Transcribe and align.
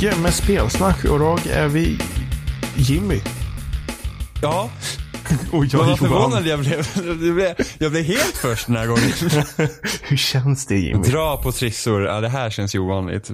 220 0.00 0.22
med 0.22 0.34
spelsnack 0.34 1.04
och 1.04 1.16
idag 1.16 1.46
är 1.46 1.68
vi 1.68 1.98
Jimmy. 2.76 3.20
Ja, 4.42 4.70
Och 5.52 5.64
jag 5.64 5.78
vad 5.78 5.86
är 5.88 5.90
Johan. 5.90 5.98
förvånad 5.98 6.46
jag 6.46 6.60
blev. 6.60 6.86
Jag 7.06 7.34
blev, 7.34 7.54
jag 7.78 7.90
blev 7.90 8.04
helt 8.04 8.36
först 8.36 8.66
den 8.66 8.76
här 8.76 8.86
gången. 8.86 9.02
Hur 10.02 10.16
känns 10.16 10.66
det 10.66 10.78
Jimmy? 10.78 11.02
Dra 11.02 11.42
på 11.42 11.52
trissor, 11.52 12.04
ja 12.04 12.20
det 12.20 12.28
här 12.28 12.50
känns 12.50 12.74
ju 12.74 12.78
ovanligt. 12.78 13.30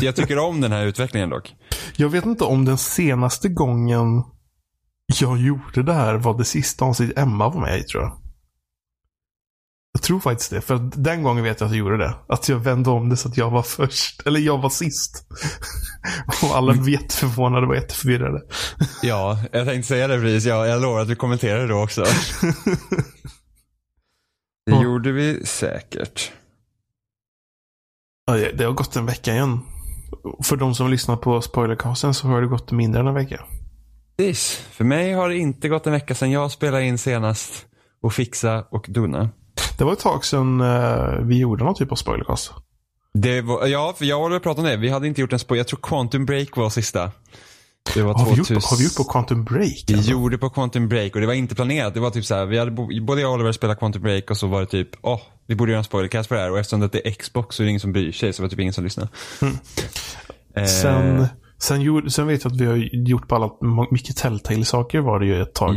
Jag 0.00 0.16
tycker 0.16 0.38
om 0.38 0.60
den 0.60 0.72
här 0.72 0.86
utvecklingen 0.86 1.30
dock. 1.30 1.54
Jag 1.96 2.08
vet 2.08 2.24
inte 2.26 2.44
om 2.44 2.64
den 2.64 2.78
senaste 2.78 3.48
gången 3.48 4.22
jag 5.20 5.38
gjorde 5.38 5.82
det 5.82 5.92
här 5.94 6.14
var 6.14 6.38
det 6.38 6.44
sista 6.44 6.84
avsnitt 6.84 7.18
Emma 7.18 7.48
var 7.48 7.60
med 7.60 7.78
i 7.78 7.82
tror 7.82 8.02
jag. 8.02 8.12
Jag 9.96 10.02
tror 10.02 10.20
faktiskt 10.20 10.50
det. 10.50 10.60
För 10.60 10.90
den 10.94 11.22
gången 11.22 11.44
vet 11.44 11.60
jag 11.60 11.66
att 11.66 11.72
jag 11.72 11.78
gjorde 11.78 11.96
det. 11.96 12.14
Att 12.28 12.48
jag 12.48 12.58
vände 12.58 12.90
om 12.90 13.08
det 13.08 13.16
så 13.16 13.28
att 13.28 13.36
jag 13.36 13.50
var 13.50 13.62
först. 13.62 14.26
Eller 14.26 14.40
jag 14.40 14.58
var 14.58 14.70
sist. 14.70 15.26
Och 16.42 16.56
alla 16.56 16.72
var 16.72 16.88
jätteförvånade 16.88 17.66
och 17.66 17.74
jätteförvirrade. 17.74 18.42
Ja, 19.02 19.38
jag 19.52 19.66
tänkte 19.66 19.88
säga 19.88 20.08
det 20.08 20.20
precis. 20.20 20.44
Ja, 20.44 20.66
jag 20.66 20.82
lovar 20.82 21.00
att 21.00 21.08
vi 21.08 21.16
kommenterar 21.16 21.68
det 21.68 21.74
också. 21.74 22.04
Det 24.66 24.72
Ja. 24.72 24.82
gjorde 24.82 25.12
vi 25.12 25.46
säkert. 25.46 26.32
Ja, 28.26 28.34
Det 28.54 28.64
har 28.64 28.72
gått 28.72 28.96
en 28.96 29.06
vecka 29.06 29.32
igen. 29.32 29.60
För 30.44 30.56
de 30.56 30.74
som 30.74 30.90
lyssnar 30.90 31.16
på 31.16 31.40
spoilercasten 31.42 32.14
så 32.14 32.28
har 32.28 32.40
det 32.40 32.46
gått 32.48 32.72
mindre 32.72 33.00
än 33.00 33.06
en 33.06 33.14
vecka. 33.14 33.44
Precis. 34.16 34.56
För 34.70 34.84
mig 34.84 35.12
har 35.12 35.28
det 35.28 35.36
inte 35.36 35.68
gått 35.68 35.86
en 35.86 35.92
vecka 35.92 36.14
sedan 36.14 36.30
jag 36.30 36.50
spelade 36.50 36.84
in 36.84 36.98
senast. 36.98 37.66
Och 38.02 38.12
fixa 38.12 38.64
och 38.70 38.86
dona. 38.88 39.30
Det 39.78 39.84
var 39.84 39.92
ett 39.92 39.98
tag 39.98 40.24
sedan 40.24 40.60
eh, 40.60 41.18
vi 41.22 41.38
gjorde 41.38 41.64
någon 41.64 41.74
typ 41.74 41.92
av 41.92 41.96
spoilercast. 41.96 42.52
Det 43.14 43.40
var, 43.40 43.66
ja, 43.66 43.94
för 43.98 44.04
jag 44.04 44.32
och 44.32 44.42
pratar 44.42 44.62
om 44.62 44.68
det. 44.68 44.76
Vi 44.76 44.88
hade 44.90 45.06
inte 45.06 45.20
gjort 45.20 45.32
en 45.32 45.38
spoil. 45.38 45.58
Jag 45.58 45.68
tror 45.68 45.80
Quantum 45.82 46.26
Break 46.26 46.56
var 46.56 46.70
sista. 46.70 47.10
Det 47.94 48.02
var 48.02 48.14
Har 48.14 48.24
vi, 48.24 48.30
2000. 48.30 48.54
gjort, 48.54 48.64
har 48.64 48.76
vi 48.76 48.84
gjort 48.84 48.96
på 48.96 49.04
Quantum 49.04 49.44
Break? 49.44 49.84
Vi 49.86 49.94
alltså? 49.94 50.10
gjorde 50.10 50.38
på 50.38 50.50
Quantum 50.50 50.88
Break 50.88 51.14
och 51.14 51.20
det 51.20 51.26
var 51.26 51.34
inte 51.34 51.54
planerat. 51.54 51.94
Det 51.94 52.00
var 52.00 52.10
typ 52.10 52.24
så 52.24 52.34
här, 52.34 52.46
vi 52.46 52.58
hade, 52.58 52.70
både 53.00 53.20
jag 53.20 53.30
och 53.30 53.34
Oliver 53.34 53.52
spelade 53.52 53.78
Quantum 53.78 54.02
Break 54.02 54.30
och 54.30 54.36
så 54.36 54.46
var 54.46 54.60
det 54.60 54.66
typ, 54.66 54.88
åh, 55.02 55.20
vi 55.46 55.54
borde 55.54 55.70
göra 55.72 55.78
en 55.78 55.84
spoilercast 55.84 56.28
på 56.28 56.34
det 56.34 56.40
här 56.40 56.50
och 56.50 56.58
eftersom 56.58 56.80
det 56.80 57.06
är 57.08 57.10
Xbox 57.10 57.56
så 57.56 57.62
är 57.62 57.64
det 57.64 57.70
ingen 57.70 57.80
som 57.80 57.92
bryr 57.92 58.12
sig 58.12 58.32
så 58.32 58.42
var 58.42 58.48
det 58.48 58.50
typ 58.50 58.60
ingen 58.60 58.72
som 58.72 58.84
lyssnade. 58.84 59.08
Eh, 60.56 60.64
Sen, 60.64 61.26
sen, 61.58 61.80
gjorde, 61.80 62.10
sen 62.10 62.26
vet 62.26 62.44
jag 62.44 62.52
att 62.52 62.60
vi 62.60 62.66
har 62.66 62.76
gjort 62.92 63.28
på 63.28 63.34
alla, 63.34 63.50
mycket 63.90 64.16
Telltale-saker 64.16 65.00
var 65.00 65.20
det 65.20 65.26
ju 65.26 65.42
ett 65.42 65.54
tag. 65.54 65.76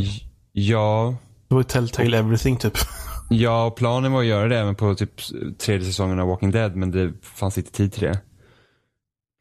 ja, 0.51 1.15
Det 1.47 1.55
var 1.55 1.61
ju 1.61 1.65
Telltale 1.67 2.17
Everything 2.17 2.57
typ. 2.57 2.73
ja, 3.29 3.65
och 3.65 3.75
planen 3.75 4.11
var 4.11 4.19
att 4.19 4.25
göra 4.25 4.47
det 4.47 4.57
även 4.59 4.75
på 4.75 4.95
typ 4.95 5.11
tredje 5.57 5.87
säsongen 5.87 6.19
av 6.19 6.27
Walking 6.27 6.51
Dead 6.51 6.75
men 6.75 6.91
det 6.91 7.13
fanns 7.21 7.57
inte 7.57 7.71
tid 7.71 7.93
till 7.93 8.03
det. 8.03 8.19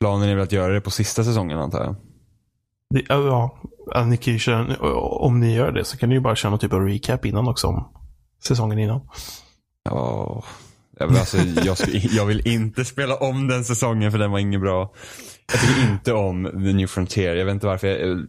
Planen 0.00 0.28
är 0.28 0.34
väl 0.34 0.44
att 0.44 0.52
göra 0.52 0.72
det 0.72 0.80
på 0.80 0.90
sista 0.90 1.24
säsongen 1.24 1.58
antar 1.58 1.84
jag. 1.84 1.96
Det, 2.94 3.02
ja, 3.08 3.58
ja, 3.86 4.04
ni 4.04 4.16
kan 4.16 4.38
köra, 4.38 4.76
om 5.00 5.40
ni 5.40 5.54
gör 5.54 5.72
det 5.72 5.84
så 5.84 5.96
kan 5.98 6.08
ni 6.08 6.14
ju 6.14 6.20
bara 6.20 6.36
köra 6.36 6.50
någon 6.50 6.58
typ 6.58 6.72
av 6.72 6.80
recap 6.88 7.24
innan 7.24 7.48
också 7.48 7.66
om 7.66 7.88
säsongen 8.44 8.78
innan. 8.78 9.00
Ja, 9.84 10.44
jag, 10.98 11.08
vill- 11.08 11.16
alltså, 11.18 11.36
jag, 11.38 11.76
jag 12.10 12.26
vill 12.26 12.48
inte 12.48 12.84
spela 12.84 13.16
om 13.16 13.48
den 13.48 13.64
säsongen 13.64 14.12
för 14.12 14.18
den 14.18 14.30
var 14.30 14.38
inget 14.38 14.60
bra. 14.60 14.92
Jag 15.52 15.60
tycker 15.60 15.92
inte 15.92 16.12
om 16.12 16.44
The 16.44 16.72
New 16.72 16.86
Frontier. 16.86 17.36
Jag 17.36 17.44
vet 17.44 17.54
inte 17.54 17.66
varför. 17.66 17.86
Jag, 17.88 18.26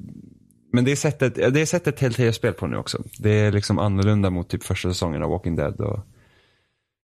men 0.72 0.86
det 0.86 0.92
är 0.92 0.96
sättet, 0.96 1.36
det 1.36 1.62
är 1.62 1.66
sättet 1.66 1.98
Telltale-spel 1.98 2.54
på 2.54 2.68
nu 2.68 2.78
också. 2.78 3.04
Det 3.18 3.32
är 3.32 3.52
liksom 3.52 3.80
annorlunda 3.80 4.30
mot 4.30 4.50
typ 4.50 4.64
första 4.64 4.90
säsongen 4.90 5.24
av 5.24 5.30
Walking 5.30 5.56
Dead. 5.56 5.82
Och, 5.82 6.00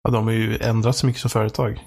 Ja, 0.05 0.11
de 0.11 0.25
har 0.25 0.33
ju 0.33 0.59
ändrat 0.59 0.97
så 0.97 1.07
mycket 1.07 1.21
som 1.21 1.31
företag. 1.31 1.87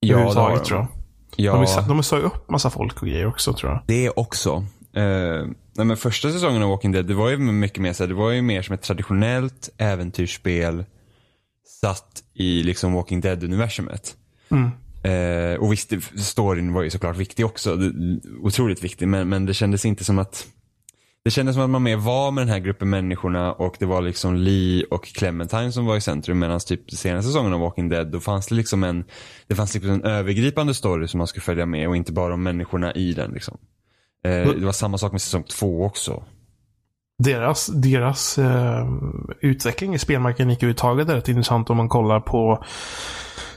ja, 0.00 0.16
det 0.18 0.40
har 0.40 0.56
de. 0.56 0.64
tror 0.64 0.80
jag. 0.80 0.88
Ja, 1.36 1.52
De, 1.52 1.58
har, 1.58 2.02
sagt 2.02 2.24
upp 2.24 2.50
massa 2.50 2.70
folk 2.70 3.02
och 3.02 3.08
grejer 3.08 3.26
också 3.26 3.52
tror 3.52 3.72
jag. 3.72 3.82
det 3.86 4.10
också. 4.10 4.66
Eh, 4.92 5.46
nej, 5.76 5.86
men 5.86 5.96
första 5.96 6.30
säsongen 6.30 6.62
av 6.62 6.68
Walking 6.68 6.92
Dead, 6.92 7.06
det 7.06 7.14
var 7.14 7.30
ju 7.30 7.38
mycket 7.38 7.82
mer 7.82 7.92
så 7.92 8.02
här, 8.02 8.08
det 8.08 8.14
var 8.14 8.30
ju 8.30 8.42
mer 8.42 8.62
som 8.62 8.74
ett 8.74 8.82
traditionellt 8.82 9.70
äventyrsspel 9.78 10.84
satt 11.80 12.22
i 12.34 12.62
liksom 12.62 12.92
Walking 12.92 13.20
Dead-universumet. 13.20 14.16
Mm. 14.48 14.70
Eh, 15.02 15.60
och 15.60 15.72
visst, 15.72 15.92
storyn 16.16 16.72
var 16.72 16.82
ju 16.82 16.90
såklart 16.90 17.16
viktig 17.16 17.46
också. 17.46 17.78
Otroligt 18.42 18.84
viktig. 18.84 19.08
Men, 19.08 19.28
men 19.28 19.46
det 19.46 19.54
kändes 19.54 19.84
inte 19.84 20.04
som 20.04 20.18
att 20.18 20.46
det 21.26 21.30
kändes 21.30 21.54
som 21.54 21.64
att 21.64 21.70
man 21.70 21.82
mer 21.82 21.96
var 21.96 22.30
med 22.30 22.42
den 22.42 22.48
här 22.48 22.58
gruppen 22.58 22.90
människorna 22.90 23.52
och 23.52 23.76
det 23.78 23.86
var 23.86 24.02
liksom 24.02 24.34
Lee 24.34 24.84
och 24.90 25.04
Clementine 25.04 25.72
som 25.72 25.86
var 25.86 25.96
i 25.96 26.00
centrum 26.00 26.38
medan 26.38 26.60
typ 26.60 26.90
senaste 26.90 27.28
säsongen 27.28 27.52
av 27.52 27.60
Walking 27.60 27.88
Dead 27.88 28.12
då 28.12 28.20
fanns 28.20 28.46
det 28.46 28.54
liksom 28.54 28.84
en 28.84 29.04
det 29.46 29.54
fanns 29.54 29.74
liksom 29.74 29.90
en 29.90 30.02
övergripande 30.02 30.74
story 30.74 31.08
som 31.08 31.18
man 31.18 31.26
skulle 31.26 31.42
följa 31.42 31.66
med 31.66 31.88
och 31.88 31.96
inte 31.96 32.12
bara 32.12 32.34
om 32.34 32.42
människorna 32.42 32.92
i 32.92 33.12
den 33.12 33.30
liksom. 33.30 33.58
Eh, 34.24 34.30
det 34.30 34.64
var 34.64 34.72
samma 34.72 34.98
sak 34.98 35.12
med 35.12 35.20
säsong 35.20 35.42
två 35.42 35.84
också. 35.84 36.22
Deras, 37.18 37.66
deras 37.66 38.38
eh, 38.38 38.86
utveckling 39.40 39.94
i 39.94 39.98
spelmarknaden 39.98 40.50
gick 40.50 40.62
överhuvudtaget 40.62 41.08
är 41.08 41.14
rätt 41.14 41.28
intressant 41.28 41.70
om 41.70 41.76
man 41.76 41.88
kollar 41.88 42.20
på 42.20 42.64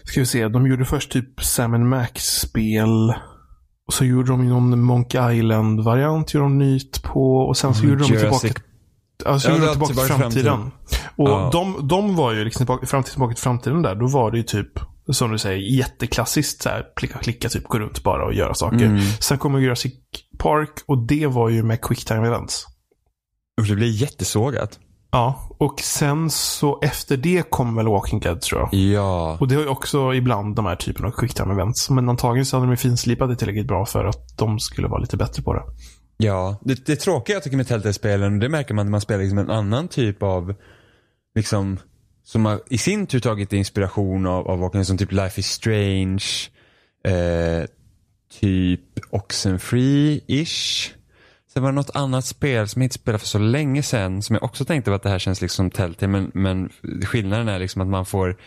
Ska 0.04 0.20
vi 0.20 0.26
se, 0.26 0.48
de 0.48 0.68
gjorde 0.68 0.86
först 0.86 1.12
typ 1.12 1.44
Sam 1.44 1.90
Max-spel. 1.90 3.14
Och 3.90 3.94
så 3.94 4.06
gjorde 4.06 4.32
de 4.32 4.50
någon 4.50 4.82
Monkey 4.84 5.38
Island-variant, 5.38 6.34
gjorde 6.34 6.46
de 6.46 6.58
nytt 6.58 7.04
på. 7.04 7.36
Och 7.38 7.58
sen 7.58 7.74
så 7.74 7.80
Mm, 7.84 7.90
gjorde 7.92 8.04
de 8.04 8.14
Jurassic- 8.14 8.40
tillbaka 8.40 8.62
Alltså 9.26 9.50
Ja, 9.50 9.56
gjorde 9.56 9.72
tillbaka 9.72 9.94
till 9.94 10.04
tillbaka 10.08 10.30
till 10.30 10.44
framtiden. 10.44 10.72
Och 11.16 11.30
Ja. 11.30 11.50
de, 11.54 11.88
de 11.88 12.16
var 12.16 12.34
ju 12.34 12.44
liksom 12.46 12.60
tillbaka, 12.60 12.86
framtid, 12.86 13.12
tillbaka 13.12 13.34
till 13.36 13.44
framtiden 13.44 13.82
där. 13.82 13.96
Då 13.96 14.08
var 14.08 14.32
det 14.32 14.38
ju 14.38 14.44
typ, 14.44 14.80
som 15.12 15.32
du 15.32 15.38
säger, 15.38 15.58
jätteklassiskt 15.78 16.62
så 16.64 16.70
här, 16.70 16.86
klicka, 16.96 17.18
klicka, 17.20 17.50
typ 17.50 17.64
gå 17.64 17.80
runt 17.80 18.04
bara 18.04 18.26
och 18.26 18.34
göra 18.34 18.54
saker. 18.54 18.86
Mm. 18.86 19.02
Sen 19.20 19.38
kommer 19.38 19.60
Jurassic 19.60 19.94
Park 20.38 20.70
och 20.86 21.08
det 21.08 21.28
var 21.28 21.50
ju 21.50 21.64
med 21.64 21.82
Quicktime 21.82 22.28
Events. 22.28 22.66
Och 23.62 23.68
det 23.68 23.76
blev 23.76 23.90
jättesågat. 23.90 24.80
Ja, 25.12 25.50
och 25.58 25.80
sen 25.80 26.30
så 26.30 26.80
efter 26.82 27.18
det 27.18 27.50
kom 27.50 27.76
väl 27.76 27.88
Walking 27.88 28.20
Dead 28.20 28.42
tror 28.42 28.62
jag. 28.62 28.74
Ja. 28.74 29.38
Och 29.40 29.48
det 29.48 29.56
har 29.56 29.62
ju 29.62 29.68
också 29.68 30.14
ibland 30.14 30.56
de 30.56 30.66
här 30.66 30.76
typen 30.76 31.06
av 31.06 31.12
quicktime 31.12 31.54
events. 31.54 31.90
Men 31.90 32.10
antagligen 32.10 32.46
så 32.46 32.58
hade 32.58 32.68
de 32.68 32.72
ju 32.72 32.78
finslipat 32.78 33.30
det 33.30 33.36
tillräckligt 33.36 33.68
bra 33.68 33.86
för 33.86 34.06
att 34.06 34.38
de 34.38 34.60
skulle 34.60 34.88
vara 34.88 35.02
lite 35.02 35.18
bättre 35.18 35.44
på 35.44 35.54
det. 35.54 35.64
Ja, 36.18 36.60
det, 36.62 36.86
det 36.86 36.96
tråkiga 36.96 37.36
jag 37.36 37.44
tycker 37.44 37.58
med 37.58 37.68
Telltale-spelen, 37.68 38.40
det 38.40 38.50
märker 38.50 38.74
man 38.74 38.86
när 38.86 38.92
man 38.92 39.02
spelar 39.02 39.22
liksom 39.22 39.38
en 39.38 39.50
annan 39.50 39.88
typ 39.88 40.24
av, 40.24 40.54
liksom, 41.36 41.78
som 42.24 42.46
har 42.46 42.62
i 42.70 42.78
sin 42.78 43.08
tur 43.08 43.20
tagit 43.20 43.54
inspiration 43.54 44.26
av, 44.28 44.48
av 44.48 44.60
Walking 44.60 44.80
Dead, 44.80 44.88
som 44.88 44.98
typ 44.98 45.12
Life 45.12 45.40
is 45.40 45.48
Strange, 45.48 46.26
eh, 47.04 47.66
typ 48.40 49.00
Oxenfree-ish. 49.12 50.92
Sen 51.60 51.64
var 51.64 51.72
det 51.72 51.76
något 51.76 51.96
annat 51.96 52.26
spel 52.26 52.68
som 52.68 52.82
jag 52.82 52.86
inte 52.86 52.96
spelade 52.96 53.20
för 53.20 53.28
så 53.28 53.40
länge 53.40 53.84
sedan, 53.84 54.22
som 54.22 54.34
jag 54.34 54.44
också 54.44 54.66
tänkte 54.66 54.96
att 54.96 55.04
det 55.04 55.10
här 55.10 55.20
känns 55.20 55.42
liksom 55.42 55.72
Telltale, 55.72 56.12
men, 56.12 56.32
men 56.34 56.70
skillnaden 57.06 57.48
är 57.48 57.60
liksom 57.60 57.82
att 57.82 57.88
man 57.88 58.06
får 58.06 58.38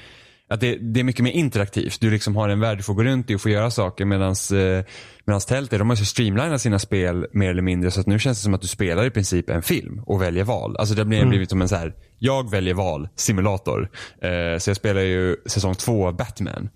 att 0.48 0.60
det, 0.60 0.76
det 0.76 1.00
är 1.00 1.04
mycket 1.04 1.24
mer 1.24 1.30
interaktivt. 1.30 2.00
Du 2.00 2.10
liksom 2.10 2.36
har 2.36 2.48
en 2.48 2.60
värld 2.60 2.78
du 2.78 2.82
får 2.82 2.94
gå 2.94 3.04
runt 3.04 3.30
i 3.30 3.34
och 3.34 3.40
få 3.40 3.48
göra 3.48 3.70
saker 3.70 4.04
medans, 4.04 4.52
eh, 4.52 4.84
medans 5.24 5.46
Telltale, 5.46 5.78
de 5.78 5.90
har 5.90 5.96
ju 5.96 6.04
streamlinat 6.04 6.60
sina 6.60 6.78
spel 6.78 7.26
mer 7.32 7.50
eller 7.50 7.62
mindre 7.62 7.90
så 7.90 8.00
att 8.00 8.06
nu 8.06 8.18
känns 8.18 8.38
det 8.38 8.42
som 8.42 8.54
att 8.54 8.60
du 8.60 8.68
spelar 8.68 9.04
i 9.04 9.10
princip 9.10 9.50
en 9.50 9.62
film 9.62 10.02
och 10.06 10.22
väljer 10.22 10.44
val. 10.44 10.76
Alltså 10.76 10.94
det 10.94 11.00
har 11.00 11.06
blivit, 11.06 11.28
blivit 11.28 11.50
som 11.50 11.62
en 11.62 11.68
så 11.68 11.76
här, 11.76 11.94
jag 12.18 12.50
väljer 12.50 12.74
val, 12.74 13.08
simulator. 13.16 13.90
Eh, 14.22 14.58
så 14.58 14.70
jag 14.70 14.76
spelar 14.76 15.00
ju 15.00 15.36
säsong 15.46 15.74
två 15.74 16.06
av 16.06 16.16
Batman. 16.16 16.68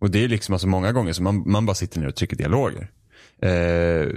Och 0.00 0.10
det 0.10 0.24
är 0.24 0.28
liksom 0.28 0.52
alltså 0.52 0.68
många 0.68 0.92
gånger 0.92 1.12
som 1.12 1.24
man, 1.24 1.50
man 1.50 1.66
bara 1.66 1.74
sitter 1.74 2.00
ner 2.00 2.08
och 2.08 2.16
trycker 2.16 2.36
dialoger. 2.36 2.90
Eh, 3.42 4.08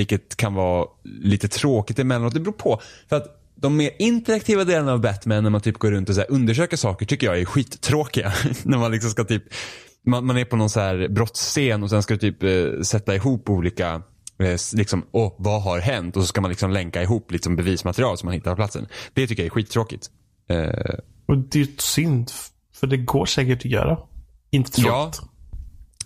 vilket 0.00 0.36
kan 0.36 0.54
vara 0.54 0.86
lite 1.04 1.48
tråkigt 1.48 1.98
emellanåt. 1.98 2.34
Det 2.34 2.40
beror 2.40 2.52
på. 2.52 2.80
För 3.08 3.16
att 3.16 3.36
de 3.54 3.76
mer 3.76 3.90
interaktiva 3.98 4.64
delarna 4.64 4.92
av 4.92 5.00
Batman 5.00 5.42
när 5.42 5.50
man 5.50 5.60
typ 5.60 5.78
går 5.78 5.90
runt 5.90 6.08
och 6.08 6.14
så 6.14 6.22
undersöker 6.22 6.76
saker 6.76 7.06
tycker 7.06 7.26
jag 7.26 7.40
är 7.40 7.44
skittråkiga. 7.44 8.32
när 8.64 8.78
man 8.78 8.90
liksom 8.92 9.10
ska 9.10 9.24
typ, 9.24 9.42
man, 10.06 10.26
man 10.26 10.38
är 10.38 10.44
på 10.44 10.56
någon 10.56 10.70
så 10.70 10.80
här 10.80 11.08
brottsscen 11.08 11.82
och 11.82 11.90
sen 11.90 12.02
ska 12.02 12.14
du 12.14 12.18
typ 12.32 12.42
eh, 12.42 12.80
sätta 12.82 13.14
ihop 13.14 13.50
olika 13.50 14.02
eh, 14.38 14.56
liksom, 14.74 15.06
åh, 15.12 15.34
vad 15.38 15.62
har 15.62 15.78
hänt? 15.78 16.16
Och 16.16 16.22
så 16.22 16.26
ska 16.26 16.40
man 16.40 16.48
liksom 16.50 16.70
länka 16.70 17.02
ihop 17.02 17.32
liksom 17.32 17.56
bevismaterial 17.56 18.18
som 18.18 18.26
man 18.26 18.34
hittar 18.34 18.50
på 18.50 18.56
platsen. 18.56 18.86
Det 19.14 19.26
tycker 19.26 19.42
jag 19.42 19.46
är 19.46 19.50
skittråkigt. 19.50 20.10
Eh, 20.50 20.94
Och 21.26 21.38
det 21.38 21.58
är 21.58 21.64
ju 21.64 21.72
synd. 21.78 22.30
För 22.74 22.86
det 22.86 22.96
går 22.96 23.26
säkert 23.26 23.58
att 23.58 23.64
göra. 23.64 23.98
Inte 24.50 24.80
Ja. 24.80 25.12
tråkigt. 25.12 25.30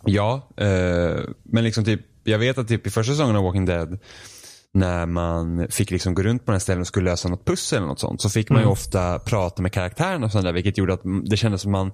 Ja, 0.06 0.48
eh, 0.56 1.20
men 1.42 1.64
liksom 1.64 1.84
typ, 1.84 2.00
jag 2.24 2.38
vet 2.38 2.58
att 2.58 2.68
typ 2.68 2.86
i 2.86 2.90
första 2.90 3.12
säsongen 3.12 3.36
av 3.36 3.44
Walking 3.44 3.64
Dead 3.64 3.98
när 4.74 5.06
man 5.06 5.68
fick 5.70 5.90
liksom 5.90 6.14
gå 6.14 6.22
runt 6.22 6.44
på 6.44 6.50
den 6.50 6.54
här 6.54 6.60
ställen 6.60 6.80
och 6.80 6.86
skulle 6.86 7.10
lösa 7.10 7.28
något 7.28 7.44
pussel 7.44 7.76
eller 7.76 7.86
något 7.86 8.00
sånt 8.00 8.20
så 8.20 8.30
fick 8.30 8.50
man 8.50 8.60
ju 8.60 8.66
ofta 8.66 9.18
prata 9.18 9.62
med 9.62 9.72
karaktärerna 9.72 10.26
och 10.26 10.32
sånt 10.32 10.44
där 10.44 10.52
vilket 10.52 10.78
gjorde 10.78 10.94
att 10.94 11.04
mm, 11.04 11.24
det 11.24 11.36
kändes 11.36 11.62
som 11.62 11.72
man 11.72 11.92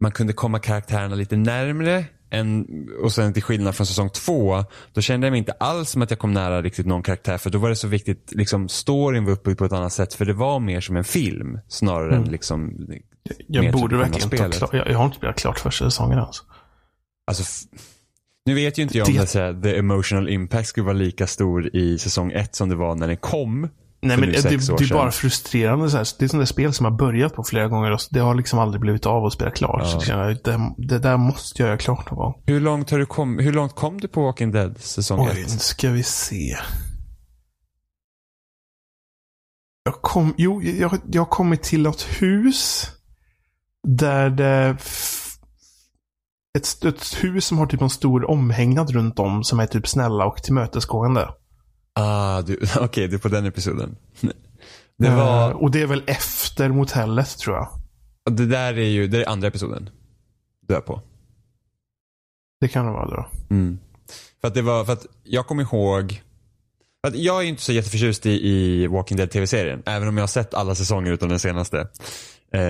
man 0.00 0.12
kunde 0.12 0.32
komma 0.32 0.58
karaktärerna 0.58 1.14
lite 1.14 1.36
närmre 1.36 2.04
än, 2.30 2.66
och 3.02 3.12
sen 3.12 3.32
till 3.32 3.42
skillnad 3.42 3.76
från 3.76 3.86
säsong 3.86 4.10
två, 4.10 4.64
då 4.92 5.00
kände 5.00 5.26
jag 5.26 5.32
mig 5.32 5.38
inte 5.38 5.52
alls 5.52 5.90
som 5.90 6.02
att 6.02 6.10
jag 6.10 6.18
kom 6.18 6.32
nära 6.32 6.62
riktigt 6.62 6.86
någon 6.86 7.02
karaktär 7.02 7.38
för 7.38 7.50
då 7.50 7.58
var 7.58 7.68
det 7.68 7.76
så 7.76 7.88
viktigt, 7.88 8.32
liksom 8.32 8.68
storyn 8.68 9.24
var 9.24 9.32
uppbyggd 9.32 9.58
på 9.58 9.64
ett 9.64 9.72
annat 9.72 9.92
sätt 9.92 10.14
för 10.14 10.24
det 10.24 10.32
var 10.32 10.60
mer 10.60 10.80
som 10.80 10.96
en 10.96 11.04
film 11.04 11.58
snarare 11.68 12.16
än 12.16 12.24
liksom 12.24 12.88
Jag 13.46 13.72
borde 13.72 13.96
verkligen 13.96 14.28
spelet. 14.28 14.58
klart. 14.58 14.72
Jag, 14.72 14.88
jag 14.88 14.98
har 14.98 15.04
inte 15.04 15.16
spelat 15.16 15.36
klart 15.36 15.58
första 15.58 15.84
säsongen 15.84 16.18
alltså. 16.18 16.42
alltså, 17.26 17.68
nu 18.48 18.54
vet 18.54 18.78
ju 18.78 18.82
inte 18.82 18.98
jag 18.98 19.08
om 19.08 19.14
Det- 19.14 19.26
så 19.26 19.38
här, 19.38 19.62
the 19.62 19.76
emotional 19.78 20.28
impact 20.28 20.68
skulle 20.68 20.84
vara 20.84 20.96
lika 20.96 21.26
stor 21.26 21.76
i 21.76 21.98
säsong 21.98 22.32
ett 22.32 22.54
som 22.54 22.68
det 22.68 22.76
var 22.76 22.94
när 22.94 23.08
den 23.08 23.16
kom. 23.16 23.60
Nej, 24.00 24.16
men 24.16 24.28
nu 24.28 24.34
det, 24.34 24.42
det, 24.42 24.54
är 24.84 24.94
bara 24.94 25.10
frustrerande. 25.10 25.90
Så 25.90 25.96
här. 25.96 26.06
Det 26.18 26.24
är 26.24 26.28
sådana 26.28 26.46
spel 26.46 26.72
som 26.72 26.84
har 26.84 26.92
börjat 26.98 27.34
på 27.34 27.44
flera 27.44 27.68
gånger 27.68 27.90
och 27.92 28.00
det 28.10 28.20
har 28.20 28.34
liksom 28.34 28.58
aldrig 28.58 28.80
blivit 28.80 29.06
av 29.06 29.24
att 29.24 29.32
spela 29.32 29.50
klart. 29.50 29.86
Så 29.86 29.94
Ja. 29.96 29.98
det, 30.00 30.06
känner 30.06 30.28
jag, 30.28 30.36
det, 30.44 30.74
det 30.88 30.98
där 30.98 31.16
måste 31.16 31.62
jag 31.62 31.66
göra 31.68 31.78
klart 31.78 32.10
någon 32.10 32.18
gång. 32.18 32.42
Hur 32.46 32.60
långt, 32.60 32.90
har 32.90 32.98
du 32.98 33.06
kom, 33.06 33.38
hur 33.38 33.52
långt 33.52 33.74
kom 33.74 34.00
du 34.00 34.08
på 34.08 34.22
Walking 34.24 34.52
Dead 34.52 34.78
säsong 34.78 35.20
Oj, 35.20 35.32
nu 35.34 35.40
ett? 35.42 35.60
ska 35.60 35.90
vi 35.90 36.02
se. 36.02 36.56
Jag 39.84 39.94
kom, 39.94 40.34
jo, 40.38 40.62
jag, 40.62 40.98
jag 41.12 41.20
har 41.22 41.26
kommit 41.26 41.62
till 41.62 41.82
något 41.82 42.02
hus. 42.02 42.86
Där 43.88 44.30
det... 44.30 44.76
Ett, 46.58 46.84
ett 46.84 47.24
hus 47.24 47.44
som 47.46 47.58
har 47.58 47.66
typ 47.66 47.80
en 47.82 47.90
stor 47.90 48.30
omhägnad 48.30 48.90
runt 48.90 49.18
om 49.18 49.44
som 49.44 49.60
är 49.60 49.66
typ 49.66 49.88
snälla 49.88 50.26
och 50.26 50.42
tillmötesgående. 50.42 51.28
Ah, 51.94 52.42
okej, 52.80 53.08
det 53.08 53.16
är 53.16 53.18
på 53.18 53.28
den 53.28 53.46
episoden. 53.46 53.96
Det 54.98 55.06
Eh, 55.08 55.16
var, 55.16 55.52
och 55.52 55.70
det 55.70 55.82
är 55.82 55.86
väl 55.86 56.02
efter 56.06 56.68
motellet 56.68 57.38
tror 57.38 57.56
jag. 57.56 57.68
det 58.36 58.46
där 58.46 58.78
är 58.78 58.88
ju, 58.88 59.06
det 59.06 59.22
är 59.24 59.28
andra 59.28 59.48
episoden. 59.48 59.90
Du 60.68 60.74
är 60.74 60.80
på. 60.80 61.02
Det 62.60 62.68
kan 62.68 62.86
det 62.86 62.92
vara 62.92 63.06
då. 63.10 63.26
Mm. 63.50 63.78
För 64.40 64.48
att 64.48 64.54
det 64.54 64.62
var, 64.62 64.84
för 64.84 64.92
att 64.92 65.06
jag 65.22 65.46
kommer 65.46 65.62
ihåg, 65.62 66.22
för 67.00 67.08
att 67.08 67.16
jag 67.16 67.42
är 67.42 67.46
inte 67.46 67.62
så 67.62 67.72
jätteförtjust 67.72 68.26
i, 68.26 68.30
i 68.48 68.86
Walking 68.86 69.16
Dead 69.16 69.30
tv-serien. 69.30 69.82
Även 69.86 70.08
om 70.08 70.16
jag 70.16 70.22
har 70.22 70.28
sett 70.28 70.54
alla 70.54 70.74
säsonger 70.74 71.12
utom 71.12 71.28
den 71.28 71.38
senaste. 71.38 71.88
Eh, 72.54 72.60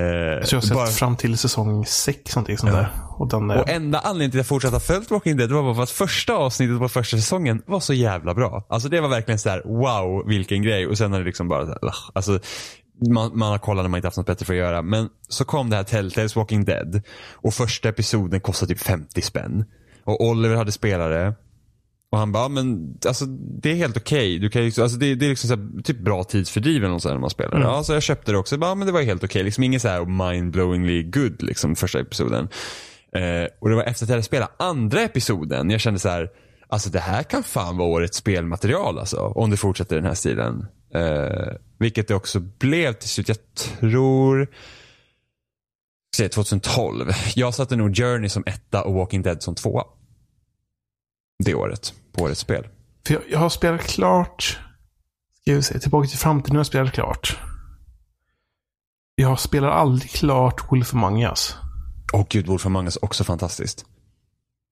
Så 0.45 0.55
jag 0.55 0.61
har 0.61 0.61
sett 0.61 0.73
bara- 0.75 0.87
fram 0.87 1.17
till 1.17 1.39
säsong 1.39 1.87
sex 1.87 2.37
någonting 2.37 2.59
sånt 2.59 2.73
Ja. 2.73 2.79
där. 2.79 2.89
Och 3.17 3.29
den. 3.29 3.51
Och 3.51 3.69
enda 3.69 3.99
anledningen 3.99 4.31
till 4.31 4.41
att 4.41 4.45
jag 4.45 4.49
fortsatt 4.49 4.73
har 4.73 4.81
följt 4.81 5.11
Walking 5.11 5.37
Dead 5.37 5.53
var 5.53 5.63
bara 5.63 5.75
för 5.75 5.83
att 5.83 5.91
första 5.91 6.35
avsnittet 6.35 6.79
på 6.79 6.89
första 6.89 7.17
säsongen 7.17 7.63
var 7.67 7.81
så 7.81 7.95
jävla 7.95 8.35
bra. 8.35 8.65
Alltså 8.69 8.89
det 8.89 9.01
var 9.01 9.09
verkligen 9.09 9.39
så 9.39 9.49
här: 9.51 9.63
wow 9.65 10.29
vilken 10.29 10.63
grej. 10.63 10.87
Och 10.87 10.99
sen 10.99 11.13
har 11.13 11.19
det 11.19 11.25
liksom 11.25 11.49
bara 11.49 11.67
så 11.67 11.71
här, 11.73 11.79
alltså, 12.13 12.41
man, 13.15 13.39
man 13.39 13.51
har 13.51 13.59
kollat 13.59 13.85
när 13.85 13.89
man 13.89 13.99
inte 13.99 14.07
haft 14.07 14.17
något 14.17 14.27
bättre 14.27 14.47
för 14.47 14.53
att 14.53 14.59
göra. 14.59 14.83
Men 14.83 15.09
så 15.29 15.45
kom 15.45 15.71
det 15.71 15.77
här 15.77 15.85
Telltales 15.85 16.37
Walking 16.37 16.65
Dead. 16.65 17.03
Och 17.35 17.55
första 17.55 17.89
episoden 17.89 18.41
kostade 18.41 18.75
typ 18.75 18.83
50 18.83 19.23
spänn. 19.23 19.65
Och 20.05 20.21
Oliver 20.25 20.57
hade 20.57 20.73
spelare. 20.73 21.35
Och 22.11 22.19
han 22.19 22.33
bara, 22.33 22.49
men 22.49 22.99
alltså 23.07 23.27
det 23.63 23.71
är 23.71 23.75
helt 23.75 23.97
okej. 23.97 24.39
Du 24.39 24.51
kan 24.51 24.65
ju, 24.65 24.83
alltså 24.83 24.99
det, 24.99 25.15
det 25.15 25.27
är 25.27 25.31
liksom 25.31 25.49
så 25.49 25.57
här, 25.57 25.83
typ 25.83 25.99
bra 25.99 26.25
tidsfördriv 26.25 26.85
eller 26.85 26.99
sånt 26.99 27.15
när 27.15 27.21
man 27.21 27.31
spelar. 27.31 27.57
Mm. 27.57 27.69
Ja, 27.69 27.85
så 27.85 27.93
jag 27.93 28.03
köpte 28.03 28.33
det 28.33 28.39
också. 28.39 28.55
Jag 28.55 28.61
Bara, 28.61 28.75
men 28.75 28.87
det 28.87 28.93
var 28.93 29.03
helt 29.03 29.25
okej. 29.25 29.43
Liksom 29.43 29.65
inget 29.65 29.83
så 29.83 29.89
här 29.89 30.01
mind-blowingly 30.01 31.03
good 31.03 31.43
liksom 31.43 31.77
första 31.77 32.01
episoden. 32.01 32.49
Eh, 33.13 33.47
och 33.61 33.69
det 33.69 33.75
var 33.75 33.83
efter 33.83 34.05
att 34.05 34.09
jag 34.09 34.15
hade 34.15 34.23
spelat 34.23 34.55
andra 34.59 35.01
episoden 35.01 35.71
jag 35.71 35.81
kände 35.81 36.01
så 36.01 36.09
här, 36.09 36.29
alltså 36.69 36.91
det 36.91 37.01
här 37.01 37.23
kan 37.23 37.43
fan 37.43 37.77
vara 37.77 37.89
årets 37.89 38.17
spelmaterial 38.17 38.99
alltså. 38.99 39.19
Om 39.21 39.51
det 39.51 39.57
fortsätter 39.57 39.97
i 39.97 39.99
den 39.99 40.07
här 40.07 40.15
stilen. 40.15 40.67
Eh, 40.95 41.55
vilket 41.79 42.09
det 42.09 42.15
också 42.15 42.41
blev 42.41 42.93
till 42.93 43.09
slut. 43.09 43.29
Jag 43.29 43.39
tror, 43.55 44.45
ska 46.15 46.25
jag 46.25 46.33
säga 46.33 46.45
2012. 46.45 47.11
Jag 47.35 47.55
satte 47.55 47.77
nog 47.77 47.97
Journey 47.97 48.29
som 48.29 48.45
etta 48.47 48.83
och 48.83 48.95
Walking 48.95 49.23
Dead 49.23 49.43
som 49.43 49.55
tvåa. 49.55 49.85
Det 51.45 51.55
året, 51.55 51.95
på 52.13 52.25
årets 52.25 52.41
spel. 52.41 52.67
För 53.07 53.15
jag, 53.15 53.23
jag 53.31 53.39
har 53.39 53.49
spelat 53.49 53.81
klart... 53.81 54.59
Ska 55.43 55.55
vi 55.55 55.63
se, 55.63 55.79
tillbaka 55.79 56.09
till 56.09 56.19
framtiden 56.19 56.57
har 56.57 56.61
jag 56.61 56.67
spelat 56.67 56.93
klart. 56.93 57.39
Jag 59.15 59.41
spelar 59.41 59.69
aldrig 59.69 60.11
klart 60.11 60.73
Wolf 60.73 60.95
Among 60.95 61.23
Us. 61.23 61.57
Åh 62.13 62.27
gud, 62.31 62.47
Wolf 62.47 62.67
Among 62.67 62.85
Us 62.85 62.97
också 62.97 63.25
fantastiskt. 63.25 63.85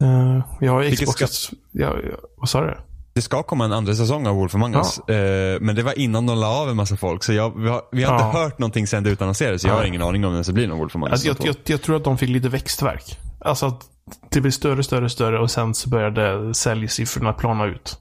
Uh, 0.04 0.40
jag 0.60 0.72
har 0.72 0.80
Vilket 0.80 1.08
Xbox... 1.14 1.50
Ja, 1.72 1.96
ja, 2.10 2.16
vad 2.36 2.48
sa 2.48 2.60
du? 2.60 2.78
Det 3.14 3.22
ska 3.22 3.42
komma 3.42 3.64
en 3.64 3.72
andra 3.72 3.94
säsong 3.94 4.26
av 4.26 4.36
Wolf 4.36 4.54
Among 4.54 4.74
Us. 4.74 4.98
Eh, 4.98 5.60
men 5.60 5.76
det 5.76 5.82
var 5.82 5.98
innan 5.98 6.26
de 6.26 6.38
la 6.38 6.48
av 6.62 6.68
en 6.70 6.76
massa 6.76 6.96
folk. 6.96 7.24
Så 7.24 7.32
jag, 7.32 7.60
vi 7.62 7.68
har, 7.68 7.82
vi 7.92 8.02
har 8.02 8.18
Ja. 8.18 8.26
inte 8.26 8.38
hört 8.38 8.58
någonting 8.58 8.86
sen 8.86 9.02
det 9.02 9.10
utannonserades. 9.10 9.62
Så 9.62 9.68
jag 9.68 9.72
har 9.72 9.80
Nej. 9.80 9.88
ingen 9.88 10.02
aning 10.02 10.24
om 10.24 10.42
det 10.46 10.52
blir 10.52 10.68
någon 10.68 10.78
Wolf 10.78 10.96
Among 10.96 11.08
Us. 11.08 11.12
Alltså, 11.12 11.28
jag, 11.28 11.36
jag, 11.48 11.56
jag 11.66 11.82
tror 11.82 11.96
att 11.96 12.04
de 12.04 12.18
fick 12.18 12.28
lite 12.28 12.48
växtverk. 12.48 13.18
Alltså 13.40 13.66
att 13.66 13.84
det 14.30 14.40
blir 14.40 14.50
större, 14.52 14.82
större, 14.82 15.10
större 15.10 15.38
och 15.38 15.50
sen 15.50 15.74
så 15.74 15.88
började 15.88 16.54
säljsiffrorna 16.54 17.32
plana 17.32 17.66
ut. 17.66 17.98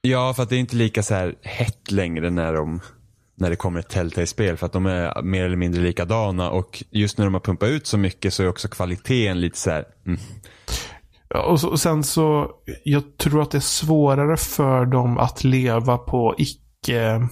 Ja, 0.00 0.34
för 0.34 0.42
att 0.42 0.48
det 0.48 0.56
är 0.56 0.60
inte 0.60 0.76
lika 0.76 1.02
så 1.02 1.14
här 1.14 1.34
hett 1.42 1.90
längre 1.90 2.30
när, 2.30 2.52
de, 2.54 2.80
när 3.36 3.50
det 3.50 3.56
kommer 3.56 3.80
ett 3.80 3.88
Telltale-spel. 3.88 4.56
För 4.56 4.66
att 4.66 4.72
de 4.72 4.86
är 4.86 5.22
mer 5.22 5.44
eller 5.44 5.56
mindre 5.56 5.82
likadana. 5.82 6.50
Och 6.50 6.84
just 6.90 7.18
när 7.18 7.24
de 7.24 7.34
har 7.34 7.40
pumpat 7.40 7.68
ut 7.68 7.86
så 7.86 7.98
mycket 7.98 8.34
så 8.34 8.42
är 8.42 8.48
också 8.48 8.68
kvaliteten 8.68 9.40
lite 9.40 9.58
så 9.58 9.70
här. 9.70 9.84
Mm. 10.06 10.20
Ja, 11.28 11.42
och, 11.42 11.60
så, 11.60 11.68
och 11.68 11.80
sen 11.80 12.04
så, 12.04 12.50
jag 12.84 13.16
tror 13.18 13.42
att 13.42 13.50
det 13.50 13.58
är 13.58 13.60
svårare 13.60 14.36
för 14.36 14.86
dem 14.86 15.18
att 15.18 15.44
leva 15.44 15.98
på 15.98 16.34
icke... 16.38 17.28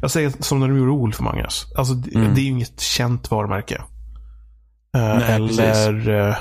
Jag 0.00 0.10
säger 0.10 0.32
som 0.40 0.60
när 0.60 0.68
de 0.68 0.78
gjorde 0.78 0.90
Wolf 0.90 1.20
Among 1.20 1.38
Us. 1.38 1.66
Alltså, 1.76 1.94
det, 1.94 2.14
Mm. 2.18 2.34
det 2.34 2.40
är 2.40 2.42
ju 2.42 2.48
inget 2.50 2.80
känt 2.80 3.30
varumärke. 3.30 3.82
Eh, 4.96 5.18
Nej, 5.18 5.32
eller... 5.32 6.28
eh, 6.28 6.36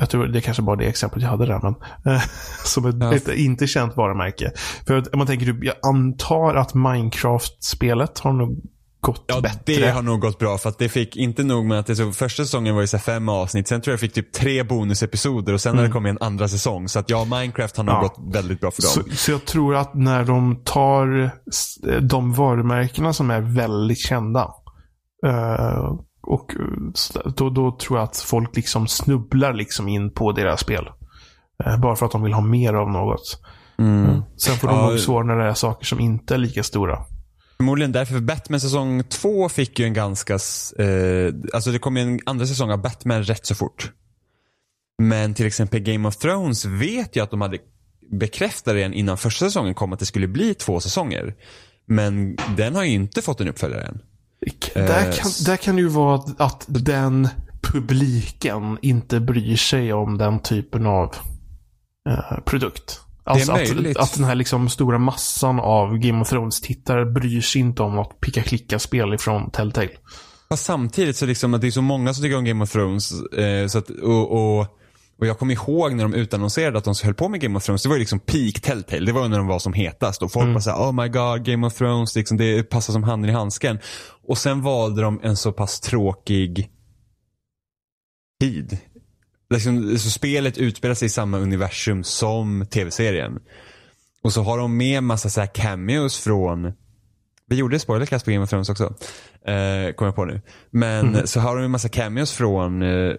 jag 0.00 0.10
tror 0.10 0.26
det 0.26 0.40
kanske 0.40 0.62
bara 0.62 0.76
det 0.76 0.84
exemplet 0.86 1.22
jag 1.22 1.30
hade 1.30 1.46
där, 1.46 1.60
men 1.62 1.74
eh, 2.14 2.22
som 2.64 2.86
ett, 2.86 2.94
Ja. 3.00 3.14
ett 3.14 3.28
inte 3.28 3.66
känt 3.66 3.96
varumärke. 3.96 4.52
För 4.86 4.96
att, 4.98 5.14
man 5.14 5.26
tänker, 5.26 5.46
typ, 5.46 5.64
jag 5.64 5.74
antar 5.94 6.54
att 6.54 6.74
Minecraft-spelet 6.74 8.18
har 8.18 8.32
nog 8.32 8.60
gått 9.00 9.24
Ja, 9.26 9.40
bättre. 9.40 9.74
det 9.86 9.90
har 9.90 10.02
nog 10.02 10.20
gått 10.20 10.38
bra 10.38 10.58
för 10.58 10.68
att 10.68 10.78
det 10.78 10.88
fick 10.88 11.16
inte 11.16 11.42
nog 11.44 11.64
med 11.64 11.78
att 11.78 11.86
det 11.86 11.96
så, 11.96 12.12
första 12.12 12.42
säsongen 12.44 12.74
var 12.74 12.80
ju 12.80 12.86
så 12.86 12.98
fem 12.98 13.28
avsnitt. 13.28 13.68
Sen 13.68 13.80
tror 13.80 13.92
jag 13.92 14.00
fick 14.00 14.12
typ 14.12 14.32
tre 14.32 14.62
bonusepisoder 14.62 15.52
och 15.52 15.60
sen 15.60 15.76
har 15.76 15.84
det 15.84 15.90
kommit 15.90 16.10
en 16.10 16.18
andra 16.26 16.48
säsong. 16.48 16.88
Så 16.88 16.98
att 16.98 17.10
ja, 17.10 17.24
Minecraft 17.24 17.76
har 17.76 17.84
nog 17.84 17.94
Mm. 17.94 18.02
Ja. 18.04 18.22
gått 18.22 18.34
väldigt 18.34 18.60
bra 18.60 18.70
för 18.70 18.82
Så, 18.82 19.00
dem. 19.00 19.10
så 19.16 19.30
jag 19.30 19.44
tror 19.44 19.76
att 19.76 19.94
när 19.94 20.24
de 20.24 20.62
tar 20.64 21.30
de 22.00 22.32
varumärkena 22.32 23.12
som 23.12 23.30
är 23.30 23.40
väldigt 23.40 23.98
kända. 23.98 24.40
eh, 25.26 25.92
och 26.26 26.54
eh, 26.54 27.30
då, 27.36 27.50
då 27.50 27.76
tror 27.76 27.98
jag 27.98 28.04
att 28.04 28.16
folk 28.16 28.56
liksom 28.56 28.86
snubblar 28.86 29.54
liksom 29.54 29.88
in 29.88 30.10
på 30.10 30.32
deras 30.32 30.60
spel. 30.60 30.88
Eh, 31.64 31.80
bara 31.80 31.96
för 31.96 32.06
att 32.06 32.12
de 32.12 32.22
vill 32.22 32.32
ha 32.32 32.40
mer 32.40 32.74
av 32.74 32.90
något. 32.90 33.42
Mm. 33.78 34.22
Sen 34.36 34.56
får 34.56 34.68
de 34.68 34.76
Ja, 34.76 34.90
nog 34.90 35.00
svårare 35.00 35.26
när 35.26 35.44
det 35.44 35.50
är 35.50 35.54
saker 35.54 35.86
som 35.86 36.00
inte 36.00 36.34
är 36.34 36.38
lika 36.38 36.62
stora. 36.62 36.98
Förmodligen 37.56 37.92
därför, 37.92 38.14
för 38.14 38.20
Batman 38.20 38.60
säsong 38.60 39.04
två 39.04 39.48
fick 39.48 39.78
ju 39.78 39.84
en 39.84 39.94
ganska, 39.94 40.34
eh, 40.78 41.34
alltså 41.54 41.70
det 41.70 41.78
kom 41.78 41.96
ju 41.96 42.02
en 42.02 42.20
andra 42.26 42.46
säsong 42.46 42.70
av 42.70 42.82
Batman 42.82 43.24
rätt 43.24 43.46
så 43.46 43.54
fort. 43.54 43.90
Men 45.02 45.34
till 45.34 45.46
exempel 45.46 45.80
Game 45.80 46.08
of 46.08 46.16
Thrones 46.16 46.64
vet 46.64 47.16
jag 47.16 47.24
att 47.24 47.30
de 47.30 47.40
hade 47.40 47.58
bekräftat 48.10 48.74
redan 48.74 48.94
innan 48.94 49.18
första 49.18 49.44
säsongen 49.44 49.74
kom 49.74 49.92
att 49.92 49.98
det 49.98 50.06
skulle 50.06 50.28
bli 50.28 50.54
två 50.54 50.80
säsonger. 50.80 51.34
Men 51.86 52.36
den 52.56 52.74
har 52.74 52.84
ju 52.84 52.90
inte 52.90 53.22
fått 53.22 53.40
en 53.40 53.48
uppföljare 53.48 53.82
än. 53.82 54.02
Där, 54.74 54.82
Eh, 54.98 55.02
kan, 55.16 55.26
s- 55.26 55.44
där 55.44 55.56
kan 55.56 55.76
det 55.76 55.82
ju 55.82 55.88
vara 55.88 56.22
att 56.38 56.64
den 56.68 57.28
publiken 57.62 58.78
inte 58.82 59.20
bryr 59.20 59.56
sig 59.56 59.92
om 59.92 60.18
den 60.18 60.38
typen 60.38 60.86
av 60.86 61.14
eh, 62.08 62.38
produkt. 62.44 63.00
Alltså 63.24 63.52
möjligt. 63.52 63.96
att, 63.96 64.02
att 64.02 64.14
den 64.14 64.24
här 64.24 64.34
liksom 64.34 64.68
stora 64.68 64.98
massan 64.98 65.60
av 65.60 65.98
Game 65.98 66.20
of 66.22 66.28
Thrones-tittare 66.28 67.04
bryr 67.04 67.40
sig 67.40 67.60
inte 67.60 67.82
om 67.82 67.94
något 67.94 68.20
picka-klicka-spel 68.20 69.14
ifrån 69.14 69.50
Telltale. 69.50 69.88
Fast 70.48 70.64
samtidigt 70.64 71.16
så 71.16 71.26
liksom 71.26 71.54
att 71.54 71.60
det 71.60 71.66
är 71.66 71.70
så 71.70 71.82
många 71.82 72.14
som 72.14 72.22
tycker 72.24 72.36
om 72.38 72.44
Game 72.44 72.64
of 72.64 72.72
Thrones. 72.72 73.12
Eh, 73.32 73.66
så 73.66 73.78
att, 73.78 73.90
och, 73.90 74.32
och, 74.58 74.66
och 75.18 75.26
jag 75.26 75.38
kommer 75.38 75.54
ihåg 75.54 75.92
när 75.94 76.04
de 76.04 76.14
utannonserade 76.14 76.78
att 76.78 76.84
de 76.84 76.94
höll 77.04 77.14
på 77.14 77.28
med 77.28 77.40
Game 77.40 77.56
of 77.58 77.64
Thrones. 77.64 77.82
Det 77.82 77.88
var 77.88 77.96
ju 77.96 78.00
liksom 78.00 78.20
peak 78.20 78.60
Telltale. 78.60 79.06
Det 79.06 79.12
var 79.12 79.28
när 79.28 79.38
de 79.38 79.46
var 79.46 79.58
som 79.58 79.72
hetast. 79.72 80.22
Och 80.22 80.32
folk 80.32 80.42
Mm. 80.42 80.54
bara 80.54 80.60
såhär, 80.60 80.78
oh 80.78 80.92
my 81.02 81.08
god, 81.08 81.44
Game 81.44 81.66
of 81.66 81.74
Thrones. 81.74 82.16
Liksom, 82.16 82.36
det 82.36 82.62
passar 82.62 82.92
som 82.92 83.02
handen 83.02 83.30
i 83.30 83.32
handsken. 83.32 83.78
Och 84.28 84.38
sen 84.38 84.62
valde 84.62 85.02
de 85.02 85.20
en 85.22 85.36
så 85.36 85.52
pass 85.52 85.80
tråkig 85.80 86.70
tid. 88.40 88.78
Liksom, 89.50 89.98
så 89.98 90.10
spelet 90.10 90.58
utspelar 90.58 90.94
sig 90.94 91.06
i 91.06 91.08
samma 91.08 91.38
universum 91.38 92.04
som 92.04 92.66
tv-serien. 92.70 93.38
Och 94.22 94.32
så 94.32 94.42
har 94.42 94.58
de 94.58 94.76
med 94.76 95.02
massa 95.02 95.30
så 95.30 95.40
här 95.40 95.54
cameos 95.54 96.18
från 96.18 96.72
vi 97.48 97.56
gjorde 97.56 97.78
spoilercast 97.78 98.24
på 98.24 98.30
Game 98.30 98.44
of 98.44 98.50
Thrones 98.50 98.68
också. 98.68 98.84
Eh, 99.46 99.92
kommer 99.92 100.08
jag 100.08 100.14
på 100.14 100.24
nu. 100.24 100.40
Men 100.70 101.26
så 101.26 101.40
har 101.40 101.56
de 101.56 101.64
en 101.64 101.70
massa 101.70 101.88
cameos 101.88 102.32
från, 102.32 102.82
eh, 102.82 103.14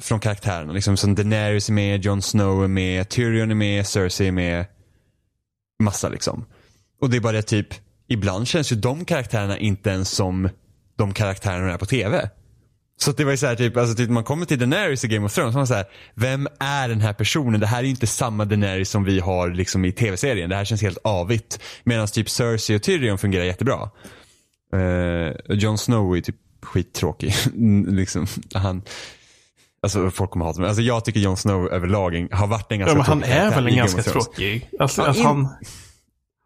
från 0.00 0.20
karaktärerna. 0.20 0.72
Liksom 0.72 0.96
som 0.96 1.14
Daenerys 1.14 1.68
är 1.68 1.72
med, 1.72 2.04
Jon 2.04 2.22
Snow 2.22 2.64
är 2.64 2.68
med, 2.68 3.08
Tyrion 3.08 3.50
är 3.50 3.54
med, 3.54 3.86
Cersei 3.86 4.28
är 4.28 4.32
med. 4.32 4.66
Massa 5.82 6.08
liksom. 6.08 6.44
Och 7.00 7.10
det 7.10 7.16
är 7.16 7.20
bara 7.20 7.32
det 7.32 7.42
typ, 7.42 7.68
ibland 8.08 8.48
känns 8.48 8.72
ju 8.72 8.76
de 8.76 9.04
karaktärerna 9.04 9.58
inte 9.58 9.90
ens 9.90 10.10
som 10.10 10.48
de 10.96 11.14
karaktärerna 11.14 11.72
är 11.72 11.78
på 11.78 11.86
tv. 11.86 12.30
Så 12.96 13.12
det 13.12 13.24
var 13.24 13.30
ju 13.30 13.36
så 13.36 13.46
här, 13.46 13.56
typ, 13.56 13.76
alltså 13.76 13.96
typ 13.96 14.10
man 14.10 14.24
kommer 14.24 14.46
till 14.46 14.58
Daenerys 14.58 15.04
i 15.04 15.08
Game 15.08 15.26
of 15.26 15.34
Thrones, 15.34 15.52
så 15.52 15.58
man 15.58 15.66
så 15.66 15.74
här, 15.74 15.84
vem 16.14 16.48
är 16.60 16.88
den 16.88 17.00
här 17.00 17.12
personen? 17.12 17.60
Det 17.60 17.66
här 17.66 17.78
är 17.78 17.82
ju 17.82 17.90
inte 17.90 18.06
samma 18.06 18.44
Daenerys 18.44 18.90
som 18.90 19.04
vi 19.04 19.20
har 19.20 19.50
liksom 19.50 19.84
i 19.84 19.92
tv-serien. 19.92 20.50
Det 20.50 20.56
här 20.56 20.64
känns 20.64 20.82
helt 20.82 20.98
avigt. 21.04 21.60
Medan 21.84 22.06
typ 22.06 22.30
Cersei 22.30 22.76
och 22.76 22.82
Tyrion 22.82 23.18
fungerar 23.18 23.44
jättebra. 23.44 23.90
Uh, 24.74 25.32
Jon 25.48 25.78
Snow 25.78 26.16
är 26.16 26.20
typ 26.20 26.36
skittråkig. 26.62 27.34
liksom, 27.86 28.26
han, 28.54 28.82
Alltså 29.82 30.10
folk 30.10 30.30
kommer 30.30 30.44
hata 30.44 30.60
mig. 30.60 30.68
Alltså 30.68 30.82
jag 30.82 31.04
tycker 31.04 31.20
Jon 31.20 31.36
Snow 31.36 31.68
överlag 31.72 32.28
har 32.32 32.46
varit 32.46 32.72
en 32.72 32.78
ganska 32.78 32.92
Ja, 32.92 32.96
men 32.96 33.06
han 33.06 33.18
tråkig 33.20 33.32
är 33.34 33.38
karaktär 33.38 33.62
väl 33.62 33.72
en 33.72 33.76
ganska 33.76 34.02
tråkig. 34.02 34.70
Alltså, 34.80 35.02
Ja, 35.02 35.08
att 35.08 35.16
in- 35.16 35.24
han... 35.24 35.48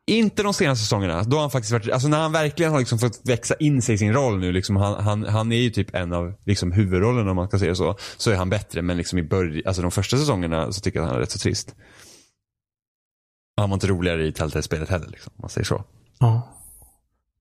Inte 0.08 0.42
de 0.42 0.54
senaste 0.54 0.82
säsongerna. 0.82 1.22
Då 1.22 1.36
har 1.36 1.40
han 1.40 1.50
faktiskt 1.50 1.72
varit, 1.72 1.90
alltså 1.90 2.08
när 2.08 2.18
han 2.20 2.32
verkligen 2.32 2.72
har 2.72 2.78
liksom 2.78 2.98
fått 2.98 3.20
växa 3.24 3.54
in 3.54 3.82
sig 3.82 3.94
i 3.94 3.98
sin 3.98 4.12
roll 4.12 4.38
nu. 4.38 4.52
Liksom 4.52 4.76
han, 4.76 5.04
han, 5.04 5.24
han 5.24 5.52
är 5.52 5.56
ju 5.56 5.70
typ 5.70 5.94
en 5.94 6.12
av 6.12 6.34
liksom 6.44 6.72
huvudrollerna 6.72 7.30
om 7.30 7.36
man 7.36 7.48
ska 7.48 7.58
säga 7.58 7.74
så. 7.74 7.96
Så 8.16 8.30
är 8.30 8.36
han 8.36 8.50
bättre. 8.50 8.82
Men 8.82 8.96
liksom 8.96 9.18
i 9.18 9.22
början, 9.22 9.62
alltså 9.66 9.82
de 9.82 9.90
första 9.90 10.16
säsongerna 10.16 10.72
så 10.72 10.80
tycker 10.80 10.98
jag 10.98 11.04
att 11.04 11.10
han 11.10 11.16
är 11.16 11.20
rätt 11.20 11.30
så 11.30 11.38
trist. 11.38 11.74
Han 13.56 13.70
var 13.70 13.74
inte 13.74 13.86
roligare 13.86 14.26
i 14.26 14.32
Telltale-spelet 14.32 14.88
heller 14.88 15.06
liksom, 15.08 15.32
om 15.36 15.40
man 15.42 15.50
säger 15.50 15.64
så. 15.64 15.84
Ja. 16.18 16.54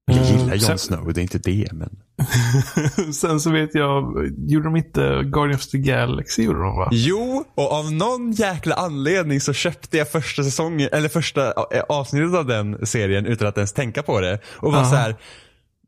Jag 0.06 0.26
gillar 0.26 0.56
Jon 0.56 0.60
sen- 0.62 0.78
Snow, 0.78 1.14
det 1.14 1.20
är 1.20 1.24
inte 1.24 1.38
det 1.38 1.70
men. 1.74 2.00
Sen 3.14 3.40
så 3.40 3.52
vet 3.52 3.76
jag, 3.76 4.14
gjorde 4.48 4.66
de 4.66 4.76
inte 4.76 5.24
Guardians 5.24 5.66
of 5.66 5.72
the 5.72 5.78
Galaxy? 5.78 6.44
Gjorde 6.44 6.60
de 6.60 6.76
va? 6.78 6.90
Jo, 6.92 7.44
och 7.56 7.72
av 7.72 7.92
någon 7.94 8.32
jäkla 8.32 8.76
anledning 8.76 9.42
så 9.42 9.54
köpte 9.54 9.98
jag 9.98 10.10
första 10.12 10.44
säsongen, 10.44 10.90
eller 10.92 11.10
första 11.10 11.48
eh, 11.48 11.84
avsnittet 11.90 12.34
av 12.36 12.46
den 12.46 12.86
serien 12.86 13.26
utan 13.26 13.48
att 13.48 13.58
ens 13.58 13.74
tänka 13.74 14.04
på 14.04 14.22
det. 14.22 14.40
Och 14.46 14.72
var 14.72 14.80
Ja. 14.80 14.86
så 14.90 14.96
här. 14.96 15.16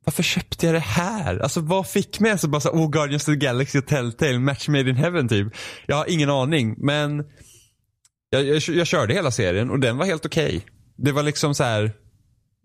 varför 0.05 0.23
köpte 0.23 0.65
jag 0.65 0.75
det 0.75 0.79
här? 0.79 1.39
Alltså 1.39 1.61
vad 1.61 1.87
fick 1.87 2.19
mig? 2.19 2.31
Alltså 2.31 2.47
bara 2.47 2.59
så, 2.61 2.69
oh 2.69 2.89
Guardians 2.89 3.27
of 3.27 3.33
the 3.33 3.45
Galaxy 3.45 3.79
och 3.79 3.85
Telltale, 3.87 4.39
match 4.39 4.67
made 4.67 4.89
in 4.89 4.95
heaven 4.95 5.27
typ. 5.27 5.47
Jag 5.85 5.95
har 5.95 6.05
ingen 6.09 6.29
aning, 6.29 6.75
men 6.77 7.23
jag, 8.29 8.43
jag, 8.43 8.61
jag 8.61 8.87
körde 8.87 9.13
hela 9.13 9.31
serien 9.31 9.69
och 9.69 9.79
den 9.79 9.97
var 9.97 10.05
helt 10.05 10.25
okej. 10.25 10.65
Det 10.97 11.11
var 11.11 11.23
liksom 11.23 11.55
så 11.55 11.63
här. 11.63 11.91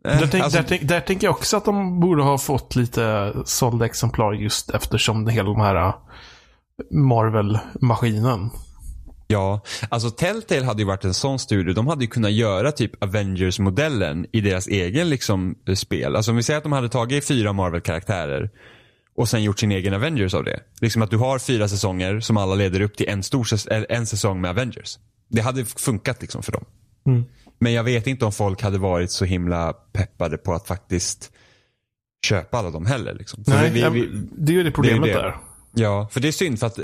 Eh, 0.04 0.18
Där, 0.18 0.26
tänk, 0.26 0.44
alltså- 0.44 0.58
där, 0.58 0.66
tänk, 0.68 0.88
där 0.88 1.00
tänker 1.00 1.26
jag 1.26 1.34
också 1.34 1.56
att 1.56 1.64
de 1.64 2.00
borde 2.00 2.22
ha 2.22 2.38
fått 2.38 2.76
lite 2.76 3.32
sålda 3.44 3.86
exemplar 3.86 4.32
just 4.32 4.70
eftersom 4.70 5.24
det 5.24 5.32
hela 5.32 5.48
de 5.48 5.60
här 5.60 5.74
äh, 5.74 5.94
Marvel-maskinen. 6.90 8.50
Ja, 9.26 9.60
alltså 9.88 10.10
Telltale 10.10 10.64
hade 10.64 10.82
ju 10.82 10.86
varit 10.86 11.04
en 11.04 11.14
sån 11.14 11.38
studio. 11.38 11.74
De 11.74 11.86
hade 11.86 12.04
ju 12.04 12.10
kunnat 12.10 12.32
göra 12.32 12.72
typ 12.72 13.02
Avengers-modellen 13.04 14.26
i 14.32 14.40
deras 14.40 14.66
egen 14.66 15.08
liksom 15.10 15.54
eh, 15.68 15.74
spel. 15.74 16.16
Alltså 16.16 16.30
om 16.30 16.36
vi 16.36 16.42
säger 16.42 16.56
att 16.58 16.62
de 16.62 16.72
hade 16.72 16.88
tagit 16.88 17.26
fyra 17.26 17.52
Marvel-karaktärer 17.52 18.50
och 19.16 19.28
sen 19.28 19.42
gjort 19.42 19.58
sin 19.58 19.72
egen 19.72 19.94
Avengers 19.94 20.34
av 20.34 20.44
det. 20.44 20.60
Liksom 20.80 21.02
att 21.02 21.10
du 21.10 21.16
har 21.16 21.38
fyra 21.38 21.68
säsonger 21.68 22.20
som 22.20 22.36
alla 22.36 22.54
leder 22.54 22.80
upp 22.80 22.96
till 22.96 23.08
en, 23.08 23.22
stor 23.22 23.46
en 23.88 24.06
säsong 24.06 24.40
med 24.40 24.50
Avengers. 24.50 24.98
Det 25.30 25.40
hade 25.40 25.64
funkat 25.64 26.20
liksom 26.22 26.42
för 26.42 26.52
dem. 26.52 26.64
Mm. 27.06 27.24
Men 27.58 27.72
jag 27.72 27.84
vet 27.84 28.06
inte 28.06 28.24
om 28.24 28.32
folk 28.32 28.62
hade 28.62 28.78
varit 28.78 29.10
så 29.10 29.24
himla 29.24 29.72
peppade 29.72 30.36
på 30.38 30.52
att 30.54 30.66
faktiskt 30.66 31.32
köpa 32.26 32.58
alla 32.58 32.70
dem 32.70 32.86
heller. 32.86 33.14
Liksom. 33.14 33.44
Nej, 33.46 33.70
vi- 33.70 33.88
vi- 33.88 34.08
det 34.38 34.52
är 34.52 34.56
ju 34.56 34.62
det 34.62 34.70
problemet 34.70 35.02
det. 35.02 35.12
där. 35.12 35.36
Ja, 35.74 36.08
för 36.12 36.20
det 36.20 36.28
är 36.28 36.32
synd 36.32 36.60
för 36.60 36.66
att, 36.66 36.78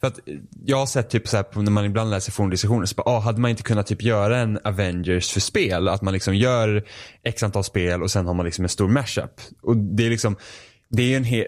för 0.00 0.06
att 0.06 0.18
jag 0.64 0.76
har 0.76 0.86
sett 0.86 1.10
typ 1.10 1.28
så 1.28 1.36
här 1.36 1.46
när 1.62 1.70
man 1.70 1.84
ibland 1.84 2.10
läser 2.10 2.32
forumdiskussioner, 2.32 2.86
så 2.86 2.94
bara, 2.94 3.10
ah, 3.10 3.18
hade 3.20 3.40
man 3.40 3.50
inte 3.50 3.62
kunnat 3.62 3.86
typ 3.86 4.02
göra 4.02 4.38
en 4.38 4.58
Avengers 4.64 5.32
för 5.32 5.40
spel? 5.40 5.88
Att 5.88 6.02
man 6.02 6.14
liksom 6.14 6.34
gör 6.36 6.84
x 7.22 7.42
antal 7.42 7.64
spel 7.64 8.02
och 8.02 8.10
sen 8.10 8.26
har 8.26 8.34
man 8.34 8.46
liksom 8.46 8.64
en 8.64 8.68
stor 8.68 8.88
mashup. 8.88 9.40
Och 9.62 9.76
det 9.76 10.06
är 10.06 10.10
liksom, 10.10 10.36
det 10.90 11.02
är 11.02 11.06
ju 11.06 11.16
en 11.16 11.24
he- 11.24 11.46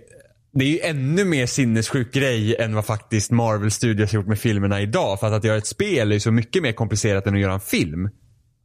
det 0.52 0.64
är 0.64 0.68
ju 0.68 0.80
ännu 0.80 1.24
mer 1.24 1.46
sinnessjuk 1.46 2.12
grej 2.14 2.56
än 2.56 2.74
vad 2.74 2.86
faktiskt 2.86 3.30
Marvel 3.30 3.70
Studios 3.70 4.12
har 4.12 4.18
gjort 4.18 4.26
med 4.28 4.38
filmerna 4.38 4.80
idag. 4.80 5.20
För 5.20 5.26
att, 5.26 5.32
att 5.32 5.44
göra 5.44 5.56
ett 5.56 5.66
spel 5.66 6.10
är 6.10 6.14
ju 6.14 6.20
så 6.20 6.30
mycket 6.30 6.62
mer 6.62 6.72
komplicerat 6.72 7.26
än 7.26 7.34
att 7.34 7.40
göra 7.40 7.54
en 7.54 7.60
film. 7.60 8.08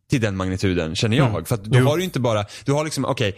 Till 0.09 0.21
den 0.21 0.35
magnituden, 0.37 0.95
känner 0.95 1.17
jag. 1.17 1.29
Mm. 1.29 1.45
För 1.45 1.55
att 1.55 1.63
då 1.63 1.79
Jo. 1.79 1.85
har 1.85 1.97
du 1.97 2.03
inte 2.03 2.19
bara, 2.19 2.45
du 2.65 2.71
har 2.73 2.83
liksom, 2.83 3.05
okej, 3.05 3.35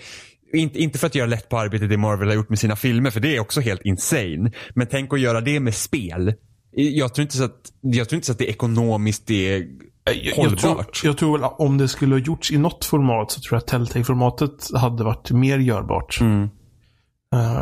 inte, 0.54 0.80
inte 0.80 1.00
för 1.00 1.08
att 1.08 1.16
göra 1.16 1.28
lätt 1.28 1.50
på 1.50 1.58
arbetet 1.60 1.90
det 1.90 1.98
Marvel 1.98 2.28
har 2.28 2.36
gjort 2.36 2.50
med 2.50 2.60
sina 2.60 2.76
filmer, 2.76 3.10
för 3.12 3.20
det 3.20 3.36
är 3.36 3.40
också 3.40 3.62
helt 3.62 3.82
insane. 3.86 4.52
Men 4.76 4.88
tänk 4.88 5.14
att 5.14 5.20
göra 5.20 5.42
det 5.42 5.60
med 5.60 5.76
spel. 5.76 6.34
Jag 6.72 7.14
tror 7.14 7.24
inte 7.24 7.38
så 7.38 7.44
att, 7.44 7.72
jag 7.82 8.10
tror 8.10 8.18
inte 8.18 8.26
så 8.26 8.32
att 8.32 8.38
det 8.40 8.46
ekonomiskt 8.50 9.32
är 9.32 9.66
Jag, 10.04 10.16
jag, 10.16 10.36
hållbart. 10.36 10.60
tror, 10.62 10.86
jag 11.04 11.18
tror 11.18 11.38
väl 11.38 11.50
om 11.58 11.78
det 11.78 11.88
skulle 11.88 12.16
ha 12.16 12.20
gjorts 12.20 12.52
i 12.52 12.58
något 12.58 12.86
format 12.86 13.32
så 13.32 13.42
tror 13.42 13.56
jag 13.56 13.60
att 13.62 13.68
Telltale-formatet 13.68 14.76
hade 14.76 15.04
varit 15.04 15.32
mer 15.32 15.58
görbart. 15.58 16.18
Mm. 16.22 16.50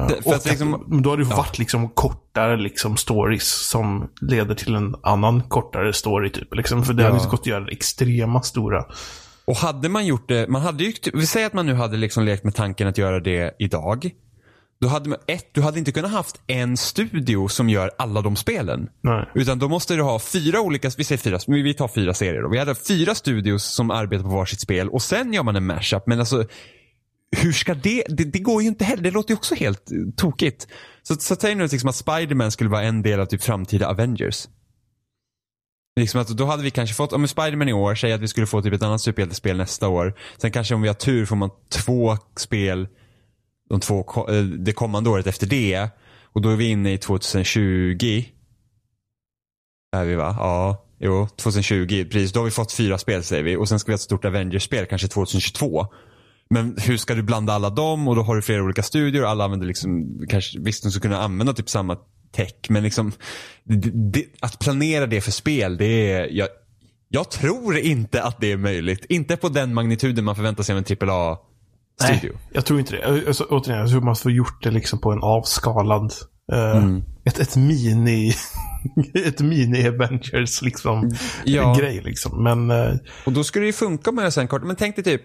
Det- 0.10 0.22
för 0.24 0.30
och 0.30 0.36
att 0.36 0.46
liksom- 0.46 1.02
då 1.04 1.10
hade 1.10 1.24
det 1.24 1.30
varit 1.36 1.60
liksom 1.60 1.90
kortare 1.90 2.58
liksom 2.58 2.98
stories 2.98 3.68
som 3.70 4.08
leder 4.22 4.56
till 4.56 4.76
en 4.76 4.96
annan 5.04 5.42
kortare 5.42 5.94
story 5.94 6.30
typ. 6.30 6.56
Liksom, 6.56 6.84
för 6.86 6.94
det 6.94 7.04
Ja. 7.04 7.08
hade 7.10 7.18
inte 7.20 7.30
gått 7.30 7.40
att 7.40 7.46
göra 7.48 7.68
extrema 7.68 8.42
stora. 8.42 8.86
Och 9.48 9.56
hade 9.56 9.90
man 9.90 10.06
gjort 10.06 10.28
det, 10.28 10.48
man 10.48 10.62
hade 10.62 10.84
ju, 10.84 10.94
vi 11.14 11.26
säger 11.28 11.48
att 11.48 11.54
man 11.54 11.66
nu 11.66 11.74
hade 11.74 11.98
liksom 11.98 12.24
lekt 12.26 12.44
med 12.44 12.56
tanken 12.56 12.88
att 12.88 12.98
göra 12.98 13.20
det 13.20 13.56
idag. 13.60 14.10
Då 14.82 14.88
hade 14.88 15.10
man, 15.10 15.18
ett, 15.28 15.50
du 15.54 15.62
hade 15.62 15.80
inte 15.80 15.92
kunnat 15.92 16.12
haft 16.12 16.42
en 16.48 16.78
studio 16.78 17.48
som 17.48 17.70
gör 17.70 17.92
alla 17.98 18.22
de 18.22 18.36
spelen. 18.36 18.88
Nej. 19.02 19.30
Utan 19.36 19.60
då 19.60 19.68
måste 19.70 19.96
du 19.96 20.02
ha 20.02 20.20
fyra 20.20 20.62
olika, 20.62 20.92
vi 20.98 21.04
säger 21.04 21.20
fyra, 21.20 21.40
vi 21.48 21.74
tar 21.74 21.88
fyra 21.88 22.14
serier 22.14 22.42
då. 22.42 22.50
Vi 22.50 22.58
hade 22.60 22.76
fyra 22.76 23.16
studios 23.16 23.64
som 23.64 23.92
arbetar 23.92 24.24
på 24.24 24.30
varsitt 24.30 24.60
spel 24.62 24.90
och 24.90 25.02
sen 25.02 25.34
gör 25.34 25.44
man 25.44 25.56
en 25.56 25.66
mashup. 25.66 26.08
Men 26.08 26.20
alltså, 26.20 26.46
hur 27.36 27.52
ska 27.52 27.74
det, 27.74 28.04
det, 28.08 28.24
det 28.24 28.40
går 28.40 28.62
ju 28.62 28.68
inte 28.68 28.86
heller. 28.86 29.04
Det 29.04 29.12
låter 29.12 29.32
ju 29.32 29.36
också 29.36 29.56
helt 29.56 29.92
eh, 29.92 29.98
tokigt. 30.16 30.68
Så, 31.04 31.16
så 31.16 31.36
säg 31.36 31.56
nu 31.56 31.68
liksom 31.68 31.90
att 31.90 31.96
Spider-Man 31.96 32.52
skulle 32.52 32.70
vara 32.70 32.84
en 32.84 33.02
del 33.02 33.20
av 33.20 33.26
typ 33.26 33.44
framtida 33.44 33.88
Avengers. 33.88 34.48
Liksom 36.00 36.22
att 36.22 36.28
då 36.28 36.46
hade 36.46 36.64
vi 36.64 36.72
kanske 36.72 36.96
fått, 36.96 37.14
om 37.14 37.28
Spider-Man 37.28 37.70
i 37.70 37.74
år, 37.74 37.96
säg 37.96 38.14
att 38.14 38.22
vi 38.22 38.28
skulle 38.28 38.48
få 38.48 38.62
typ 38.62 38.74
ett 38.74 38.84
annat 38.84 39.02
superhjältespel 39.02 39.58
nästa 39.58 39.88
år. 39.88 40.14
Sen 40.38 40.52
kanske 40.52 40.76
om 40.76 40.82
vi 40.82 40.88
har 40.88 40.96
tur 40.96 41.26
får 41.26 41.36
man 41.36 41.50
två 41.70 42.18
spel 42.38 42.88
de 43.70 43.80
två, 43.80 44.28
eh, 44.30 44.44
det 44.44 44.74
kommande 44.74 45.10
året 45.10 45.28
efter 45.28 45.48
det. 45.48 45.90
Och 46.24 46.42
då 46.42 46.50
är 46.50 46.56
vi 46.56 46.66
inne 46.66 46.94
i 46.94 46.98
2020. 46.98 48.24
Är 49.96 50.06
vi 50.06 50.16
va? 50.16 50.36
Ja. 50.40 50.86
Jo, 51.00 51.28
2020. 51.28 52.06
Precis. 52.12 52.32
Då 52.32 52.40
har 52.40 52.46
vi 52.46 52.52
fått 52.52 52.72
fyra 52.72 52.98
spel 52.98 53.24
säger 53.24 53.44
vi. 53.44 53.56
Och 53.56 53.70
sen 53.70 53.80
ska 53.80 53.88
vi 53.88 53.94
ha 53.94 53.96
ett 53.96 54.02
stort 54.02 54.26
Avengers-spel 54.26 54.86
kanske 54.86 55.08
2022. 55.08 55.88
Men 56.50 56.76
hur 56.82 56.98
ska 56.98 57.16
du 57.16 57.24
blanda 57.24 57.54
alla 57.54 57.70
dem? 57.70 58.08
Och 58.08 58.16
då 58.16 58.22
har 58.22 58.36
du 58.36 58.42
flera 58.42 58.64
olika 58.64 58.84
studior. 58.84 59.26
Alla 59.26 59.44
använder 59.44 59.68
liksom, 59.68 60.20
kanske, 60.30 60.60
visst 60.60 60.84
de 60.84 60.92
skulle 60.92 61.02
kunna 61.02 61.22
använda 61.24 61.54
typ 61.54 61.70
samma 61.70 61.98
tech. 62.32 62.54
Men 62.70 62.84
liksom, 62.84 63.12
det, 63.64 63.92
det, 64.12 64.26
att 64.40 64.60
planera 64.60 65.06
det 65.06 65.22
för 65.22 65.32
spel, 65.32 65.78
det 65.78 66.12
är, 66.12 66.28
jag, 66.32 66.48
jag 67.10 67.32
tror 67.32 67.78
inte 67.78 68.24
att 68.24 68.42
det 68.42 68.52
är 68.52 68.58
möjligt. 68.58 69.06
Inte 69.10 69.38
på 69.38 69.50
den 69.50 69.74
magnituden 69.74 70.26
man 70.26 70.36
förväntar 70.36 70.64
sig 70.64 70.74
av 70.74 70.84
en 70.88 71.10
AAA-studio. 71.10 72.32
Nej, 72.34 72.50
jag 72.54 72.66
tror 72.66 72.80
inte 72.80 72.96
det. 72.96 73.28
Alltså, 73.28 73.44
återigen, 73.44 73.80
jag 73.80 73.90
tror 73.90 74.02
man 74.02 74.16
får 74.16 74.32
gjort 74.32 74.64
det 74.64 74.72
liksom 74.72 75.00
på 75.00 75.12
en 75.12 75.24
avskalad... 75.24 76.14
eh, 76.52 76.78
Mm. 76.78 77.04
ett, 77.26 77.40
ett 77.40 77.56
mini... 77.56 78.30
ett 79.26 79.42
mini-Avengers 79.42 80.64
liksom. 80.64 81.12
Ja. 81.46 81.76
Grej 81.80 82.02
liksom. 82.04 82.44
Men... 82.44 82.72
eh, 82.72 82.96
Och 83.26 83.32
då 83.32 83.44
skulle 83.44 83.64
det 83.64 83.68
ju 83.68 83.74
funka 83.74 84.12
med 84.12 84.38
en 84.38 84.48
kort. 84.48 84.64
Men 84.64 84.76
tänk 84.76 84.96
dig 84.96 85.04
typ. 85.04 85.22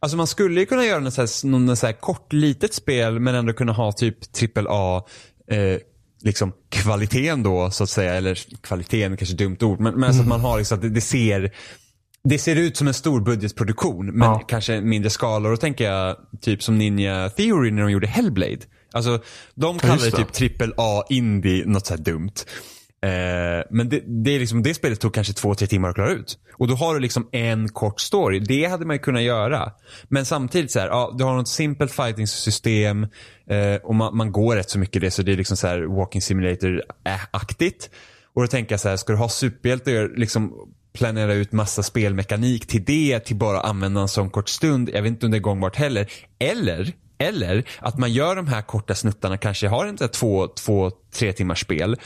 Alltså 0.00 0.16
man 0.16 0.26
skulle 0.26 0.60
ju 0.60 0.66
kunna 0.66 0.84
göra 0.84 1.00
något 1.00 1.14
så 1.14 1.20
här, 1.20 1.74
så 1.74 1.86
här 1.86 1.92
kort 1.92 2.32
litet 2.32 2.74
spel 2.74 3.20
men 3.20 3.34
ändå 3.34 3.52
kunna 3.52 3.72
ha 3.72 3.92
typ 3.92 4.16
AAA 4.68 5.02
eh, 5.50 5.78
liksom 6.22 6.52
kvaliteten 6.70 7.42
då 7.42 7.70
så 7.70 7.84
att 7.84 7.90
säga. 7.90 8.14
Eller 8.14 8.38
kvaliteten 8.62 9.16
kanske 9.16 9.34
är 9.34 9.38
dumt 9.38 9.56
ord. 9.60 9.80
Men, 9.80 9.94
men 10.00 10.14
så 10.14 10.20
att 10.20 10.28
man 10.28 10.40
har 10.40 10.58
liksom 10.58 10.76
att 10.78 10.82
det, 10.82 10.88
det 10.88 11.00
ser 11.00 11.50
det 12.24 12.38
ser 12.38 12.56
ut 12.56 12.76
som 12.76 12.88
en 12.88 12.94
stor 12.94 13.20
budgetproduktion 13.20 14.06
men 14.06 14.28
Ja. 14.28 14.38
kanske 14.38 14.80
mindre 14.80 15.10
skala. 15.10 15.48
Och 15.48 15.54
då 15.54 15.56
tänker 15.60 15.90
jag 15.90 16.16
typ 16.40 16.62
som 16.62 16.78
Ninja 16.78 17.28
Theory 17.30 17.70
när 17.70 17.82
de 17.82 17.90
gjorde 17.90 18.06
Hellblade. 18.06 18.58
Alltså 18.92 19.20
de 19.54 19.78
kallar 19.78 20.04
det. 20.04 20.10
typ 20.10 20.32
trippel 20.32 20.74
A 20.76 21.04
indie, 21.08 21.64
något 21.66 21.86
så 21.86 21.94
här 21.94 22.00
dumt. 22.02 22.32
Eh, 23.00 23.64
men 23.70 23.88
det, 23.88 24.02
det, 24.06 24.30
är 24.30 24.40
liksom, 24.40 24.62
det 24.62 24.74
spelet 24.74 25.00
tog 25.00 25.14
kanske 25.14 25.32
två, 25.32 25.54
tre 25.54 25.66
timmar 25.66 25.88
att 25.88 25.94
klara 25.94 26.10
ut. 26.10 26.38
Och 26.52 26.68
då 26.68 26.74
har 26.74 26.94
du 26.94 27.00
liksom 27.00 27.28
en 27.32 27.68
kort 27.68 28.00
story. 28.00 28.40
Det 28.40 28.64
hade 28.64 28.86
man 28.86 28.96
ju 28.96 29.00
kunnat 29.00 29.22
göra. 29.22 29.72
Men 30.08 30.26
samtidigt 30.26 30.70
så 30.72 30.80
här, 30.80 30.86
ja, 30.86 31.14
du 31.18 31.24
har 31.24 31.34
något 31.34 31.48
simpelt 31.48 31.92
fighting 31.92 32.26
system 32.26 33.06
eh, 33.50 33.74
och 33.82 33.94
man, 33.94 34.16
man 34.16 34.32
går 34.32 34.56
rätt 34.56 34.70
så 34.70 34.78
mycket 34.78 34.96
i 34.96 34.98
det 34.98 35.10
så 35.10 35.22
det 35.22 35.32
är 35.32 35.36
liksom 35.36 35.56
så 35.56 35.66
här 35.66 35.80
walking 35.82 36.20
simulator-aktigt. 36.20 37.84
Eh, 37.84 37.98
och 38.34 38.42
då 38.42 38.48
tänker 38.48 38.72
jag 38.72 38.80
så 38.80 38.88
här, 38.88 38.96
ska 38.96 39.12
du 39.12 39.18
ha 39.18 39.28
superhjältar 39.28 40.16
liksom 40.16 40.52
planera 40.92 41.34
ut 41.34 41.52
massa 41.52 41.82
spelmekanik 41.82 42.66
till 42.66 42.84
det, 42.84 43.20
till 43.20 43.36
bara 43.36 43.60
använda 43.60 44.00
en 44.00 44.08
sån 44.08 44.30
kort 44.30 44.48
stund. 44.48 44.90
Jag 44.94 45.02
vet 45.02 45.10
inte 45.10 45.26
om 45.26 45.32
det 45.32 45.38
är 45.38 45.40
gångbart 45.40 45.76
heller. 45.76 46.10
Eller, 46.38 46.92
eller 47.18 47.64
att 47.78 47.98
man 47.98 48.12
gör 48.12 48.36
de 48.36 48.46
här 48.46 48.62
korta 48.62 48.94
snuttarna, 48.94 49.36
kanske 49.36 49.68
har 49.68 49.86
en 49.86 49.96
två, 49.96 50.48
två, 50.48 50.90
tre 51.12 51.32
timmars 51.32 51.60
spel. 51.60 51.96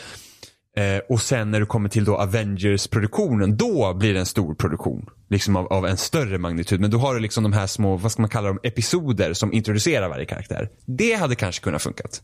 Eh, 0.77 0.99
och 1.09 1.21
sen 1.21 1.51
när 1.51 1.61
du 1.61 1.67
kommer 1.67 1.89
till 1.89 2.05
då 2.05 2.17
Avengers-produktionen, 2.17 3.57
då 3.57 3.95
blir 3.95 4.15
det 4.15 4.21
en 4.21 4.27
stor 4.27 4.55
produktion. 4.55 5.07
Liksom 5.31 5.57
av, 5.57 5.67
av 5.67 5.87
en 5.87 5.97
större 5.97 6.39
magnitud. 6.39 6.81
Men 6.81 6.91
då 6.91 6.99
har 6.99 7.15
du 7.15 7.21
liksom 7.21 7.43
de 7.43 7.53
här 7.53 7.67
små, 7.67 7.97
vad 7.97 8.13
ska 8.13 8.23
man 8.23 8.29
kalla 8.31 8.49
dem, 8.49 8.59
episoder 8.63 9.33
som 9.35 9.53
introducerar 9.53 10.09
varje 10.09 10.25
karaktär. 10.25 10.71
Det 10.87 11.15
hade 11.15 11.35
kanske 11.35 11.65
kunnat 11.65 11.83
funkat. 11.83 12.23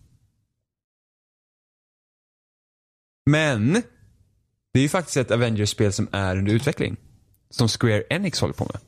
Men, 3.30 3.72
det 4.72 4.78
är 4.78 4.82
ju 4.82 4.88
faktiskt 4.88 5.16
ett 5.16 5.30
Avengers-spel 5.30 5.92
som 5.92 6.08
är 6.12 6.36
under 6.36 6.52
utveckling. 6.52 6.96
Som 7.50 7.68
Square 7.68 8.02
Enix 8.10 8.40
håller 8.40 8.54
på 8.54 8.64
med. 8.64 8.80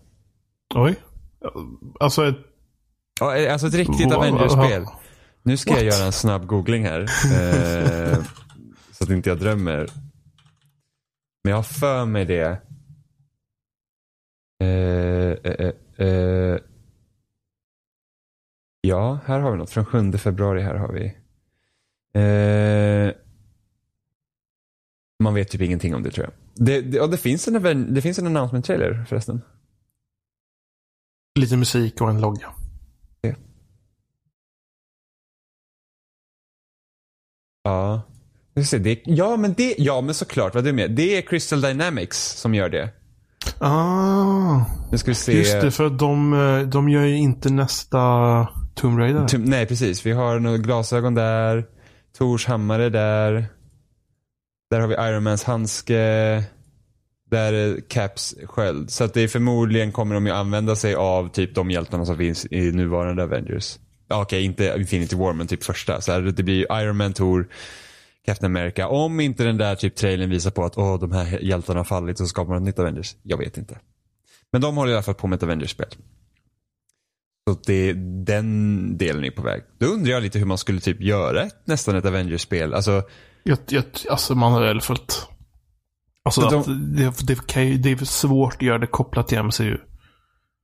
oj. 0.75 0.95
Alltså 2.01 2.29
ett... 2.29 2.37
Ja, 3.21 3.37
eh, 3.37 3.53
alltså 3.53 3.67
ett 3.67 3.75
riktigt. 3.75 4.13
Avengers-spel. 4.13 4.87
Nu 5.43 5.57
ska 5.57 5.71
jag 5.71 5.85
What? 5.85 5.95
göra 5.95 6.07
en 6.07 6.13
snabb 6.13 6.47
googling 6.47 6.85
här. 6.85 7.01
Eh, 7.01 8.19
Så 9.01 9.05
att 9.05 9.11
inte 9.11 9.29
jag 9.29 9.39
drömmer. 9.39 9.89
Men 11.45 11.51
jag 11.51 11.57
har 11.57 11.63
för 11.63 12.05
mig 12.05 12.25
det. 12.25 12.61
Eh, 14.61 15.31
eh, 15.45 15.73
eh, 15.99 16.07
eh. 16.07 16.59
Ja, 18.81 19.19
här 19.25 19.41
har 19.41 19.51
vi 19.53 19.59
något. 19.59 19.71
Från 19.71 19.87
7 19.87 20.13
februari 20.13 20.63
här 20.63 20.75
har 20.75 20.93
vi. 20.93 21.17
Eh, 22.13 23.15
man 25.23 25.35
vet 25.35 25.49
typ 25.49 25.61
ingenting 25.61 25.95
om 25.95 26.03
det 26.03 26.11
tror 26.11 26.27
jag. 26.27 26.33
Det, 26.67 26.81
det, 26.81 27.01
och 27.01 27.11
det 27.11 27.19
finns 27.19 27.49
en, 27.49 27.95
det 27.95 28.03
finns 28.03 28.19
en 28.19 28.27
announcement 28.27 28.65
trailer 28.65 29.05
förresten. 29.05 29.43
Lite 31.41 31.57
musik 31.57 32.01
och 32.01 32.11
en 32.11 32.21
logga. 32.21 32.55
Ja. 37.63 38.03
Det, 38.55 39.01
ja, 39.05 39.37
men 39.37 39.53
det, 39.57 39.75
ja, 39.79 40.01
men 40.01 40.15
såklart. 40.15 40.55
Vad 40.55 40.63
är 40.65 40.67
det 40.67 40.77
med? 40.77 40.91
Det 40.91 41.17
är 41.19 41.23
Crystal 41.23 41.61
Dynamics 41.61 42.19
som 42.37 42.55
gör 42.55 42.69
det. 42.69 42.91
Ah, 43.59 44.65
Nu 44.93 44.99
ska 44.99 45.11
vi 45.11 45.15
se. 45.15 45.33
just 45.39 45.61
det. 45.61 45.71
För 45.71 45.91
de, 45.91 46.33
eh, 46.33 46.69
de 46.69 46.89
gör 46.89 47.05
ju 47.05 47.17
inte 47.17 47.51
nästa 47.51 47.99
Tomb 48.75 48.99
Raider. 48.99 49.21
Tum- 49.29 49.45
nej, 49.47 49.67
precis. 49.67 50.07
Vi 50.07 50.13
har 50.13 50.39
några 50.39 50.59
glasögon 50.59 51.15
där. 51.15 51.65
Tors 52.19 52.47
hammare 52.47 52.89
där. 52.91 53.47
Där 54.71 54.81
har 54.81 54.87
vi 54.89 54.95
Iron 54.95 55.23
Mans 55.23 55.45
handske. 55.45 55.95
Där 57.31 57.53
är 57.53 57.81
Caps 57.89 58.35
sköld. 58.45 58.91
Så 58.91 59.05
att 59.05 59.15
det 59.15 59.21
är 59.21 59.29
förmodligen 59.29 59.93
kommer 59.93 60.15
de 60.15 60.27
ju 60.27 60.33
använda 60.33 60.77
sig 60.77 60.95
av 60.95 61.29
typ 61.29 61.55
de 61.55 61.71
hjältarna 61.71 62.07
som 62.07 62.17
finns 62.17 62.47
i 62.51 62.73
nuvarande 62.73 63.23
Avengers. 63.23 63.79
Okej, 64.11 64.45
inte 64.45 64.75
Infinity 64.79 65.17
War 65.17 65.33
men 65.33 65.47
typ 65.47 65.65
första. 65.65 66.01
Så 66.01 66.13
här, 66.13 66.21
det 66.21 66.43
blir 66.43 66.55
ju 66.55 66.83
Iron 66.83 66.97
Man, 66.97 67.13
Thor, 67.13 67.49
Captain 68.27 68.57
America. 68.57 68.89
Om 68.89 69.21
inte 69.21 69.45
den 69.45 69.57
där 69.57 69.75
typ 69.75 69.97
trailern 69.97 70.31
visar 70.31 70.51
på 70.51 70.65
att 70.65 70.79
åh, 70.79 70.99
de 71.01 71.13
här 71.13 71.39
hjältarna 71.45 71.81
har 71.81 71.85
fallit 71.85 72.19
så 72.19 72.27
skapar 72.27 72.53
man 72.53 72.63
ett 72.63 72.67
nytt 72.67 72.79
Avengers. 72.79 73.17
Jag 73.23 73.39
vet 73.39 73.59
inte. 73.59 73.79
Men 74.53 74.61
de 74.63 74.77
håller 74.77 74.93
i 74.93 74.95
alla 74.95 75.03
fall 75.03 75.15
på 75.15 75.27
med 75.27 75.37
ett 75.37 75.43
Avengers-spel. 75.43 75.89
Så 77.49 77.57
det, 77.67 77.93
den 78.27 78.97
delen 78.99 79.25
är 79.25 79.31
på 79.31 79.43
väg. 79.43 79.63
Då 79.79 79.87
undrar 79.87 80.13
jag 80.13 80.23
lite 80.23 80.39
hur 80.39 80.47
man 80.47 80.59
skulle 80.59 80.81
typ 80.81 81.01
göra 81.01 81.43
ett, 81.43 81.67
nästan 81.67 81.97
ett 81.97 82.05
Avengers-spel. 82.05 82.75
Alltså, 82.75 83.03
Jag, 83.43 83.59
jag, 83.69 83.85
alltså 84.11 84.35
man 84.35 84.53
har 84.53 84.61
väl 84.61 84.81
följt... 84.81 85.27
Alltså 86.23 86.41
De- 86.41 86.61
att 86.61 86.67
det, 86.97 87.27
det, 87.27 87.47
kan 87.47 87.67
ju, 87.67 87.79
det 87.79 87.91
är 87.91 87.97
svårt 88.05 88.55
att 88.55 88.63
göra 88.63 88.79
det 88.79 88.87
kopplat 88.87 89.29
till 89.29 89.43
MCU. 89.43 89.79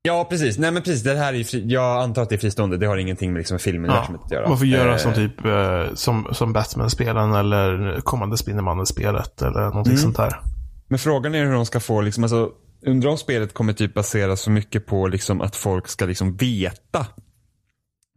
Ja, 0.06 0.24
precis. 0.30 0.58
Nej, 0.58 0.70
men 0.70 0.82
precis. 0.82 1.02
Det 1.02 1.16
här 1.16 1.34
är 1.34 1.44
fri, 1.44 1.64
jag 1.66 2.02
antar 2.02 2.22
att 2.22 2.28
det 2.28 2.34
är 2.34 2.38
fristående. 2.38 2.76
Det 2.76 2.86
har 2.86 2.96
ingenting 2.96 3.32
med 3.32 3.40
liksom 3.40 3.58
filmuniversumet 3.58 4.20
att 4.24 4.30
göra. 4.32 4.48
man 4.48 4.58
får 4.58 4.66
göra 4.66 4.92
Eh, 4.92 4.98
som 4.98 5.14
typ 5.14 5.44
eh, 5.44 5.94
som, 5.94 6.28
som 6.32 6.52
Batman-spelen 6.52 7.34
eller 7.34 8.00
kommande 8.00 8.36
Spindelmannen-spelet 8.36 9.42
eller 9.42 9.60
någonting 9.60 9.92
Mm. 9.92 10.02
sånt 10.02 10.16
där. 10.16 10.40
Men 10.88 10.98
frågan 10.98 11.34
är 11.34 11.44
hur 11.44 11.52
de 11.52 11.66
ska 11.66 11.80
få, 11.80 12.00
liksom, 12.00 12.24
alltså, 12.24 12.50
undrar 12.86 13.10
om 13.10 13.18
spelet 13.18 13.54
kommer 13.54 13.72
typ 13.72 13.94
baseras 13.94 14.40
så 14.40 14.50
mycket 14.50 14.86
på 14.86 15.06
liksom, 15.08 15.40
att 15.40 15.56
folk 15.56 15.88
ska 15.88 16.04
liksom 16.06 16.36
veta 16.36 17.06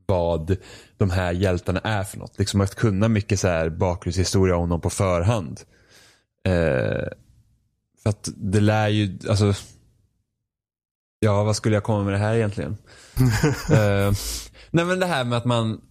vad 0.05 0.57
de 0.97 1.09
här 1.09 1.31
hjältarna 1.31 1.79
är 1.79 2.03
för 2.03 2.17
något. 2.17 2.39
Liksom 2.39 2.61
att 2.61 2.75
kunna 2.75 3.07
mycket 3.07 3.39
så 3.39 3.47
här 3.47 3.69
bakgrundshistoria 3.69 4.55
om 4.55 4.69
dem 4.69 4.81
på 4.81 4.89
förhand. 4.89 5.59
Eh, 6.47 7.07
för 8.03 8.09
att 8.09 8.29
det 8.35 8.59
lär 8.59 8.87
ju, 8.87 9.19
alltså. 9.29 9.53
Ja, 11.19 11.43
vad 11.43 11.55
skulle 11.55 11.75
jag 11.75 11.83
komma 11.83 12.03
med 12.03 12.13
det 12.13 12.17
här 12.17 12.35
egentligen? 12.35 12.71
eh, 13.71 14.11
nej 14.71 14.85
men 14.85 14.99
det 14.99 15.05
här 15.05 15.23
med 15.23 15.37
att 15.37 15.45
man 15.45 15.81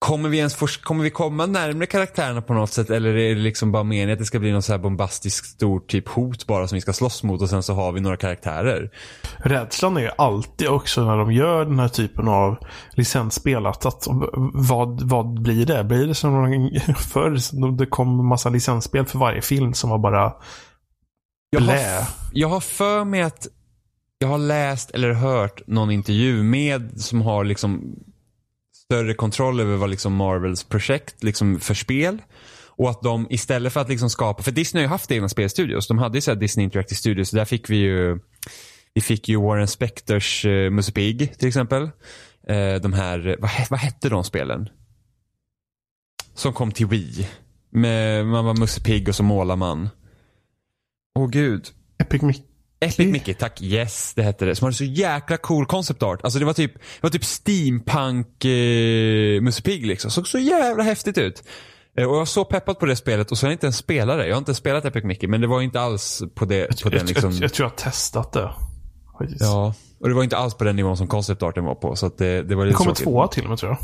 Kommer 0.00 0.28
vi 0.28 0.38
ens 0.38 0.54
få, 0.54 0.66
kommer 0.66 1.04
vi 1.04 1.10
komma 1.10 1.46
närmare 1.46 1.86
karaktärerna 1.86 2.42
på 2.42 2.54
något 2.54 2.72
sätt 2.72 2.90
eller 2.90 3.16
är 3.16 3.34
det 3.34 3.40
liksom 3.40 3.72
bara 3.72 3.82
meningen 3.82 4.12
att 4.12 4.18
det 4.18 4.24
ska 4.24 4.38
bli 4.38 4.52
någon 4.52 4.62
så 4.62 4.72
här 4.72 4.78
bombastisk 4.78 5.44
stort 5.44 5.90
typ 5.90 6.08
hot 6.08 6.46
bara 6.46 6.68
som 6.68 6.76
vi 6.76 6.80
ska 6.80 6.92
slåss 6.92 7.22
mot 7.22 7.42
och 7.42 7.48
sen 7.48 7.62
så 7.62 7.74
har 7.74 7.92
vi 7.92 8.00
några 8.00 8.16
karaktärer? 8.16 8.90
Rädslan 9.36 9.96
är 9.96 10.00
ju 10.00 10.10
alltid 10.18 10.68
också 10.68 11.04
när 11.04 11.16
de 11.16 11.32
gör 11.32 11.64
den 11.64 11.78
här 11.78 11.88
typen 11.88 12.28
av 12.28 12.56
licensspel. 12.90 13.66
Att, 13.66 13.86
att, 13.86 14.06
vad, 14.54 15.02
vad 15.02 15.42
blir 15.42 15.66
det? 15.66 15.84
Blir 15.84 16.06
det 16.06 16.14
som 16.14 16.70
förr? 16.96 17.76
Det 17.76 17.86
kom 17.86 18.26
massa 18.26 18.48
licensspel 18.48 19.06
för 19.06 19.18
varje 19.18 19.42
film 19.42 19.74
som 19.74 19.90
var 19.90 19.98
bara 19.98 20.32
Jag 21.50 21.60
har, 21.60 22.06
jag 22.32 22.48
har 22.48 22.60
för 22.60 23.04
mig 23.04 23.22
att 23.22 23.46
jag 24.18 24.28
har 24.28 24.38
läst 24.38 24.90
eller 24.90 25.12
hört 25.12 25.66
någon 25.66 25.90
intervju 25.90 26.42
med 26.42 27.00
som 27.00 27.22
har 27.22 27.44
liksom 27.44 27.96
större 28.74 29.14
kontroll 29.14 29.60
över 29.60 29.76
vad 29.76 29.90
liksom 29.90 30.14
Marvels 30.14 30.64
projekt 30.64 31.22
liksom 31.22 31.60
för 31.60 31.74
spel. 31.74 32.18
Och 32.66 32.90
att 32.90 33.02
de 33.02 33.26
istället 33.30 33.72
för 33.72 33.80
att 33.80 33.88
liksom 33.88 34.10
skapa, 34.10 34.42
för 34.42 34.50
Disney 34.50 34.82
har 34.82 34.84
ju 34.84 34.88
haft 34.88 35.10
egna 35.10 35.28
spelstudios. 35.28 35.88
De 35.88 35.98
hade 35.98 36.18
ju 36.18 36.22
så 36.22 36.34
Disney 36.34 36.64
Interactive 36.64 36.98
Studios. 36.98 37.30
Där 37.30 37.44
fick 37.44 37.70
vi 37.70 37.76
ju, 37.76 38.18
vi 38.94 39.00
fick 39.00 39.28
ju 39.28 39.36
Warren 39.36 39.68
Spectors 39.68 40.44
uh, 40.44 40.70
Musse 40.70 40.92
Pig 40.92 41.38
till 41.38 41.48
exempel. 41.48 41.82
Eh, 42.48 42.74
de 42.82 42.92
här, 42.92 43.36
vad, 43.38 43.50
vad 43.70 43.80
hette 43.80 44.08
de 44.08 44.24
spelen? 44.24 44.68
Som 46.34 46.52
kom 46.52 46.72
till 46.72 46.86
Wii. 46.86 47.28
Med, 47.70 48.26
man 48.26 48.44
var 48.44 48.54
Musse 48.54 48.80
Pig 48.80 49.08
och 49.08 49.14
så 49.14 49.22
målar 49.22 49.56
man. 49.56 49.88
Åh 51.18 51.28
gud. 51.28 51.66
Epic 51.98 52.22
Mickey. 52.22 52.42
Epic 52.80 52.98
Mickey, 53.12 53.34
tack. 53.34 53.62
Yes, 53.62 54.12
det 54.14 54.22
hette 54.22 54.44
det. 54.44 54.54
Som 54.54 54.64
hade 54.64 54.76
så 54.76 54.84
jäkla 54.84 55.36
cool 55.36 55.66
concept 55.66 56.02
art. 56.02 56.20
Alltså 56.24 56.38
det 56.38 56.44
var 56.44 56.52
typ, 56.52 56.74
det 56.74 57.02
var 57.02 57.10
typ 57.10 57.24
steampunk 57.24 58.44
eh, 58.44 59.40
Musse 59.42 59.62
Pigg 59.62 59.86
liksom. 59.86 60.10
Såg 60.10 60.28
så 60.28 60.38
jävla 60.38 60.82
häftigt 60.82 61.18
ut. 61.18 61.42
Eh, 61.96 62.04
och 62.04 62.12
jag 62.14 62.18
var 62.18 62.24
så 62.24 62.44
peppad 62.44 62.78
på 62.78 62.86
det 62.86 62.96
spelet 62.96 63.30
och 63.30 63.38
så 63.38 63.46
har 63.46 63.50
jag 63.50 63.54
inte 63.54 63.66
ens 63.66 63.76
spelat 63.76 64.18
det. 64.18 64.26
Jag 64.26 64.34
har 64.34 64.38
inte 64.38 64.54
spelat 64.54 64.84
Epic 64.84 65.04
Mickey 65.04 65.26
men 65.26 65.40
det 65.40 65.46
var 65.46 65.60
inte 65.60 65.80
alls 65.80 66.22
på, 66.34 66.44
det, 66.44 66.66
på 66.82 66.88
Jag, 66.88 66.92
den 66.92 67.06
liksom. 67.06 67.30
jag, 67.32 67.42
jag 67.42 67.52
tror 67.52 67.64
jag 67.64 67.70
har 67.70 67.76
testat 67.90 68.32
det. 68.32 68.50
Faktiskt. 69.18 69.40
Ja, 69.40 69.74
och 70.00 70.08
det 70.08 70.14
var 70.14 70.22
inte 70.24 70.36
alls 70.36 70.54
på 70.54 70.64
den 70.64 70.76
nivån 70.76 70.96
som 70.96 71.06
concept 71.06 71.42
arten 71.42 71.64
var 71.64 71.74
på. 71.74 71.96
Så 71.96 72.06
att 72.06 72.18
det, 72.18 72.42
det 72.42 72.54
var 72.54 72.62
Det 72.64 72.68
lite 72.68 72.76
kommer 72.76 72.90
tråkigt. 72.90 73.04
tvåa 73.04 73.28
till 73.28 73.42
och 73.44 73.48
med 73.50 73.58
tror 73.58 73.70
jag. 73.70 73.78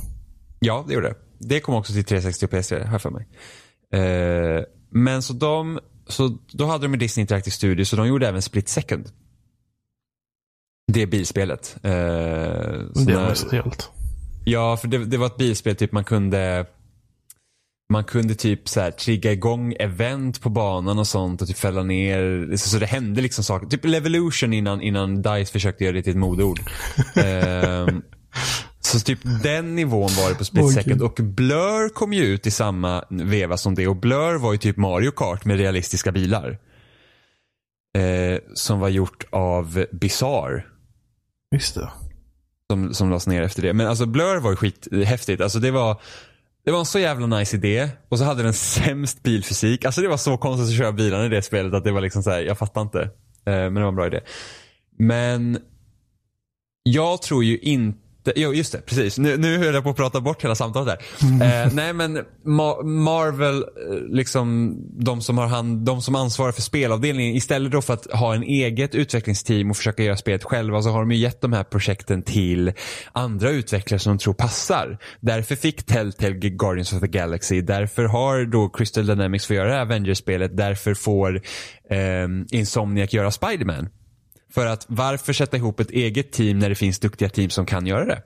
Ja, 0.61 0.85
det 0.89 0.95
gjorde 0.95 1.09
det. 1.09 1.15
Det 1.39 1.61
kom 1.61 1.75
också 1.75 1.93
till 1.93 2.05
360 2.05 2.45
och 2.47 2.51
PS3, 2.53 2.85
har 2.85 2.93
jag 2.93 3.03
för 3.03 3.11
mig. 3.11 3.27
Eh, 3.93 4.63
men 4.91 5.23
så 5.23 5.33
de, 5.33 5.79
så 6.07 6.39
då 6.49 6.67
hade 6.67 6.85
de 6.85 6.89
med 6.89 6.99
Disney 6.99 7.23
Interactive 7.23 7.53
Studios 7.53 7.89
så 7.89 7.97
de 7.97 8.07
gjorde 8.07 8.29
även 8.29 8.43
Split 8.43 8.69
Second. 8.69 9.09
Det 10.93 11.07
bilspelet. 11.07 11.77
Eh, 11.83 11.91
Det 11.91 13.15
var 13.15 13.53
helt. 13.53 13.91
Ja, 14.45 14.77
för 14.77 14.89
det, 14.89 15.05
det 15.05 15.17
var 15.17 15.27
ett 15.27 15.37
bilspel 15.37 15.77
typ 15.77 15.93
man 15.93 16.05
kunde 16.05 16.67
man 17.89 18.05
kunde 18.05 18.35
typ 18.35 18.69
så 18.69 18.81
här 18.81 18.91
trigga 18.91 19.33
igång 19.33 19.75
event 19.79 20.41
på 20.41 20.49
banan 20.51 20.99
och 20.99 21.07
sånt 21.07 21.43
och 21.43 21.49
typ 21.49 21.57
fälla 21.57 21.83
ner. 21.83 22.51
Så, 22.57 22.69
så 22.69 22.79
det 22.79 22.87
hände 22.87 23.21
liksom 23.21 23.45
saker. 23.45 23.67
Typ 23.67 23.85
Levolution 23.85 24.53
innan, 24.53 24.81
innan 24.81 25.23
DICE 25.23 25.53
försökte 25.53 25.85
göra 25.85 25.95
det 25.95 26.03
till 26.03 26.11
ett 26.13 26.19
modeord. 26.19 26.61
Ehm, 27.17 28.03
så 28.87 29.01
typ 29.01 29.19
den 29.43 29.75
nivån 29.75 30.11
var 30.17 30.29
det 30.29 30.35
på 30.35 30.45
Split 30.45 30.73
Second. 30.73 31.03
Och 31.03 31.15
Blur 31.23 31.89
kom 31.89 32.13
ju 32.13 32.25
ut 32.25 32.47
i 32.47 32.51
samma 32.51 33.05
veva 33.11 33.57
som 33.57 33.75
det. 33.75 33.89
Och 33.89 33.97
Blur 33.97 34.39
var 34.39 34.53
ju 34.53 34.59
typ 34.59 34.77
Mario 34.77 35.11
Kart 35.11 35.45
med 35.45 35.57
realistiska 35.57 36.13
bilar. 36.13 36.59
Eh, 37.99 38.39
som 38.55 38.81
var 38.81 38.89
gjort 38.89 39.25
av 39.31 39.87
Bizarre 39.93 40.65
Just 41.55 41.75
det. 41.75 41.91
som, 42.71 42.95
som 42.95 43.11
lades 43.11 43.27
ner 43.27 43.43
efter 43.43 43.63
det. 43.63 43.73
Men 43.73 43.87
alltså 43.87 44.07
Blur 44.07 44.41
var 44.41 44.51
ju 44.51 44.57
skithäftigt. 44.57 45.43
Alltså 45.43 45.59
det 45.59 45.71
var, 45.71 46.01
det 46.65 46.71
var 46.71 46.79
en 46.79 46.87
så 46.87 46.99
jävla 46.99 47.27
nice 47.27 47.57
idé. 47.57 47.89
Och 48.09 48.19
så 48.19 48.25
hade 48.25 48.43
den 48.43 48.55
sämst 48.55 49.23
bilfysik. 49.23 49.85
Alltså 49.85 50.01
det 50.01 50.09
var 50.09 50.17
så 50.17 50.37
konstigt 50.37 50.69
att 50.69 50.79
köra 50.79 50.93
bilarna 50.93 51.27
i 51.27 51.29
det 51.29 51.43
spelet 51.43 51.75
att 51.75 51.85
det 51.85 51.93
var 51.93 52.01
liksom 52.01 52.23
så 52.23 52.31
här, 52.31 52.41
jag 52.41 52.59
fattar 52.59 52.81
inte. 52.83 53.01
Eh, 53.01 53.11
men 53.45 53.75
det 53.75 53.81
var 53.81 53.89
en 53.89 53.97
bra 53.97 54.07
idé. 54.07 54.21
Men 54.99 55.59
jag 56.83 57.23
tror 57.23 57.45
ju 57.45 57.59
inte 57.59 58.06
Jo, 58.37 58.55
just 58.55 58.73
det. 58.73 58.81
Precis. 58.87 59.19
Nu, 59.19 59.37
nu 59.37 59.59
höll 59.59 59.75
jag 59.75 59.83
på 59.85 59.91
att 59.91 59.97
prata 59.97 60.21
bort 60.21 60.45
hela 60.45 60.55
samtalet 60.55 60.99
där. 61.21 61.65
Eh, 61.65 61.73
nej, 61.73 61.93
men 61.93 62.19
Ma- 62.45 62.85
Marvel, 62.85 63.57
eh, 63.57 63.65
liksom 64.09 64.77
de 65.05 65.21
som 65.21 65.39
har 65.39 65.47
hand, 65.47 65.85
de 65.87 66.03
som 66.03 66.15
ansvarar 66.15 66.53
för 66.53 66.63
spelavdelningen, 66.63 67.35
istället 67.37 67.73
då 67.73 67.83
för 67.83 67.95
att 67.95 68.07
ha 68.13 68.35
en 68.35 68.43
eget 68.43 68.95
utvecklingsteam 68.95 69.71
och 69.71 69.77
försöka 69.77 70.03
göra 70.03 70.17
spelet 70.17 70.45
själva 70.45 70.83
så 70.83 70.91
har 70.91 71.01
de 71.01 71.11
ju 71.13 71.19
gett 71.19 71.41
de 71.41 71.53
här 71.53 71.65
projekten 71.65 72.23
till 72.23 72.73
andra 73.13 73.51
utvecklare 73.51 73.99
som 73.99 74.17
de 74.17 74.19
tror 74.23 74.35
passar. 74.35 74.99
Därför 75.21 75.57
fick 75.57 75.87
Telltale 75.87 76.35
Guardians 76.35 76.93
of 76.93 77.01
the 77.01 77.07
Galaxy, 77.07 77.61
därför 77.61 78.05
har 78.05 78.45
då 78.45 78.69
Crystal 78.69 79.07
Dynamics 79.07 79.47
fått 79.47 79.57
göra 79.57 79.69
det 79.69 79.75
här 79.75 79.81
Avengers-spelet, 79.83 80.57
därför 80.57 80.95
får 80.95 81.37
eh, 81.91 82.29
Insomniac 82.59 83.13
göra 83.13 83.31
Spider-Man. 83.31 83.89
För 84.51 84.67
att 84.67 84.85
varför 84.89 85.33
sätta 85.33 85.57
ihop 85.57 85.81
ett 85.81 85.91
eget 85.91 86.33
team 86.33 86.59
när 86.59 86.69
det 86.69 86.75
finns 86.75 86.99
duktiga 86.99 87.29
team 87.29 87.51
som 87.51 87.67
kan 87.67 87.87
göra 87.87 88.05
det? 88.05 88.23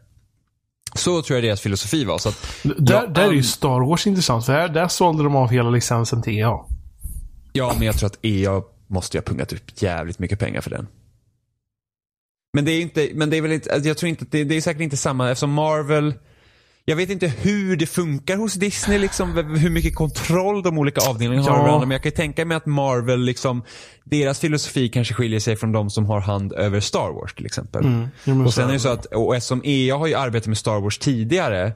Så 0.94 1.22
tror 1.22 1.36
jag 1.36 1.44
deras 1.44 1.60
filosofi 1.60 2.04
var. 2.04 2.18
Så 2.18 2.28
att, 2.28 2.56
Där, 2.62 2.94
jag 2.94 3.14
där 3.14 3.28
är 3.28 3.32
ju 3.32 3.42
Star 3.42 3.88
Wars 3.88 4.06
intressant. 4.06 4.46
För 4.46 4.52
här, 4.52 4.68
där 4.68 4.88
sålde 4.88 5.22
de 5.24 5.36
av 5.36 5.48
hela 5.48 5.70
licensen 5.70 6.22
till 6.22 6.38
EA. 6.38 6.58
Ja, 7.52 7.74
men 7.76 7.86
jag 7.86 7.98
tror 7.98 8.06
att 8.06 8.18
EA 8.22 8.62
måste 8.86 9.16
ju 9.16 9.20
ha 9.20 9.24
pungat 9.24 9.52
upp 9.52 9.82
jävligt 9.82 10.18
mycket 10.18 10.38
pengar 10.38 10.60
för 10.60 10.70
den. 10.70 10.86
Men 12.52 12.64
det 12.64 12.72
är 12.72 12.80
inte, 12.80 13.10
men 13.14 13.30
det 13.30 13.36
är 13.36 13.42
väl 13.42 13.52
inte, 13.52 13.72
alltså 13.72 13.88
jag 13.88 13.96
tror 13.96 14.08
inte, 14.08 14.24
det, 14.30 14.44
det 14.44 14.54
är 14.56 14.60
säkert 14.60 14.82
inte 14.82 14.96
samma 14.96 15.30
eftersom 15.30 15.52
Marvel, 15.52 16.14
jag 16.90 16.96
vet 16.96 17.10
inte 17.10 17.26
hur 17.28 17.76
det 17.76 17.86
funkar 17.86 18.36
hos 18.36 18.54
Disney, 18.54 18.98
liksom, 18.98 19.36
hur 19.56 19.70
mycket 19.70 19.94
kontroll 19.94 20.62
de 20.62 20.78
olika 20.78 21.00
avdelningarna 21.10 21.42
har 21.50 21.50
Ja. 21.50 21.54
över 21.58 21.66
varandra. 21.68 21.86
Men 21.86 21.94
jag 21.94 22.02
kan 22.02 22.10
ju 22.10 22.16
tänka 22.16 22.44
mig 22.44 22.56
att 22.56 22.66
Marvel, 22.66 23.20
liksom, 23.20 23.62
deras 24.04 24.38
filosofi 24.40 24.88
kanske 24.88 25.14
skiljer 25.14 25.40
sig 25.40 25.56
från 25.56 25.72
de 25.72 25.90
som 25.90 26.06
har 26.06 26.20
hand 26.20 26.52
över 26.52 26.80
Star 26.80 27.12
Wars 27.12 27.34
till 27.34 27.46
exempel. 27.46 27.84
Mm. 28.26 28.46
Och 28.46 28.54
sen 28.54 28.68
är 28.68 28.72
det 28.72 28.80
så 28.80 28.88
att, 28.88 29.06
och 29.06 29.36
eftersom 29.36 29.60
EA 29.64 29.96
har 29.96 30.06
ju 30.06 30.14
arbetat 30.14 30.46
med 30.46 30.58
Star 30.58 30.80
Wars 30.80 30.98
tidigare, 30.98 31.72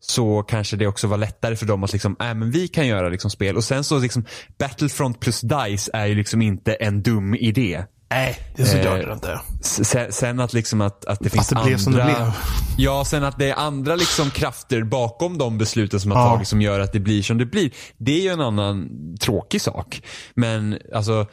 så 0.00 0.42
kanske 0.42 0.76
det 0.76 0.86
också 0.86 1.06
var 1.06 1.16
lättare 1.16 1.56
för 1.56 1.66
dem 1.66 1.84
att 1.84 1.92
liksom, 1.92 2.16
äh, 2.20 2.34
men 2.34 2.50
vi 2.50 2.68
kan 2.68 2.86
göra 2.86 3.08
liksom 3.08 3.30
spel. 3.30 3.56
Och 3.56 3.64
sen 3.64 3.84
så 3.84 3.98
liksom, 3.98 4.24
Battlefront 4.58 5.20
plus 5.20 5.40
DICE 5.40 5.90
är 5.94 6.06
ju 6.06 6.14
liksom 6.14 6.42
inte 6.42 6.74
en 6.74 7.02
dum 7.02 7.34
idé. 7.34 7.84
Nej, 8.14 8.38
det 8.56 8.62
är 8.62 8.66
så 8.66 8.76
Eh, 8.76 8.84
gör 8.84 9.06
det 9.06 9.12
inte. 9.12 9.40
Sen, 9.60 10.12
sen 10.12 10.40
att 10.40 10.52
liksom 10.52 10.80
att, 10.80 11.04
att 11.04 11.20
det 11.20 11.30
finns 11.30 11.48
det 11.48 11.56
andra... 11.56 11.66
blev 11.68 11.78
som 11.78 11.92
det 11.92 12.04
blev. 12.04 12.32
Ja, 12.78 13.04
sen 13.04 13.24
att 13.24 13.38
det 13.38 13.50
är 13.50 13.54
andra 13.54 13.96
liksom 13.96 14.30
krafter 14.30 14.82
bakom 14.82 15.38
de 15.38 15.58
besluten 15.58 16.00
som 16.00 16.10
har 16.10 16.18
Ja. 16.18 16.30
tagits 16.32 16.50
som 16.50 16.62
gör 16.62 16.80
att 16.80 16.92
det 16.92 17.00
blir 17.00 17.22
som 17.22 17.38
det 17.38 17.46
blir. 17.46 17.70
Det 17.96 18.12
är 18.12 18.22
ju 18.22 18.28
en 18.28 18.40
annan 18.40 18.88
tråkig 19.20 19.60
sak. 19.60 20.02
Men 20.34 20.78
alltså, 20.94 21.26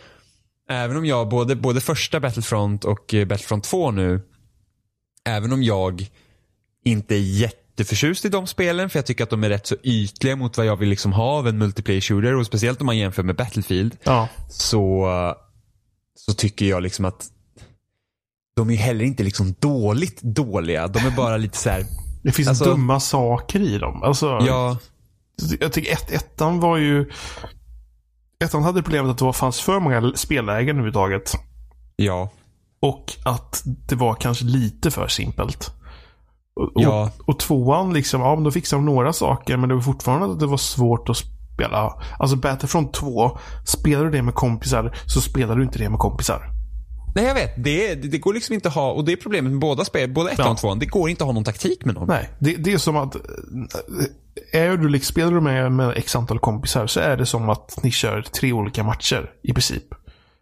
även 0.70 0.98
om 0.98 1.06
jag, 1.06 1.30
både, 1.30 1.56
både 1.56 1.82
första 1.82 2.20
Battlefront 2.20 2.86
och 2.86 3.14
eh, 3.14 3.26
Battlefront 3.28 3.64
2 3.64 3.92
nu, 3.92 4.22
även 5.28 5.54
om 5.54 5.64
jag 5.64 6.08
inte 6.86 7.16
är 7.16 7.20
jätteförtjust 7.20 8.26
i 8.26 8.30
de 8.30 8.48
spelen, 8.48 8.90
för 8.90 8.98
jag 9.00 9.06
tycker 9.06 9.24
att 9.24 9.30
de 9.30 9.44
är 9.44 9.50
rätt 9.50 9.68
så 9.68 9.76
ytliga 9.84 10.36
mot 10.36 10.58
vad 10.58 10.66
jag 10.66 10.76
vill 10.78 10.90
liksom 10.90 11.14
ha 11.14 11.24
av 11.38 11.48
en 11.48 11.58
multiplayer 11.58 12.02
shooter 12.02 12.36
och 12.36 12.46
speciellt 12.46 12.80
om 12.82 12.86
man 12.86 12.98
jämför 12.98 13.24
med 13.24 13.36
Battlefield 13.36 13.98
Ja. 14.04 14.28
så, 14.50 15.08
så 16.26 16.34
tycker 16.34 16.66
jag 16.66 16.84
liksom 16.84 17.06
att 17.06 17.28
de 18.56 18.70
är 18.70 18.76
heller 18.76 19.06
inte 19.06 19.24
liksom 19.24 19.56
dåligt 19.60 20.22
dåliga. 20.22 20.88
De 20.88 21.00
är 21.00 21.12
bara 21.16 21.38
lite 21.38 21.58
så 21.58 21.70
här, 21.70 21.86
Det 22.24 22.32
finns 22.32 22.48
Alltså- 22.48 22.66
dumma 22.66 23.00
saker 23.00 23.60
i 23.60 23.78
dem. 23.78 24.04
Alltså, 24.04 24.26
ja, 24.26 24.78
Jag 25.60 25.74
tycker 25.74 25.94
ett, 25.94 26.12
ettan 26.12 26.60
var 26.60 26.78
ju... 26.78 27.10
Ettan 28.44 28.64
hade 28.64 28.84
problemet 28.84 29.12
att 29.12 29.18
det 29.18 29.26
var, 29.26 29.34
fanns 29.34 29.62
för 29.62 29.80
många 29.80 30.12
spellägen 30.16 30.70
överhuvudtaget. 30.76 31.32
ja, 31.96 32.30
Och 32.82 33.14
att 33.26 33.62
det 33.66 33.96
var 33.96 34.16
kanske 34.16 34.46
lite 34.46 34.92
för 34.92 35.08
simpelt. 35.08 35.72
Och, 36.56 36.72
Ja. 36.76 37.12
och, 37.20 37.30
och 37.30 37.40
tvåan 37.40 37.94
liksom, 37.94 38.22
ja 38.22 38.36
men 38.36 38.44
då 38.44 38.52
fixade 38.52 38.80
de 38.80 38.86
några 38.86 39.14
saker 39.14 39.58
men 39.58 39.70
det 39.70 39.76
var 39.76 39.82
fortfarande 39.82 40.34
att 40.34 40.40
det 40.40 40.46
var 40.46 40.58
svårt 40.58 41.10
att 41.10 41.18
spela. 41.60 41.94
Alltså 42.20 42.36
Battlefront 42.38 42.94
2, 42.94 43.38
spelar 43.66 44.04
du 44.04 44.12
det 44.12 44.22
med 44.22 44.34
kompisar 44.34 44.96
så 45.06 45.22
spelar 45.22 45.56
du 45.56 45.64
inte 45.64 45.80
det 45.80 45.90
med 45.90 46.00
kompisar. 46.00 46.42
Nej 47.16 47.26
jag 47.26 47.34
vet, 47.34 47.64
det, 47.64 47.96
det, 47.96 48.18
går 48.18 48.34
liksom 48.34 48.56
inte 48.56 48.68
att 48.68 48.76
ha, 48.76 48.92
och 48.92 49.06
det 49.06 49.12
är 49.12 49.16
problemet 49.16 49.52
med 49.52 49.60
båda 49.62 49.86
spel, 49.86 50.14
både 50.14 50.32
ettan 50.32 50.46
Ja. 50.46 50.52
och 50.52 50.58
tvåan, 50.58 50.80
det 50.80 50.86
går 50.86 51.10
inte 51.10 51.24
att 51.24 51.26
ha 51.26 51.34
någon 51.34 51.44
taktik 51.44 51.86
med 51.86 51.96
dem. 51.96 52.06
Nej, 52.08 52.30
det, 52.40 52.56
det 52.56 52.74
är 52.74 52.78
som 52.78 52.98
att 52.98 53.16
eh, 53.16 53.22
är 54.62 54.78
du, 54.78 54.90
liksom- 54.90 55.12
spelar 55.14 55.32
du 55.32 55.42
med, 55.42 55.72
med 55.72 55.98
x 55.98 56.16
antal 56.16 56.40
kompisar 56.40 56.88
så 56.88 57.00
är 57.00 57.18
det 57.18 57.26
som 57.26 57.50
att 57.50 57.80
ni 57.84 57.92
kör 57.92 58.22
tre 58.22 58.54
olika 58.54 58.84
matcher 58.84 59.32
i 59.44 59.54
princip. 59.54 59.84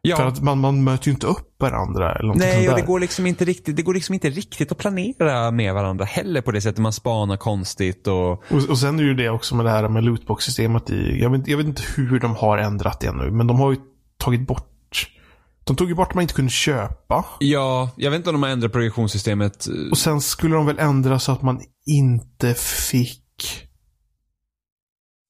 Ja. 0.07 0.17
För 0.17 0.25
att 0.25 0.41
man, 0.41 0.59
man 0.59 0.83
möter 0.83 1.07
ju 1.07 1.13
inte 1.13 1.27
upp 1.27 1.61
varandra 1.61 2.15
eller 2.15 2.33
Nej, 2.33 2.69
och 2.69 2.75
det 2.75 2.81
går, 2.81 2.99
liksom 2.99 3.25
inte 3.25 3.45
riktigt, 3.45 3.75
det 3.75 3.81
går 3.81 3.93
liksom 3.93 4.13
inte 4.13 4.29
riktigt 4.29 4.71
att 4.71 4.77
planera 4.77 5.51
med 5.51 5.73
varandra 5.73 6.05
heller 6.05 6.41
på 6.41 6.51
det 6.51 6.61
sättet. 6.61 6.79
Man 6.79 6.93
spanar 6.93 7.37
konstigt 7.37 8.07
och... 8.07 8.31
Och, 8.31 8.69
och 8.69 8.77
sen 8.77 8.99
är 8.99 9.03
ju 9.03 9.13
det 9.13 9.29
också 9.29 9.55
med 9.55 9.65
det 9.65 9.71
här 9.71 9.87
med 9.89 10.03
lootbox-systemet 10.03 10.89
i... 10.89 11.21
Jag 11.21 11.29
vet, 11.29 11.47
jag 11.47 11.57
vet 11.57 11.67
inte 11.67 11.83
hur 11.95 12.19
de 12.19 12.35
har 12.35 12.57
ändrat 12.57 12.99
det 12.99 13.11
nu, 13.11 13.31
men 13.31 13.47
de 13.47 13.59
har 13.59 13.71
ju 13.71 13.77
tagit 14.17 14.47
bort... 14.47 14.73
De 15.63 15.75
tog 15.75 15.89
ju 15.89 15.95
bort 15.95 16.07
att 16.07 16.15
man 16.15 16.21
inte 16.21 16.33
kunde 16.33 16.51
köpa. 16.51 17.25
Ja, 17.39 17.89
jag 17.95 18.11
vet 18.11 18.17
inte 18.17 18.29
om 18.29 18.33
de 18.33 18.43
har 18.43 18.49
ändrat 18.49 18.71
progressionssystemet. 18.71 19.67
Och 19.91 19.97
sen 19.97 20.21
skulle 20.21 20.55
de 20.55 20.65
väl 20.65 20.79
ändra 20.79 21.19
så 21.19 21.31
att 21.31 21.41
man 21.41 21.61
inte 21.85 22.53
fick... 22.53 23.23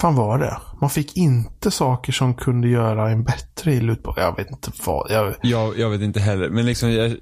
fan 0.01 0.15
var 0.15 0.37
det? 0.39 0.57
Man 0.81 0.89
fick 0.89 1.17
inte 1.17 1.71
saker 1.71 2.11
som 2.11 2.33
kunde 2.33 2.67
göra 2.67 3.09
en 3.09 3.23
bättre 3.23 3.73
i 3.73 3.79
lootbox. 3.79 4.17
Jag 4.21 4.35
vet 4.35 4.49
inte 4.51 4.71
vad. 4.85 5.11
Jag, 5.11 5.35
Jag, 5.41 5.79
jag 5.79 5.89
vet 5.89 6.01
inte 6.01 6.19
heller, 6.19 6.49
men 6.49 6.65
liksom 6.65 6.91
jag, 6.91 7.15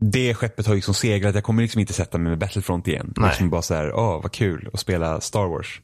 det 0.00 0.34
skeppet 0.34 0.66
har 0.66 0.74
liksom 0.74 0.94
seglat. 0.94 1.34
Jag 1.34 1.44
kommer 1.44 1.62
liksom 1.62 1.80
inte 1.80 1.92
sätta 1.92 2.18
mig 2.18 2.30
med 2.30 2.38
Battlefront 2.38 2.88
igen. 2.88 3.12
Nej. 3.16 3.28
Liksom 3.28 3.50
bara 3.50 3.62
så 3.62 3.74
här, 3.74 3.92
åh 3.94 4.22
vad 4.22 4.32
kul 4.32 4.70
att 4.72 4.80
spela 4.80 5.20
Star 5.20 5.46
Wars. 5.46 5.80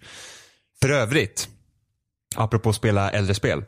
För 0.83 0.91
övrigt, 0.91 1.49
apropå 2.37 2.69
att 2.71 2.77
spela 2.77 3.11
äldre 3.11 3.35
spel. 3.35 3.65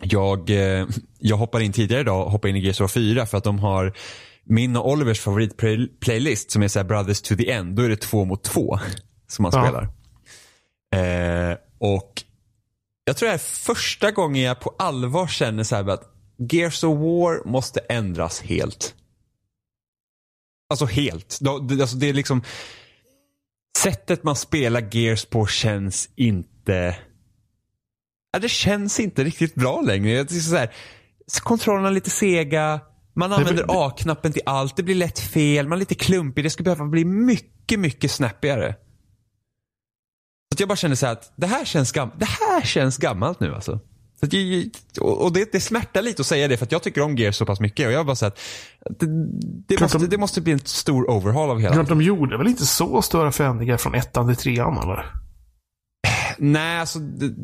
Jag, 0.00 0.50
eh, 0.50 0.86
jag 1.18 1.36
hoppade 1.36 1.64
in 1.64 1.72
tidigare 1.72 2.00
idag, 2.00 2.24
hoppade 2.24 2.50
in 2.50 2.56
i 2.56 2.60
Gears 2.60 2.80
of 2.80 2.96
War 2.96 3.02
4 3.02 3.26
för 3.26 3.38
att 3.38 3.44
de 3.44 3.58
har 3.58 3.92
min 4.44 4.76
och 4.76 4.90
Olivers 4.90 5.20
favoritplaylist 5.20 6.50
som 6.50 6.62
är 6.62 6.68
så 6.68 6.78
här 6.78 6.84
Brothers 6.86 7.22
to 7.22 7.34
the 7.36 7.50
End. 7.50 7.76
Då 7.76 7.82
är 7.82 7.88
det 7.88 7.96
två 7.96 8.24
mot 8.24 8.44
två 8.44 8.78
som 9.28 9.42
man 9.42 9.52
Ja. 9.54 9.62
spelar. 9.62 9.88
Eh, 10.92 11.56
och 11.78 12.22
jag 13.04 13.16
tror 13.16 13.28
det 13.28 13.34
är 13.34 13.38
första 13.38 14.10
gången 14.10 14.42
jag 14.42 14.60
på 14.60 14.74
allvar 14.78 15.26
känner 15.26 15.64
så 15.64 15.76
här 15.76 15.88
att 15.88 16.12
Gears 16.50 16.84
of 16.84 16.98
War 16.98 17.48
måste 17.48 17.80
ändras 17.80 18.40
helt. 18.40 18.94
Alltså 20.70 20.84
helt. 20.84 21.38
Alltså 21.80 21.96
det 21.96 22.08
är 22.08 22.14
liksom 22.14 22.42
Sättet 23.78 24.24
man 24.24 24.36
spelar 24.36 24.96
Gears 24.96 25.24
på 25.24 25.46
känns 25.46 26.08
inte 26.16 26.96
ja, 28.32 28.38
Det 28.38 28.48
känns 28.48 29.00
inte 29.00 29.24
riktigt 29.24 29.54
bra 29.54 29.80
längre. 29.80 30.24
Det 30.24 30.36
är 30.36 30.40
så 30.40 30.56
här, 30.56 30.74
kontrollerna 31.42 31.88
är 31.88 31.92
lite 31.92 32.10
sega. 32.10 32.80
Man 33.14 33.32
använder 33.32 33.64
A-knappen 33.68 34.32
till 34.32 34.42
allt. 34.46 34.76
Det 34.76 34.82
blir 34.82 34.94
lätt 34.94 35.18
fel. 35.18 35.68
Man 35.68 35.76
är 35.76 35.80
lite 35.80 35.94
klumpig. 35.94 36.44
Det 36.44 36.50
skulle 36.50 36.64
behöva 36.64 36.84
bli 36.84 37.04
mycket, 37.04 37.78
mycket 37.78 38.10
snappigare. 38.10 38.74
Så 40.52 40.62
jag 40.62 40.68
bara 40.68 40.76
känner 40.76 40.96
så 40.96 41.06
här 41.06 41.12
att 41.12 41.32
det 41.36 41.46
här 41.46 41.64
känns, 41.64 41.92
gam- 41.94 42.10
det 42.18 42.24
här 42.26 42.62
känns 42.62 42.98
gammalt 42.98 43.40
nu 43.40 43.54
alltså. 43.54 43.80
Så 44.20 44.36
jag, 44.36 44.70
och 45.06 45.32
det, 45.32 45.52
det 45.52 45.60
smärtar 45.60 46.02
lite 46.02 46.22
att 46.22 46.26
säga 46.26 46.48
det 46.48 46.56
för 46.56 46.66
jag 46.70 46.82
tycker 46.82 47.00
om 47.00 47.16
Gears 47.16 47.36
så 47.36 47.46
pass 47.46 47.60
mycket. 47.60 47.86
Och 47.86 47.92
jag 47.92 48.06
bara 48.06 48.16
så 48.16 48.26
att 48.26 48.38
det, 48.98 49.06
det, 49.68 49.80
måste, 49.80 49.98
de- 49.98 50.06
det 50.06 50.18
måste 50.18 50.40
bli 50.40 50.52
en 50.52 50.58
stor 50.58 51.10
overhaul 51.10 51.50
av 51.50 51.58
hela. 51.60 51.82
De 51.82 52.02
gjorde 52.02 52.38
väl 52.38 52.46
inte 52.46 52.66
så 52.66 53.02
stora 53.02 53.32
förändringar 53.32 53.76
från 53.76 53.94
ettan 53.94 54.26
till 54.26 54.36
trean 54.36 54.78
eller? 54.78 55.12
Nej, 56.38 56.78
alltså. 56.80 56.98
Det, 56.98 57.34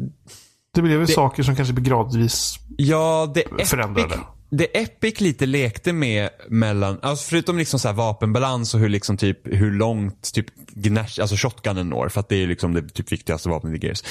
Det 0.74 0.82
blev 0.82 1.00
ju 1.00 1.06
saker 1.06 1.42
som 1.42 1.56
kanske 1.56 1.74
gradvis 1.74 2.58
ja, 2.76 3.30
det 3.34 3.40
Epic, 3.40 3.70
förändrade 3.70 4.18
det 4.50 4.78
Epic 4.78 5.20
lite 5.20 5.46
lekte 5.46 5.92
med 5.92 6.28
mellan, 6.48 6.98
alltså 7.02 7.28
förutom 7.28 7.58
liksom 7.58 7.80
så 7.80 7.88
här 7.88 7.94
vapenbalans 7.94 8.74
och 8.74 8.80
hur 8.80 8.88
liksom 8.88 9.16
typ, 9.16 9.38
hur 9.44 9.72
långt 9.72 10.32
typ 10.32 10.46
gnash, 10.70 11.20
alltså 11.20 11.36
shotgunen 11.36 11.88
når. 11.88 12.08
För 12.08 12.20
att 12.20 12.28
det 12.28 12.36
är 12.36 12.46
liksom 12.46 12.74
det 12.74 12.88
typ 12.88 13.12
viktigaste 13.12 13.48
vapnet 13.48 13.84
i 13.84 13.86
Gears. 13.86 14.04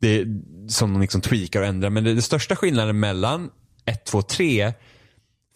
Det 0.00 0.08
är, 0.08 0.40
som 0.68 0.92
de 0.92 1.00
liksom 1.02 1.20
tweakar 1.20 1.60
och 1.60 1.66
ändrar. 1.66 1.90
Men 1.90 2.04
det, 2.04 2.14
det 2.14 2.22
största 2.22 2.56
skillnaden 2.56 3.00
mellan 3.00 3.50
1, 3.84 4.04
2, 4.04 4.22
3 4.22 4.72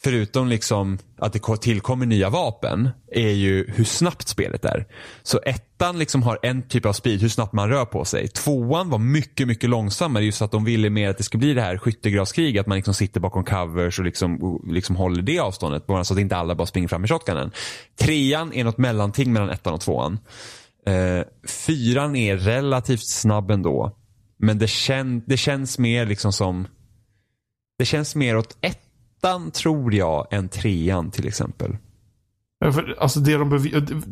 förutom 0.04 0.48
liksom 0.48 0.98
att 1.18 1.32
det 1.32 1.56
tillkommer 1.60 2.06
nya 2.06 2.30
vapen, 2.30 2.90
är 3.12 3.30
ju 3.30 3.70
hur 3.70 3.84
snabbt 3.84 4.28
spelet 4.28 4.64
är. 4.64 4.86
Så 5.22 5.38
ettan 5.38 5.98
liksom 5.98 6.22
har 6.22 6.38
en 6.42 6.62
typ 6.62 6.86
av 6.86 6.92
speed, 6.92 7.20
hur 7.20 7.28
snabbt 7.28 7.52
man 7.52 7.68
rör 7.68 7.84
på 7.84 8.04
sig. 8.04 8.28
Tvåan 8.28 8.90
var 8.90 8.98
mycket, 8.98 9.48
mycket 9.48 9.70
långsammare 9.70 10.24
just 10.24 10.42
att 10.42 10.50
de 10.50 10.64
ville 10.64 10.90
mer 10.90 11.10
att 11.10 11.18
det 11.18 11.24
ska 11.24 11.38
bli 11.38 11.54
det 11.54 11.62
här 11.62 11.78
skyttegravskriget, 11.78 12.60
att 12.60 12.66
man 12.66 12.76
liksom 12.76 12.94
sitter 12.94 13.20
bakom 13.20 13.44
covers 13.44 13.98
och 13.98 14.04
liksom, 14.04 14.42
och 14.42 14.72
liksom 14.72 14.96
håller 14.96 15.22
det 15.22 15.38
avståndet, 15.38 15.86
bara 15.86 16.04
så 16.04 16.14
att 16.14 16.20
inte 16.20 16.36
alla 16.36 16.54
bara 16.54 16.66
springer 16.66 16.88
fram 16.88 17.00
med 17.00 17.10
shotgunen. 17.10 17.50
Trean 18.00 18.52
är 18.52 18.64
något 18.64 18.78
mellanting 18.78 19.32
mellan 19.32 19.50
ettan 19.50 19.74
och 19.74 19.80
tvåan. 19.80 20.18
Eh, 20.86 21.24
fyran 21.48 22.16
är 22.16 22.36
relativt 22.36 23.06
snabb 23.06 23.50
ändå. 23.50 23.96
Men 24.38 24.58
det, 24.58 24.68
kän, 24.68 25.22
det 25.26 25.36
känns 25.36 25.78
mer 25.78 26.06
liksom 26.06 26.32
som 26.32 26.66
det 27.78 27.84
känns 27.84 28.14
mer 28.14 28.36
åt 28.36 28.56
ett 28.60 28.83
ettan 29.24 29.50
tror 29.50 29.94
jag 29.94 30.26
än 30.30 30.48
trean 30.48 31.10
till 31.10 31.26
exempel. 31.26 31.76
Ja, 32.58 32.72
för, 32.72 32.96
alltså 32.98 33.20
det, 33.20 33.36
de 33.36 33.50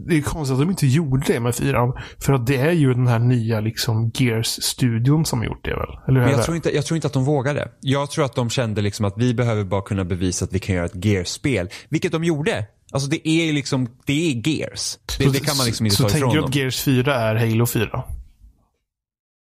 det 0.06 0.16
är 0.16 0.22
konstigt 0.22 0.54
att 0.54 0.60
de 0.60 0.70
inte 0.70 0.86
gjorde 0.86 1.24
det 1.26 1.40
med 1.40 1.54
fyran. 1.54 1.92
För 2.18 2.32
att 2.32 2.46
det 2.46 2.56
är 2.56 2.72
ju 2.72 2.94
den 2.94 3.06
här 3.06 3.18
nya 3.18 3.60
liksom 3.60 4.10
Gears-studion 4.14 5.24
som 5.24 5.38
har 5.38 5.46
gjort 5.46 5.64
det 5.64 5.70
väl? 5.70 5.88
Eller 6.08 6.20
hur 6.20 6.30
jag 6.30 6.44
tror, 6.44 6.56
inte, 6.56 6.74
jag 6.74 6.86
tror 6.86 6.96
inte 6.96 7.06
att 7.06 7.12
de 7.12 7.24
vågade. 7.24 7.68
Jag 7.80 8.10
tror 8.10 8.24
att 8.24 8.34
de 8.34 8.50
kände 8.50 8.80
liksom 8.82 9.04
att 9.04 9.14
vi 9.16 9.34
behöver 9.34 9.64
bara 9.64 9.82
kunna 9.82 10.04
bevisa 10.04 10.44
att 10.44 10.52
vi 10.52 10.58
kan 10.58 10.74
göra 10.74 10.86
ett 10.86 11.04
Gears-spel. 11.04 11.68
Vilket 11.88 12.12
de 12.12 12.24
gjorde. 12.24 12.66
Alltså 12.92 13.08
det 13.08 13.28
är 13.28 13.52
liksom, 13.52 13.88
det 14.06 14.12
är 14.12 14.48
Gears. 14.48 14.98
Det, 15.18 15.32
det 15.32 15.40
kan 15.40 15.56
man 15.56 15.66
liksom 15.66 15.86
inte 15.86 15.96
så 15.96 16.02
ta 16.02 16.08
tänker 16.08 16.26
ifrån 16.26 16.34
du 16.34 16.40
dem. 16.40 16.48
att 16.48 16.54
Gears 16.56 16.80
4 16.82 17.14
är 17.14 17.34
Halo 17.34 17.66
4? 17.66 18.04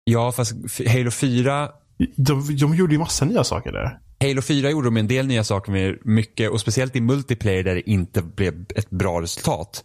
Ja, 0.04 0.32
fast 0.32 0.54
Halo 0.88 1.12
4 1.12 1.70
De, 2.16 2.58
de 2.58 2.76
gjorde 2.76 2.94
ju 2.94 3.00
massa 3.00 3.26
nya 3.26 3.44
saker 3.44 3.72
där. 3.72 4.00
Halo 4.20 4.42
4 4.42 4.70
gjorde 4.70 4.88
de 4.88 4.98
en 4.98 5.08
del 5.08 5.28
nya 5.28 5.44
saker 5.44 5.72
med 5.72 5.98
mycket 6.06 6.52
och 6.52 6.62
speciellt 6.62 6.96
i 6.96 7.02
multiplayer 7.02 7.64
där 7.64 7.76
det 7.76 7.90
inte 7.90 8.22
blev 8.22 8.66
ett 8.76 8.90
bra 8.90 9.22
resultat. 9.22 9.84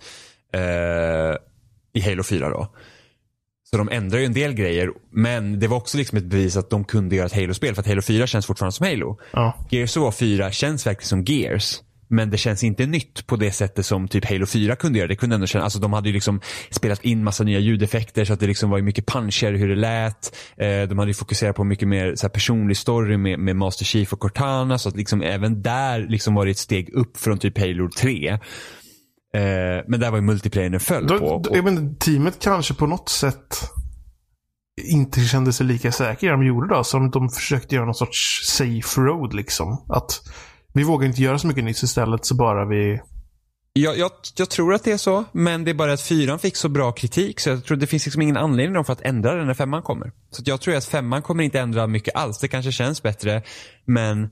Eh, 0.52 1.36
I 1.92 2.00
Halo 2.00 2.22
4 2.22 2.48
då. 2.48 2.74
Så 3.70 3.76
de 3.76 3.88
ändrade 3.88 4.22
ju 4.22 4.26
en 4.26 4.32
del 4.32 4.54
grejer 4.54 4.90
men 5.10 5.60
det 5.60 5.68
var 5.68 5.76
också 5.76 5.98
liksom 5.98 6.18
ett 6.18 6.24
bevis 6.24 6.56
att 6.56 6.70
de 6.70 6.84
kunde 6.84 7.16
göra 7.16 7.26
ett 7.26 7.34
Halo-spel 7.34 7.74
för 7.74 7.82
att 7.82 7.88
Halo 7.88 8.02
4 8.02 8.26
känns 8.26 8.46
fortfarande 8.46 8.72
som 8.72 8.86
Halo. 8.86 9.18
Ja. 9.32 9.66
Gears 9.70 9.96
of 9.96 10.02
War 10.02 10.10
4 10.10 10.52
känns 10.52 10.86
verkligen 10.86 11.08
som 11.08 11.24
Gears. 11.24 11.80
Men 12.14 12.30
det 12.30 12.38
känns 12.38 12.64
inte 12.64 12.86
nytt 12.86 13.26
på 13.26 13.36
det 13.36 13.52
sättet 13.52 13.86
som 13.86 14.08
typ 14.08 14.24
Halo 14.24 14.46
4 14.46 14.76
kunde 14.76 14.98
göra. 14.98 15.08
Det 15.08 15.16
kunde 15.16 15.34
ändå 15.34 15.46
kännas, 15.46 15.64
alltså 15.64 15.78
de 15.78 15.92
hade 15.92 16.08
ju 16.08 16.12
liksom 16.12 16.40
spelat 16.70 17.04
in 17.04 17.24
massa 17.24 17.44
nya 17.44 17.58
ljudeffekter 17.58 18.24
så 18.24 18.32
att 18.32 18.40
det 18.40 18.46
liksom 18.46 18.70
var 18.70 18.80
mycket 18.80 19.06
punchigare 19.06 19.56
hur 19.56 19.68
det 19.68 19.74
lät. 19.74 20.36
Eh, 20.56 20.82
de 20.88 20.98
hade 20.98 21.10
ju 21.10 21.14
fokuserat 21.14 21.56
på 21.56 21.64
mycket 21.64 21.88
mer 21.88 22.14
så 22.16 22.26
här, 22.26 22.30
personlig 22.30 22.76
story 22.76 23.16
med, 23.16 23.38
med 23.38 23.56
Master 23.56 23.84
Chief 23.84 24.12
och 24.12 24.20
Cortana 24.20 24.78
så 24.78 24.88
att 24.88 24.96
liksom 24.96 25.22
även 25.22 25.62
där 25.62 26.06
liksom 26.08 26.34
var 26.34 26.44
det 26.44 26.50
ett 26.50 26.58
steg 26.58 26.94
upp 26.94 27.16
från 27.16 27.38
typ 27.38 27.58
Halo 27.58 27.88
3. 27.90 28.28
Eh, 28.28 28.38
men 29.86 30.00
där 30.00 30.10
var 30.10 30.18
ju 30.18 30.22
multiplayern 30.22 30.80
föll 30.80 31.06
Då, 31.06 31.18
på. 31.18 31.26
Och, 31.26 31.64
menar, 31.64 31.94
teamet 31.98 32.38
kanske 32.40 32.74
på 32.74 32.86
något 32.86 33.08
sätt 33.08 33.70
inte 34.82 35.20
kände 35.20 35.52
sig 35.52 35.66
lika 35.66 35.92
säkra 35.92 36.30
de 36.30 36.46
gjorde 36.46 36.74
då. 36.74 36.84
Som 36.84 37.10
de 37.10 37.28
försökte 37.28 37.74
göra 37.74 37.84
någon 37.84 37.94
sorts 37.94 38.40
safe 38.44 39.00
road 39.00 39.34
liksom. 39.34 39.84
Att 39.88 40.20
vi 40.74 40.82
vågar 40.82 41.06
inte 41.08 41.22
göra 41.22 41.38
så 41.38 41.46
mycket 41.46 41.64
nytt 41.64 41.82
istället 41.82 42.24
så 42.24 42.34
bara 42.34 42.64
vi... 42.64 43.00
jag, 43.72 43.98
jag, 43.98 44.10
jag 44.36 44.50
tror 44.50 44.74
att 44.74 44.84
det 44.84 44.92
är 44.92 44.96
så, 44.96 45.24
men 45.32 45.64
det 45.64 45.70
är 45.70 45.74
bara 45.74 45.92
att 45.92 46.00
fyran 46.00 46.38
fick 46.38 46.56
så 46.56 46.68
bra 46.68 46.92
kritik 46.92 47.40
så 47.40 47.50
jag 47.50 47.64
tror 47.64 47.76
det 47.76 47.86
finns 47.86 48.06
liksom 48.06 48.22
ingen 48.22 48.36
anledning 48.36 48.84
för 48.84 48.92
att 48.92 49.00
ändra 49.00 49.34
den 49.34 49.46
när 49.46 49.54
femman 49.54 49.82
kommer. 49.82 50.12
Så 50.30 50.42
att 50.42 50.46
jag 50.46 50.60
tror 50.60 50.76
att 50.76 50.84
femman 50.84 51.22
kommer 51.22 51.44
inte 51.44 51.60
ändra 51.60 51.86
mycket 51.86 52.14
alls. 52.16 52.38
Det 52.38 52.48
kanske 52.48 52.72
känns 52.72 53.02
bättre, 53.02 53.42
men 53.84 54.30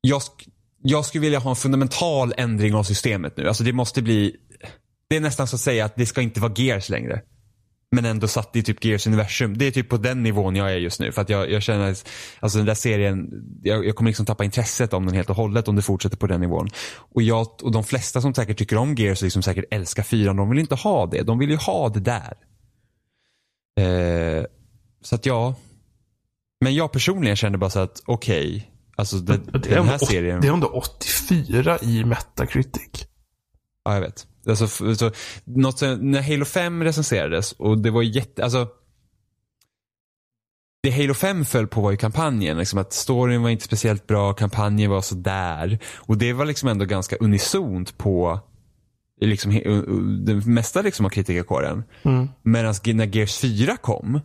jag, 0.00 0.20
sk- 0.20 0.48
jag 0.82 1.04
skulle 1.04 1.22
vilja 1.22 1.38
ha 1.38 1.50
en 1.50 1.56
fundamental 1.56 2.34
ändring 2.36 2.74
av 2.74 2.82
systemet 2.82 3.36
nu. 3.36 3.48
Alltså 3.48 3.64
det 3.64 3.72
måste 3.72 4.02
bli, 4.02 4.36
det 5.10 5.16
är 5.16 5.20
nästan 5.20 5.46
så 5.46 5.56
att 5.56 5.60
säga 5.60 5.84
att 5.84 5.96
det 5.96 6.06
ska 6.06 6.20
inte 6.22 6.40
vara 6.40 6.52
Gears 6.56 6.88
längre. 6.88 7.22
Men 7.90 8.04
ändå 8.04 8.28
satt 8.28 8.56
i 8.56 8.62
typ 8.62 8.84
Gears 8.84 9.06
universum. 9.06 9.58
Det 9.58 9.64
är 9.66 9.70
typ 9.70 9.88
på 9.88 9.96
den 9.96 10.22
nivån 10.22 10.56
jag 10.56 10.72
är 10.72 10.76
just 10.76 11.00
nu. 11.00 11.12
För 11.12 11.22
att 11.22 11.28
jag, 11.28 11.50
jag 11.50 11.62
känner, 11.62 11.90
att- 11.90 12.08
alltså 12.40 12.58
den 12.58 12.66
där 12.66 12.74
serien, 12.74 13.28
jag, 13.62 13.86
jag 13.86 13.96
kommer 13.96 14.10
liksom 14.10 14.26
tappa 14.26 14.44
intresset 14.44 14.92
om 14.92 15.06
den 15.06 15.14
helt 15.14 15.30
och 15.30 15.36
hållet 15.36 15.68
om 15.68 15.76
det 15.76 15.82
fortsätter 15.82 16.16
på 16.16 16.26
den 16.26 16.40
nivån. 16.40 16.68
Och, 16.96 17.22
jag, 17.22 17.46
och 17.62 17.72
de 17.72 17.84
flesta 17.84 18.20
som 18.20 18.34
säkert 18.34 18.58
tycker 18.58 18.76
om 18.76 18.94
Gears 18.94 19.22
och 19.22 19.24
liksom 19.26 19.42
säkert 19.42 19.64
älskar 19.70 20.02
fyran, 20.02 20.36
de 20.36 20.50
vill 20.50 20.58
inte 20.58 20.74
ha 20.74 21.06
det. 21.06 21.22
De 21.22 21.38
vill 21.38 21.50
ju 21.50 21.56
ha 21.56 21.88
det 21.88 22.00
där. 22.00 22.34
Eh, 23.80 24.44
så 25.02 25.14
att 25.14 25.26
ja. 25.26 25.54
Men 26.60 26.74
jag 26.74 26.92
personligen 26.92 27.36
kände 27.36 27.58
bara 27.58 27.70
så 27.70 27.78
att 27.78 28.02
okej, 28.06 28.70
alltså 28.96 29.16
det, 29.16 29.36
Det 29.52 29.58
den 29.58 29.88
här 29.88 29.98
serien. 29.98 30.40
det 30.40 30.48
är 30.48 30.52
ändå 30.52 30.66
84 30.66 31.78
i 31.82 32.04
Metacritic. 32.04 33.06
Ja, 33.84 33.94
jag 33.94 34.00
vet. 34.00 34.26
Alltså, 34.46 34.94
så, 34.96 35.10
något, 35.44 35.80
när 35.80 36.22
Halo 36.22 36.44
5 36.44 36.84
recenserades 36.84 37.52
och 37.52 37.78
det 37.78 37.90
var 37.90 38.02
jätte, 38.02 38.44
alltså. 38.44 38.68
Det 40.82 40.90
Halo 40.90 41.14
5 41.14 41.44
föll 41.44 41.66
på 41.66 41.80
var 41.80 41.90
ju 41.90 41.96
kampanjen. 41.96 42.58
Liksom 42.58 42.78
att 42.78 42.92
storyn 42.92 43.42
var 43.42 43.50
inte 43.50 43.64
speciellt 43.64 44.06
bra, 44.06 44.32
kampanjen 44.32 44.90
var 44.90 45.00
sådär. 45.00 45.78
Och 45.96 46.18
det 46.18 46.32
var 46.32 46.44
liksom 46.44 46.68
ändå 46.68 46.84
ganska 46.84 47.16
unisont 47.16 47.98
på 47.98 48.40
liksom, 49.20 49.52
det 50.24 50.46
mesta 50.46 50.82
liksom 50.82 51.06
av 51.06 51.10
kritikerkåren. 51.10 51.84
Mm. 52.02 52.28
Medan 52.42 52.74
när 52.84 53.16
Gears 53.16 53.38
4 53.38 53.76
kom, 53.76 54.20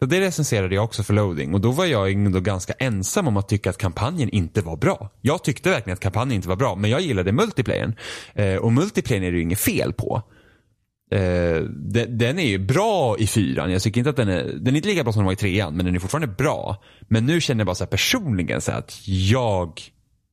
så 0.00 0.06
det 0.06 0.20
recenserade 0.20 0.74
jag 0.74 0.84
också 0.84 1.02
för 1.02 1.14
loading 1.14 1.54
och 1.54 1.60
då 1.60 1.70
var 1.70 1.84
jag 1.84 2.12
ändå 2.12 2.40
ganska 2.40 2.72
ensam 2.72 3.28
om 3.28 3.36
att 3.36 3.48
tycka 3.48 3.70
att 3.70 3.78
kampanjen 3.78 4.28
inte 4.28 4.60
var 4.60 4.76
bra. 4.76 5.10
Jag 5.20 5.44
tyckte 5.44 5.70
verkligen 5.70 5.94
att 5.94 6.00
kampanjen 6.00 6.36
inte 6.36 6.48
var 6.48 6.56
bra, 6.56 6.74
men 6.74 6.90
jag 6.90 7.00
gillade 7.00 7.32
multiplayern. 7.32 7.94
Eh, 8.34 8.56
och 8.56 8.72
multiplayern 8.72 9.24
är 9.24 9.30
det 9.30 9.36
ju 9.36 9.42
inget 9.42 9.60
fel 9.60 9.92
på. 9.92 10.22
Eh, 11.10 11.62
de, 11.62 12.06
den 12.06 12.38
är 12.38 12.46
ju 12.46 12.58
bra 12.58 13.16
i 13.18 13.26
fyran. 13.26 13.72
Jag 13.72 13.82
tycker 13.82 14.00
inte 14.00 14.10
att 14.10 14.16
den 14.16 14.28
är, 14.28 14.44
den 14.44 14.74
är 14.74 14.76
inte 14.76 14.88
lika 14.88 15.04
bra 15.04 15.12
som 15.12 15.20
den 15.20 15.26
var 15.26 15.32
i 15.32 15.36
trean, 15.36 15.76
men 15.76 15.86
den 15.86 15.94
är 15.94 15.98
fortfarande 15.98 16.34
bra. 16.34 16.82
Men 17.08 17.26
nu 17.26 17.40
känner 17.40 17.60
jag 17.60 17.66
bara 17.66 17.74
så 17.74 17.84
här 17.84 17.90
personligen 17.90 18.60
så 18.60 18.70
här 18.70 18.78
att 18.78 19.00
jag, 19.06 19.80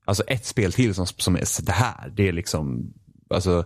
alltså 0.05 0.23
ett 0.23 0.45
spel 0.45 0.73
till 0.73 0.95
som, 0.95 1.05
som 1.05 1.35
är 1.35 1.45
så 1.45 1.61
det 1.61 1.71
här, 1.71 2.09
det 2.15 2.27
är 2.27 2.31
liksom, 2.31 2.93
alltså 3.29 3.65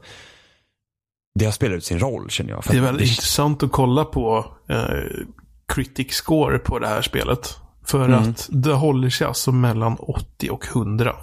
det 1.39 1.45
har 1.45 1.51
spelat 1.51 1.77
ut 1.77 1.85
sin 1.85 1.99
roll 1.99 2.29
känner 2.29 2.51
jag. 2.51 2.63
För 2.63 2.71
Det 2.71 2.77
är 2.77 2.81
väldigt 2.81 3.01
väldigt 3.01 3.17
intressant 3.17 3.63
att 3.63 3.71
kolla 3.71 4.05
på 4.05 4.55
eh, 4.69 5.25
critic 5.69 6.13
score 6.13 6.59
på 6.59 6.79
det 6.79 6.87
här 6.87 7.01
spelet. 7.01 7.55
För 7.85 8.09
att 8.09 8.49
det 8.51 8.73
håller 8.73 9.09
sig 9.09 9.27
alltså 9.27 9.51
mellan 9.51 9.95
80 9.99 10.49
och 10.49 10.65
100. 10.67 11.15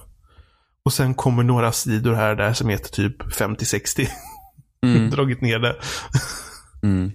Och 0.84 0.92
sen 0.92 1.14
kommer 1.14 1.42
några 1.42 1.72
sidor 1.72 2.14
här 2.14 2.34
där 2.34 2.52
som 2.52 2.68
heter 2.68 2.90
typ 2.90 3.22
50-60. 3.22 4.08
Mm. 4.82 5.10
Dragit 5.10 5.40
ner 5.40 5.58
det. 5.58 5.76
Mm. 6.82 7.12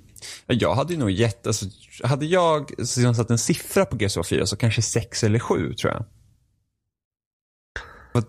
Jag 0.48 0.76
hade 0.76 0.94
ju 0.94 1.00
nog 1.00 1.12
gett, 1.12 1.48
alltså, 1.48 1.66
hade 2.04 2.26
jag 2.26 2.72
liksom 2.78 3.16
satt 3.16 3.30
en 3.30 3.38
siffra 3.38 3.86
på 3.86 3.96
GSO 3.98 4.24
4 4.24 4.46
så 4.46 4.56
kanske 4.56 4.82
6 4.82 5.24
eller 5.24 5.40
7 5.40 5.74
tror 5.74 5.94
jag. 5.94 6.06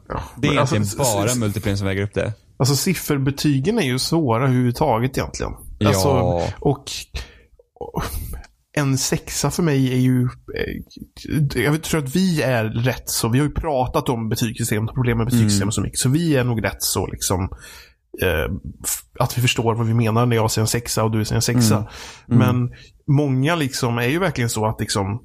Ja, 0.09 0.23
Det 0.37 0.49
är 0.49 0.59
alltså, 0.61 0.75
egentligen 0.77 0.83
s- 0.83 1.15
bara 1.15 1.35
multiplayer 1.35 1.77
som 1.77 1.87
väger 1.87 2.03
upp 2.03 2.15
det. 2.15 2.33
Alltså 2.57 2.77
sifferbetygen 2.77 3.79
är 3.79 3.83
ju 3.83 3.99
svåra 3.99 4.45
överhuvudtaget 4.45 5.19
egentligen. 5.19 5.53
Ja. 5.79 5.89
Alltså, 5.89 6.09
och, 6.09 6.43
och 6.61 6.91
en 8.77 8.99
sexa 8.99 9.51
för 9.51 9.63
mig 9.63 9.93
är 9.93 9.97
ju... 9.99 10.23
eh, 10.57 11.63
Jag 11.63 11.83
tror 11.83 12.05
att 12.05 12.17
vi 12.17 12.43
är 12.43 12.65
rätt 12.65 13.09
så. 13.09 13.29
Vi 13.29 13.39
har 13.39 13.47
ju 13.47 13.53
pratat 13.55 14.09
om 14.09 14.29
betygssystemet 14.29 14.91
och 14.91 14.95
problem 14.97 15.19
med 15.19 15.27
betygssystemet 15.27 15.63
Mm. 15.63 15.73
så 15.73 15.81
mycket. 15.81 15.99
Så 15.99 16.09
vi 16.09 16.37
är 16.37 16.45
nog 16.45 16.65
rätt 16.65 16.83
så 16.83 17.07
liksom 17.07 17.43
eh, 18.23 18.53
att 19.19 19.39
vi 19.39 19.43
förstår 19.43 19.75
vad 19.75 19.87
vi 19.87 19.95
menar 19.95 20.27
när 20.27 20.37
jag 20.37 20.51
säger 20.51 20.63
en 20.63 20.69
sexa 20.69 21.05
och 21.05 21.11
du 21.11 21.25
säger 21.25 21.37
en 21.37 21.43
sexa. 21.43 21.77
Mm. 21.77 21.89
Men 22.39 22.73
många 23.17 23.55
liksom 23.57 23.99
är 23.99 24.07
ju 24.09 24.19
verkligen 24.19 24.51
så 24.51 24.67
att 24.67 24.81
liksom 24.81 25.23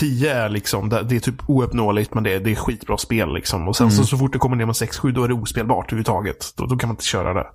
10 0.00 0.34
är 0.34 0.48
liksom, 0.48 0.88
det 0.88 1.16
är 1.16 1.20
typ 1.20 1.48
ouppnåeligt 1.50 2.14
men 2.14 2.22
det 2.24 2.32
är, 2.34 2.40
det 2.40 2.50
är 2.50 2.54
skitbra 2.54 2.96
spel 2.98 3.34
liksom. 3.34 3.68
Och 3.68 3.76
sen 3.76 3.90
så, 3.90 3.96
Mm. 3.96 4.06
så 4.06 4.18
fort 4.18 4.32
det 4.32 4.38
kommer 4.38 4.56
ner 4.56 4.66
med 4.66 4.74
6-7 4.74 5.12
då 5.12 5.24
är 5.24 5.28
det 5.28 5.34
ospelbart 5.34 5.84
överhuvudtaget. 5.86 6.52
Då, 6.56 6.66
då 6.66 6.76
kan 6.76 6.88
man 6.88 6.94
inte 6.94 7.04
köra 7.04 7.34
det. 7.34 7.46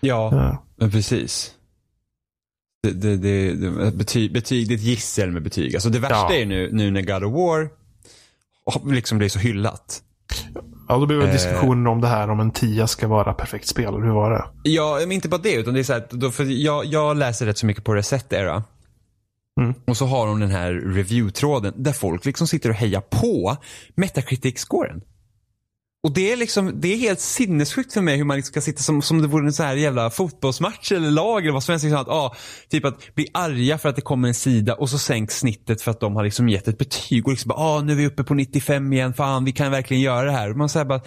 Ja, 0.00 0.30
Ja. 0.76 0.88
precis. 0.88 1.54
Det, 2.82 2.90
det, 2.92 3.16
det, 3.16 3.54
det, 3.54 3.90
betyg, 3.96 4.32
betyg, 4.32 4.68
det 4.68 4.74
är 4.74 4.76
ett 4.76 4.82
gissel 4.82 5.30
med 5.30 5.42
betyg. 5.42 5.74
Alltså 5.74 5.88
det 5.90 5.98
värsta 5.98 6.16
Ja. 6.16 6.34
är 6.34 6.46
nu, 6.46 6.68
nu 6.72 6.90
när 6.90 7.02
God 7.02 7.24
of 7.24 7.32
War 7.32 7.68
har- 8.66 8.92
liksom 8.94 9.18
blir 9.18 9.28
så 9.28 9.38
hyllat. 9.38 10.02
Ja, 10.88 10.96
då 10.98 11.06
blir 11.06 11.16
det 11.18 11.26
Eh. 11.26 11.32
diskussioner 11.32 11.90
om 11.90 12.00
det 12.00 12.08
här 12.08 12.30
om 12.30 12.40
en 12.40 12.50
10 12.50 12.86
ska 12.86 13.08
vara 13.08 13.32
perfekt 13.32 13.66
spel. 13.68 13.94
Hur 13.94 14.10
var 14.10 14.30
det? 14.30 14.44
Ja, 14.70 14.96
men 15.00 15.12
inte 15.12 15.28
bara 15.28 15.40
det 15.40 15.52
utan 15.54 15.74
det 15.74 15.80
är 15.80 15.84
så 15.84 15.92
här, 15.92 16.00
att 16.00 16.10
då, 16.10 16.30
för 16.30 16.44
jag, 16.44 16.84
jag 16.84 17.16
läser 17.16 17.46
rätt 17.46 17.58
så 17.58 17.66
mycket 17.66 17.84
på 17.84 17.94
Reset 17.94 18.32
Era. 18.32 18.62
Mm. 19.60 19.74
Och 19.86 19.96
så 19.96 20.06
har 20.06 20.26
de 20.26 20.40
den 20.40 20.50
här 20.50 20.72
review-tråden 20.72 21.72
där 21.76 21.92
folk 21.92 22.24
liksom 22.24 22.46
sitter 22.46 22.68
och 22.70 22.74
hejar 22.76 23.00
på 23.00 23.56
Metacritic-scoren. 23.96 25.00
Och 26.02 26.14
det 26.14 26.32
är 26.32 26.36
liksom, 26.36 26.80
det 26.80 26.92
är 26.92 26.96
helt 26.96 27.20
sinnessjukt 27.20 27.92
för 27.92 28.00
mig 28.00 28.16
hur 28.16 28.24
man 28.24 28.36
liksom 28.36 28.52
kan 28.52 28.62
sitta 28.62 28.82
som, 28.82 29.02
som 29.02 29.22
det 29.22 29.28
vore 29.28 29.46
en 29.46 29.52
så 29.52 29.62
här 29.62 29.76
jävla 29.76 30.10
fotbollsmatch 30.10 30.92
eller 30.92 31.10
lag 31.10 31.42
eller 31.42 31.52
vad 31.52 31.62
som 31.62 31.72
helst. 31.72 31.84
Liksom 31.84 32.00
att, 32.00 32.08
ah, 32.08 32.36
typ 32.68 32.84
att 32.84 33.14
bli 33.14 33.28
arga 33.34 33.78
för 33.78 33.88
att 33.88 33.96
det 33.96 34.02
kommer 34.02 34.28
en 34.28 34.34
sida 34.34 34.74
och 34.74 34.90
så 34.90 34.98
sänks 34.98 35.38
snittet 35.38 35.82
för 35.82 35.90
att 35.90 36.00
de 36.00 36.16
har 36.16 36.24
liksom 36.24 36.48
gett 36.48 36.68
ett 36.68 36.78
betyg 36.78 37.26
och 37.26 37.30
liksom 37.30 37.48
bara, 37.48 37.58
ah, 37.58 37.80
nu 37.80 37.92
är 37.92 37.96
vi 37.96 38.06
uppe 38.06 38.24
på 38.24 38.34
95 38.34 38.92
igen, 38.92 39.14
fan 39.14 39.44
vi 39.44 39.52
kan 39.52 39.70
verkligen 39.70 40.02
göra 40.02 40.26
det 40.26 40.32
här. 40.32 40.50
Och 40.50 40.56
man 40.56 40.68
säger 40.68 40.86
bara, 40.86 41.00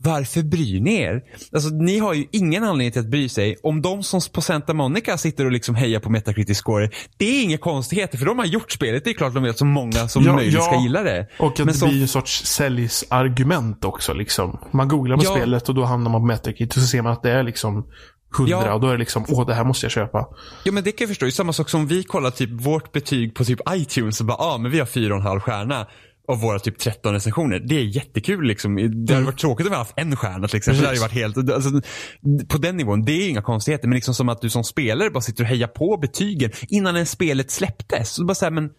varför 0.00 0.42
bryr 0.42 0.80
ni 0.80 0.94
er? 1.00 1.22
Alltså 1.52 1.68
ni 1.68 1.98
har 1.98 2.14
ju 2.14 2.26
ingen 2.32 2.64
anledning 2.64 2.92
till 2.92 3.00
att 3.00 3.10
bry 3.10 3.28
sig. 3.28 3.56
Om 3.62 3.82
de 3.82 4.02
som 4.02 4.20
på 4.32 4.40
Santa 4.40 4.74
Monica 4.74 5.18
sitter 5.18 5.44
och 5.44 5.52
liksom 5.52 5.74
hejar 5.74 6.00
på 6.00 6.10
Metacritic 6.10 6.58
score, 6.58 6.90
det 7.16 7.24
är 7.24 7.42
inga 7.42 7.58
konstigheter 7.58 8.18
för 8.18 8.26
de 8.26 8.38
har 8.38 8.46
gjort 8.46 8.72
spelet. 8.72 9.04
Det 9.04 9.10
är 9.10 9.14
klart 9.14 9.34
de 9.34 9.42
vet 9.42 9.58
så 9.58 9.64
många 9.64 10.08
som 10.08 10.24
Ja, 10.24 10.34
möjligt 10.34 10.54
ja. 10.54 10.60
ska 10.60 10.80
gilla 10.82 11.02
det. 11.02 11.28
Och 11.38 11.46
att 11.52 11.58
Men 11.58 11.66
det 11.66 11.74
som- 11.74 11.88
blir 11.88 12.02
en 12.02 12.08
sorts 12.08 12.44
säljsargument 12.44 13.84
också. 13.84 14.12
Liksom. 14.14 14.58
Man 14.72 14.88
googlar 14.88 15.16
på 15.16 15.24
Ja. 15.24 15.30
spelet 15.36 15.68
och 15.68 15.74
då 15.74 15.84
hamnar 15.84 16.10
man 16.10 16.20
på 16.20 16.26
Metacritic 16.26 16.76
och 16.76 16.82
så 16.82 16.88
ser 16.88 17.02
man 17.02 17.12
att 17.12 17.22
det 17.22 17.30
är 17.30 17.42
liksom 17.42 17.86
100 18.36 18.50
Ja. 18.66 18.74
och 18.74 18.80
då 18.80 18.86
är 18.88 18.92
det 18.92 18.98
liksom, 18.98 19.24
åh 19.28 19.46
det 19.46 19.54
här 19.54 19.64
måste 19.64 19.84
jag 19.86 19.92
köpa. 19.92 20.26
Ja 20.64 20.72
men 20.72 20.84
det 20.84 20.92
kan 20.92 21.04
jag 21.04 21.08
förstå. 21.08 21.24
Det 21.26 21.30
är 21.30 21.32
samma 21.32 21.52
sak 21.52 21.68
som 21.68 21.86
vi 21.86 22.02
kollar 22.02 22.30
typ 22.30 22.50
vårt 22.50 22.92
betyg 22.92 23.34
på 23.34 23.44
typ 23.44 23.60
iTunes 23.70 24.20
och 24.20 24.26
bara, 24.26 24.36
ja 24.40 24.44
ah, 24.54 24.58
men 24.58 24.70
vi 24.70 24.78
har 24.78 24.86
fyra 24.86 25.14
och 25.14 25.20
en 25.20 25.26
halv 25.26 25.40
stjärna 25.40 25.86
av 26.28 26.40
våra 26.40 26.58
typ 26.58 26.78
13 26.78 27.12
recensioner. 27.12 27.58
Det 27.60 27.74
är 27.74 27.84
jättekul 27.84 28.44
liksom. 28.46 29.04
Det 29.06 29.14
hade 29.14 29.26
varit 29.26 29.38
tråkigt 29.38 29.66
om 29.66 29.70
vi 29.70 29.76
haft 29.76 29.92
en 29.96 30.16
stjärna 30.16 30.48
till 30.48 30.56
exempel. 30.56 30.82
Det 30.82 30.88
hade 30.88 31.00
varit 31.00 31.12
helt, 31.12 31.36
alltså, 31.36 31.70
på 32.48 32.58
den 32.58 32.76
nivån, 32.76 33.04
det 33.04 33.12
är 33.12 33.28
inga 33.28 33.42
konstigheter. 33.42 33.88
Men 33.88 33.94
liksom 33.94 34.14
som 34.14 34.28
att 34.28 34.40
du 34.40 34.50
som 34.50 34.64
spelare 34.64 35.10
bara 35.10 35.20
sitter 35.20 35.44
och 35.44 35.48
hejar 35.48 35.68
på 35.68 35.96
betygen 35.96 36.50
innan 36.68 36.94
ens 36.94 37.10
spelet 37.10 37.50
släpptes. 37.50 38.10
Så 38.10 38.24
bara 38.24 38.34
säga 38.34 38.50
men 38.50 38.70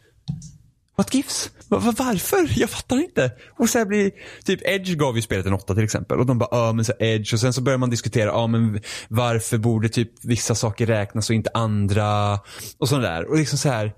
What 0.97 1.13
gives? 1.13 1.51
Va- 1.67 1.77
va- 1.79 1.93
varför? 1.97 2.59
Jag 2.59 2.69
fattar 2.69 2.97
inte. 2.97 3.31
Och 3.59 3.69
så 3.69 3.77
här 3.77 3.85
blir, 3.85 4.11
typ 4.45 4.59
Edge 4.67 4.95
gav 4.95 5.15
ju 5.15 5.21
spelet 5.21 5.45
en 5.45 5.53
åtta 5.53 5.75
till 5.75 5.83
exempel. 5.83 6.19
Och 6.19 6.25
de 6.25 6.37
bara, 6.37 6.49
ja 6.51 6.73
men 6.73 6.85
så 6.85 6.93
Edge. 6.99 7.33
Och 7.33 7.39
sen 7.39 7.53
så 7.53 7.61
börjar 7.61 7.77
man 7.77 7.89
diskutera, 7.89 8.29
ja 8.29 8.47
men 8.47 8.81
varför 9.09 9.57
borde 9.57 9.89
typ 9.89 10.11
vissa 10.25 10.55
saker 10.55 10.85
räknas 10.85 11.29
och 11.29 11.35
inte 11.35 11.49
andra? 11.53 12.33
Och 12.79 12.89
sådär. 12.89 13.29
Och 13.29 13.37
liksom 13.37 13.57
så 13.57 13.69
här. 13.69 13.93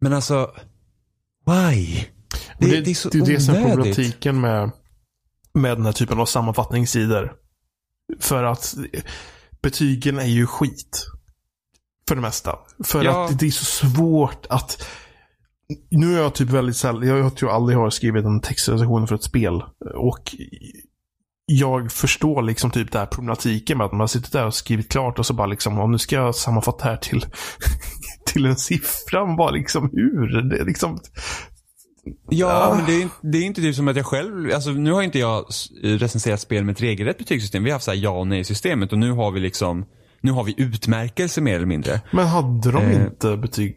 Men 0.00 0.12
alltså, 0.12 0.50
why? 1.46 2.04
Det, 2.58 2.66
Och 2.66 2.82
det, 2.84 2.90
är 2.90 2.94
så 2.94 3.08
det 3.08 3.18
är 3.18 3.26
det 3.26 3.40
som 3.40 3.54
är 3.54 3.68
problematiken 3.68 4.40
med, 4.40 4.70
med 5.54 5.76
den 5.76 5.84
här 5.84 5.92
typen 5.92 6.20
av 6.20 6.26
sammanfattningssidor. 6.26 7.32
För 8.20 8.44
att 8.44 8.74
betygen 9.62 10.18
är 10.18 10.24
ju 10.26 10.46
skit. 10.46 11.06
För 12.08 12.14
det 12.14 12.20
mesta. 12.20 12.58
För 12.84 13.04
Ja. 13.04 13.24
att 13.24 13.38
det 13.38 13.46
är 13.46 13.50
så 13.50 13.64
svårt 13.64 14.46
att... 14.50 14.86
Nu 15.90 16.14
är 16.16 16.22
jag 16.22 16.34
typ 16.34 16.48
väldigt 16.50 16.76
sällan, 16.76 17.06
jag 17.06 17.36
tror 17.36 17.50
aldrig 17.50 17.78
har 17.78 17.90
skrivit 17.90 18.24
en 18.24 18.40
textrecension 18.40 19.06
för 19.06 19.14
ett 19.14 19.22
spel. 19.22 19.62
Och 19.94 20.34
jag 21.46 21.92
förstår 21.92 22.42
liksom 22.42 22.70
typ 22.70 22.92
den 22.92 22.98
här 23.00 23.06
problematiken 23.06 23.78
med 23.78 23.84
att 23.84 23.92
man 23.92 24.00
har 24.00 24.06
suttit 24.06 24.32
där 24.32 24.46
och 24.46 24.54
skrivit 24.54 24.88
klart 24.92 25.18
och 25.18 25.26
så 25.26 25.34
bara 25.34 25.46
liksom, 25.46 25.78
om 25.78 25.90
nu 25.90 25.98
ska 25.98 26.16
jag 26.16 26.34
sammanfatta 26.34 26.84
det 26.84 26.90
här 26.90 26.96
till, 26.96 27.26
till 28.26 28.46
en 28.46 28.56
siffra. 28.56 29.26
Man 29.26 29.36
bara 29.36 29.50
liksom, 29.50 29.90
hur? 29.92 30.42
Det 30.42 30.58
är 30.60 30.64
liksom... 30.64 30.98
Ja, 32.30 32.74
men 32.76 32.86
det 32.86 33.02
är, 33.02 33.08
det 33.22 33.38
är 33.38 33.42
inte 33.42 33.60
typ 33.60 33.74
som 33.74 33.88
att 33.88 33.96
jag 33.96 34.06
själv, 34.06 34.54
alltså 34.54 34.70
nu 34.70 34.92
har 34.92 35.02
inte 35.02 35.18
jag 35.18 35.44
recenserat 35.82 36.40
spel 36.40 36.64
med 36.64 36.72
ett 36.72 36.82
regelrätt 36.82 37.18
betygssystem. 37.18 37.64
Vi 37.64 37.70
har 37.70 37.74
haft 37.74 37.84
så 37.84 37.92
ja 37.94 38.10
och 38.10 38.26
nej 38.26 38.44
systemet 38.44 38.92
och 38.92 38.98
nu 38.98 39.12
har 39.12 39.30
vi 39.30 39.40
liksom, 39.40 39.84
nu 40.20 40.32
har 40.32 40.44
vi 40.44 40.54
utmärkelse 40.56 41.40
mer 41.40 41.56
eller 41.56 41.66
mindre. 41.66 42.00
Men 42.10 42.26
hade 42.26 42.72
de 42.72 42.82
Eh. 42.84 43.04
inte 43.04 43.36
betyg? 43.36 43.76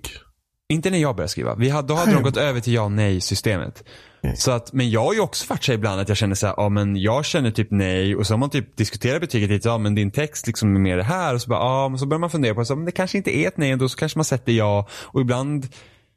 Inte 0.70 0.90
när 0.90 0.98
jag 0.98 1.16
började 1.16 1.30
skriva. 1.30 1.56
Vi 1.56 1.70
hade, 1.70 1.88
då 1.88 1.94
hade 1.94 2.14
de 2.14 2.24
gått 2.24 2.38
över 2.38 2.60
till 2.60 2.74
ja 2.74 2.82
och 2.82 2.92
nej 2.92 3.22
systemet. 3.22 3.84
Okej. 4.24 4.36
Så 4.38 4.52
att, 4.52 4.74
men 4.74 4.90
jag 4.90 5.04
har 5.04 5.14
ju 5.14 5.20
också 5.20 5.46
varit 5.50 5.64
så 5.64 5.72
ibland 5.74 6.02
att 6.02 6.08
jag 6.08 6.18
känner 6.18 6.36
så 6.36 6.48
här, 6.48 6.54
ja 6.58 6.70
men 6.70 6.96
jag 6.96 7.26
känner 7.26 7.52
typ 7.52 7.68
nej 7.72 8.16
och 8.16 8.28
så 8.28 8.34
har 8.34 8.38
man 8.38 8.50
typ 8.50 8.78
diskuterat 8.78 9.22
betyget 9.22 9.50
lite, 9.50 9.68
ja 9.70 9.78
men 9.78 9.96
din 9.96 10.12
text 10.12 10.48
liksom 10.48 10.76
är 10.76 10.80
mer 10.80 10.98
det 10.98 11.04
här 11.04 11.34
och 11.34 11.42
så 11.42 11.50
bara, 11.50 11.60
ja 11.60 11.90
men 11.90 12.00
så 12.00 12.06
börjar 12.06 12.20
man 12.20 12.30
fundera 12.30 12.56
på, 12.56 12.66
så, 12.66 12.76
men 12.76 12.86
det 12.86 12.92
kanske 12.92 13.18
inte 13.18 13.38
är 13.38 13.48
ett 13.48 13.58
nej 13.58 13.72
ändå 13.72 13.90
så 13.90 13.98
kanske 13.98 14.18
man 14.18 14.26
sätter 14.26 14.52
ja 14.52 14.88
och 14.92 15.22
ibland 15.22 15.68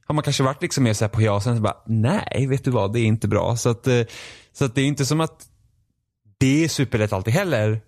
har 0.07 0.15
man 0.15 0.25
kanske 0.25 0.43
varit 0.43 0.63
liksom 0.63 0.85
mer 0.85 0.93
så 0.93 1.05
här 1.05 1.11
på 1.11 1.23
ja 1.23 1.33
och 1.33 1.43
sen 1.43 1.57
så 1.57 1.63
bara, 1.63 1.77
nej 1.87 2.47
vet 2.51 2.65
du 2.65 2.71
vad, 2.71 2.93
det 2.93 3.01
är 3.01 3.05
inte 3.05 3.29
bra. 3.29 3.57
Så 3.57 3.69
att, 3.69 3.87
eh, 3.87 4.01
så 4.53 4.65
att 4.65 4.75
det 4.75 4.81
är 4.81 4.87
inte 4.87 5.07
som 5.07 5.21
att 5.21 5.47
det 6.39 6.65
är 6.65 6.69
superlätt 6.69 7.13
alltid 7.13 7.35
heller. 7.35 7.81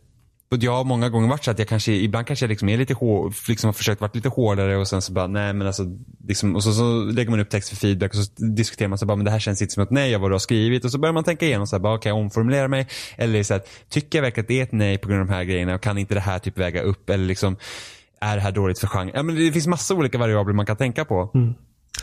Jag 0.48 0.72
har 0.72 0.84
många 0.84 1.08
gånger 1.08 1.28
varit 1.28 1.44
så 1.44 1.50
att 1.50 1.58
jag 1.58 1.68
kanske, 1.68 1.92
ibland 1.92 2.26
kanske 2.26 2.44
jag 2.44 2.48
liksom 2.48 2.68
är 2.68 2.78
lite 2.78 2.94
hår, 2.94 3.34
liksom 3.48 3.68
har 3.68 3.72
försökt 3.72 4.00
vara 4.00 4.10
lite 4.14 4.28
hårdare 4.28 4.76
och 4.76 4.88
sen 4.88 5.02
så 5.02 5.12
bara, 5.12 5.26
nej 5.26 5.52
men 5.52 5.66
alltså, 5.66 5.84
liksom, 6.28 6.56
och 6.56 6.62
så, 6.62 6.72
så 6.72 7.04
lägger 7.04 7.30
man 7.30 7.40
upp 7.40 7.50
text 7.50 7.68
för 7.68 7.76
feedback 7.76 8.10
och 8.10 8.16
så 8.16 8.44
diskuterar 8.44 8.88
man 8.88 8.98
så 8.98 9.06
bara, 9.06 9.16
men 9.16 9.24
det 9.24 9.30
här 9.30 9.38
känns 9.38 9.62
inte 9.62 9.74
som 9.74 9.82
ett 9.82 9.90
nej 9.90 10.14
av 10.14 10.20
vad 10.20 10.30
du 10.30 10.34
har 10.34 10.38
skrivit. 10.38 10.84
Och 10.84 10.90
så 10.90 10.98
börjar 10.98 11.12
man 11.12 11.24
tänka 11.24 11.46
igenom 11.46 11.66
så 11.66 11.76
här, 11.76 11.80
bara, 11.80 11.94
okej, 11.94 12.12
omformulera 12.12 12.68
mig. 12.68 12.86
Eller 13.16 13.42
så 13.42 13.54
här, 13.54 13.62
tycker 13.88 14.18
jag 14.18 14.22
verkligen 14.22 14.44
att 14.44 14.48
det 14.48 14.58
är 14.58 14.62
ett 14.62 14.72
nej 14.72 14.98
på 14.98 15.08
grund 15.08 15.20
av 15.20 15.26
de 15.26 15.32
här 15.32 15.44
grejerna 15.44 15.74
och 15.74 15.82
kan 15.82 15.98
inte 15.98 16.14
det 16.14 16.20
här 16.20 16.38
typ 16.38 16.58
väga 16.58 16.82
upp? 16.82 17.10
Eller 17.10 17.26
liksom, 17.26 17.56
är 18.20 18.36
det 18.36 18.42
här 18.42 18.52
dåligt 18.52 18.78
för 18.78 18.86
genre? 18.86 19.12
Ja, 19.14 19.22
men 19.22 19.36
det 19.36 19.52
finns 19.52 19.66
massa 19.66 19.94
olika 19.94 20.18
variabler 20.18 20.54
man 20.54 20.66
kan 20.66 20.76
tänka 20.76 21.04
på. 21.04 21.30
Mm. 21.34 21.54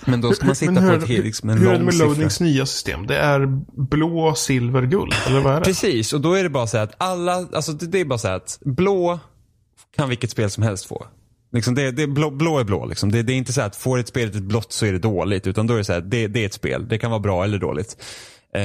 Men 0.05 0.21
då 0.21 0.31
ska 0.33 0.45
man 0.45 0.55
sitta 0.55 0.71
Men 0.71 0.83
på 0.83 0.89
hur, 0.89 1.03
ett, 1.03 1.07
helt- 1.07 1.25
liksom, 1.25 1.49
en 1.49 1.57
hur 1.57 1.67
är 1.67 1.77
det 1.77 1.83
med 1.83 1.93
siffra. 1.93 2.07
Loadings 2.07 2.39
nya 2.39 2.65
system? 2.65 3.07
Det 3.07 3.17
är 3.17 3.45
blå, 3.89 4.35
silver, 4.35 4.81
guld? 4.81 5.13
Eller 5.27 5.39
vad 5.41 5.53
är 5.53 5.59
det? 5.59 5.65
Precis, 5.65 6.13
och 6.13 6.21
då 6.21 6.33
är 6.33 6.43
det 6.43 6.49
bara 6.49 6.67
så 6.67 6.77
här 6.77 6.83
att 6.83 6.95
alla, 6.97 7.47
alltså 7.53 7.71
det, 7.71 7.99
är 7.99 8.05
bara 8.05 8.19
så 8.19 8.27
här 8.27 8.35
att 8.35 8.59
blå 8.61 9.19
kan 9.95 10.09
vilket 10.09 10.31
spel 10.31 10.49
som 10.49 10.63
helst 10.63 10.85
få. 10.85 11.05
Liksom 11.51 11.75
det, 11.75 11.91
det, 11.91 12.07
blå, 12.07 12.31
blå 12.31 12.59
är 12.59 12.63
blå. 12.63 12.85
Liksom. 12.85 13.11
Det, 13.11 13.23
det 13.23 13.33
är 13.33 13.37
inte 13.37 13.53
så 13.53 13.61
här 13.61 13.67
att 13.67 13.75
får 13.75 13.97
ett 13.97 14.07
spel 14.07 14.27
ett 14.27 14.43
blått 14.43 14.73
så 14.73 14.85
är 14.85 14.91
det 14.91 14.99
dåligt. 14.99 15.47
Utan 15.47 15.67
då 15.67 15.73
är 15.73 15.77
det 15.77 15.83
så 15.83 15.93
här, 15.93 16.01
det, 16.01 16.27
det 16.27 16.41
är 16.41 16.45
ett 16.45 16.53
spel. 16.53 16.87
Det 16.87 16.97
kan 16.97 17.11
vara 17.11 17.19
bra 17.19 17.43
eller 17.43 17.57
dåligt. 17.57 17.97
Eh, 18.55 18.61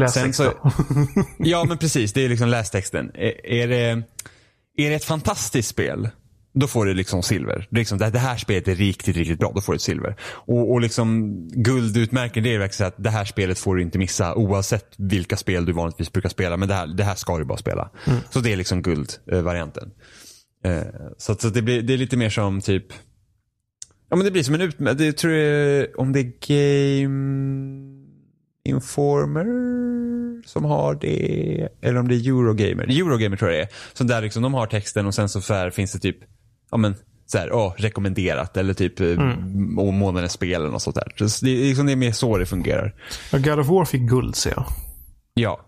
Läs 0.00 0.14
sen 0.14 0.24
texten. 0.24 0.52
ja 1.38 1.64
men 1.64 1.78
precis, 1.78 2.12
det 2.12 2.24
är 2.24 2.28
liksom 2.28 2.48
lästexten. 2.48 3.10
Är, 3.14 3.46
är, 3.46 3.68
det, 3.68 4.02
är 4.76 4.90
det 4.90 4.94
ett 4.94 5.04
fantastiskt 5.04 5.68
spel, 5.68 6.08
då 6.54 6.66
får 6.66 6.86
du 6.86 6.94
liksom 6.94 7.22
silver. 7.22 7.66
Det, 7.70 7.78
liksom, 7.78 7.98
det 7.98 8.18
här 8.18 8.36
spelet 8.36 8.68
är 8.68 8.74
riktigt, 8.74 9.16
riktigt 9.16 9.38
bra, 9.38 9.52
då 9.54 9.60
får 9.60 9.72
du 9.72 9.76
ett 9.76 9.82
silver. 9.82 10.16
Och, 10.22 10.72
och 10.72 10.80
liksom 10.80 11.32
guldutmärken, 11.48 12.44
det 12.44 12.54
är 12.54 12.58
verkligen 12.58 12.88
att 12.88 13.04
det 13.04 13.10
här 13.10 13.24
spelet 13.24 13.58
får 13.58 13.76
du 13.76 13.82
inte 13.82 13.98
missa 13.98 14.34
oavsett 14.34 14.94
vilka 14.98 15.36
spel 15.36 15.64
du 15.64 15.72
vanligtvis 15.72 16.12
brukar 16.12 16.28
spela. 16.28 16.56
Men 16.56 16.68
det 16.68 16.74
här, 16.74 16.86
det 16.86 17.04
här 17.04 17.14
ska 17.14 17.38
du 17.38 17.44
bara 17.44 17.58
spela. 17.58 17.90
Så 18.30 18.40
det 18.40 18.52
är 18.52 18.56
liksom 18.56 18.82
guldvarianten. 18.82 19.90
Eh, 20.64 20.82
så 21.18 21.34
så 21.34 21.48
det, 21.48 21.62
blir, 21.62 21.82
det 21.82 21.92
är 21.92 21.98
lite 21.98 22.16
mer 22.16 22.30
som 22.30 22.60
typ 22.60 22.86
Ja 24.10 24.16
men 24.16 24.24
det 24.24 24.30
blir 24.30 24.42
som 24.42 24.54
en 24.54 24.60
ut... 24.60 24.76
Det 24.78 25.12
tror 25.12 25.32
jag, 25.32 25.98
om 25.98 26.12
det 26.12 26.20
är 26.20 26.32
Game 26.48 28.02
Informer 28.64 29.46
som 30.46 30.64
har 30.64 30.94
det. 30.94 31.68
Eller 31.82 32.00
om 32.00 32.08
det 32.08 32.14
är 32.14 32.28
Eurogamer. 32.28 32.84
Eurogamer 32.84 33.36
tror 33.36 33.50
jag 33.50 33.60
det 33.60 33.62
är. 33.62 33.68
Så 33.92 34.04
där 34.04 34.22
liksom 34.22 34.42
de 34.42 34.54
har 34.54 34.66
texten 34.66 35.06
och 35.06 35.14
sen 35.14 35.28
så, 35.28 35.70
finns 35.70 35.92
det 35.92 35.98
typ, 35.98 36.18
ja 36.72 36.78
men 36.78 36.94
så 37.26 37.38
här, 37.38 37.52
åh, 37.52 37.72
rekommenderat 37.76 38.56
eller 38.56 38.74
typ 38.74 39.00
mm. 39.00 39.78
och 39.78 39.92
månadens 39.92 40.32
spel 40.32 40.60
eller 40.60 40.70
något 40.70 40.82
sånt 40.82 40.96
där. 40.96 41.28
Så 41.28 41.44
det, 41.44 41.50
är 41.50 41.64
liksom, 41.68 41.86
det 41.86 41.92
är 41.92 41.96
mer 41.96 42.12
så 42.12 42.38
det 42.38 42.46
fungerar. 42.46 42.94
Ja, 43.30 43.38
God 43.38 43.58
of 43.58 43.68
War 43.68 43.84
fick 43.84 44.02
guld 44.02 44.36
ser 44.36 44.50
jag. 44.50 44.64
Ja. 45.34 45.60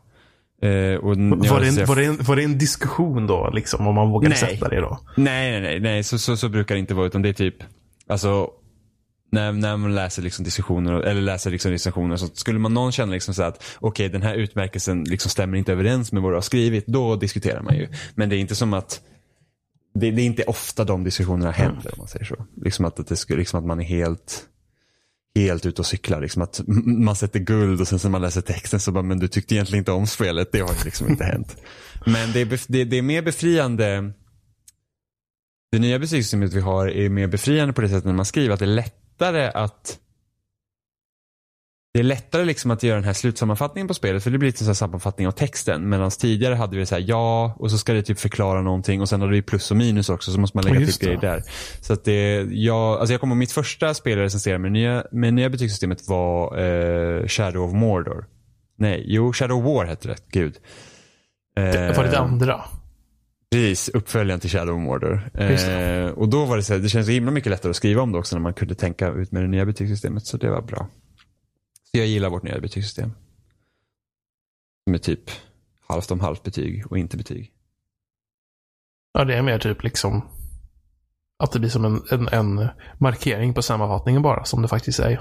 Eh, 0.62 0.96
och 0.96 1.16
Var 1.16 1.60
det, 1.60 1.68
en, 1.68 1.74
jag- 1.74 1.86
var, 1.86 1.96
det 1.96 2.04
en, 2.04 2.16
var 2.22 2.36
det 2.36 2.42
en 2.44 2.58
diskussion 2.58 3.26
då, 3.26 3.50
liksom, 3.54 3.86
om 3.86 3.94
man 3.94 4.10
vågade 4.10 4.28
Nej. 4.28 4.38
sätta 4.38 4.68
det 4.68 4.80
då? 4.80 4.98
Nej, 5.16 5.50
nej, 5.50 5.60
nej, 5.60 5.80
nej. 5.80 6.04
Så, 6.04 6.18
så, 6.18 6.36
så 6.36 6.48
brukar 6.48 6.74
det 6.74 6.78
inte 6.78 6.94
vara. 6.94 7.06
Utan 7.06 7.22
det 7.22 7.28
är 7.28 7.32
typ, 7.32 7.56
alltså, 8.08 8.50
när, 9.32 9.52
när 9.52 9.76
man 9.76 9.94
läser 9.94 10.22
liksom 10.22 10.44
diskussioner, 10.44 10.92
eller 10.92 11.20
läser 11.20 11.50
liksom 11.50 11.70
recensioner, 11.70 12.16
så 12.16 12.26
skulle 12.26 12.58
man 12.58 12.74
någon 12.74 12.92
känna 12.92 13.12
liksom 13.12 13.34
så 13.34 13.42
att 13.42 13.64
okej, 13.80 14.08
den 14.08 14.22
här 14.22 14.34
utmärkelsen 14.34 15.04
liksom 15.04 15.30
stämmer 15.30 15.58
inte 15.58 15.72
överens 15.72 16.12
med 16.12 16.22
vad 16.22 16.32
du 16.32 16.36
har 16.36 16.42
skrivit, 16.42 16.86
då 16.86 17.16
diskuterar 17.16 17.62
man 17.62 17.76
ju. 17.76 17.88
Men 18.14 18.28
det 18.28 18.36
är 18.36 18.38
inte 18.38 18.54
som 18.54 18.74
att, 18.74 19.00
det, 19.94 20.10
det 20.10 20.22
är 20.22 20.26
inte 20.26 20.42
ofta 20.42 20.84
de 20.84 21.04
diskussionerna 21.04 21.50
händer 21.50 21.92
om 21.92 21.98
man 21.98 22.08
säger 22.08 22.24
så. 22.24 22.46
Liksom 22.56 22.84
att, 22.84 23.00
att, 23.00 23.28
det 23.28 23.36
liksom 23.36 23.58
att 23.58 23.66
man 23.66 23.80
är 23.80 23.84
helt, 23.84 24.44
helt 25.34 25.66
ute 25.66 25.82
och 25.82 25.86
cyklar. 25.86 26.20
Liksom 26.20 26.42
att 26.42 26.60
man 26.86 27.16
sätter 27.16 27.40
guld 27.40 27.80
och 27.80 27.88
sen 27.88 27.98
när 28.02 28.10
man 28.10 28.22
läser 28.22 28.40
texten 28.40 28.80
så 28.80 28.92
bara, 28.92 29.02
men 29.02 29.18
du 29.18 29.28
tyckte 29.28 29.54
egentligen 29.54 29.80
inte 29.80 29.92
om 29.92 30.06
spelet. 30.06 30.52
Det 30.52 30.60
har 30.60 30.74
ju 30.74 30.84
liksom 30.84 31.08
inte 31.08 31.24
hänt. 31.24 31.56
Men 32.06 32.32
det 32.32 32.40
är, 32.40 32.72
det, 32.72 32.84
det 32.84 32.98
är 32.98 33.02
mer 33.02 33.22
befriande 33.22 34.12
det 35.74 35.80
nya 35.80 35.98
betygssystemet 35.98 36.52
vi 36.52 36.60
har 36.60 36.88
är 36.88 37.08
mer 37.08 37.26
befriande 37.26 37.74
på 37.74 37.80
det 37.80 37.88
sättet 37.88 38.04
när 38.04 38.12
man 38.12 38.24
skriver 38.24 38.54
att 38.54 38.60
det 38.60 38.64
är 38.64 38.66
lättare 38.66 39.46
att 39.54 39.98
det 41.94 42.00
är 42.00 42.04
lättare 42.04 42.44
liksom 42.44 42.70
att 42.70 42.82
göra 42.82 42.94
den 42.94 43.04
här 43.04 43.12
slutsammanfattningen 43.12 43.88
på 43.88 43.94
spelet 43.94 44.22
för 44.22 44.30
det 44.30 44.38
blir 44.38 44.48
lite 44.48 44.58
så 44.58 44.64
här 44.64 44.74
sammanfattning 44.74 45.26
av 45.26 45.32
texten. 45.32 45.88
Medan 45.88 46.10
tidigare 46.10 46.54
hade 46.54 46.76
vi 46.76 46.86
så 46.86 46.94
här 46.94 47.04
ja 47.06 47.54
och 47.58 47.70
så 47.70 47.78
ska 47.78 47.92
det 47.92 48.02
typ 48.02 48.18
förklara 48.18 48.62
någonting 48.62 49.00
och 49.00 49.08
sen 49.08 49.20
hade 49.20 49.32
vi 49.32 49.42
plus 49.42 49.70
och 49.70 49.76
minus 49.76 50.08
också 50.08 50.32
så 50.32 50.40
måste 50.40 50.56
man 50.56 50.64
lägga 50.64 50.86
till 50.86 51.06
grejer 51.06 51.20
det. 51.20 51.26
där. 51.26 51.42
Så 51.80 51.92
att 51.92 52.04
det, 52.04 52.46
jag, 52.50 52.98
alltså 52.98 53.12
jag 53.12 53.20
kommer 53.20 53.34
mitt 53.34 53.52
första 53.52 53.94
spel 53.94 54.18
jag 54.18 54.24
recenserade 54.24 54.58
med 54.58 54.72
nya, 54.72 55.04
med 55.12 55.34
nya 55.34 55.50
betygssystemet 55.50 56.08
var 56.08 56.58
eh, 56.58 57.26
Shadow 57.26 57.64
of 57.64 57.72
Mordor. 57.72 58.24
Nej, 58.78 59.04
jo 59.06 59.32
Shadow 59.32 59.58
of 59.58 59.64
War 59.64 59.86
hette 59.86 60.08
det, 60.08 60.16
gud. 60.32 60.54
Det 61.56 61.96
var 61.96 62.04
det 62.04 62.10
Eh, 62.16 62.22
andra. 62.22 62.60
Precis, 63.52 63.88
uppföljaren 63.88 64.40
till 64.40 64.50
Shadow 64.50 64.74
of 64.76 64.80
Mordor. 64.82 65.30
Eh, 65.34 66.06
och 66.10 66.28
då 66.28 66.44
var 66.44 66.56
det 66.56 66.62
så 66.62 66.72
här, 66.72 66.80
det 66.80 66.88
känns 66.88 67.06
så 67.06 67.12
himla 67.12 67.30
mycket 67.30 67.50
lättare 67.50 67.70
att 67.70 67.76
skriva 67.76 68.02
om 68.02 68.12
det 68.12 68.18
också 68.18 68.36
när 68.36 68.42
man 68.42 68.54
kunde 68.54 68.74
tänka 68.74 69.08
ut 69.08 69.32
med 69.32 69.42
det 69.42 69.48
nya 69.48 69.66
betygssystemet. 69.66 70.26
Så 70.26 70.36
det 70.36 70.50
var 70.50 70.62
bra. 70.62 70.88
Så 71.94 71.98
jag 71.98 72.06
gillar 72.06 72.30
vårt 72.30 72.42
nya 72.42 72.60
betygssystem. 72.60 73.12
Som 74.84 74.94
är 74.94 74.98
typ 74.98 75.30
halvt 75.86 76.10
om 76.10 76.20
halvt 76.20 76.42
betyg 76.42 76.86
och 76.90 76.98
inte 76.98 77.16
betyg. 77.16 77.52
Ja, 79.12 79.24
det 79.24 79.34
är 79.34 79.42
mer 79.42 79.58
typ 79.58 79.82
liksom 79.82 80.28
att 81.38 81.52
det 81.52 81.58
blir 81.58 81.70
som 81.70 81.84
en, 81.84 82.02
en, 82.10 82.28
en 82.28 82.68
markering 82.98 83.54
på 83.54 83.62
sammanfattningen 83.62 84.22
bara, 84.22 84.44
som 84.44 84.62
det 84.62 84.68
faktiskt 84.68 84.98
är. 84.98 85.20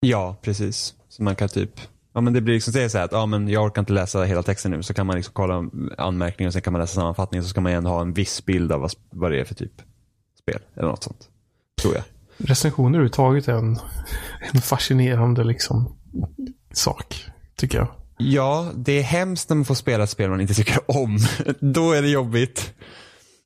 Ja, 0.00 0.36
precis. 0.42 0.94
Så 1.08 1.22
man 1.22 1.36
kan 1.36 1.48
typ, 1.48 1.80
ja 2.12 2.20
men 2.20 2.32
det 2.32 2.40
blir 2.40 2.54
liksom 2.54 2.72
säga 2.72 2.88
så 2.88 2.98
här 2.98 3.04
att, 3.04 3.12
ja 3.12 3.26
men 3.26 3.48
jag 3.48 3.64
orkar 3.64 3.82
inte 3.82 3.92
läsa 3.92 4.24
hela 4.24 4.42
texten 4.42 4.70
nu. 4.70 4.82
Så 4.82 4.94
kan 4.94 5.06
man 5.06 5.16
liksom 5.16 5.34
kolla 5.34 5.70
anmärkningar 5.98 6.48
och 6.48 6.52
sen 6.52 6.62
kan 6.62 6.72
man 6.72 6.80
läsa 6.80 6.94
sammanfattningen. 6.94 7.44
Så 7.44 7.48
ska 7.48 7.60
man 7.60 7.72
ändå 7.72 7.90
ha 7.90 8.00
en 8.00 8.12
viss 8.12 8.44
bild 8.44 8.72
av 8.72 8.80
vad, 8.80 8.92
vad 9.10 9.30
det 9.30 9.40
är 9.40 9.44
för 9.44 9.54
typ 9.54 9.82
spel. 10.38 10.60
Eller 10.74 10.88
något 10.88 11.04
sånt. 11.04 11.30
Tror 11.82 11.94
jag. 11.94 12.04
Recensioner 12.38 12.98
överhuvudtaget 12.98 13.48
är 13.48 13.52
en, 13.52 13.78
en 14.52 14.60
fascinerande 14.60 15.44
liksom 15.44 15.96
sak, 16.72 17.24
tycker 17.56 17.78
jag. 17.78 17.88
Ja, 18.18 18.70
det 18.74 18.92
är 18.92 19.02
hemskt 19.02 19.48
när 19.48 19.56
man 19.56 19.64
får 19.64 19.74
spela 19.74 20.04
ett 20.04 20.10
spel 20.10 20.30
man 20.30 20.40
inte 20.40 20.54
tycker 20.54 20.78
om. 20.90 21.18
Då 21.60 21.92
är 21.92 22.02
det 22.02 22.08
jobbigt. 22.08 22.74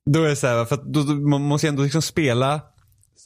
Då 0.07 0.23
är 0.23 0.29
det 0.29 0.37
så 0.37 0.47
här, 0.47 0.65
för 0.65 0.75
att 0.75 0.85
då, 0.85 1.03
då, 1.03 1.13
man 1.13 1.43
måste 1.43 1.69
ändå 1.69 1.83
liksom 1.83 2.03
spela 2.03 2.61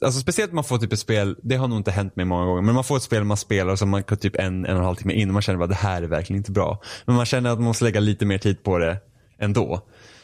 Alltså 0.01 0.19
speciellt 0.19 0.51
när 0.51 0.55
man 0.55 0.63
får 0.63 0.77
typ 0.77 0.93
ett 0.93 0.99
spel, 0.99 1.37
det 1.43 1.55
har 1.55 1.67
nog 1.67 1.77
inte 1.79 1.91
hänt 1.91 2.15
mig 2.15 2.25
många 2.25 2.45
gånger, 2.45 2.61
men 2.61 2.75
man 2.75 2.83
får 2.83 2.97
ett 2.97 3.03
spel 3.03 3.23
man 3.23 3.37
spelar 3.37 3.71
och 3.71 3.79
så 3.79 3.85
man 3.85 4.03
kan 4.03 4.17
typ 4.17 4.35
en, 4.35 4.65
en 4.65 4.71
och 4.71 4.79
en 4.79 4.85
halv 4.85 4.95
timme 4.95 5.13
in 5.13 5.29
och 5.29 5.33
man 5.33 5.41
känner 5.41 5.59
bara 5.59 5.67
det 5.67 5.75
här 5.75 6.01
är 6.01 6.07
verkligen 6.07 6.37
inte 6.37 6.51
bra. 6.51 6.81
Men 7.05 7.15
man 7.15 7.25
känner 7.25 7.49
att 7.49 7.57
man 7.57 7.65
måste 7.65 7.83
lägga 7.83 7.99
lite 7.99 8.25
mer 8.25 8.37
tid 8.37 8.63
på 8.63 8.77
det 8.77 8.97
ändå. 9.39 9.81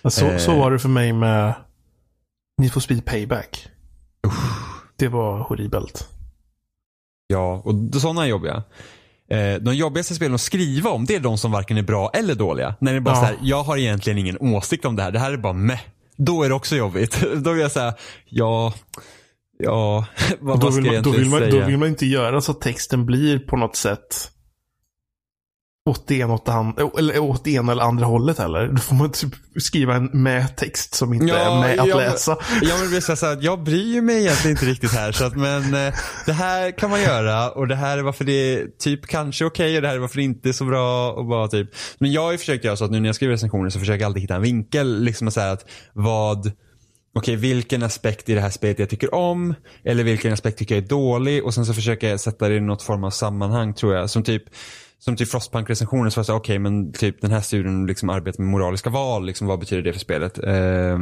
Så, 0.10 0.26
Eh. 0.26 0.38
så 0.38 0.56
var 0.56 0.72
det 0.72 0.80
för 0.80 0.90
mig 0.90 1.14
med 1.14 1.54
Need 2.58 2.74
for 2.74 2.80
Speed 2.80 3.06
Payback. 3.06 3.68
Det 4.96 5.08
var 5.08 5.40
horribelt. 5.40 6.08
Ja, 7.28 7.62
och 7.66 8.02
sådana 8.02 8.24
är 8.24 8.28
jobbiga. 8.28 8.64
Eh, 9.30 9.56
de 9.62 9.76
jobbigaste 9.76 10.16
spelen 10.16 10.36
att 10.36 10.42
skriva 10.42 10.90
om, 10.90 11.06
det 11.06 11.16
är 11.16 11.20
de 11.20 11.38
som 11.38 11.52
varken 11.52 11.78
är 11.78 11.82
bra 11.82 12.10
eller 12.14 12.36
dåliga. 12.36 12.76
När 12.80 12.92
det 12.92 12.98
är 12.98 13.02
bara 13.02 13.16
Ja. 13.16 13.20
så 13.22 13.26
här, 13.26 13.38
jag 13.42 13.64
har 13.64 13.78
egentligen 13.78 14.18
ingen 14.20 14.38
åsikt 14.40 14.86
om 14.86 14.96
det 14.96 15.04
här, 15.04 15.12
det 15.12 15.20
här 15.20 15.32
är 15.32 15.38
bara 15.38 15.54
meh. 15.54 15.80
Då 16.18 16.44
är 16.44 16.50
det 16.50 16.56
också 16.56 16.76
jobbigt. 16.76 17.24
Då 17.36 17.52
är 17.52 17.56
jag 17.56 17.72
säga, 17.72 17.94
ja, 18.26 18.74
ja, 19.60 20.06
vad, 20.40 20.60
Då 20.60 20.66
vad 20.66 20.74
ska 20.74 20.82
vill, 20.84 20.94
jag 20.94 21.04
man, 21.04 21.04
då, 21.04 21.10
egentligen 21.10 21.20
vill 21.20 21.30
man, 21.30 21.40
säga? 21.40 21.62
då 21.62 21.68
vill 21.68 21.78
man 21.78 21.88
inte 21.90 22.06
göra 22.06 22.42
så 22.42 22.52
att 22.52 22.62
texten 22.62 23.06
blir 23.06 23.40
på 23.40 23.58
något 23.58 23.76
sätt 23.76 24.32
åt 25.86 26.08
det 26.08 26.24
åt 26.24 26.46
det 26.46 26.54
andra, 26.54 26.90
eller 26.98 27.20
åt 27.20 27.44
det 27.44 27.52
ena 27.52 27.72
eller 27.72 27.84
andra 27.84 28.06
hållet 28.06 28.38
heller. 28.38 28.68
Då 28.68 28.78
får 28.78 28.96
man 28.96 29.12
typ 29.12 29.34
skriva 29.56 29.96
en 29.96 30.10
med 30.14 30.56
text 30.56 30.94
som 30.94 31.14
inte 31.14 31.36
är 31.36 31.60
med 31.60 31.80
att 31.80 31.88
ja, 31.88 31.98
läsa. 31.98 32.38
Ja, 32.62 32.78
men 32.82 32.92
det 32.92 32.98
är 32.98 33.16
så 33.16 33.26
att 33.26 33.44
jag 33.44 33.64
bryr 33.64 34.02
mig 34.02 34.20
egentligen 34.22 34.58
inte 34.58 34.66
riktigt 34.66 34.92
här. 34.92 35.12
Så 35.12 35.26
att, 35.26 35.36
men 35.36 35.74
eh, 35.74 35.94
det 36.26 36.34
här 36.34 36.72
kan 36.72 36.90
man 36.90 37.02
göra 37.02 37.52
och 37.52 37.68
det 37.68 37.76
här 37.76 37.98
är 37.98 38.02
varför 38.02 38.26
det 38.26 38.32
är 38.32 38.68
typ 38.80 39.08
kanske 39.08 39.46
okej 39.46 39.66
okay, 39.66 39.76
och 39.76 39.82
det 39.82 39.88
här 39.88 39.96
är 39.96 40.00
varför 40.00 40.18
det 40.18 40.24
inte 40.24 40.50
är 40.50 40.54
så 40.54 40.66
bra. 40.66 41.12
Och 41.12 41.26
bara, 41.26 41.48
typ. 41.48 41.70
Men 41.98 42.12
jag 42.12 42.22
har 42.22 42.32
ju 42.32 42.38
försökt 42.38 42.66
göra 42.66 42.76
så 42.76 42.86
att 42.86 42.92
nu 42.92 43.00
när 43.00 43.10
jag 43.10 43.16
skriver 43.16 43.34
recensioner 43.34 43.70
så 43.70 43.80
försöker 43.80 44.02
jag 44.02 44.08
alltid 44.08 44.22
hitta 44.22 44.36
en 44.36 44.42
vinkel. 44.42 45.04
Liksom 45.04 45.28
att 45.28 45.34
säga 45.34 45.52
att 45.52 45.66
vad 45.94 46.52
okej, 47.16 47.36
vilken 47.36 47.84
aspekt 47.84 48.30
i 48.30 48.34
det 48.34 48.42
här 48.42 48.50
spelet 48.50 48.80
jag 48.80 48.90
tycker 48.90 49.14
om 49.14 49.56
eller 49.84 50.04
vilken 50.04 50.34
aspekt 50.34 50.58
tycker 50.58 50.76
jag 50.76 50.84
är 50.84 50.88
dålig 50.88 51.44
och 51.44 51.54
sen 51.54 51.66
så 51.66 51.74
försöker 51.74 52.10
jag 52.10 52.20
sätta 52.20 52.50
det 52.50 52.56
i 52.56 52.60
något 52.60 52.84
form 52.84 53.04
av 53.04 53.10
sammanhang 53.10 53.74
tror 53.74 53.96
jag. 53.96 54.10
Som 54.10 54.24
typ 54.24 54.44
som 55.06 55.16
till 55.16 55.28
Frostpunk-recensionen 55.28 56.12
så 56.12 56.20
var 56.20 56.22
det 56.22 56.26
såhär, 56.26 56.40
okej 56.40 56.54
okay, 56.54 56.60
men 56.60 56.94
typ 56.94 57.22
den 57.22 57.32
här 57.32 57.42
studien 57.42 57.86
liksom 57.86 58.10
arbetar 58.10 58.44
med 58.44 58.52
moraliska 58.52 58.90
val, 58.90 59.26
liksom 59.26 59.48
vad 59.48 59.60
betyder 59.60 59.82
det 59.82 59.94
för 59.94 60.00
spelet? 60.00 60.38
Eh, 60.38 60.98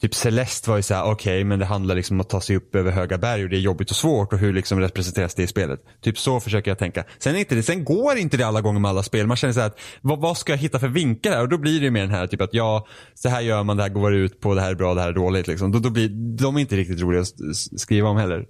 typ 0.00 0.14
Celeste 0.14 0.70
var 0.70 0.76
ju 0.76 0.82
såhär, 0.82 1.02
okej 1.02 1.12
okay, 1.12 1.44
men 1.44 1.58
det 1.58 1.64
handlar 1.64 1.94
liksom 1.94 2.16
om 2.16 2.20
att 2.20 2.28
ta 2.28 2.40
sig 2.40 2.56
upp 2.56 2.74
över 2.74 2.90
höga 2.90 3.18
berg 3.18 3.44
och 3.44 3.50
det 3.50 3.56
är 3.56 3.60
jobbigt 3.60 3.90
och 3.90 3.96
svårt 3.96 4.32
och 4.32 4.38
hur 4.38 4.52
liksom 4.52 4.80
representeras 4.80 5.34
det 5.34 5.42
i 5.42 5.46
spelet? 5.46 5.80
Typ 6.00 6.18
så 6.18 6.40
försöker 6.40 6.70
jag 6.70 6.78
tänka. 6.78 7.04
Sen, 7.18 7.36
inte 7.36 7.54
det, 7.54 7.62
sen 7.62 7.84
går 7.84 8.16
inte 8.16 8.36
det 8.36 8.44
alla 8.44 8.60
gånger 8.60 8.80
med 8.80 8.88
alla 8.88 9.02
spel. 9.02 9.26
Man 9.26 9.36
känner 9.36 9.54
såhär 9.54 9.66
att 9.66 9.80
vad, 10.00 10.20
vad 10.20 10.38
ska 10.38 10.52
jag 10.52 10.58
hitta 10.58 10.78
för 10.78 10.88
vinkar 10.88 11.30
här? 11.30 11.42
Och 11.42 11.48
då 11.48 11.58
blir 11.58 11.80
det 11.80 11.84
ju 11.84 11.90
mer 11.90 12.02
den 12.02 12.10
här 12.10 12.26
typ 12.26 12.40
att 12.40 12.54
ja, 12.54 12.86
så 13.14 13.28
här 13.28 13.40
gör 13.40 13.62
man, 13.62 13.76
det 13.76 13.82
här 13.82 13.90
går 13.90 14.14
ut 14.14 14.40
på, 14.40 14.54
det 14.54 14.60
här 14.60 14.70
är 14.70 14.74
bra, 14.74 14.94
det 14.94 15.00
här 15.00 15.08
är 15.08 15.14
dåligt 15.14 15.46
liksom. 15.46 15.72
Då, 15.72 15.78
då 15.78 15.90
blir, 15.90 16.08
de 16.38 16.56
är 16.56 16.60
inte 16.60 16.76
riktigt 16.76 17.00
roliga 17.00 17.20
att 17.20 17.56
skriva 17.76 18.08
om 18.08 18.16
heller. 18.16 18.46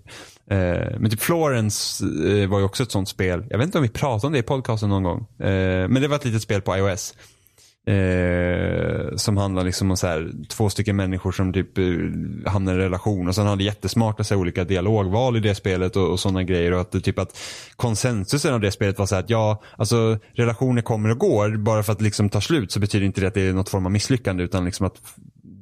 Eh, 0.51 0.99
men 0.99 1.11
typ 1.11 1.21
Florence 1.21 2.05
eh, 2.05 2.49
var 2.49 2.59
ju 2.59 2.65
också 2.65 2.83
ett 2.83 2.91
sånt 2.91 3.09
spel. 3.09 3.45
Jag 3.51 3.59
vet 3.59 3.65
inte 3.65 3.79
om 3.79 3.83
vi 3.83 3.89
pratade 3.89 4.27
om 4.27 4.33
det 4.33 4.39
i 4.39 4.43
podcasten 4.43 4.89
någon 4.89 5.03
gång. 5.03 5.27
Eh, 5.39 5.89
men 5.89 6.03
det 6.03 6.09
var 6.09 6.17
ett 6.17 6.25
litet 6.25 6.43
spel 6.43 6.63
på 6.63 6.77
iOS. 6.77 7.15
Eh, 7.89 9.17
som 9.17 9.37
handlar 9.37 9.65
liksom 9.65 9.91
om 9.91 9.97
så 9.97 10.07
här, 10.07 10.33
två 10.49 10.71
stycken 10.71 10.97
människor 10.97 11.33
som 11.33 11.53
typ 11.53 11.79
eh, 11.79 11.85
hamnar 12.47 12.75
i 12.75 12.79
relation 12.79 13.29
och 13.29 13.35
sen 13.35 13.47
har 13.47 13.57
det 13.57 13.65
jättesmarta 13.65 14.25
så 14.25 14.35
här, 14.35 14.41
olika 14.41 14.65
dialogval 14.65 15.37
i 15.37 15.41
det 15.41 15.55
spelet 15.55 15.97
och, 15.97 16.11
och 16.11 16.21
sådana 16.21 16.43
grejer 16.43 16.73
och 16.73 16.81
att 16.81 16.93
det, 16.93 17.01
typ 17.01 17.19
att 17.19 17.39
konsensusen 17.77 18.55
av 18.55 18.61
det 18.61 18.71
spelet 18.71 18.99
var 18.99 19.07
så 19.07 19.15
här 19.15 19.23
att 19.23 19.31
ja, 19.31 19.63
alltså 19.77 20.19
relationer 20.33 20.83
kommer 20.83 21.11
och 21.11 21.19
går 21.19 21.57
bara 21.57 21.83
för 21.83 21.93
att 21.93 22.01
liksom 22.01 22.29
ta 22.29 22.41
slut 22.41 22.73
så 22.73 22.81
betyder 22.81 23.07
inte 23.07 23.21
det 23.21 23.27
att 23.27 23.35
det 23.35 23.49
är 23.49 23.53
något 23.53 23.69
form 23.69 23.87
av 23.87 23.93
misslyckande 23.93 24.45
utan 24.45 24.65
liksom 24.65 24.87
att 24.87 25.01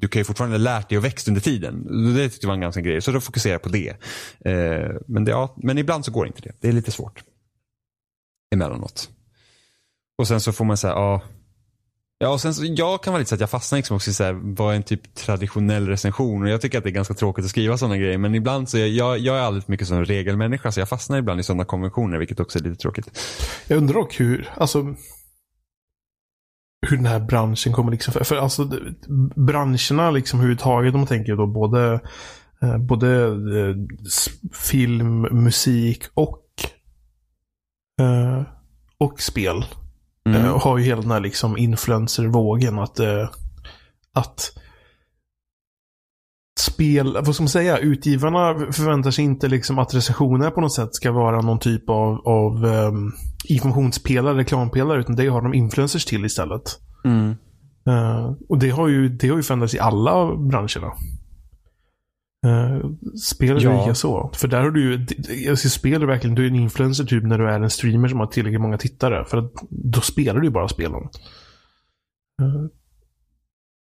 du 0.00 0.08
kan 0.08 0.20
ju 0.20 0.24
fortfarande 0.24 0.58
lärt 0.58 0.88
dig 0.88 0.98
och 0.98 1.04
växt 1.04 1.28
under 1.28 1.40
tiden. 1.40 1.86
Det 2.14 2.28
tyckte 2.28 2.44
jag 2.44 2.48
var 2.48 2.54
en 2.54 2.60
ganska 2.60 2.80
grej. 2.80 3.00
Så 3.00 3.10
då 3.12 3.20
fokuserar 3.20 3.54
jag 3.54 3.62
på 3.62 3.68
det. 3.68 3.88
Eh, 4.44 4.90
men, 5.06 5.24
det 5.24 5.30
ja, 5.30 5.54
men 5.56 5.78
ibland 5.78 6.04
så 6.04 6.10
går 6.10 6.26
inte 6.26 6.42
det. 6.42 6.52
Det 6.60 6.68
är 6.68 6.72
lite 6.72 6.90
svårt. 6.90 7.24
Emellanåt. 8.54 9.10
Och 10.18 10.28
sen 10.28 10.40
så 10.40 10.52
får 10.52 10.64
man 10.64 10.76
säga, 10.76 10.92
ja, 10.92 11.22
Ja, 12.18 12.28
och 12.28 12.40
sen 12.40 12.54
så, 12.54 12.64
jag 12.64 13.02
kan 13.02 13.12
vara 13.12 13.18
lite 13.18 13.28
så 13.28 13.34
att 13.34 13.40
jag 13.40 13.50
fastnar 13.50 13.76
liksom 13.76 13.96
också 13.96 14.10
i 14.10 14.14
så 14.14 14.24
här, 14.24 14.32
vad 14.32 14.72
är 14.72 14.76
en 14.76 14.82
typ 14.82 15.14
traditionell 15.14 15.88
recension 15.88 16.42
och 16.42 16.48
jag 16.48 16.60
tycker 16.60 16.78
att 16.78 16.84
det 16.84 16.90
är 16.90 16.94
ganska 16.94 17.14
tråkigt 17.14 17.44
att 17.44 17.50
skriva 17.50 17.78
sådana 17.78 17.96
grejer 17.96 18.18
men 18.18 18.34
ibland 18.34 18.68
så, 18.68 18.78
jag, 18.78 18.88
jag, 18.88 19.18
jag 19.18 19.36
är 19.36 19.40
alldeles 19.40 19.68
mycket 19.68 19.88
som 19.88 20.04
regelmänniska 20.04 20.72
så 20.72 20.80
jag 20.80 20.88
fastnar 20.88 21.18
ibland 21.18 21.40
i 21.40 21.42
sådana 21.42 21.64
konventioner 21.64 22.18
vilket 22.18 22.40
också 22.40 22.58
är 22.58 22.62
lite 22.62 22.76
tråkigt. 22.76 23.20
Jag 23.66 23.76
undrar 23.76 23.94
dock 23.94 24.20
hur, 24.20 24.48
alltså 24.56 24.94
hur 26.88 26.96
den 26.96 27.06
här 27.06 27.20
branschen 27.20 27.72
kommer 27.72 27.92
liksom, 27.92 28.12
för, 28.12 28.24
för 28.24 28.36
alltså 28.36 28.70
branscherna 29.36 30.10
liksom 30.10 30.38
överhuvudtaget 30.38 30.94
om 30.94 31.00
man 31.00 31.06
tänker 31.06 31.36
då 31.36 31.46
både 31.46 32.00
eh, 32.62 32.78
både 32.78 33.26
eh, 33.26 33.76
film, 34.52 35.20
musik 35.20 36.04
och 36.14 36.44
eh, 38.00 38.42
och 38.98 39.20
spel 39.20 39.64
Mm. 40.28 40.44
Uh, 40.44 40.58
har 40.58 40.78
ju 40.78 40.84
hela 40.84 41.00
den 41.00 41.10
här 41.10 41.20
liksom 41.20 41.56
influencer-vågen 41.56 42.78
att, 42.78 43.00
uh, 43.00 43.30
att 44.12 44.58
spel, 46.60 47.12
vad 47.12 47.34
ska 47.34 47.42
man 47.42 47.48
säga, 47.48 47.78
utgivarna 47.78 48.72
förväntar 48.72 49.10
sig 49.10 49.24
inte 49.24 49.48
liksom 49.48 49.78
att 49.78 49.94
recensioner 49.94 50.50
på 50.50 50.60
något 50.60 50.74
sätt 50.74 50.94
ska 50.94 51.12
vara 51.12 51.40
någon 51.40 51.58
typ 51.58 51.90
av, 51.90 52.28
av 52.28 52.64
um, 52.64 53.12
informationspelare, 53.48 54.38
reklampelare, 54.38 55.00
utan 55.00 55.16
det 55.16 55.26
har 55.26 55.42
de 55.42 55.54
influencers 55.54 56.04
till 56.04 56.24
istället. 56.24 56.62
Mm. 57.04 57.34
Uh, 57.88 58.32
och 58.48 58.58
det 58.58 58.70
har 58.70 58.88
ju, 58.88 59.08
det 59.08 59.28
har 59.28 59.36
ju 59.36 59.42
förändrats 59.42 59.74
i 59.74 59.78
alla 59.78 60.36
branscherna. 60.36 60.92
Uh, 62.46 62.90
spel 63.16 63.56
är 63.56 63.60
ja. 63.60 63.80
lika 63.80 63.94
så. 63.94 64.30
För 64.34 64.48
där 64.48 64.60
har 64.60 64.70
du 64.70 64.92
ju, 64.92 65.06
jag 65.46 65.58
ser 65.58 65.68
spel 65.68 66.02
är 66.02 66.06
verkligen, 66.06 66.34
du 66.34 66.44
är 66.44 66.48
en 66.48 66.54
influencer 66.54 67.04
typ 67.04 67.24
när 67.24 67.38
du 67.38 67.48
är 67.48 67.60
en 67.60 67.70
streamer 67.70 68.08
som 68.08 68.20
har 68.20 68.26
tillräckligt 68.26 68.60
många 68.60 68.78
tittare. 68.78 69.24
För 69.24 69.38
att 69.38 69.52
då 69.70 70.00
spelar 70.00 70.40
du 70.40 70.46
ju 70.46 70.52
bara 70.52 70.68
spelen. 70.68 71.00
Uh. 72.42 72.66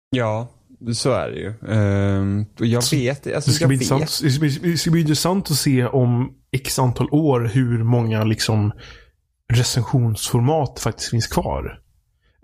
Ja, 0.10 0.55
så 0.94 1.12
är 1.12 1.30
det 1.30 1.40
ju. 1.40 1.54
Uh, 1.76 2.46
jag 2.58 2.92
vet, 2.92 3.36
alltså, 3.36 3.50
det, 3.50 3.56
ska 3.56 3.68
bli 3.68 3.78
vet. 3.78 4.62
det 4.62 4.78
ska 4.78 4.92
bli 4.92 5.02
intressant 5.02 5.52
att 5.52 5.58
se 5.58 5.86
om 5.86 6.34
x 6.52 6.80
antal 6.80 7.10
år 7.12 7.52
hur 7.54 7.84
många 7.84 8.24
liksom 8.24 8.72
recensionsformat 9.54 10.80
faktiskt 10.80 11.10
finns 11.10 11.28
kvar. 11.28 11.80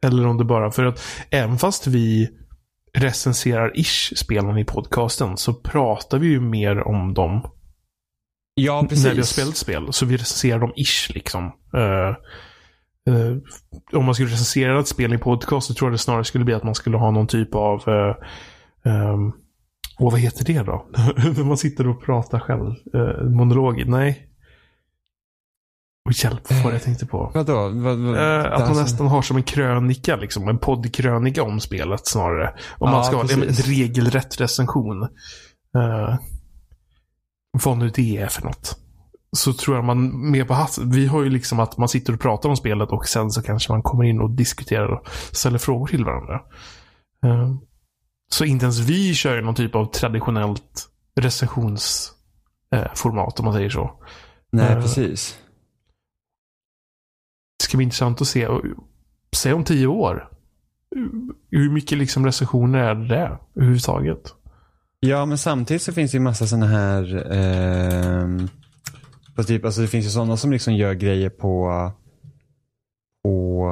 Eller 0.04 0.28
om 0.28 0.38
det 0.38 0.46
bara, 0.46 0.72
för 0.72 0.86
att 0.86 1.02
även 1.30 1.58
fast 1.58 1.88
vi 1.88 2.30
recenserar 2.94 3.80
ish 3.80 4.14
spelen 4.18 4.58
i 4.58 4.66
podcasten 4.66 5.38
så 5.38 5.54
pratar 5.54 6.20
vi 6.20 6.28
ju 6.28 6.40
mer 6.40 6.88
om 6.88 7.14
dem. 7.14 7.42
Ja, 8.54 8.86
precis. 8.90 9.06
När 9.06 9.12
vi 9.12 9.18
har 9.18 9.26
spelat 9.26 9.58
spel. 9.58 9.94
Så 9.94 10.06
vi 10.06 10.18
recenserar 10.18 10.60
dem 10.60 10.74
ish 10.76 11.12
liksom. 11.14 11.46
Uh, 11.46 12.16
uh, 13.10 13.38
om 13.94 14.06
man 14.06 14.14
skulle 14.16 14.30
recensera 14.30 14.80
ett 14.80 14.88
spel 14.88 15.14
i 15.14 15.18
podcast 15.18 15.68
så 15.68 15.74
tror 15.74 15.90
jag 15.90 15.94
det 15.94 15.98
snarare 15.98 16.24
skulle 16.24 16.46
bli 16.46 16.54
att 16.54 16.64
man 16.64 16.76
skulle 16.76 16.98
ha 16.98 17.12
någon 17.12 17.28
typ 17.28 17.56
av 17.56 17.90
uh, 17.90 18.16
um, 18.84 19.34
och 20.00 20.12
vad 20.12 20.20
heter 20.20 20.46
det 20.46 20.64
då? 20.64 20.86
När 21.36 21.44
man 21.44 21.58
sitter 21.58 21.88
och 21.88 22.04
pratar 22.04 22.40
själv. 22.40 22.76
Uh, 22.96 23.30
monolog? 23.30 23.84
Nej. 23.88 24.28
Och 26.06 26.12
hjälp, 26.12 26.52
vad 26.52 26.64
var 26.64 26.72
det 26.72 26.76
jag 26.76 26.84
tänkte 26.84 27.06
på? 27.06 27.32
Vadå? 27.34 27.54
Vad, 27.54 27.98
vad, 27.98 28.16
uh, 28.16 28.54
att 28.54 28.70
man 28.70 28.78
nästan 28.78 29.08
har 29.08 29.22
som 29.22 29.38
en 29.38 29.44
krönika, 29.44 30.16
liksom. 30.16 30.48
En 30.48 30.58
poddkrönika 30.58 31.44
om 31.44 31.60
spelet 31.60 32.08
snarare. 32.08 32.48
Om 32.78 32.90
ja, 32.90 32.92
man 32.92 33.04
ska 33.04 33.16
ha 33.16 33.24
en, 33.24 33.44
en 33.44 33.50
regelrätt 33.50 34.42
recension. 34.42 35.04
Uh, 35.78 36.16
vad 37.52 37.78
nu 37.78 37.90
det 37.90 38.18
är 38.18 38.28
för 38.28 38.42
något. 38.42 38.78
Så 39.38 39.54
tror 39.54 39.76
jag 39.76 39.86
man 39.86 40.32
mer 40.32 40.46
på 40.46 40.54
hatt. 40.54 40.78
Vi 40.78 41.08
har 41.08 41.24
ju 41.24 41.30
liksom 41.30 41.60
att 41.60 41.78
man 41.78 41.90
sitter 41.90 42.14
och 42.14 42.20
pratar 42.20 42.50
om 42.50 42.56
spelet 42.56 42.90
och 42.90 43.06
sen 43.06 43.32
så 43.32 43.42
kanske 43.42 43.72
man 43.72 43.84
kommer 43.84 44.04
in 44.04 44.20
och 44.20 44.32
diskuterar 44.32 44.88
och 44.88 45.08
ställer 45.32 45.58
frågor 45.58 45.88
till 45.88 46.06
varandra. 46.06 46.42
Uh, 47.26 47.56
så 48.32 48.46
inte 48.46 48.66
ens 48.66 48.80
vi 48.80 49.14
kör 49.14 49.42
någon 49.42 49.56
typ 49.56 49.76
av 49.76 49.86
traditionellt 49.86 50.88
recensionsformat 51.16 53.40
om 53.40 53.46
man 53.46 53.54
säger 53.54 53.70
så. 53.70 53.92
Nej, 54.52 54.76
precis. 54.76 55.38
Det 57.60 57.64
ska 57.64 57.78
bli 57.78 57.84
intressant 57.84 58.22
att 58.22 58.28
se. 58.28 58.48
Säg 59.36 59.54
om 59.54 59.64
tio 59.64 59.88
år. 59.88 60.30
Hur 61.52 61.70
mycket 61.70 61.98
liksom 61.98 62.26
recensioner 62.26 62.80
är 62.80 62.96
det 62.96 63.38
överhuvudtaget? 63.56 64.36
Ja, 65.00 65.26
men 65.26 65.38
samtidigt 65.38 65.82
så 65.82 65.94
finns 65.94 66.12
det 66.12 66.16
ju 66.16 66.24
massa 66.24 66.48
sådana 66.48 66.68
här 66.68 67.34
eh, 67.34 68.28
typ, 69.44 69.66
alltså 69.66 69.82
det 69.82 69.88
finns 69.88 70.06
ju 70.06 70.10
sådana 70.10 70.38
som 70.38 70.52
liksom 70.52 70.76
gör 70.76 70.94
grejer 70.94 71.30
på 71.30 71.92
på 73.24 73.68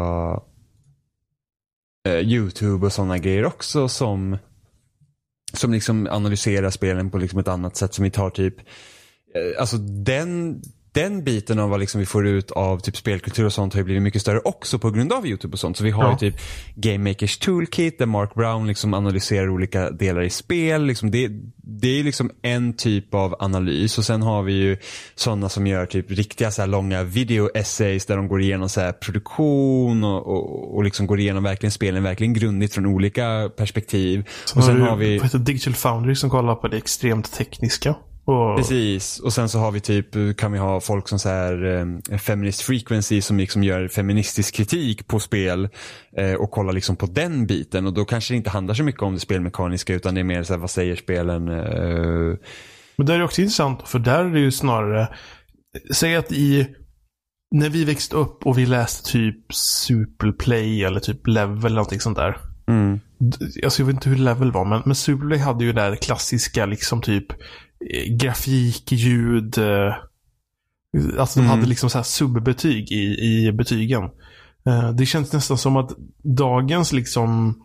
uh, 2.07 2.19
YouTube 2.19 2.85
och 2.85 2.93
sådana 2.93 3.17
grejer 3.17 3.45
också 3.45 3.89
som 3.89 4.37
som 5.53 5.73
liksom 5.73 6.07
analyserar 6.11 6.69
spelen 6.69 7.09
på 7.09 7.17
liksom 7.17 7.39
ett 7.39 7.47
annat 7.47 7.75
sätt 7.75 7.93
som 7.93 8.03
vi 8.03 8.11
tar 8.11 8.29
typ 8.29 8.59
uh, 8.59 9.61
Alltså 9.61 9.77
den 9.77 10.61
den 10.91 11.23
biten 11.23 11.59
av 11.59 11.69
vad 11.69 11.79
liksom 11.79 11.99
vi 11.99 12.05
får 12.05 12.27
ut 12.27 12.51
av 12.51 12.79
typ 12.79 12.97
spelkultur 12.97 13.45
och 13.45 13.53
sånt 13.53 13.73
har 13.73 13.79
ju 13.79 13.83
blivit 13.83 14.03
mycket 14.03 14.21
större 14.21 14.39
också 14.39 14.79
på 14.79 14.91
grund 14.91 15.13
av 15.13 15.27
YouTube 15.27 15.53
och 15.53 15.59
sånt. 15.59 15.77
Så 15.77 15.83
vi 15.83 15.91
har 15.91 16.03
ja. 16.03 16.11
ju 16.11 16.17
typ 16.17 16.41
Game 16.75 17.09
Makers 17.09 17.37
Toolkit 17.37 17.99
där 17.99 18.05
Mark 18.05 18.33
Brown 18.33 18.67
liksom 18.67 18.93
analyserar 18.93 19.49
olika 19.49 19.91
delar 19.91 20.21
i 20.21 20.29
spel. 20.29 20.85
Liksom 20.85 21.11
det, 21.11 21.29
det 21.55 21.99
är 21.99 22.03
liksom 22.03 22.31
en 22.41 22.73
typ 22.73 23.13
av 23.13 23.35
analys 23.39 23.97
och 23.97 24.05
sen 24.05 24.21
har 24.21 24.43
vi 24.43 24.53
ju 24.53 24.77
sådana 25.15 25.49
som 25.49 25.67
gör 25.67 25.85
typ 25.85 26.11
riktiga 26.11 26.51
så 26.51 26.65
långa 26.65 27.03
video-essays 27.03 28.05
där 28.05 28.17
de 28.17 28.27
går 28.27 28.41
igenom 28.41 28.69
så 28.69 28.93
produktion 28.93 30.03
och, 30.03 30.27
och, 30.27 30.75
och 30.75 30.83
liksom 30.83 31.07
går 31.07 31.19
igenom 31.19 31.43
verkligen 31.43 31.71
spelen 31.71 32.03
verkligen 32.03 32.33
grundligt 32.33 32.73
från 32.73 32.85
olika 32.85 33.49
perspektiv. 33.57 34.29
Så 34.45 34.59
och 34.59 34.65
sen 34.65 34.81
har, 34.81 34.95
vi... 34.95 35.21
Digital 35.33 35.73
Foundry 35.73 36.15
som 36.15 36.29
kollar 36.29 36.55
på 36.55 36.67
det 36.67 36.77
extremt 36.77 37.31
tekniska. 37.31 37.95
Och... 38.29 38.57
Precis, 38.57 39.19
och 39.19 39.33
sen 39.33 39.49
så 39.49 39.59
har 39.59 39.71
vi 39.71 39.79
typ, 39.79 40.37
kan 40.37 40.51
vi 40.51 40.57
ha 40.57 40.81
folk 40.81 41.07
som 41.07 41.19
så 41.19 41.29
här 41.29 41.65
eh, 42.11 42.17
Feminist 42.17 42.61
Frequency 42.61 43.21
som 43.21 43.37
liksom 43.37 43.63
gör 43.63 43.87
feministisk 43.87 44.55
kritik 44.55 45.07
på 45.07 45.19
spel 45.19 45.69
eh, 46.17 46.33
och 46.33 46.51
kollar 46.51 46.73
liksom 46.73 46.95
på 46.95 47.05
den 47.05 47.47
biten 47.47 47.85
och 47.85 47.93
då 47.93 48.05
kanske 48.05 48.33
det 48.33 48.37
inte 48.37 48.49
handlar 48.49 48.73
så 48.73 48.83
mycket 48.83 49.01
om 49.01 49.13
det 49.13 49.19
spelmekaniska 49.19 49.93
utan 49.93 50.15
det 50.15 50.21
är 50.21 50.23
mer 50.23 50.43
så 50.43 50.53
här, 50.53 50.59
vad 50.59 50.69
säger 50.69 50.95
spelen? 50.95 51.49
Eh... 51.49 52.37
Men 52.95 53.05
det 53.05 53.13
är 53.13 53.23
också 53.23 53.41
intressant 53.41 53.87
för 53.87 53.99
där 53.99 54.25
är 54.25 54.33
det 54.33 54.39
ju 54.39 54.51
snarare, 54.51 55.07
säg 55.93 56.15
att 56.15 56.31
i 56.31 56.67
när 57.55 57.69
vi 57.69 57.85
växte 57.85 58.15
upp 58.15 58.45
och 58.45 58.57
vi 58.57 58.65
läste 58.65 59.11
typ 59.11 59.53
Superplay 59.53 60.83
eller 60.83 60.99
typ 60.99 61.27
Level 61.27 61.65
eller 61.65 61.75
någonting 61.75 61.99
sånt 61.99 62.17
där. 62.17 62.37
Mm. 62.67 62.99
Alltså 63.63 63.81
jag 63.81 63.87
vet 63.87 63.95
inte 63.95 64.09
hur 64.09 64.15
Level 64.15 64.51
var, 64.51 64.65
men, 64.65 64.81
men 64.85 64.95
Superplay 64.95 65.39
hade 65.39 65.65
ju 65.65 65.73
det 65.73 65.81
där 65.81 65.95
klassiska 65.95 66.65
liksom 66.65 67.01
typ 67.01 67.27
grafik, 68.19 68.91
ljud. 68.91 69.57
Eh, 69.57 69.93
alltså 71.19 71.39
de 71.39 71.45
Mm. 71.45 71.57
hade 71.57 71.69
liksom 71.69 71.89
så 71.89 71.97
här 71.97 72.03
subbetyg 72.03 72.91
i, 72.91 73.17
i 73.47 73.51
betygen. 73.51 74.03
Eh, 74.65 74.89
det 74.91 75.05
känns 75.05 75.33
nästan 75.33 75.57
som 75.57 75.77
att 75.77 75.91
dagens 76.37 76.93
liksom 76.93 77.59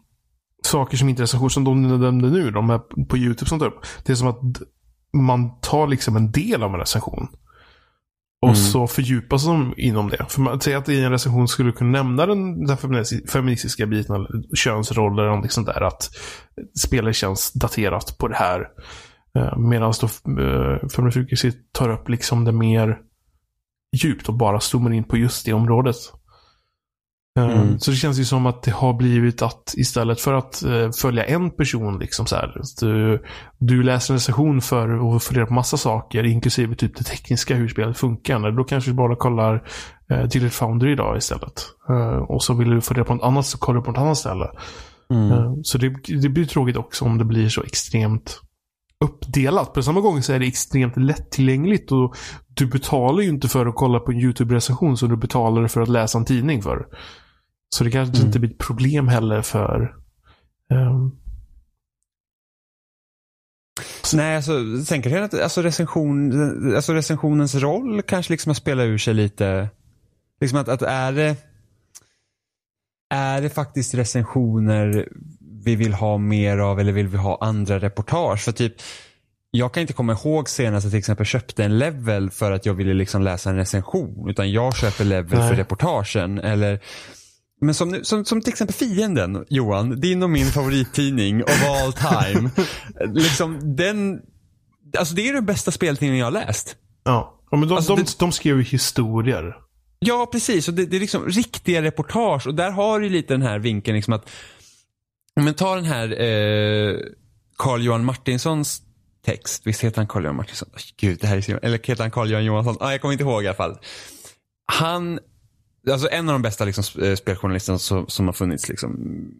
saker 0.65 0.97
som 0.97 1.09
inte 1.09 1.21
är 1.21 1.25
recensioner 1.25 1.49
som 1.49 1.65
de 1.65 1.83
nämnde 1.83 2.31
nu, 2.31 2.51
de 2.51 2.71
här 2.71 2.79
på 3.09 3.19
YouTube 3.19 3.49
som 3.49 3.59
tar 3.59 3.67
upp. 3.67 3.81
Det 4.05 4.13
är 4.13 4.17
som 4.17 4.29
att 4.29 4.41
man 5.13 5.61
tar 5.61 5.87
liksom 5.87 6.17
en 6.17 6.33
del 6.33 6.63
av 6.63 6.75
en 6.75 6.81
recension. 6.81 7.29
Och 8.43 8.49
Mm. 8.51 8.61
så 8.61 8.87
fördjupas 8.87 9.45
de 9.45 9.75
inom 9.77 10.09
det. 10.11 10.27
För 10.29 10.41
man 10.41 10.61
säger 10.61 10.77
att 10.79 10.89
i 10.89 11.01
en 11.01 11.11
recension 11.11 11.49
skulle 11.49 11.69
du 11.69 11.73
kunna 11.73 11.91
nämna 12.03 12.27
den, 12.27 12.67
den 12.67 12.77
feministi- 12.77 13.27
feministiska 13.31 13.87
biten, 13.87 14.27
könsroller 14.57 15.23
eller 15.23 15.31
någonting 15.31 15.51
sånt 15.51 15.67
där. 15.67 15.81
Att 15.81 16.11
spelet 16.85 17.17
känns 17.17 17.53
daterat 17.53 18.19
på 18.19 18.29
det 18.29 18.37
här. 18.37 18.61
Eh, 19.39 19.59
Medan 19.59 19.93
då 20.01 20.33
uh, 20.43 20.89
Feministiska 20.89 21.59
tar 21.73 21.89
upp 21.89 22.09
liksom 22.09 22.45
det 22.45 22.53
mer 22.53 22.99
djupt 23.97 24.29
och 24.29 24.35
bara 24.35 24.61
zoomar 24.61 24.93
in 24.93 25.05
på 25.05 25.17
just 25.17 25.47
det 25.47 25.53
området. 25.53 25.97
Eh, 27.39 27.45
Mm. 27.45 27.79
Så 27.79 27.91
det 27.91 27.97
känns 27.97 28.19
ju 28.19 28.25
som 28.25 28.47
att 28.47 28.63
det 28.63 28.71
har 28.71 28.95
blivit 28.95 29.43
att 29.43 29.75
istället 29.77 30.21
för 30.21 30.35
att 30.35 30.63
eh, 30.63 30.91
följa 30.91 31.25
en 31.25 31.51
person 31.51 31.99
liksom 31.99 32.27
så 32.27 32.37
här. 32.37 32.61
Du, 32.81 33.23
du 33.59 33.83
läser 33.83 34.15
en 34.15 34.19
recension 34.19 34.61
för 34.61 35.19
få 35.19 35.35
reda 35.35 35.47
på 35.47 35.55
massa 35.55 35.77
saker, 35.77 36.25
inklusive 36.25 36.75
typ 36.75 36.97
det 36.97 37.05
tekniska, 37.05 37.55
hur 37.55 37.69
spelet 37.69 37.99
funkar. 37.99 38.37
Eller 38.37 38.53
Då 38.53 38.65
kanske 38.65 38.91
du 38.91 38.95
bara 38.95 39.17
kollar 39.17 39.69
eh, 40.11 40.29
till 40.29 40.47
ett 40.47 40.55
Foundry 40.55 40.93
idag 40.93 41.17
istället. 41.17 41.63
Eh, 41.89 42.17
och 42.17 42.43
så 42.43 42.55
vill 42.55 42.71
du 42.71 42.81
få 42.81 42.95
reda 42.95 43.05
på 43.05 43.15
något 43.15 43.25
annat 43.25 43.47
så 43.47 43.59
kollar 43.59 43.81
du 43.81 43.85
på 43.85 43.91
något 43.91 44.01
annat 44.01 44.19
ställe. 44.19 44.51
Mm. 45.11 45.33
Eh, 45.33 45.53
Så 45.63 45.79
det, 45.79 45.95
det 46.23 46.29
blir 46.29 46.45
tråkigt 46.45 46.77
också 46.77 47.05
om 47.05 47.19
det 47.19 47.25
blir 47.25 47.49
så 47.49 47.63
extremt 47.63 48.41
uppdelat. 49.05 49.73
På 49.73 49.83
samma 49.83 50.01
gång 50.01 50.23
så 50.23 50.33
är 50.33 50.39
det 50.39 50.47
extremt 50.47 50.97
lättillgängligt 50.97 51.93
och 51.93 52.17
du 52.55 52.67
betalar 52.67 53.23
ju 53.23 53.29
inte 53.29 53.49
för 53.49 53.67
att 53.67 53.75
kolla 53.75 54.01
på 54.01 54.13
en 54.13 54.19
YouTube-recension 54.21 54.97
så 54.97 55.07
du 55.07 55.17
betalar 55.17 55.69
för 55.69 55.81
att 55.81 55.89
läsa 55.89 56.19
en 56.19 56.25
tidning 56.25 56.63
för. 56.63 56.87
Så 57.77 57.85
det 57.85 57.91
kanske 57.91 58.17
Mm. 58.17 58.27
inte 58.27 58.39
blir 58.39 58.51
ett 58.51 58.59
problem 58.59 59.09
heller 59.09 59.43
för 59.43 59.95
ehm, 60.71 61.11
Nej, 64.15 64.37
alltså, 64.37 64.85
sen 64.85 65.03
kanske 65.03 65.25
att 65.25 65.35
alltså, 65.35 65.63
recension, 65.63 66.33
alltså 66.75 66.93
recensionens 66.93 67.55
roll 67.55 68.03
kanske 68.03 68.33
liksom 68.33 68.51
att 68.51 68.57
spela 68.57 68.83
ur 68.85 68.99
sig 68.99 69.15
lite. 69.15 69.71
Liksom 70.41 70.59
att, 70.59 70.69
att 70.69 70.83
är 70.83 71.13
det 71.13 71.37
är 73.15 73.43
det 73.43 73.51
faktiskt 73.51 73.95
recensioner 73.95 75.09
vi 75.65 75.77
vill 75.77 75.93
ha 75.95 76.19
mer 76.19 76.59
av 76.59 76.81
eller 76.81 76.93
vill 76.93 77.09
vi 77.09 77.17
ha 77.17 77.39
andra 77.41 77.79
reportage? 77.79 78.41
För 78.41 78.53
typ, 78.53 78.75
jag 79.51 79.75
kan 79.75 79.81
inte 79.81 79.93
komma 79.93 80.13
ihåg 80.13 80.49
senast 80.49 80.85
att 80.85 80.85
jag 80.85 80.93
till 80.93 80.99
exempel 80.99 81.27
köpte 81.27 81.65
en 81.65 81.79
level 81.79 82.31
för 82.31 82.53
att 82.53 82.67
jag 82.67 82.75
ville 82.75 82.95
liksom 82.95 83.23
läsa 83.23 83.51
en 83.51 83.57
recension. 83.57 84.31
Utan 84.31 84.53
jag 84.53 84.77
köper 84.77 85.05
level 85.05 85.39
Nej. 85.39 85.49
för 85.49 85.57
reportagen. 85.57 86.39
Eller, 86.39 86.81
men 87.61 87.75
som, 87.75 88.01
som, 88.03 88.25
som 88.25 88.41
till 88.41 88.51
exempel 88.53 88.75
Fienden, 88.77 89.45
Johan. 89.49 90.01
Din 90.01 90.23
och 90.23 90.31
min 90.31 90.47
favorittidning 90.47 91.43
of 91.45 91.65
all 91.69 91.93
time. 91.93 92.51
liksom 93.13 93.77
den, 93.77 94.21
alltså 94.99 95.15
det 95.15 95.29
är 95.29 95.33
den 95.33 95.47
bästa 95.47 95.71
speltidningen 95.71 96.19
jag 96.19 96.27
har 96.27 96.47
läst. 96.47 96.77
ja. 97.05 97.41
men 97.51 97.69
de, 97.69 97.75
Alltså, 97.77 97.97
de, 97.97 98.03
det- 98.03 98.19
de 98.19 98.33
skrev 98.33 98.57
ju 98.57 98.63
historier. 98.63 99.55
Ja, 99.99 100.29
precis. 100.33 100.69
Och 100.69 100.75
det, 100.75 100.87
det 100.87 100.97
är 100.97 101.01
liksom 101.01 101.29
riktiga 101.29 101.83
reportage 101.83 102.47
och 102.47 102.55
där 102.55 102.71
har 102.71 103.01
du 103.01 103.09
lite 103.09 103.35
den 103.35 103.43
här 103.43 103.59
vinkeln 103.59 103.97
liksom 103.97 104.13
att 104.15 104.31
men 105.41 105.55
ta 105.55 105.75
den 105.75 105.85
här 105.85 106.23
eh, 106.23 106.99
Carl-Johan 107.59 108.05
Martinssons 108.05 108.83
text. 109.25 109.67
Visst 109.67 109.81
heter 109.81 109.97
han 109.97 110.07
Carl-Johan 110.07 110.37
Martinsson? 110.37 110.69
Oh, 110.73 110.81
Gud, 110.97 111.19
det 111.21 111.27
här 111.27 111.37
är 111.37 111.41
så... 111.41 111.53
Eller 111.53 111.79
heter 111.83 112.03
han 112.03 112.11
Carl-Johan 112.11 112.45
Johansson? 112.45 112.77
Ah, 112.81 112.91
jag 112.91 113.01
kommer 113.01 113.13
inte 113.13 113.25
ihåg 113.25 113.45
i 113.45 113.47
alla 113.47 113.57
fall. 113.57 113.79
Han, 114.73 115.19
alltså 115.91 116.09
en 116.11 116.29
av 116.29 116.33
de 116.33 116.43
bästa 116.43 116.65
liksom, 116.65 117.03
eh, 117.03 117.15
speljournalisterna 117.15 117.79
som, 117.79 118.07
som 118.09 118.27
har 118.27 118.33
funnits 118.33 118.69
liksom 118.69 119.31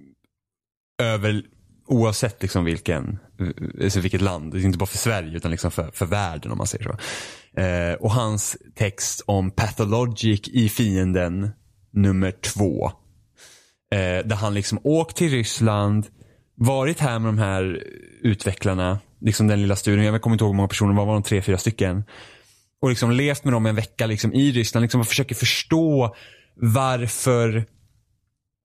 över 1.03 1.43
oavsett 1.87 2.43
liksom 2.43 2.65
vilken, 2.65 3.19
eh, 3.41 3.85
alltså 3.85 4.01
vilket 4.01 4.21
land, 4.21 4.53
det 4.53 4.59
är 4.59 4.65
inte 4.65 4.79
bara 4.79 4.87
för 4.87 4.99
Sverige 4.99 5.37
utan 5.37 5.51
liksom 5.51 5.71
för, 5.71 5.91
för 5.91 6.07
världen 6.07 6.53
om 6.53 6.59
man 6.59 6.67
säger 6.67 6.85
så. 6.85 6.97
Eh, 7.61 7.95
och 7.95 8.11
hans 8.11 8.57
text 8.75 9.23
om 9.27 9.51
Pathologic 9.51 10.49
i 10.49 10.69
fienden 10.69 11.51
nummer 11.91 12.31
två. 12.31 12.93
Eh, 13.93 14.27
där 14.27 14.35
han 14.37 14.55
liksom 14.55 14.79
åkt 14.85 15.17
till 15.17 15.31
Ryssland, 15.31 16.07
varit 16.57 17.01
här 17.01 17.19
med 17.19 17.29
de 17.29 17.39
här 17.39 17.83
utvecklarna, 18.23 18.99
liksom 19.21 19.47
den 19.47 19.61
lilla 19.61 19.77
studien, 19.77 20.05
jag 20.13 20.23
kommer 20.23 20.35
inte 20.35 20.45
ihåg 20.45 20.53
hur 20.53 20.57
många 20.57 20.69
personer, 20.69 20.95
vad 20.95 21.07
var 21.07 21.15
de, 21.15 21.23
tre, 21.23 21.43
fyra 21.43 21.59
stycken. 21.59 22.05
Och 22.83 22.89
liksom 22.89 23.11
levt 23.11 23.45
med 23.45 23.53
dem 23.53 23.67
en 23.67 23.75
vecka 23.75 24.07
liksom 24.07 24.33
i 24.35 24.53
Ryssland 24.53 24.83
liksom 24.83 25.01
och 25.01 25.07
försöker 25.07 25.35
förstå 25.35 26.15
varför 26.57 27.65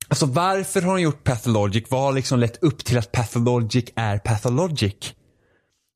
Alltså 0.07 0.25
varför 0.25 0.81
har 0.81 0.95
de 0.95 1.01
gjort 1.01 1.23
Pathologic? 1.23 1.83
Vad 1.89 2.01
har 2.01 2.13
liksom 2.13 2.39
lett 2.39 2.63
upp 2.63 2.85
till 2.85 2.97
att 2.97 3.11
Pathologic 3.11 3.85
är 3.95 4.17
Pathologic? 4.17 5.13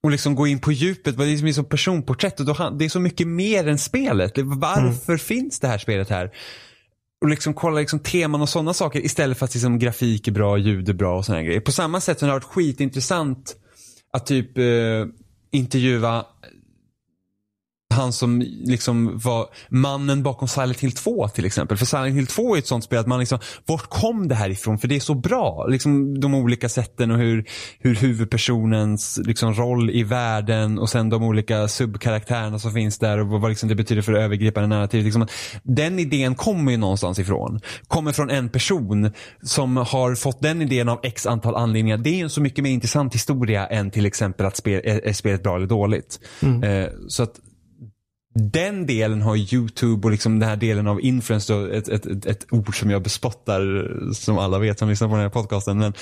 Och 0.03 0.11
liksom 0.11 0.36
gå 0.36 0.47
in 0.47 0.59
på 0.59 0.71
djupet, 0.71 1.15
vad 1.15 1.28
det 1.28 1.34
är 1.34 1.38
som 1.38 1.47
är 1.47 1.51
som 1.53 1.65
personporträtt. 1.65 2.39
Och 2.39 2.45
då, 2.45 2.53
han- 2.53 2.78
det 2.78 2.86
är 2.86 2.89
så 2.89 2.99
mycket 2.99 3.28
mer 3.28 3.67
än 3.67 3.78
spelet. 3.78 4.32
Varför 4.38 5.17
finns 5.17 5.59
det 5.59 5.67
här 5.67 5.78
spelet 5.78 6.09
här? 6.09 6.32
Och 7.24 7.30
liksom 7.30 7.53
kolla 7.53 7.80
liksom 7.80 7.99
teman 7.99 8.41
och 8.41 8.49
sådana 8.49 8.74
saker 8.74 9.05
istället 9.05 9.38
för 9.38 9.45
att 9.45 9.53
liksom 9.53 9.80
grafik 9.80 10.28
är 10.28 10.32
bra, 10.32 10.57
ljud 10.57 10.89
är 10.89 10.93
bra 10.93 11.17
och 11.17 11.26
sådana 11.26 11.43
grejer. 11.43 11.59
På 11.59 11.71
samma 11.71 12.01
sätt 12.01 12.19
som 12.19 12.28
det 12.28 12.34
har 12.34 12.39
varit 12.39 12.49
skitintressant 12.49 13.55
att 14.13 14.26
typ 14.26 14.57
eh, 14.57 14.65
intervjua 15.51 16.26
han 17.94 18.14
som 18.14 18.39
liksom 18.66 19.20
var 19.20 19.48
mannen 19.70 20.24
bakom 20.24 20.48
Silent 20.48 20.80
Hill 20.80 20.91
2 20.91 21.28
till 21.28 21.46
exempel. 21.46 21.78
För 21.78 21.86
Silent 21.86 22.16
Hill 22.16 22.28
2 22.28 22.56
är 22.56 22.60
ett 22.60 22.68
sånt 22.68 22.84
spel 22.84 23.00
att 23.00 23.08
man 23.08 23.20
liksom, 23.20 23.39
vart 23.66 23.89
kom 23.89 24.28
det 24.28 24.36
här 24.36 24.50
ifrån? 24.50 24.78
För 24.78 24.88
det 24.88 24.96
är 24.96 25.00
så 25.00 25.14
bra. 25.14 25.68
Liksom 25.68 26.20
de 26.20 26.34
olika 26.34 26.70
sätten 26.70 27.12
och 27.12 27.18
hur, 27.18 27.46
hur 27.80 27.96
huvudpersonens 27.96 29.20
liksom, 29.24 29.54
roll 29.54 29.89
i 29.89 30.04
världen 30.04 30.80
och 30.80 30.89
sen 30.89 31.10
de 31.10 31.24
olika 31.24 31.68
subkaraktärerna 31.68 32.60
som 32.60 32.74
finns 32.74 33.00
där 33.00 33.20
och 33.20 33.28
vad 33.28 33.50
liksom 33.50 33.70
det 33.70 33.76
betyder 33.76 34.02
för 34.02 34.12
det 34.12 34.22
övergripande 34.22 34.68
narrativet. 34.68 35.04
Liksom, 35.04 35.28
den 35.64 36.00
idén 36.00 36.36
kommer 36.36 36.72
ju 36.72 36.78
någonstans 36.78 37.20
ifrån. 37.20 37.60
Kommer 37.88 38.12
från 38.12 38.30
en 38.30 38.50
person 38.50 39.12
som 39.41 39.78
har 39.78 40.16
fått 40.16 40.41
den 40.41 40.62
idén 40.62 40.89
av 40.89 41.00
x 41.04 41.26
antal 41.26 41.56
anledningar. 41.56 41.98
Det 41.98 42.10
är 42.10 42.24
en 42.24 42.30
så 42.30 42.41
mycket 42.41 42.64
mer 42.64 42.72
intressant 42.72 43.14
historia 43.14 43.68
än 43.68 43.91
till 43.91 44.06
exempel 44.06 44.46
att 44.46 44.58
spel, 44.58 44.82
är, 44.84 45.08
är 45.08 45.14
spelet 45.14 45.44
bra 45.44 45.56
eller 45.56 45.68
dåligt. 45.68 46.20
Eh, 46.64 46.88
så 47.08 47.24
att 47.24 47.39
den 48.36 48.86
delen 48.86 49.22
har 49.22 49.54
YouTube 49.54 50.08
och 50.08 50.12
liksom 50.12 50.40
den 50.40 50.50
här 50.50 50.56
delen 50.56 50.88
av 50.88 51.02
influence, 51.02 51.54
då, 51.54 51.66
ett, 51.66 51.88
ett, 51.88 52.06
ett, 52.06 52.26
ett 52.26 52.46
ord 52.54 52.80
som 52.80 52.90
jag 52.92 53.04
bespottar 53.04 53.92
som 54.14 54.38
alla 54.38 54.60
vet 54.60 54.80
som 54.80 54.90
lyssnar 54.90 55.08
på 55.08 55.14
den 55.14 55.24
här 55.24 55.30
podcasten. 55.30 55.78
Men 55.80 55.94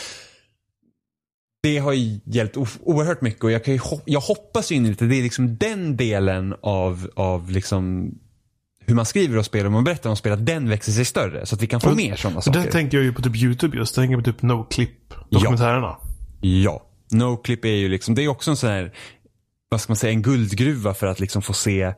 det 1.63 1.77
har 1.77 1.93
hjälpt 2.35 2.57
oerhört 2.83 3.21
mycket 3.21 3.43
och 3.43 3.51
jag, 3.51 3.63
kan 3.63 3.73
ju 3.73 3.79
hop- 3.79 4.03
jag 4.05 4.19
hoppas 4.19 4.71
ju 4.71 4.75
innerligt 4.75 5.01
att 5.01 5.09
det 5.09 5.15
är 5.15 5.23
liksom 5.23 5.57
den 5.57 5.97
delen 5.97 6.55
av, 6.61 7.09
av 7.15 7.51
liksom 7.51 8.11
hur 8.85 8.95
man 8.95 9.05
skriver 9.05 9.37
och 9.37 9.45
spelar 9.45 9.65
och 9.65 9.71
man 9.71 9.83
berättar 9.83 10.09
om 10.09 10.15
spel, 10.15 10.31
att 10.33 10.45
den 10.45 10.69
växer 10.69 10.91
sig 10.91 11.05
större 11.05 11.45
så 11.45 11.55
att 11.55 11.61
vi 11.63 11.67
kan 11.67 11.81
få 11.81 11.89
Och- 11.89 11.95
mer 11.97 12.15
sådana 12.15 12.41
saker. 12.41 12.59
där 12.59 12.71
tänker 12.71 12.97
jag 12.97 13.03
ju 13.05 13.13
på 13.13 13.21
typ 13.21 13.35
YouTube 13.35 13.77
just. 13.77 13.97
Jag 13.97 14.03
tänker 14.03 14.17
på 14.17 14.23
typ 14.23 14.41
No-Clip-dokumentärerna. 14.41 15.95
Ja. 16.41 16.87
Noclip 17.11 17.65
är 17.65 17.69
ju 17.69 17.89
liksom, 17.89 18.15
det 18.15 18.23
är 18.23 18.27
också 18.27 18.51
en 18.51 18.57
sån 18.57 18.69
här, 18.69 18.93
vad 19.69 19.81
ska 19.81 19.91
man 19.91 19.97
säga, 19.97 20.13
en 20.13 20.21
guldgruva 20.21 20.93
för 20.93 21.07
att 21.07 21.19
liksom 21.19 21.41
få 21.41 21.53
se 21.53 21.93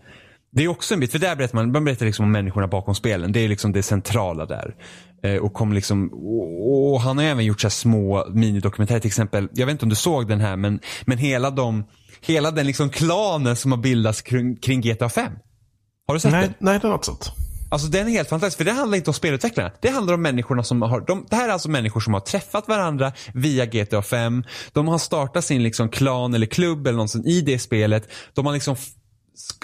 det 0.56 0.64
är 0.64 0.68
också 0.68 0.93
en 0.93 0.99
bit, 0.99 1.12
för 1.12 1.20
där 1.20 1.36
berättar 1.36 1.56
man, 1.56 1.72
man 1.72 1.86
berättar 1.86 2.06
liksom 2.06 2.26
om 2.26 2.32
människorna 2.32 2.68
bakom 2.68 2.95
spelen. 2.95 3.32
Det 3.32 3.39
är 3.39 3.49
liksom 3.49 3.72
det 3.72 3.84
centrala 3.84 4.45
där. 4.45 4.76
Eh, 5.24 5.36
och, 5.36 5.54
kom 5.54 5.74
liksom, 5.74 6.10
och, 6.14 6.93
och 6.93 7.01
han 7.01 7.18
har 7.18 7.26
även 7.26 7.45
gjort 7.45 7.62
så 7.62 7.70
små 7.70 8.28
minidokumentärer 8.30 8.99
till 8.99 9.08
exempel. 9.08 9.49
Jag 9.54 9.66
vet 9.66 9.74
inte 9.74 9.86
om 9.86 9.89
du 9.89 9.95
såg 9.95 10.28
den 10.28 10.41
här 10.41 10.56
men, 10.56 10.80
men 11.06 11.18
hela, 11.18 11.49
de, 11.49 11.84
hela 12.22 12.51
den 12.51 12.68
liksom 12.68 12.89
klanen 12.89 13.56
som 13.56 13.72
har 13.72 13.80
bildats 13.80 14.22
kring, 14.22 14.56
kring 14.56 14.82
GTA 14.82 15.10
5. 15.10 15.32
Har 16.08 16.14
du 16.14 16.20
sett 16.20 16.32
den? 16.32 16.41
Nej, 16.41 16.54
nej, 16.60 16.80
det 16.80 16.88
är 16.88 16.91
något 16.91 17.06
sånt. 17.06 17.32
Alltså 17.72 17.88
den 17.88 18.08
är 18.08 18.12
helt 18.12 18.30
fantastisk, 18.30 18.58
för 18.58 18.66
det 18.66 18.72
handlar 18.72 18.97
inte 18.97 19.10
om 19.10 19.14
spelutvecklarna. 19.14 19.72
Det 19.82 19.89
handlar 19.89 20.14
om 20.14 20.22
människorna 20.22 20.64
som 20.64 20.82
har, 20.82 21.01
de, 21.01 21.26
det 21.30 21.36
här 21.36 21.49
är 21.49 21.54
alltså 21.54 21.70
människor 21.70 21.99
som 21.99 22.14
har 22.14 22.22
träffat 22.22 22.68
varandra 22.68 23.14
via 23.34 23.66
GTA 23.66 24.01
5. 24.01 24.43
De 24.74 24.88
har 24.88 24.97
startat 24.97 25.45
sin 25.45 25.64
liksom 25.64 25.89
klan 25.89 26.34
eller 26.34 26.45
klubb 26.45 26.88
eller 26.88 26.97
någonting 26.97 27.26
i 27.26 27.41
det 27.41 27.60
spelet. 27.60 28.10
De 28.34 28.45
har 28.45 28.54
liksom, 28.54 28.76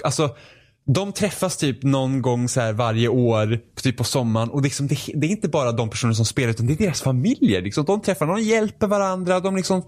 alltså 0.04 0.36
de 0.94 1.12
träffas 1.12 1.56
typ 1.56 1.82
någon 1.82 2.22
gång 2.22 2.48
så 2.48 2.60
här 2.60 2.72
varje 2.72 3.08
år, 3.08 3.58
typ 3.82 3.96
på 3.96 4.04
sommaren. 4.04 4.50
Och 4.50 4.62
liksom, 4.62 4.86
det, 4.86 4.98
det 5.14 5.26
är 5.26 5.30
inte 5.30 5.48
bara 5.48 5.72
de 5.72 5.90
personer 5.90 6.12
som 6.12 6.24
spelar 6.24 6.50
utan 6.50 6.66
det 6.66 6.72
är 6.72 6.76
deras 6.78 7.02
familjer. 7.02 7.62
Liksom. 7.62 7.84
De 7.84 8.00
träffar, 8.00 8.26
de 8.26 8.40
hjälper 8.40 8.86
varandra. 8.86 9.40
De 9.40 9.56
liksom, 9.56 9.82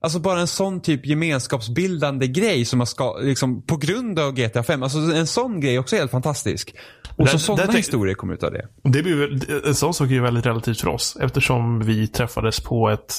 Alltså 0.00 0.18
bara 0.18 0.40
en 0.40 0.46
sån 0.46 0.80
typ 0.80 1.06
gemenskapsbildande 1.06 2.26
grej 2.26 2.64
som 2.64 2.78
man 2.78 2.86
ska, 2.86 3.18
liksom, 3.18 3.62
på 3.62 3.76
grund 3.76 4.18
av 4.18 4.32
GTA 4.32 4.62
5. 4.62 4.82
Alltså 4.82 4.98
en 4.98 5.26
sån 5.26 5.60
grej 5.60 5.78
också 5.78 5.96
är 5.96 6.00
helt 6.00 6.10
fantastisk. 6.10 6.74
Och 7.16 7.28
så 7.28 7.38
sådana 7.38 7.72
historier 7.72 8.14
kommer 8.14 8.34
ut 8.34 8.42
av 8.42 8.52
det. 8.52 8.68
Det 8.84 9.02
blir, 9.02 9.40
en 9.66 9.74
sån 9.74 9.94
sak 9.94 10.08
är 10.08 10.12
ju 10.12 10.20
väldigt 10.20 10.46
relativt 10.46 10.80
för 10.80 10.88
oss. 10.88 11.16
Eftersom 11.20 11.80
vi 11.80 12.08
träffades 12.08 12.60
på 12.60 12.88
ett 12.88 13.14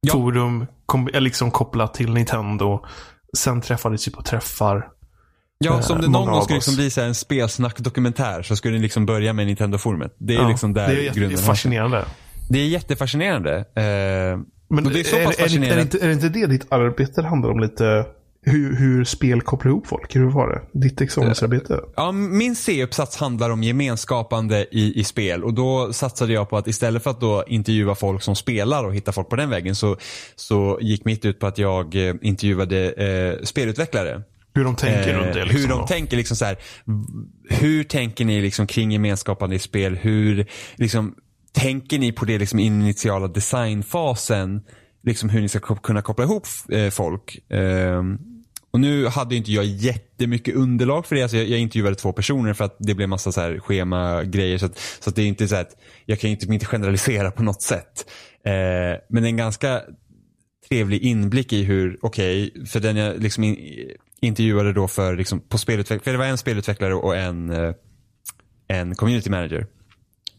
Ja. 0.00 0.12
forum 0.12 0.66
kom, 0.86 1.08
eh, 1.08 1.20
liksom 1.20 1.50
kopplat 1.50 1.94
till 1.94 2.12
Nintendo. 2.14 2.80
Sen 3.36 3.60
träffades 3.60 4.08
vi 4.08 4.12
på 4.12 4.22
träffar. 4.22 4.88
Ja, 5.64 5.74
Eh, 5.74 5.80
så 5.80 5.94
om 5.94 6.00
det 6.00 6.08
någon 6.08 6.26
gång 6.32 6.42
skulle 6.42 6.56
liksom 6.56 6.74
bli 6.76 6.90
så 6.90 7.00
en 7.00 7.14
spelsnack-dokumentär 7.14 8.42
så 8.42 8.56
skulle 8.56 8.76
det 8.76 8.82
liksom 8.82 9.06
börja 9.06 9.32
med 9.32 9.46
Nintendo-forumet. 9.46 10.14
Det 10.18 10.34
är 10.34 10.38
Ja, 10.38 10.48
liksom 10.48 10.72
där 10.74 10.88
det 10.88 11.08
är 11.08 11.14
grunden 11.14 11.38
fascinerande. 11.38 12.04
Det 12.50 12.58
är 12.58 12.66
jättefascinerande. 12.66 13.56
Eh, 13.56 13.64
Men 14.70 14.84
det 14.84 15.00
är 15.00 15.04
så 15.04 15.16
pass 15.16 15.16
är, 15.16 15.20
är, 15.20 15.24
det- 15.24 15.24
är, 15.24 15.26
det 15.36 15.42
fascinerande. 15.42 15.82
inte, 15.82 15.98
är 15.98 16.06
det 16.06 16.12
inte 16.12 16.28
det 16.28 16.46
ditt 16.46 16.72
arbete 16.72 17.22
handlar 17.22 17.50
om 17.50 17.60
lite? 17.60 18.04
Hur, 18.42 18.76
hur 18.76 19.04
spel 19.04 19.40
kopplar 19.40 19.70
ihop 19.70 19.86
folk? 19.86 20.16
Hur 20.16 20.30
var 20.30 20.48
det? 20.48 20.80
Ditt 20.80 21.00
examensarbete? 21.00 21.80
Ja, 21.96 22.12
min 22.12 22.56
C-uppsats 22.56 23.16
handlar 23.16 23.50
om 23.50 23.62
gemenskapande 23.62 24.66
i, 24.70 25.00
i 25.00 25.04
spel 25.04 25.44
och 25.44 25.54
då 25.54 25.92
satsade 25.92 26.32
jag 26.32 26.50
på 26.50 26.56
att 26.56 26.66
istället 26.66 27.02
för 27.02 27.10
att 27.10 27.20
då 27.20 27.44
intervjua 27.46 27.94
folk 27.94 28.22
som 28.22 28.36
spelar 28.36 28.84
och 28.84 28.94
hitta 28.94 29.12
folk 29.12 29.28
på 29.28 29.36
den 29.36 29.50
vägen 29.50 29.74
så, 29.74 29.96
så 30.36 30.78
gick 30.82 31.04
mitt 31.04 31.24
ut 31.24 31.40
på 31.40 31.46
att 31.46 31.58
jag 31.58 32.08
eh, 32.08 32.14
intervjuade 32.22 32.90
eh, 32.92 33.42
spelutvecklare. 33.44 34.22
Hur 34.54 34.64
de 34.64 34.76
tänker 34.76 35.14
Eh, 35.14 35.18
runt 35.18 35.34
det? 35.34 35.44
Liksom, 35.44 35.60
hur 35.60 35.68
de 35.68 35.78
då? 35.78 35.86
tänker 35.86 36.16
liksom 36.16 36.36
så 36.36 36.44
här, 36.44 36.56
hur 37.48 37.84
tänker 37.84 38.24
ni 38.24 38.42
liksom 38.42 38.66
kring 38.66 38.92
gemenskapande 38.92 39.56
i 39.56 39.58
spel? 39.58 39.96
Hur 39.96 40.46
liksom, 40.76 41.14
tänker 41.52 41.98
ni 41.98 42.12
på 42.12 42.24
det 42.24 42.38
liksom 42.38 42.58
initiala 42.58 43.28
designfasen? 43.28 44.62
Liksom 45.02 45.28
hur 45.28 45.40
ni 45.40 45.48
ska 45.48 45.60
kunna 45.60 46.02
koppla 46.02 46.24
ihop 46.24 46.46
eh, 46.72 46.90
folk. 46.90 47.38
Ehm, 47.50 48.18
och 48.70 48.80
nu 48.80 49.06
hade 49.06 49.36
inte 49.36 49.52
jag 49.52 49.64
jättemycket 49.64 50.54
underlag 50.54 51.06
för 51.06 51.16
det. 51.16 51.22
Alltså 51.22 51.36
jag, 51.36 51.48
jag 51.48 51.58
intervjuade 51.58 51.96
två 51.96 52.12
personer 52.12 52.54
för 52.54 52.64
att 52.64 52.76
det 52.78 52.94
blev 52.94 53.08
massa 53.08 53.32
så 53.32 53.40
här 53.40 53.58
schema-grejer. 53.58 54.58
Så, 54.58 54.66
att, 54.66 54.78
så 55.00 55.10
att 55.10 55.16
det 55.16 55.22
är 55.22 55.26
inte 55.26 55.48
så 55.48 55.56
att 55.56 55.76
jag 56.06 56.20
kan 56.20 56.30
inte, 56.30 56.46
inte 56.46 56.66
generalisera 56.66 57.30
på 57.30 57.42
något 57.42 57.62
sätt. 57.62 58.10
Eh, 58.44 59.00
men 59.08 59.24
en 59.24 59.36
ganska 59.36 59.82
trevlig 60.68 61.02
inblick 61.02 61.52
i 61.52 61.62
hur, 61.62 61.98
okej, 62.02 62.66
för 62.66 62.80
den 62.80 62.96
jag 62.96 63.22
liksom 63.22 63.44
in, 63.44 63.56
intervjuade 64.20 64.72
då 64.72 64.88
för, 64.88 65.16
liksom, 65.16 65.40
på 65.40 65.56
spelutveck- 65.56 66.04
för 66.04 66.12
det 66.12 66.18
var 66.18 66.24
en 66.24 66.38
spelutvecklare 66.38 66.94
och 66.94 67.16
en, 67.16 67.50
eh, 67.50 67.74
en 68.68 68.94
community 68.94 69.30
manager. 69.30 69.66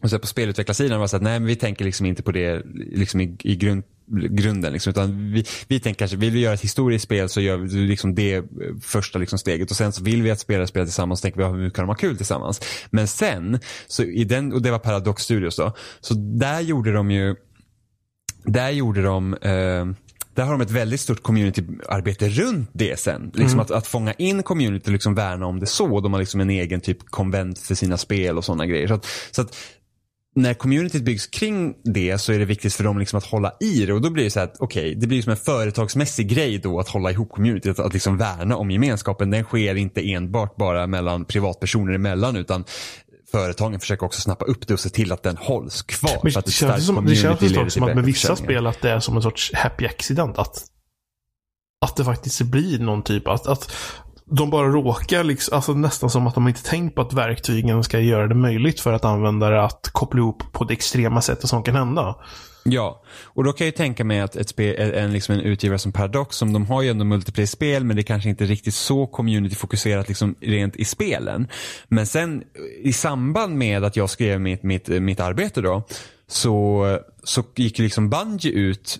Och 0.02 0.10
så 0.10 0.18
på 0.18 0.26
spelutvecklarsidan 0.26 0.98
var 0.98 1.04
det 1.04 1.08
så 1.08 1.16
att 1.16 1.22
nej 1.22 1.40
men 1.40 1.46
vi 1.46 1.56
tänker 1.56 1.84
liksom 1.84 2.06
inte 2.06 2.22
på 2.22 2.32
det 2.32 2.62
liksom 2.74 3.20
i, 3.20 3.36
i 3.40 3.56
grund, 3.56 3.82
grunden. 4.30 4.72
Liksom, 4.72 4.90
utan 4.90 5.32
vi, 5.32 5.44
vi 5.68 5.80
tänker 5.80 5.98
kanske, 5.98 6.16
vill 6.16 6.32
vi 6.32 6.40
göra 6.40 6.54
ett 6.54 6.60
historiskt 6.60 7.04
spel 7.04 7.28
så 7.28 7.40
gör 7.40 7.56
vi 7.56 7.68
liksom 7.68 8.14
det 8.14 8.44
första 8.82 9.18
liksom 9.18 9.38
steget. 9.38 9.70
Och 9.70 9.76
sen 9.76 9.92
så 9.92 10.04
vill 10.04 10.22
vi 10.22 10.30
att 10.30 10.40
spelare 10.40 10.66
spelar 10.66 10.86
tillsammans 10.86 11.20
och 11.20 11.22
tänker 11.22 11.52
vi, 11.52 11.62
hur 11.62 11.70
kan 11.70 11.82
de 11.82 11.88
ha 11.88 11.94
kul 11.94 12.16
tillsammans? 12.16 12.60
Men 12.90 13.08
sen, 13.08 13.60
så 13.86 14.02
i 14.02 14.24
den, 14.24 14.52
och 14.52 14.62
det 14.62 14.70
var 14.70 14.78
Paradox 14.78 15.22
Studios 15.22 15.56
då, 15.56 15.72
så 16.00 16.14
där 16.14 16.60
gjorde 16.60 16.92
de 16.92 17.10
ju, 17.10 17.36
där 18.44 18.70
gjorde 18.70 19.02
de 19.02 19.34
eh, 19.34 19.86
där 20.34 20.44
har 20.44 20.52
de 20.52 20.60
ett 20.60 20.70
väldigt 20.70 21.00
stort 21.00 21.22
communityarbete 21.22 22.28
runt 22.28 22.70
det 22.72 23.00
sen. 23.00 23.30
Liksom 23.34 23.60
att, 23.60 23.70
att 23.70 23.86
fånga 23.86 24.12
in 24.12 24.42
community 24.42 24.88
och 24.88 24.92
liksom 24.92 25.14
värna 25.14 25.46
om 25.46 25.60
det 25.60 25.66
så. 25.66 26.00
De 26.00 26.12
har 26.12 26.20
liksom 26.20 26.40
en 26.40 26.50
egen 26.50 26.80
typ 26.80 26.98
konvent 27.10 27.58
för 27.58 27.74
sina 27.74 27.96
spel 27.96 28.38
och 28.38 28.44
sådana 28.44 28.66
grejer. 28.66 28.88
Så 28.88 28.94
att, 28.94 29.06
så 29.30 29.42
att 29.42 29.56
när 30.34 30.54
communityt 30.54 31.02
byggs 31.02 31.26
kring 31.26 31.74
det 31.84 32.18
så 32.18 32.32
är 32.32 32.38
det 32.38 32.44
viktigt 32.44 32.74
för 32.74 32.84
dem 32.84 32.98
liksom 32.98 33.18
att 33.18 33.24
hålla 33.24 33.52
i 33.60 33.86
det 33.86 33.92
och 33.92 34.00
då 34.00 34.10
blir 34.10 34.24
det 34.24 34.30
så 34.30 34.40
att 34.40 34.56
okej, 34.58 34.94
det 34.94 35.06
blir 35.06 35.22
som 35.22 35.30
en 35.30 35.36
företagsmässig 35.36 36.28
grej 36.28 36.58
då 36.58 36.80
att 36.80 36.88
hålla 36.88 37.10
ihop 37.10 37.30
communityt, 37.30 37.78
att, 37.78 37.86
att 37.86 37.92
liksom 37.92 38.16
värna 38.16 38.56
om 38.56 38.70
gemenskapen. 38.70 39.30
Den 39.30 39.44
sker 39.44 39.74
inte 39.74 40.12
enbart 40.12 40.56
bara 40.56 40.86
mellan 40.86 41.24
privatpersoner 41.24 41.92
emellan 41.92 42.36
utan 42.36 42.64
företagen 43.32 43.80
försöker 43.80 44.06
också 44.06 44.20
snappa 44.20 44.44
upp 44.44 44.66
det 44.66 44.74
och 44.74 44.80
se 44.80 44.88
till 44.88 45.12
att 45.12 45.22
den 45.22 45.36
hålls 45.36 45.82
kvar. 45.82 46.20
Men 46.22 46.32
för 46.32 46.38
att 46.38 46.46
det 46.46 46.52
känns 46.52 46.76
det 46.76 46.82
som, 46.82 47.06
det 47.06 47.16
känns 47.16 47.40
leder 47.40 47.68
som, 47.68 47.82
att 47.82 47.94
med 47.94 48.04
vissa 48.04 48.36
spel 48.36 48.66
att 48.66 48.82
det 48.82 48.90
är 48.90 49.00
som 49.00 49.16
en 49.16 49.22
sorts 49.22 49.52
happy 49.54 49.86
accident. 49.86 50.38
Att, 50.38 50.64
att 51.86 51.96
det 51.96 52.04
faktiskt 52.04 52.42
blir 52.42 52.78
någon 52.78 53.02
typ 53.02 53.28
att, 53.28 53.46
att 53.46 53.72
de 54.24 54.50
bara 54.50 54.68
råkar, 54.68 55.24
liksom, 55.24 55.56
alltså 55.56 55.72
nästan 55.72 56.10
som 56.10 56.26
att 56.26 56.34
de 56.34 56.48
inte 56.48 56.62
tänkt 56.62 56.94
på 56.94 57.02
att 57.02 57.12
verktygen 57.12 57.84
ska 57.84 58.00
göra 58.00 58.26
det 58.26 58.34
möjligt 58.34 58.80
för 58.80 58.92
att 58.92 59.04
användare 59.04 59.64
att 59.64 59.88
koppla 59.92 60.20
ihop 60.20 60.42
på 60.52 60.64
det 60.64 60.72
extrema 60.72 61.22
sättet 61.22 61.50
som 61.50 61.62
kan 61.62 61.76
hända. 61.76 62.16
Ja, 62.64 63.02
och 63.22 63.44
då 63.44 63.52
kan 63.52 63.64
jag 63.64 63.72
ju 63.72 63.76
tänka 63.76 64.04
mig 64.04 64.20
att 64.20 64.36
ett 64.36 64.48
spel, 64.48 64.92
en, 64.94 65.12
liksom 65.12 65.34
en 65.34 65.40
utgivare 65.40 65.78
som 65.78 65.92
Paradox, 65.92 66.36
som 66.36 66.52
de 66.52 66.66
har 66.66 66.82
ju 66.82 66.88
ändå 66.88 67.04
multiplayer-spel 67.04 67.84
men 67.84 67.96
det 67.96 68.02
är 68.02 68.04
kanske 68.04 68.28
inte 68.28 68.44
riktigt 68.44 68.74
så 68.74 69.06
community-fokuserat 69.06 70.08
liksom 70.08 70.34
rent 70.40 70.76
i 70.76 70.84
spelen. 70.84 71.48
Men 71.88 72.06
sen 72.06 72.44
i 72.82 72.92
samband 72.92 73.56
med 73.56 73.84
att 73.84 73.96
jag 73.96 74.10
skrev 74.10 74.40
mitt, 74.40 74.62
mitt, 74.62 74.88
mitt 74.88 75.20
arbete 75.20 75.60
då, 75.60 75.82
så, 76.26 76.98
så 77.24 77.44
gick 77.54 77.78
liksom 77.78 78.10
Bungie 78.10 78.52
ut, 78.52 78.98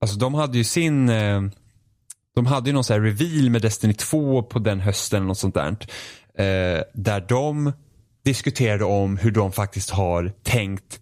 alltså 0.00 0.16
de 0.16 0.34
hade 0.34 0.58
ju 0.58 0.64
sin 0.64 1.08
eh, 1.08 1.42
de 2.34 2.46
hade 2.46 2.68
ju 2.70 2.74
någon 2.74 2.84
sån 2.84 2.94
här 2.94 3.00
reveal 3.00 3.50
med 3.50 3.62
Destiny 3.62 3.94
2 3.94 4.42
på 4.42 4.58
den 4.58 4.80
hösten 4.80 5.16
eller 5.16 5.26
något 5.26 5.38
sånt 5.38 5.54
där. 5.54 5.76
Eh, 6.38 6.82
där 6.94 7.26
de 7.28 7.72
diskuterade 8.24 8.84
om 8.84 9.16
hur 9.16 9.30
de 9.30 9.52
faktiskt 9.52 9.90
har 9.90 10.32
tänkt 10.42 11.00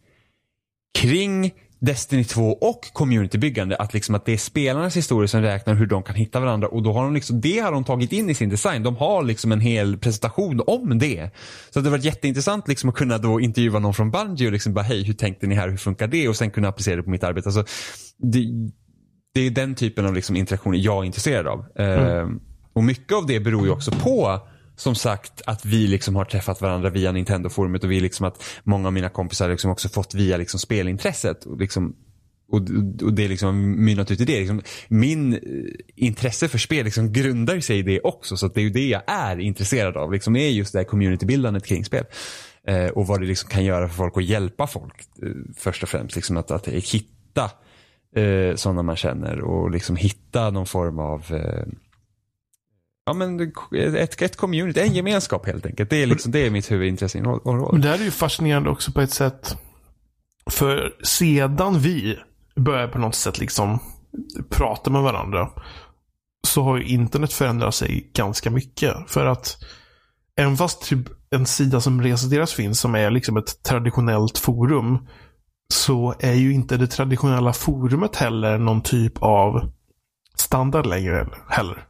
kring 0.99 1.53
Destiny 1.85 2.25
2 2.25 2.53
och 2.53 2.93
communitybyggande. 2.93 3.77
Att, 3.77 3.95
liksom 3.95 4.15
att 4.15 4.25
det 4.25 4.33
är 4.33 4.37
spelarnas 4.37 4.97
historia 4.97 5.29
som 5.29 5.43
räknar 5.43 5.75
hur 5.75 5.87
de 5.87 6.03
kan 6.03 6.15
hitta 6.15 6.41
varandra 6.41 6.69
och 6.69 6.83
då 6.83 6.93
har 6.93 7.05
de 7.05 7.15
liksom, 7.15 7.41
det 7.41 7.59
har 7.59 7.73
de 7.73 7.85
tagit 7.85 8.13
in 8.13 8.31
i 8.31 8.35
sin 8.35 8.49
design. 8.49 8.83
De 8.83 8.97
har 8.97 9.23
liksom 9.23 9.53
en 9.53 9.61
hel 9.61 9.99
presentation 9.99 10.63
om 10.67 10.99
det. 10.99 11.31
Så 11.71 11.81
det 11.81 11.87
har 11.87 11.91
varit 11.91 12.05
jätteintressant 12.05 12.69
liksom 12.69 12.89
att 12.89 12.95
kunna 12.95 13.19
då 13.19 13.41
intervjua 13.41 13.79
någon 13.79 13.95
från 13.95 14.11
Bungie 14.11 14.47
och 14.47 14.53
liksom 14.53 14.75
bara 14.75 14.85
hej, 14.85 15.05
hur 15.05 15.15
tänkte 15.15 15.47
ni 15.47 15.55
här, 15.55 15.69
hur 15.69 15.77
funkar 15.77 16.07
det? 16.07 16.29
Och 16.29 16.37
sen 16.37 16.51
kunna 16.51 16.69
applicera 16.69 16.97
det 16.97 17.03
på 17.03 17.11
mitt 17.11 17.25
arbete. 17.25 17.49
Alltså, 17.49 17.65
det, 18.19 18.47
det 19.35 19.41
är 19.41 19.51
den 19.51 19.75
typen 19.75 20.07
av 20.07 20.15
liksom 20.15 20.37
interaktioner 20.37 20.79
jag 20.79 21.03
är 21.03 21.05
intresserad 21.05 21.47
av. 21.47 21.65
Eh, 21.77 22.29
och 22.73 22.85
mycket 22.85 23.13
av 23.13 23.27
det 23.27 23.41
beror 23.41 23.67
ju 23.67 23.73
också 23.73 23.91
på 23.91 24.41
som 24.77 24.95
sagt 24.95 25.43
att 25.47 25.65
vi 25.65 25.87
liksom 25.87 26.17
har 26.17 26.25
träffat 26.25 26.61
varandra 26.61 26.91
via 26.91 27.13
Nintendo-forumet 27.13 27.85
och 27.85 27.91
vi 27.91 28.01
liksom 28.01 28.27
att 28.27 28.45
många 28.65 28.89
av 28.89 28.93
mina 28.93 29.09
kompisar 29.09 29.49
liksom 29.49 29.71
också 29.71 29.89
fått 29.89 30.15
via 30.15 30.37
liksom 30.37 30.61
spelintresset. 30.61 31.45
Och, 31.45 31.59
liksom, 31.59 31.97
och, 32.49 32.61
och 33.03 33.13
det 33.13 33.29
liksom 33.29 33.85
mynnat 33.85 34.11
ut 34.11 34.21
i 34.21 34.25
det. 34.25 34.39
Liksom, 34.39 34.63
min 34.89 35.33
eh, 35.33 35.41
intresse 35.95 36.49
för 36.49 36.59
spel 36.59 36.85
liksom 36.85 37.13
grundar 37.13 37.61
sig 37.61 37.79
i 37.79 37.83
det 37.83 38.01
också. 38.01 38.37
Så 38.37 38.47
att 38.47 38.55
det 38.55 38.61
är 38.61 38.63
ju 38.63 38.71
det 38.71 38.89
jag 38.89 39.03
är 39.07 39.41
intresserad 39.41 39.97
av. 39.97 40.13
Liksom 40.13 40.37
är 40.37 40.49
just 40.49 40.73
det 40.73 40.79
här 40.79 40.85
communitybildandet 40.85 41.67
kring 41.67 41.85
spel. 41.85 42.05
Eh, 42.67 42.87
och 42.87 43.07
vad 43.07 43.21
det 43.21 43.27
liksom 43.27 43.51
kan 43.51 43.65
göra 43.65 43.89
för 43.89 43.97
folk 43.97 44.17
och 44.17 44.23
hjälpa 44.23 44.67
folk 44.67 44.95
eh, 45.23 45.29
först 45.57 45.83
och 45.83 45.89
främst. 45.89 46.17
Liksom 46.17 46.37
att, 46.37 46.51
att 46.51 46.69
hitta 46.69 47.51
eh, 48.17 48.55
sådana 48.55 48.83
man 48.83 48.97
känner 48.97 49.41
och 49.41 49.71
liksom 49.71 49.97
hitta 49.97 50.51
någon 50.51 50.67
form 50.67 50.99
av 50.99 51.25
eh, 51.31 51.65
Ja 53.05 53.13
men 53.13 53.53
ett, 53.75 54.23
ett 54.23 54.37
community, 54.37 54.81
en 54.81 54.95
gemenskap 54.95 55.47
helt 55.47 55.67
enkelt. 55.67 55.91
Det 55.91 56.03
är, 56.03 56.07
liksom, 56.07 56.33
det 56.33 56.47
är 56.47 56.51
mitt 56.51 56.71
huvudintresse. 56.71 57.21
Men 57.45 57.81
det 57.81 57.89
här 57.89 58.01
är 58.01 58.05
ju 58.05 58.11
fascinerande 58.11 58.71
också 58.71 58.93
på 58.93 59.01
ett 59.01 59.11
sätt. 59.11 59.57
För 60.51 60.95
sedan 61.03 61.79
vi 61.79 62.19
börjar 62.57 62.89
på 62.89 62.99
något 62.99 63.15
sätt 63.15 63.39
liksom 63.39 63.79
prata 64.51 64.91
med 64.91 65.03
varandra. 65.03 65.51
Så 66.47 66.63
har 66.63 66.77
ju 66.77 66.85
internet 66.85 67.33
förändrat 67.33 67.75
sig 67.75 68.11
ganska 68.15 68.51
mycket. 68.51 68.95
För 69.07 69.27
att 69.27 69.57
även 70.37 70.57
fast 70.57 70.83
typ 70.83 71.09
en 71.31 71.47
sida 71.47 71.81
som 71.81 72.03
Resederas 72.03 72.53
finns 72.53 72.81
som 72.81 72.95
är 72.95 73.11
liksom 73.11 73.37
ett 73.37 73.63
traditionellt 73.63 74.39
forum. 74.39 75.09
Så 75.75 76.15
är 76.19 76.35
ju 76.35 76.53
inte 76.53 76.77
det 76.77 76.87
traditionella 76.87 77.53
forumet 77.53 78.17
heller 78.17 78.59
någon 78.59 78.83
typ 78.83 79.23
av 79.23 79.73
standard 80.37 80.87
längre 80.87 81.29
heller. 81.49 81.87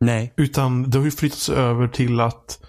Nej. 0.00 0.32
Utan 0.36 0.90
det 0.90 0.98
har 0.98 1.04
ju 1.04 1.10
flyttats 1.10 1.48
över 1.48 1.88
till 1.88 2.20
att 2.20 2.64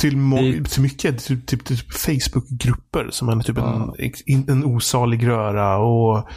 till, 0.00 0.30
Det- 0.30 0.64
till 0.70 0.82
mycket 0.82 1.24
typ, 1.24 1.46
typ, 1.46 1.64
typ 1.64 1.92
Facebook-grupper 1.92 3.08
som 3.10 3.28
är 3.28 3.42
typ 3.42 3.56
Ja. 3.58 3.94
en, 4.26 4.64
osalig 4.64 5.26
röra. 5.26 5.78
Och, 5.78 6.28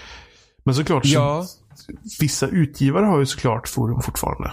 men 0.66 0.76
såklart, 0.76 1.06
Ja. 1.06 1.46
så, 1.76 1.92
vissa 2.20 2.48
utgivare 2.48 3.06
har 3.06 3.20
ju 3.20 3.26
såklart 3.26 3.68
forum 3.68 4.02
fortfarande. 4.02 4.52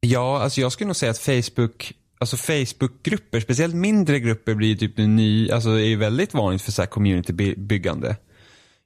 Ja, 0.00 0.42
alltså 0.42 0.60
jag 0.60 0.72
skulle 0.72 0.86
nog 0.88 0.96
säga 0.96 1.10
att 1.10 1.18
Facebook, 1.18 1.92
alltså 2.20 2.36
Facebookgrupper, 2.36 3.40
speciellt 3.40 3.74
mindre 3.74 4.20
grupper 4.20 4.54
blir 4.54 4.68
ju 4.68 4.76
typ 4.76 4.98
en 4.98 5.16
ny, 5.16 5.50
alltså 5.50 5.68
är 5.70 5.78
ju 5.86 5.96
väldigt 5.96 6.34
vanligt 6.34 6.62
för 6.62 6.72
så 6.72 6.82
här 6.82 6.86
communitybyggande 6.86 8.16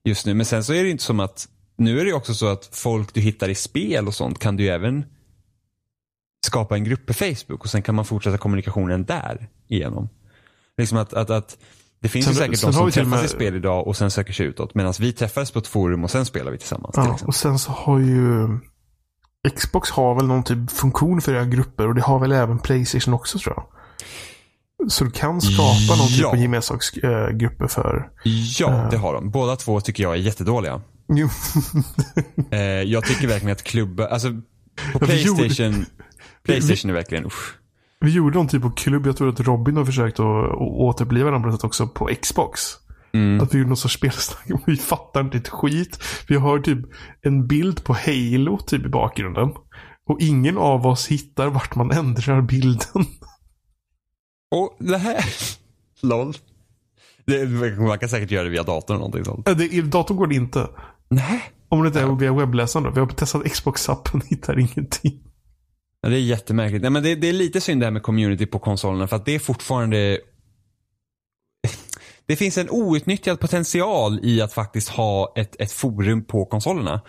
just 0.05 0.27
nu. 0.27 0.35
Men 0.35 0.47
sen 0.47 0.65
så 0.65 0.73
är 0.75 0.85
det 0.85 0.91
inte 0.91 1.05
som 1.05 1.21
att, 1.21 1.49
nu 1.77 2.01
är 2.01 2.05
det 2.05 2.09
ju 2.11 2.17
också 2.17 2.35
så 2.35 2.47
att 2.47 2.71
folk 2.73 3.15
du 3.15 3.21
hittar 3.21 3.49
i 3.49 3.55
spel 3.55 4.07
och 4.07 4.15
sånt 4.15 4.39
kan 4.39 4.57
du 4.57 4.63
ju 4.63 4.69
även 4.69 5.05
skapa 6.47 6.77
en 6.77 6.85
grupp 6.85 7.07
på 7.07 7.15
Facebook 7.15 7.61
och 7.65 7.71
sen 7.71 7.83
kan 7.83 7.95
man 7.95 8.05
fortsätta 8.05 8.39
kommunikationen 8.39 9.05
där 9.05 9.49
igenom. 9.69 10.09
Liksom 10.79 10.99
att, 10.99 11.13
att, 11.15 11.31
att 11.31 11.57
Det 12.01 12.09
finns 12.09 12.25
Sen- 12.25 12.35
ju 12.35 12.39
säkert 12.41 12.61
de 12.63 12.73
som 12.73 12.91
till 12.91 12.95
träffas 13.03 13.11
med- 13.21 13.25
i 13.25 13.29
spel 13.29 13.55
idag 13.57 13.87
och 13.87 13.97
sen 13.97 14.11
söker 14.11 14.33
sig 14.33 14.47
utåt. 14.47 14.75
Medan 14.75 14.95
vi 15.01 15.13
träffades 15.13 15.51
på 15.51 15.59
ett 15.59 15.67
forum 15.67 16.05
och 16.05 16.11
sen 16.11 16.25
spelar 16.25 16.53
vi 16.53 16.59
tillsammans. 16.59 16.95
Till 16.95 17.01
Ja, 17.03 17.05
exempel. 17.05 17.27
och 17.29 17.35
sen 17.35 17.59
så 17.59 17.73
har 17.73 17.99
ju 17.99 18.49
Xbox 19.57 19.91
har 19.91 20.15
väl 20.15 20.27
någon 20.27 20.43
typ 20.45 20.71
funktion 20.71 21.21
för 21.21 21.35
era 21.35 21.45
grupper 21.45 21.89
och 21.89 21.95
det 21.95 22.03
har 22.03 22.19
väl 22.19 22.33
även 22.33 22.59
Playstation 22.59 23.15
också 23.15 23.39
tror 23.39 23.55
jag. 23.57 23.67
Så 24.93 25.05
du 25.05 25.11
kan 25.11 25.41
skapa 25.41 25.97
någon 25.99 26.09
typ 26.09 26.21
Ja. 26.21 26.29
av 26.29 26.37
gemenskapsgrupper 26.37 27.67
för... 27.67 28.11
Ja, 28.59 28.89
det 28.91 28.97
har 28.97 29.15
de. 29.15 29.31
Båda 29.31 29.57
två 29.57 29.81
tycker 29.81 30.03
jag 30.03 30.13
är 30.13 30.17
jättedåliga. 30.17 30.81
Jo. 31.09 31.29
Eh, 32.51 32.61
jag 32.61 33.05
tycker 33.05 33.27
verkligen 33.29 33.53
att 33.53 33.63
klubbar, 33.63 34.07
alltså 34.07 34.29
på 34.93 34.99
Playstation, 34.99 35.87
Playstation 36.45 36.91
är 36.91 36.95
verkligen, 36.95 37.27
usch. 37.27 37.59
Vi 38.01 38.11
gjorde 38.11 38.39
någon 38.39 38.49
typ 38.49 38.65
av 38.65 38.75
klubb. 38.75 39.07
Jag 39.07 39.17
tror 39.17 39.29
att 39.29 39.41
Robin 39.41 39.77
har 39.77 39.85
försökt 39.85 40.21
att, 40.21 40.27
att 40.27 40.59
återuppliva 40.59 41.31
den 41.31 41.43
brottet 41.43 41.65
också 41.65 41.89
på 41.89 42.11
Xbox. 42.23 42.61
Mm. 43.15 43.41
Att 43.41 43.55
vi 43.55 43.59
gjorde 43.59 43.69
någon 43.69 43.77
sorts 43.77 43.95
spelsnack. 43.95 44.51
och 44.55 44.61
Vi 44.67 44.77
fattar 44.77 45.21
inte 45.21 45.39
ett 45.39 45.49
skit. 45.49 45.99
Vi 46.29 46.37
har 46.37 46.59
typ 46.59 46.79
en 47.23 47.47
bild 47.47 47.85
på 47.85 47.93
Halo 47.93 48.59
typ 48.59 48.87
i 48.87 48.89
bakgrunden. 48.89 49.53
Och 50.07 50.21
ingen 50.21 50.59
av 50.59 50.87
oss 50.87 51.09
hittar 51.09 51.49
vart 51.49 51.75
man 51.75 51.91
ändrar 51.91 52.43
bilden. 52.43 52.87
Och 54.51 54.77
det 54.79 54.99
här, 54.99 55.25
LOL. 56.03 56.35
Det, 57.25 57.47
man 57.79 57.99
kan 57.99 58.09
säkert 58.09 58.31
göra 58.31 58.45
det 58.45 58.51
via 58.51 58.63
datorn 58.63 58.97
eller 58.97 59.07
någonting 59.07 59.25
sånt. 59.25 59.47
Det, 59.59 59.83
datorn 59.83 60.17
går 60.17 60.27
det 60.27 60.35
inte. 60.35 60.69
Nej. 61.09 61.43
Om 61.69 61.83
det 61.83 61.87
inte 61.87 62.01
är 62.01 62.07
via 62.07 62.33
webbläsaren 62.33 62.85
då. 62.85 62.91
Vi 62.91 63.01
har 63.01 63.07
testat 63.07 63.45
Xbox-appen 63.45 64.23
hittar 64.27 64.59
ingenting. 64.59 65.21
Ja, 66.03 66.09
det 66.09 66.17
är 66.17 66.21
jättemärkligt. 66.21 66.83
Nej, 66.83 66.91
men 66.91 67.03
det, 67.03 67.15
det 67.15 67.29
är 67.29 67.33
lite 67.33 67.61
synd 67.61 67.81
det 67.81 67.87
här 67.87 67.91
med 67.91 68.03
community 68.03 68.47
på 68.47 68.59
konsolerna 68.59 69.09
för 69.09 69.17
att 69.17 69.25
det 69.25 69.35
är 69.35 69.39
fortfarande 69.39 70.19
det 72.27 72.37
finns 72.37 72.59
en 72.59 72.71
outnyttjad 72.71 73.41
potential 73.41 74.21
i 74.23 74.41
att 74.41 74.53
faktiskt 74.53 74.89
ha 74.89 75.33
ett, 75.37 75.61
ett 75.61 75.73
forum 75.73 76.25
på 76.25 76.45
konsolerna. 76.45 77.01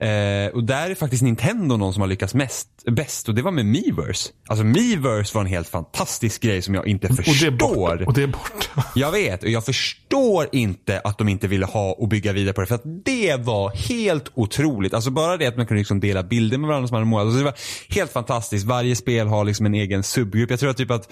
Eh, 0.00 0.52
och 0.54 0.64
där 0.64 0.90
är 0.90 0.94
faktiskt 0.94 1.22
Nintendo 1.22 1.76
någon 1.76 1.92
som 1.92 2.00
har 2.00 2.08
lyckats 2.08 2.34
mest, 2.34 2.68
bäst 2.86 3.28
och 3.28 3.34
det 3.34 3.42
var 3.42 3.50
med 3.50 3.66
Miiverse. 3.66 4.30
Alltså 4.48 4.64
Miiverse 4.64 5.34
var 5.34 5.40
en 5.40 5.46
helt 5.46 5.68
fantastisk 5.68 6.42
grej 6.42 6.62
som 6.62 6.74
jag 6.74 6.86
inte 6.86 7.06
Och 7.08 7.14
det 7.16 7.22
är 7.22 7.24
förstår. 7.24 7.58
borta. 7.58 8.04
Och 8.06 8.14
det 8.14 8.22
är 8.22 8.26
borta. 8.26 8.84
Jag 8.94 9.12
vet 9.12 9.42
och 9.42 9.48
jag 9.48 9.64
förstår 9.64 10.48
inte 10.52 11.00
att 11.00 11.18
de 11.18 11.28
inte 11.28 11.48
ville 11.48 11.66
ha 11.66 11.92
och 11.92 12.08
bygga 12.08 12.32
vidare 12.32 12.54
på 12.54 12.60
det. 12.60 12.66
För 12.66 12.74
att 12.74 13.04
det 13.04 13.36
var 13.40 13.70
helt 13.70 14.30
otroligt. 14.34 14.94
Alltså 14.94 15.10
bara 15.10 15.36
det 15.36 15.46
att 15.46 15.56
man 15.56 15.66
kunde 15.66 15.78
liksom 15.80 16.00
dela 16.00 16.22
bilder 16.22 16.58
med 16.58 16.68
varandra 16.68 16.88
som 16.88 16.94
man 16.94 17.00
hade 17.00 17.10
målat. 17.10 17.26
Alltså 17.26 17.38
det 17.38 17.44
var 17.44 17.54
helt 17.94 18.12
fantastiskt. 18.12 18.66
Varje 18.66 18.96
spel 18.96 19.26
har 19.26 19.44
liksom 19.44 19.66
en 19.66 19.74
egen 19.74 20.02
subgrupp. 20.02 20.50
Jag 20.50 20.60
tror 20.60 20.70
att 20.70 20.76
typ 20.76 20.90
att 20.90 21.08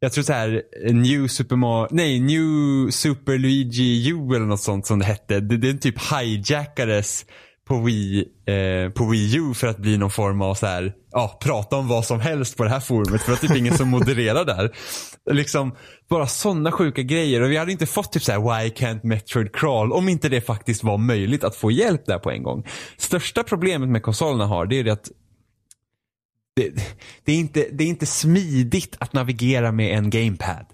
jag 0.00 0.12
tror 0.12 0.24
så 0.24 0.32
här 0.32 0.62
New 0.92 1.26
Super 1.26 1.56
Mario, 1.56 1.88
nej 1.90 2.20
New 2.20 2.90
Super 2.90 3.38
Luigi 3.38 4.08
U 4.10 4.34
eller 4.36 4.46
något 4.46 4.60
sånt 4.60 4.86
som 4.86 4.98
det 4.98 5.04
hette. 5.04 5.40
Det, 5.40 5.56
det 5.56 5.74
typ 5.74 5.94
hijackades 6.12 7.24
på 7.68 7.78
Wii, 7.78 8.24
eh, 8.46 8.92
på 8.92 9.04
Wii 9.04 9.36
U 9.36 9.54
för 9.54 9.66
att 9.66 9.78
bli 9.78 9.98
någon 9.98 10.10
form 10.10 10.42
av 10.42 10.54
så 10.54 10.66
här, 10.66 10.92
ja, 11.12 11.38
prata 11.42 11.76
om 11.76 11.88
vad 11.88 12.04
som 12.04 12.20
helst 12.20 12.56
på 12.56 12.64
det 12.64 12.70
här 12.70 12.80
forumet 12.80 13.22
för 13.22 13.32
att 13.32 13.40
det 13.40 13.48
typ 13.48 13.56
ingen 13.56 13.76
som 13.76 13.88
modererar 13.90 14.44
där. 14.44 14.70
Liksom 15.30 15.76
bara 16.10 16.26
sådana 16.26 16.72
sjuka 16.72 17.02
grejer 17.02 17.40
och 17.40 17.50
vi 17.50 17.56
hade 17.56 17.72
inte 17.72 17.86
fått 17.86 18.12
typ 18.12 18.22
så 18.22 18.32
här 18.32 18.38
why 18.38 18.70
can't 18.70 19.00
Metroid 19.02 19.54
crawl 19.56 19.92
om 19.92 20.08
inte 20.08 20.28
det 20.28 20.40
faktiskt 20.40 20.84
var 20.84 20.98
möjligt 20.98 21.44
att 21.44 21.56
få 21.56 21.70
hjälp 21.70 22.06
där 22.06 22.18
på 22.18 22.30
en 22.30 22.42
gång. 22.42 22.66
Största 22.96 23.42
problemet 23.42 23.88
med 23.88 24.02
konsolerna 24.02 24.46
har 24.46 24.66
det 24.66 24.78
är 24.78 24.84
det 24.84 24.92
att 24.92 25.10
det, 26.56 26.70
det, 27.24 27.32
är 27.32 27.36
inte, 27.36 27.66
det 27.72 27.84
är 27.84 27.88
inte 27.88 28.06
smidigt 28.06 28.96
att 29.00 29.12
navigera 29.12 29.72
med 29.72 29.98
en 29.98 30.10
gamepad. 30.10 30.66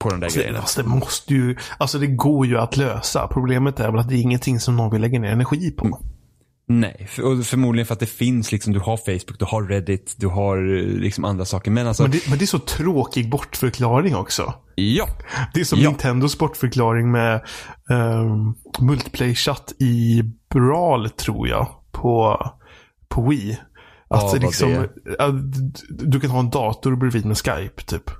På 0.00 0.10
de 0.10 0.20
där 0.20 0.26
Alltså, 0.26 0.38
grejerna. 0.40 0.58
alltså, 0.58 0.82
det 0.82 0.88
måste 0.88 1.34
ju, 1.34 1.56
alltså 1.78 1.98
det 1.98 2.06
går 2.06 2.46
ju 2.46 2.58
att 2.58 2.76
lösa. 2.76 3.28
Problemet 3.28 3.80
är 3.80 3.90
väl 3.90 4.00
att 4.00 4.08
det 4.08 4.14
är 4.14 4.20
ingenting 4.20 4.60
som 4.60 4.76
någon 4.76 4.90
vill 4.92 5.00
lägga 5.00 5.18
ner 5.20 5.32
energi 5.32 5.70
på. 5.70 6.00
Nej, 6.68 7.06
för, 7.10 7.22
och 7.22 7.46
förmodligen 7.46 7.86
för 7.86 7.92
att 7.94 8.00
det 8.00 8.06
finns 8.06 8.52
liksom, 8.52 8.72
du 8.72 8.80
har 8.80 8.96
Facebook, 8.96 9.38
du 9.38 9.44
har 9.44 9.62
Reddit, 9.68 10.14
du 10.18 10.26
har 10.26 10.56
eh, 10.76 10.82
liksom 10.86 11.24
andra 11.24 11.44
saker. 11.44 11.70
Men 11.70 11.86
alltså, 11.86 12.02
Men, 12.02 12.12
det, 12.12 12.28
men 12.28 12.38
det 12.38 12.44
är 12.44 12.46
så 12.46 12.58
tråkig 12.58 13.30
bortförklaring 13.30 14.16
också. 14.16 14.54
ja. 14.74 15.08
Det 15.54 15.60
är 15.60 15.64
som 15.64 15.78
Ja. 15.80 15.88
Nintendos 15.90 16.38
bortförklaring 16.38 17.10
med 17.10 17.40
um, 17.90 18.54
multiplayer-chatt 18.78 19.72
i 19.78 20.22
Brawl, 20.54 21.10
tror 21.10 21.48
jag, 21.48 21.68
på, 21.92 22.38
på 23.08 23.28
Wii. 23.28 23.58
Att 24.14 24.42
liksom, 24.42 24.70
det 24.70 24.88
ja, 25.18 25.28
du, 25.28 25.72
du 26.06 26.20
kan 26.20 26.30
ha 26.30 26.40
en 26.40 26.50
dator 26.50 26.96
bredvid 26.96 27.24
med 27.24 27.38
Skype, 27.38 27.82
typ. 27.82 28.10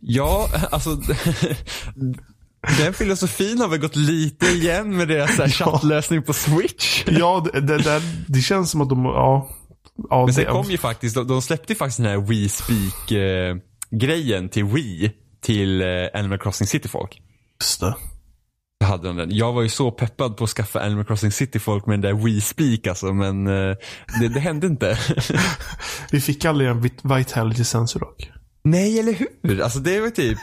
Ja, 0.00 0.48
alltså 0.70 0.96
den 2.78 2.94
filosofin 2.94 3.60
har 3.60 3.68
väl 3.68 3.80
gått 3.80 3.96
lite 3.96 4.46
igen 4.46 4.96
med 4.96 5.08
deras 5.08 5.38
här 5.38 5.48
chattlösning 5.64 6.22
på 6.22 6.32
Switch. 6.32 7.04
Ja, 7.06 7.46
det, 7.52 7.60
det, 7.60 8.02
det, 8.26 8.40
känns 8.40 8.70
som 8.70 8.80
att 8.80 8.88
de, 8.88 9.04
ja. 9.04 9.50
ja 10.10 10.24
Men 10.24 10.34
sen 10.34 10.44
det, 10.44 10.50
kom 10.50 10.70
ju 10.70 10.78
faktiskt, 10.78 11.14
de, 11.14 11.26
de 11.26 11.42
släppte 11.42 11.72
ju 11.72 11.76
faktiskt 11.76 11.96
den 11.98 12.06
här 12.06 12.18
Wii 12.18 12.48
Speak 12.48 13.12
eh, 13.12 14.48
till 14.48 14.64
Wii 14.64 15.12
till 15.42 15.80
eh, 15.80 15.86
Animal 16.14 16.38
Crossing 16.38 16.66
City 16.66 16.88
folk. 16.88 17.22
Just 17.60 17.80
det. 17.80 17.94
Jag 18.84 18.88
hade 18.88 19.08
de 19.08 19.16
den. 19.16 19.36
Jag 19.36 19.52
var 19.52 19.62
ju 19.62 19.68
så 19.68 19.90
peppad 19.90 20.36
på 20.36 20.44
att 20.44 20.50
skaffa 20.50 20.80
Animal 20.80 21.04
Crossing 21.04 21.30
City 21.32 21.58
folk 21.58 21.86
med 21.86 22.00
den 22.00 22.16
där 22.16 22.24
Wii 22.24 22.40
Speak 22.40 22.86
alltså, 22.86 23.12
men 23.12 23.46
eh, 23.46 23.76
det, 24.20 24.28
det 24.28 24.40
hände 24.40 24.66
inte. 24.66 24.98
Vi 26.10 26.20
fick 26.20 26.44
aldrig 26.44 26.70
en 26.70 26.80
vit- 26.80 27.04
vitality 27.04 27.64
sensor 27.64 28.00
dock. 28.00 28.30
Nej, 28.64 28.98
eller 28.98 29.12
hur? 29.12 29.60
Alltså 29.62 29.78
det 29.78 30.00
var 30.00 30.10
typ, 30.10 30.38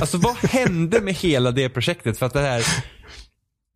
alltså 0.00 0.18
vad 0.18 0.36
hände 0.36 1.00
med 1.00 1.14
hela 1.14 1.50
det 1.50 1.68
projektet? 1.68 2.18
För 2.18 2.26
att 2.26 2.32
det 2.32 2.40
här, 2.40 2.62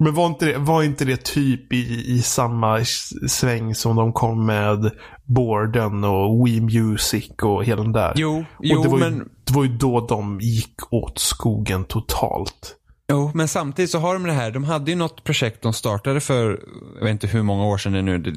Men 0.04 0.14
var 0.14 0.26
inte 0.26 0.46
det, 0.46 0.58
var 0.58 0.82
inte 0.82 1.04
det 1.04 1.24
typ 1.24 1.72
i, 1.72 2.04
i 2.06 2.22
samma 2.22 2.84
sväng 3.28 3.74
som 3.74 3.96
de 3.96 4.12
kom 4.12 4.46
med 4.46 4.90
Borden 5.24 6.04
och 6.04 6.46
Wii 6.46 6.60
Music 6.60 7.30
och 7.42 7.64
hela 7.64 7.82
den 7.82 7.92
där? 7.92 8.12
jo, 8.16 8.38
och 8.38 8.64
jo 8.64 8.82
det 8.82 8.88
var, 8.88 8.98
ju, 8.98 9.04
men 9.04 9.28
det 9.44 9.52
var 9.54 9.64
ju 9.64 9.76
då 9.78 10.06
de 10.06 10.40
gick 10.40 10.92
åt 10.92 11.18
skogen 11.18 11.84
totalt. 11.84 12.76
Jo, 13.10 13.30
men 13.34 13.48
samtidigt 13.48 13.90
så 13.90 13.98
har 13.98 14.14
de 14.14 14.22
det 14.22 14.32
här. 14.32 14.50
De 14.50 14.64
hade 14.64 14.90
ju 14.90 14.96
något 14.96 15.24
projekt 15.24 15.62
de 15.62 15.72
startade 15.72 16.20
för, 16.20 16.60
jag 16.94 17.04
vet 17.04 17.10
inte 17.10 17.26
hur 17.26 17.42
många 17.42 17.64
år 17.64 17.78
sedan 17.78 17.92
det 17.92 17.98
är 17.98 18.02
nu. 18.02 18.18
Det, 18.18 18.34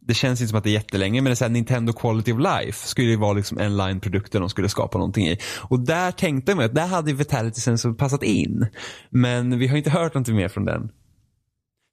det 0.00 0.14
känns 0.14 0.40
inte 0.40 0.48
som 0.48 0.58
att 0.58 0.64
det 0.64 0.70
är 0.70 0.72
jättelänge, 0.72 1.20
men 1.20 1.24
det 1.24 1.32
är 1.32 1.34
så 1.34 1.44
här, 1.44 1.50
Nintendo 1.50 1.92
Quality 1.92 2.32
of 2.32 2.38
Life 2.38 2.88
skulle 2.88 3.08
ju 3.08 3.16
vara 3.16 3.32
liksom 3.32 3.58
en 3.58 3.76
line-produkter 3.76 4.40
de 4.40 4.48
skulle 4.48 4.68
skapa 4.68 4.98
någonting 4.98 5.28
i. 5.28 5.38
Och 5.60 5.80
där 5.80 6.10
tänkte 6.10 6.54
man 6.54 6.64
att 6.64 6.74
där 6.74 6.86
hade 6.86 7.12
Vitality 7.12 7.60
Sensor 7.60 7.94
passat 7.94 8.22
in. 8.22 8.66
Men 9.10 9.58
vi 9.58 9.66
har 9.66 9.76
inte 9.76 9.90
hört 9.90 10.14
någonting 10.14 10.36
mer 10.36 10.48
från 10.48 10.64
den. 10.64 10.90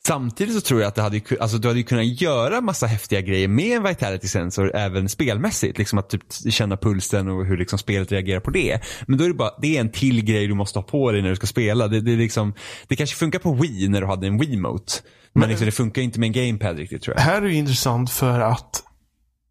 Samtidigt 0.08 0.56
så 0.56 0.62
tror 0.62 0.82
jag 0.82 0.88
att 0.88 0.96
det 0.96 1.02
hade, 1.02 1.22
alltså, 1.40 1.58
du 1.58 1.68
hade 1.68 1.84
kunnat 1.84 2.22
göra 2.22 2.62
massa 2.62 2.86
häftiga 2.86 3.22
grejer 3.22 3.48
med 3.48 3.78
en 3.78 3.84
vitality 3.84 4.28
sensor 4.28 4.76
även 4.76 5.10
spelmässigt. 5.10 5.78
Liksom 5.78 6.00
att 6.00 6.10
typ 6.10 6.24
känna 6.50 6.78
pulsen 6.78 7.28
och 7.28 7.46
hur 7.46 7.58
liksom 7.58 7.80
spelet 7.80 8.12
reagerar 8.12 8.40
på 8.40 8.52
det. 8.52 8.80
Men 9.08 9.18
då 9.18 9.24
är 9.24 9.28
det 9.28 9.34
bara, 9.34 9.52
det 9.62 9.78
är 9.78 9.82
en 9.82 9.92
till 9.92 10.26
grej 10.26 10.48
du 10.48 10.54
måste 10.54 10.80
ha 10.80 10.84
på 10.84 11.12
dig 11.12 11.22
när 11.22 11.30
du 11.30 11.36
ska 11.36 11.48
spela. 11.48 11.88
Det, 11.88 12.02
det, 12.02 12.16
liksom, 12.16 12.54
det 12.88 12.96
kanske 12.96 13.16
funkar 13.16 13.40
på 13.40 13.54
Wii 13.54 13.88
när 13.88 14.02
du 14.02 14.08
hade 14.08 14.28
en 14.28 14.38
Wiimote. 14.38 14.94
Men 15.34 15.50
liksom, 15.50 15.66
det 15.66 15.72
funkar 15.72 16.02
inte 16.02 16.20
med 16.20 16.28
en 16.28 16.34
gamepad 16.34 16.78
riktigt 16.78 17.02
tror 17.02 17.16
jag. 17.18 17.24
Här 17.24 17.38
är 17.38 17.42
det 17.42 17.50
ju 17.50 17.58
intressant 17.58 18.12
för 18.12 18.40
att 18.40 18.84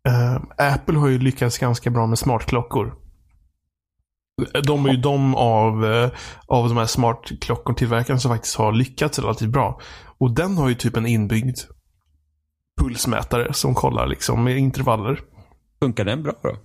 eh, 0.09 0.74
Apple 0.74 0.98
har 0.98 1.09
ju 1.09 1.18
lyckats 1.18 1.59
ganska 1.59 1.90
bra 1.90 2.07
med 2.07 2.18
smartklockor. 2.18 2.94
De 4.64 4.86
är 4.86 4.90
ju 4.90 4.96
de 4.96 5.34
av, 5.34 5.84
eh, 5.84 6.10
av 6.46 6.68
de 6.68 6.76
här 6.76 6.86
smartklockortillverkarna 6.86 8.18
som 8.18 8.30
faktiskt 8.30 8.56
har 8.56 8.72
lyckats 8.72 9.18
relativt 9.18 9.50
bra. 9.50 9.80
Och 10.18 10.34
den 10.34 10.58
har 10.58 10.68
ju 10.68 10.74
typ 10.74 10.96
en 10.96 11.06
inbyggd 11.06 11.58
pulsmätare 12.80 13.52
som 13.52 13.74
kollar 13.74 14.06
liksom 14.06 14.44
med 14.44 14.58
intervaller. 14.58 15.20
Funkar 15.82 16.04
den 16.04 16.22
bra 16.22 16.32
då? 16.42 16.56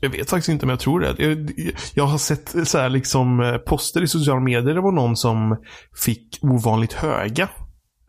Jag 0.00 0.10
vet 0.10 0.30
faktiskt 0.30 0.48
inte, 0.48 0.66
men 0.66 0.72
jag 0.72 0.80
tror 0.80 1.00
det. 1.00 1.14
Jag, 1.18 1.50
jag 1.94 2.06
har 2.06 2.18
sett 2.18 2.68
så 2.68 2.78
här 2.78 2.88
liksom 2.88 3.40
eh, 3.40 3.56
poster 3.56 4.02
i 4.02 4.08
sociala 4.08 4.40
medier. 4.40 4.74
Det 4.74 4.80
var 4.80 4.92
någon 4.92 5.16
som 5.16 5.56
fick 6.04 6.38
ovanligt 6.42 6.92
höga 6.92 7.48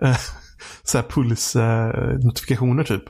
eh, 0.04 0.18
så 0.84 0.98
här 0.98 1.06
pulsnotifikationer 1.10 2.84
typ. 2.84 3.04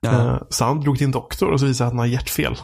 Ja. 0.00 0.46
Så 0.50 0.64
han 0.64 0.80
drog 0.80 0.96
till 0.96 1.04
en 1.04 1.10
doktor 1.10 1.50
och 1.50 1.60
så 1.60 1.66
visade 1.66 1.88
att 1.88 1.92
han 1.92 1.98
har 1.98 2.06
hjärtfel. 2.06 2.56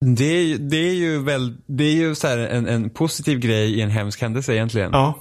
Det, 0.00 0.24
är, 0.24 0.42
ju- 0.42 0.58
det 0.58 0.76
är 0.76 0.94
ju 0.94 1.22
väl, 1.22 1.56
det 1.66 1.84
är 1.84 1.92
ju 1.92 2.14
så 2.14 2.26
en, 2.28 2.66
en 2.66 2.90
positiv 2.90 3.38
grej 3.38 3.74
i 3.78 3.80
en 3.80 3.90
hemsk 3.90 4.20
händelse 4.22 4.54
egentligen. 4.54 4.90
Ja, 4.92 5.14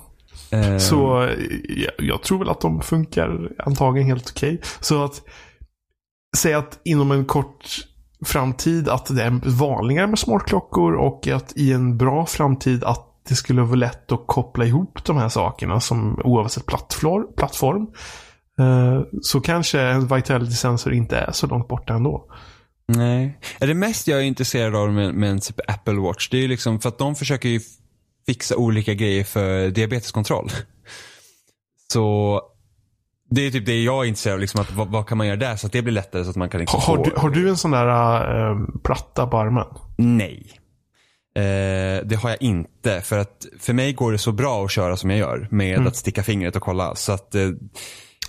Eh, 0.51 0.77
så 0.77 1.29
jag, 1.69 1.91
jag 2.07 2.23
tror 2.23 2.39
väl 2.39 2.49
att 2.49 2.61
de 2.61 2.81
funkar 2.81 3.49
antagligen 3.59 4.07
helt 4.07 4.29
okej. 4.35 4.61
Så 4.79 5.03
att 5.03 5.21
säga 6.37 6.57
att 6.57 6.79
inom 6.83 7.11
en 7.11 7.25
kort 7.25 7.65
framtid 8.25 8.89
att 8.89 9.15
det 9.15 9.23
är 9.23 9.39
vanligare 9.59 10.07
med 10.07 10.19
smartklockor 10.19 10.93
och 10.95 11.27
att 11.27 11.53
i 11.57 11.73
en 11.73 11.97
bra 11.97 12.25
framtid 12.25 12.83
att 12.83 13.05
det 13.29 13.35
skulle 13.35 13.61
vara 13.61 13.75
lätt 13.75 14.11
att 14.11 14.23
koppla 14.27 14.65
ihop 14.65 15.03
de 15.05 15.17
här 15.17 15.29
sakerna 15.29 15.79
som 15.79 16.21
oavsett 16.23 16.65
plattform. 16.65 17.27
plattform 17.37 17.87
eh, 18.59 19.01
så 19.21 19.41
kanske 19.41 19.81
en 19.81 20.07
vitality 20.07 20.53
sensor 20.53 20.93
inte 20.93 21.17
är 21.17 21.31
så 21.31 21.47
långt 21.47 21.67
borta 21.67 21.93
ändå. 21.93 22.25
Nej. 22.87 23.39
Det 23.59 23.73
mest 23.73 24.07
jag 24.07 24.19
är 24.19 24.23
intresserad 24.23 24.75
av 24.75 24.93
med, 24.93 25.13
med 25.13 25.29
en 25.29 25.39
typ 25.39 25.59
Apple 25.67 25.93
Watch, 25.99 26.29
det 26.29 26.37
är 26.37 26.41
ju 26.41 26.47
liksom 26.47 26.79
för 26.79 26.89
att 26.89 26.97
de 26.97 27.15
försöker 27.15 27.49
ju 27.49 27.59
fixa 28.25 28.55
olika 28.55 28.93
grejer 28.93 29.23
för 29.23 29.69
diabeteskontroll. 29.69 30.51
Så 31.91 32.41
det 33.29 33.41
är 33.41 33.51
typ 33.51 33.65
det 33.65 33.83
jag 33.83 34.03
är 34.03 34.07
intresserad 34.07 34.33
av, 34.33 34.39
liksom 34.39 34.61
att, 34.61 34.71
vad, 34.71 34.87
vad, 34.87 35.07
kan 35.07 35.17
man 35.17 35.27
göra 35.27 35.37
där 35.37 35.55
så 35.55 35.67
att 35.67 35.73
det 35.73 35.81
blir 35.81 35.93
lättare 35.93 36.23
så 36.23 36.29
att 36.29 36.35
man 36.35 36.49
kan 36.49 36.59
liksom 36.59 36.79
har, 36.79 36.97
har, 36.97 37.05
du, 37.05 37.11
har 37.15 37.29
du 37.29 37.49
en 37.49 37.57
sån 37.57 37.71
där 37.71 38.49
äh, 38.49 38.57
platta 38.83 39.27
på 39.27 39.37
armen? 39.37 39.67
Nej. 39.97 40.59
Eh, 41.35 42.05
det 42.05 42.19
har 42.21 42.29
jag 42.29 42.41
inte. 42.41 43.01
För 43.01 43.17
att 43.17 43.45
för 43.59 43.73
mig 43.73 43.93
går 43.93 44.11
det 44.11 44.17
så 44.17 44.31
bra 44.31 44.65
att 44.65 44.71
köra 44.71 44.97
som 44.97 45.09
jag 45.09 45.19
gör. 45.19 45.47
Med 45.51 45.75
mm. 45.75 45.87
att 45.87 45.95
sticka 45.95 46.23
fingret 46.23 46.55
och 46.55 46.61
kolla. 46.61 46.95
Så 46.95 47.11
att 47.11 47.35
eh, 47.35 47.49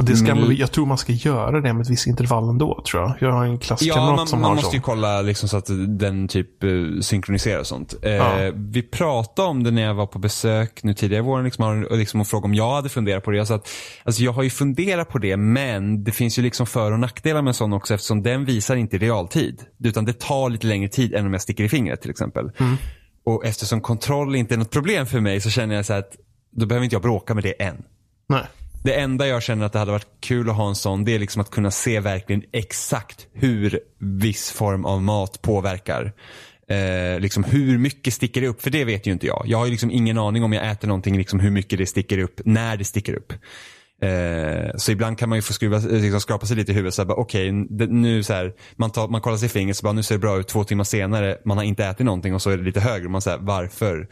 det 0.05 0.17
ska, 0.17 0.35
men, 0.35 0.57
jag 0.57 0.73
tror 0.73 0.87
man 0.87 0.99
ska 0.99 1.13
göra 1.13 1.61
det 1.61 1.73
med 1.73 1.83
ett 1.83 1.91
visst 1.91 2.07
intervall 2.07 2.49
ändå, 2.49 2.83
tror 2.91 3.03
jag. 3.03 3.15
Jag 3.21 3.33
har 3.33 3.45
en 3.45 3.59
klasskamrat 3.59 3.97
ja, 3.97 4.17
man, 4.17 4.27
som 4.27 4.41
man 4.41 4.49
har 4.49 4.55
måste 4.55 4.71
så. 4.71 4.77
ju 4.77 4.83
kolla 4.83 5.23
liksom 5.23 5.49
så 5.49 5.57
att 5.57 5.67
den 5.89 6.29
typ 6.29 6.65
uh, 6.65 7.01
synkroniserar 7.01 7.61
och 7.61 7.67
sånt. 7.67 7.95
Uh, 8.05 8.11
ja. 8.11 8.51
Vi 8.55 8.83
pratade 8.83 9.49
om 9.49 9.63
det 9.63 9.71
när 9.71 9.83
jag 9.83 9.95
var 9.95 10.07
på 10.07 10.19
besök 10.19 10.83
nu 10.83 10.95
tidigare 10.95 11.23
i 11.23 11.27
våren 11.27 11.45
liksom, 11.45 11.87
och, 11.91 11.99
liksom, 11.99 12.21
och 12.21 12.27
frågade 12.27 12.45
om 12.45 12.55
jag 12.55 12.75
hade 12.75 12.89
funderat 12.89 13.25
på 13.25 13.31
det. 13.31 13.37
Jag, 13.37 13.53
att, 13.53 13.69
alltså, 14.05 14.23
jag 14.23 14.33
har 14.33 14.43
ju 14.43 14.51
funderat 14.51 15.09
på 15.09 15.19
det, 15.19 15.37
men 15.37 16.05
det 16.05 16.13
finns 16.13 16.39
ju 16.39 16.43
liksom 16.43 16.67
för 16.67 16.93
och 16.93 17.01
nackdelar 17.01 17.43
med 17.43 17.51
en 17.51 17.55
sån 17.55 17.73
också 17.73 17.95
eftersom 17.95 18.23
den 18.23 18.45
visar 18.45 18.77
inte 18.77 18.97
i 18.97 18.99
realtid. 18.99 19.63
Utan 19.85 20.05
det 20.05 20.21
tar 20.21 20.51
lite 20.51 20.67
längre 20.67 20.89
tid 20.89 21.15
än 21.15 21.27
om 21.27 21.33
jag 21.33 21.43
sticker 21.43 21.65
i 21.65 21.69
fingret 21.69 22.01
till 22.01 22.11
exempel. 22.11 22.51
Mm. 22.59 22.77
Och 23.25 23.45
eftersom 23.45 23.81
kontroll 23.81 24.35
inte 24.37 24.55
är 24.55 24.59
något 24.59 24.71
problem 24.71 25.07
för 25.07 25.21
mig 25.21 25.41
så 25.41 25.51
känner 25.51 25.75
jag 25.75 25.87
så 25.87 25.93
att 25.93 26.17
då 26.51 26.67
behöver 26.67 26.85
inte 26.85 26.95
jag 26.95 27.03
bråka 27.03 27.35
med 27.35 27.45
det 27.45 27.63
än. 27.63 27.85
Nej. 28.29 28.43
Det 28.83 28.95
enda 28.95 29.27
jag 29.27 29.43
känner 29.43 29.67
att 29.67 29.73
det 29.73 29.79
hade 29.79 29.93
varit 29.93 30.21
kul 30.21 30.51
att 30.51 30.57
ha 30.57 30.69
en 30.69 30.75
sån, 30.75 31.05
det 31.05 31.15
är 31.15 31.19
liksom 31.19 31.43
att 31.43 31.51
kunna 31.51 31.71
se 31.71 32.01
verkligen 32.01 32.43
exakt 32.53 33.27
hur 33.33 33.81
viss 33.99 34.51
form 34.51 34.85
av 34.85 35.03
mat 35.03 35.43
påverkar. 35.43 36.13
Eh, 36.71 37.21
liksom 37.21 37.45
hur 37.45 37.79
mycket 37.79 38.15
sticker 38.15 38.41
det 38.41 38.49
upp? 38.49 38.63
För 38.63 38.71
det 38.71 38.85
vet 38.85 39.07
ju 39.07 39.13
inte 39.13 39.27
jag. 39.27 39.43
Jag 39.47 39.59
har 39.59 39.65
ju 39.65 39.71
liksom 39.71 39.91
ingen 39.91 40.19
aning 40.19 40.45
om 40.45 40.53
jag 40.53 40.71
äter 40.71 40.89
någonting, 40.89 41.17
liksom 41.17 41.41
hur 41.41 41.51
mycket 41.51 41.79
det 41.79 41.87
sticker 41.87 42.19
upp, 42.19 42.41
när 42.45 42.77
det 42.77 42.85
sticker 42.85 43.15
upp. 43.15 43.33
Eh, 44.03 44.77
så 44.77 44.93
ibland 44.93 45.19
kan 45.19 45.29
man 45.29 45.39
ju 45.39 45.43
få 45.43 45.53
skruva, 45.53 45.77
eh, 45.77 45.83
liksom 45.85 46.21
skrapa 46.21 46.47
sig 46.47 46.57
lite 46.57 46.73
i 46.73 46.75
huvudet. 46.75 46.99
Okej, 46.99 47.53
okay, 47.53 47.87
nu 47.87 48.23
så 48.23 48.33
här, 48.33 48.53
man, 48.77 48.91
tar, 48.91 49.09
man 49.09 49.21
kollar 49.21 49.37
sig 49.37 49.47
i 49.47 49.49
fingret 49.49 49.77
så 49.77 49.85
bara 49.85 49.93
nu 49.93 50.03
ser 50.03 50.15
det 50.15 50.19
bra 50.19 50.39
ut. 50.39 50.49
Två 50.49 50.65
timmar 50.65 50.85
senare, 50.85 51.39
man 51.45 51.57
har 51.57 51.65
inte 51.65 51.85
ätit 51.85 52.07
någonting 52.07 52.35
och 52.35 52.43
så 52.43 52.51
är 52.51 52.57
det 52.57 52.65
lite 52.65 52.81
högre. 52.81 53.09
Man 53.09 53.23
säger 53.23 53.39
varför? 53.39 54.09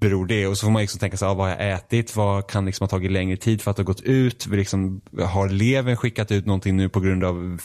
Beror 0.00 0.26
det? 0.26 0.46
Och 0.46 0.58
så 0.58 0.66
får 0.66 0.70
man 0.70 0.82
liksom 0.82 1.00
tänka 1.00 1.16
sig, 1.16 1.28
ah, 1.28 1.34
vad 1.34 1.48
har 1.48 1.56
jag 1.56 1.72
ätit? 1.72 2.16
Vad 2.16 2.46
kan 2.46 2.64
liksom 2.64 2.84
ha 2.84 2.88
tagit 2.88 3.12
längre 3.12 3.36
tid 3.36 3.62
för 3.62 3.70
att 3.70 3.76
har 3.76 3.84
gått 3.84 4.00
ut? 4.00 4.46
Liksom, 4.46 5.00
har 5.24 5.48
levern 5.48 5.96
skickat 5.96 6.32
ut 6.32 6.46
någonting 6.46 6.76
nu 6.76 6.88
på 6.88 7.00
grund 7.00 7.24
av 7.24 7.58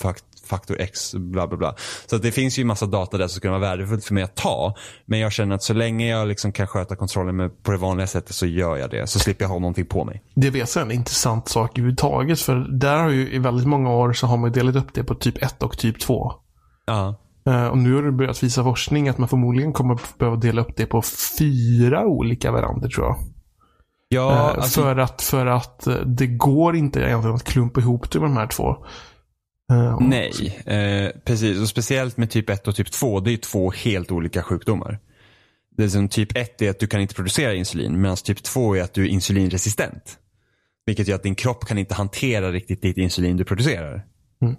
faktor 0.45 0.82
X? 0.82 1.13
Bla 1.15 1.47
bla 1.47 1.57
bla. 1.57 1.75
Så 2.05 2.17
det 2.17 2.32
finns 2.32 2.59
ju 2.59 2.65
massa 2.65 2.86
data 2.86 3.17
där 3.17 3.27
som 3.27 3.36
skulle 3.36 3.51
vara 3.51 3.61
värdefullt 3.61 4.05
för 4.05 4.13
mig 4.13 4.23
att 4.23 4.36
ta. 4.36 4.75
Men 5.05 5.19
jag 5.19 5.32
känner 5.32 5.55
att 5.55 5.63
så 5.63 5.73
länge 5.73 6.09
jag 6.09 6.27
liksom 6.27 6.51
kan 6.51 6.67
sköta 6.67 6.95
kontrollen 6.95 7.36
med, 7.36 7.63
på 7.63 7.71
det 7.71 7.77
vanliga 7.77 8.07
sättet 8.07 8.36
så 8.36 8.45
gör 8.45 8.77
jag 8.77 8.89
det. 8.89 9.07
Så 9.07 9.19
slipper 9.19 9.43
jag 9.43 9.49
ha 9.49 9.59
någonting 9.59 9.86
på 9.86 10.05
mig. 10.05 10.23
Det 10.36 10.47
är 10.47 10.77
en 10.77 10.91
intressant 10.91 11.47
sak 11.47 11.71
överhuvudtaget. 11.71 12.39
För 12.39 12.55
där 12.55 12.97
har 12.97 13.09
ju 13.09 13.34
i 13.34 13.39
väldigt 13.39 13.67
många 13.67 13.91
år 13.91 14.13
så 14.13 14.27
har 14.27 14.38
man 14.38 14.51
delat 14.51 14.75
upp 14.75 14.93
det 14.93 15.03
på 15.03 15.15
typ 15.15 15.43
1 15.43 15.63
och 15.63 15.77
typ 15.77 15.99
2. 15.99 16.34
Ja. 16.86 17.07
Uh, 17.07 17.15
och 17.69 17.77
nu 17.77 17.93
har 17.93 18.03
det 18.03 18.11
börjat 18.11 18.43
visa 18.43 18.63
forskning 18.63 19.09
att 19.09 19.17
man 19.17 19.29
förmodligen 19.29 19.73
kommer 19.73 19.99
behöva 20.17 20.37
dela 20.37 20.61
upp 20.61 20.75
det 20.75 20.85
på 20.85 21.01
fyra 21.39 22.05
olika 22.05 22.51
varianter 22.51 22.89
tror 22.89 23.07
jag. 23.07 23.17
Ja, 24.09 24.29
uh, 24.29 24.57
alltså... 24.57 24.81
för, 24.81 24.97
att, 24.97 25.21
för 25.21 25.45
att 25.45 25.87
uh, 25.87 25.95
det 25.95 26.27
går 26.27 26.75
inte 26.75 26.99
egentligen 26.99 27.35
att 27.35 27.43
klumpa 27.43 27.79
ihop 27.79 28.11
det 28.11 28.19
med 28.19 28.29
de 28.29 28.37
här 28.37 28.47
två. 28.47 28.85
Nej, 29.99 30.31
precis. 31.25 31.61
Och 31.61 31.69
speciellt 31.69 32.17
med 32.17 32.29
typ 32.29 32.49
1 32.49 32.67
och 32.67 32.75
typ 32.75 32.91
2. 32.91 33.19
Det 33.19 33.33
är 33.33 33.37
två 33.37 33.71
helt 33.71 34.11
olika 34.11 34.43
sjukdomar. 34.43 34.99
Det 35.77 35.83
är 35.83 35.87
som 35.87 36.09
typ 36.09 36.37
1 36.37 36.61
är 36.61 36.69
att 36.69 36.79
du 36.79 36.87
kan 36.87 37.01
inte 37.01 37.15
producera 37.15 37.53
insulin 37.53 38.01
medan 38.01 38.17
typ 38.17 38.43
2 38.43 38.75
är 38.75 38.81
att 38.83 38.93
du 38.93 39.03
är 39.03 39.07
insulinresistent. 39.07 40.17
Vilket 40.85 41.07
gör 41.07 41.15
att 41.15 41.23
din 41.23 41.35
kropp 41.35 41.65
kan 41.65 41.77
inte 41.77 41.95
hantera 41.95 42.51
riktigt 42.51 42.81
ditt 42.81 42.97
insulin 42.97 43.37
du 43.37 43.45
producerar. 43.45 44.05
Mm. 44.41 44.55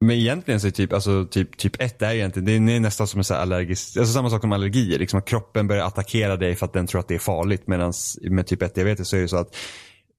Men 0.00 0.16
egentligen 0.16 0.60
så 0.60 0.66
är 0.66 0.70
typ, 0.70 0.92
alltså, 0.92 1.26
typ, 1.30 1.56
typ 1.56 1.80
1 1.80 2.02
är 2.02 2.14
egentligen, 2.14 2.66
det 2.66 2.72
är 2.72 2.80
nästan 2.80 3.06
som 3.06 3.20
en 3.20 3.24
så 3.24 3.34
allergisk, 3.34 3.96
alltså 3.96 4.12
samma 4.12 4.30
sak 4.30 4.40
som 4.40 4.52
allergier. 4.52 4.98
Liksom 4.98 5.18
att 5.18 5.24
kroppen 5.24 5.66
börjar 5.66 5.86
attackera 5.86 6.36
dig 6.36 6.54
för 6.54 6.66
att 6.66 6.72
den 6.72 6.86
tror 6.86 7.00
att 7.00 7.08
det 7.08 7.14
är 7.14 7.18
farligt. 7.18 7.66
Medan 7.66 7.92
med 8.30 8.46
typ 8.46 8.62
1 8.62 8.74
diabetes 8.74 9.08
så 9.08 9.16
är 9.16 9.20
det 9.20 9.28
så 9.28 9.36
att 9.36 9.56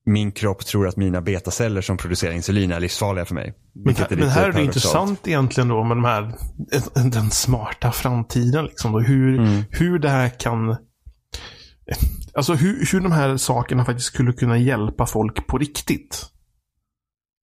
min 0.06 0.32
kropp 0.32 0.66
tror 0.66 0.88
att 0.88 0.98
mina 0.98 1.22
betaceller 1.22 1.82
som 1.82 1.98
producerar 1.98 2.34
insulin 2.34 2.72
är 2.72 2.80
livsfarliga 2.80 3.26
för 3.26 3.36
mig. 3.36 3.54
Men 3.86 3.96
här, 3.96 4.08
men 4.10 4.30
här 4.30 4.50
är 4.50 4.54
det 4.54 4.64
intressant 4.64 5.28
egentligen 5.28 5.68
då 5.68 5.84
med 5.84 5.98
de 5.98 6.04
här, 6.04 6.36
den 7.12 7.32
smarta 7.32 7.92
framtiden. 7.92 8.66
Liksom 8.66 8.92
då, 8.92 9.00
hur, 9.00 9.40
mm. 9.40 9.64
hur 9.72 10.00
det 10.00 10.10
här 10.10 10.30
kan 10.30 10.78
Alltså 12.34 12.54
hur, 12.54 12.88
hur 12.92 13.02
de 13.02 13.12
här 13.12 13.38
sakerna 13.38 13.86
faktiskt 13.86 14.08
skulle 14.08 14.34
kunna 14.34 14.58
hjälpa 14.58 15.06
folk 15.06 15.48
på 15.48 15.58
riktigt. 15.58 16.26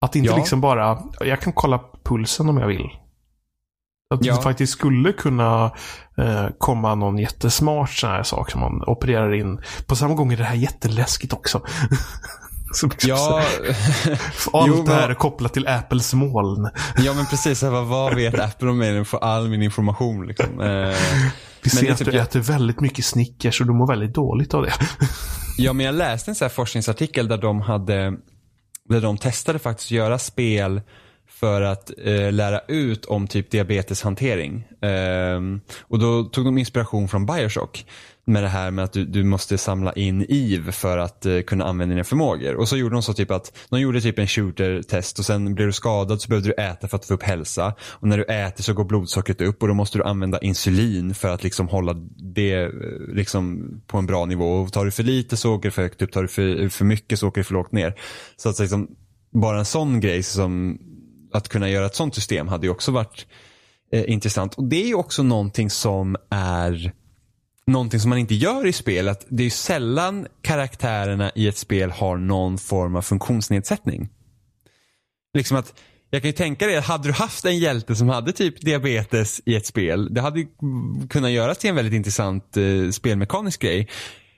Att 0.02 0.16
inte 0.16 0.30
ja. 0.30 0.36
liksom 0.36 0.60
bara, 0.60 1.02
jag 1.20 1.40
kan 1.40 1.52
kolla 1.52 1.80
pulsen 2.04 2.48
om 2.48 2.58
jag 2.58 2.66
vill. 2.66 2.88
Att 4.14 4.24
ja. 4.24 4.36
det 4.36 4.42
faktiskt 4.42 4.72
skulle 4.72 5.12
kunna 5.12 5.72
eh, 6.18 6.46
komma 6.58 6.94
någon 6.94 7.18
jättesmart 7.18 7.90
sån 7.90 8.10
här 8.10 8.22
sak 8.22 8.50
som 8.50 8.60
man 8.60 8.82
opererar 8.86 9.34
in. 9.34 9.60
På 9.86 9.96
samma 9.96 10.14
gång 10.14 10.32
är 10.32 10.36
det 10.36 10.44
här 10.44 10.54
jätteläskigt 10.54 11.32
också. 11.32 11.62
ja. 13.02 13.42
Allt 14.52 14.66
jo, 14.68 14.82
det 14.86 14.94
här 14.94 15.08
är 15.08 15.14
kopplat 15.14 15.54
till 15.54 15.68
Apples 15.68 16.14
moln. 16.14 16.70
ja 16.96 17.14
men 17.14 17.26
precis, 17.26 17.62
vad, 17.62 17.86
vad 17.86 18.14
vet 18.14 18.40
Apple 18.40 18.68
om 18.68 18.78
mig? 18.78 18.92
Den 18.92 19.04
får 19.04 19.18
all 19.18 19.48
min 19.48 19.62
information. 19.62 20.26
Liksom. 20.26 20.60
Eh, 20.60 20.96
Vi 21.62 21.70
ser 21.70 21.92
att 21.92 21.98
typ, 21.98 22.10
du 22.10 22.18
äter 22.18 22.40
väldigt 22.40 22.80
mycket 22.80 23.04
Snickers 23.04 23.60
och 23.60 23.66
du 23.66 23.72
mår 23.72 23.86
väldigt 23.86 24.14
dåligt 24.14 24.54
av 24.54 24.62
det. 24.62 24.72
ja 25.58 25.72
men 25.72 25.86
jag 25.86 25.94
läste 25.94 26.30
en 26.30 26.34
sån 26.34 26.44
här 26.44 26.52
forskningsartikel 26.54 27.28
där 27.28 27.38
de 27.38 27.60
hade 27.60 28.12
där 28.92 29.00
de 29.00 29.18
testade 29.18 29.58
faktiskt 29.58 29.86
att 29.86 29.90
göra 29.90 30.18
spel 30.18 30.80
för 31.28 31.62
att 31.62 31.90
eh, 32.04 32.32
lära 32.32 32.60
ut 32.68 33.04
om 33.04 33.26
typ 33.26 33.50
diabeteshantering. 33.50 34.64
Eh, 34.80 35.40
och 35.80 35.98
då 35.98 36.24
tog 36.24 36.44
de 36.44 36.58
inspiration 36.58 37.08
från 37.08 37.26
Bioshock 37.26 37.86
med 38.24 38.42
det 38.42 38.48
här 38.48 38.70
med 38.70 38.84
att 38.84 38.92
du, 38.92 39.04
du 39.04 39.24
måste 39.24 39.58
samla 39.58 39.92
in 39.92 40.26
IV 40.28 40.70
för 40.70 40.98
att 40.98 41.26
eh, 41.26 41.40
kunna 41.40 41.64
använda 41.64 41.94
dina 41.94 42.04
förmågor. 42.04 42.54
Och 42.54 42.68
så 42.68 42.76
gjorde 42.76 42.94
de 42.94 43.02
så 43.02 43.14
typ 43.14 43.30
att 43.30 43.58
de 43.70 43.80
gjorde 43.80 44.00
typ 44.00 44.18
en 44.18 44.26
shooter-test 44.26 45.18
och 45.18 45.24
sen 45.24 45.54
blev 45.54 45.66
du 45.66 45.72
skadad 45.72 46.20
så 46.20 46.28
behövde 46.28 46.48
du 46.48 46.62
äta 46.62 46.88
för 46.88 46.96
att 46.96 47.04
få 47.04 47.14
upp 47.14 47.22
hälsa. 47.22 47.74
Och 47.80 48.08
när 48.08 48.18
du 48.18 48.24
äter 48.24 48.62
så 48.62 48.74
går 48.74 48.84
blodsockret 48.84 49.40
upp 49.40 49.62
och 49.62 49.68
då 49.68 49.74
måste 49.74 49.98
du 49.98 50.04
använda 50.04 50.38
insulin 50.38 51.14
för 51.14 51.28
att 51.28 51.42
liksom 51.42 51.68
hålla 51.68 51.94
det 52.34 52.54
eh, 52.54 52.70
liksom 53.14 53.68
på 53.86 53.98
en 53.98 54.06
bra 54.06 54.24
nivå. 54.24 54.52
Och 54.52 54.72
tar 54.72 54.84
du 54.84 54.90
för 54.90 55.02
lite 55.02 55.36
så 55.36 55.54
åker 55.54 55.68
det 55.68 55.72
för 55.72 55.82
högt 55.82 56.02
upp, 56.02 56.12
tar 56.12 56.22
du 56.22 56.28
för, 56.28 56.62
eh, 56.62 56.68
för 56.68 56.84
mycket 56.84 57.18
så 57.18 57.28
åker 57.28 57.40
det 57.40 57.44
för 57.44 57.54
lågt 57.54 57.72
ner. 57.72 57.94
Så 58.36 58.48
att 58.48 58.58
liksom, 58.58 58.88
bara 59.32 59.58
en 59.58 59.64
sån 59.64 60.00
grej 60.00 60.22
som 60.22 60.78
att 61.32 61.48
kunna 61.48 61.68
göra 61.68 61.86
ett 61.86 61.94
sånt 61.94 62.14
system 62.14 62.48
hade 62.48 62.66
ju 62.66 62.70
också 62.70 62.92
varit 62.92 63.26
eh, 63.92 64.10
intressant. 64.10 64.54
Och 64.54 64.64
det 64.64 64.82
är 64.82 64.86
ju 64.86 64.94
också 64.94 65.22
någonting 65.22 65.70
som 65.70 66.16
är 66.30 66.92
någonting 67.66 68.00
som 68.00 68.08
man 68.08 68.18
inte 68.18 68.34
gör 68.34 68.66
i 68.66 68.72
spel. 68.72 69.08
Att 69.08 69.26
det 69.28 69.46
är 69.46 69.50
sällan 69.50 70.26
karaktärerna 70.42 71.30
i 71.34 71.48
ett 71.48 71.56
spel 71.56 71.90
har 71.90 72.16
någon 72.16 72.58
form 72.58 72.96
av 72.96 73.02
funktionsnedsättning. 73.02 74.08
Liksom 75.34 75.56
att 75.56 75.74
jag 76.10 76.22
kan 76.22 76.28
ju 76.28 76.32
tänka 76.32 76.66
dig, 76.66 76.80
hade 76.80 77.08
du 77.08 77.12
haft 77.12 77.44
en 77.44 77.58
hjälte 77.58 77.96
som 77.96 78.08
hade 78.08 78.32
typ 78.32 78.60
diabetes 78.60 79.40
i 79.44 79.56
ett 79.56 79.66
spel, 79.66 80.14
det 80.14 80.20
hade 80.20 80.40
ju 80.40 80.46
kunnat 81.10 81.30
göras 81.30 81.58
till 81.58 81.70
en 81.70 81.76
väldigt 81.76 81.94
intressant 81.94 82.56
eh, 82.56 82.90
spelmekanisk 82.90 83.62
grej. 83.62 83.88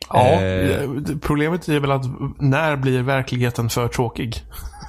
Ja, 0.09 0.43
eh, 0.43 0.91
problemet 1.23 1.69
är 1.69 1.81
väl 1.81 1.91
att 1.91 2.05
när 2.39 2.77
blir 2.77 3.03
verkligheten 3.03 3.71
för 3.71 3.89
tråkig? 3.89 4.43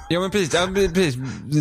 Ja 0.08 0.20
men 0.20 0.30
precis, 0.30 0.54
ja, 0.54 0.68
precis. 0.94 1.14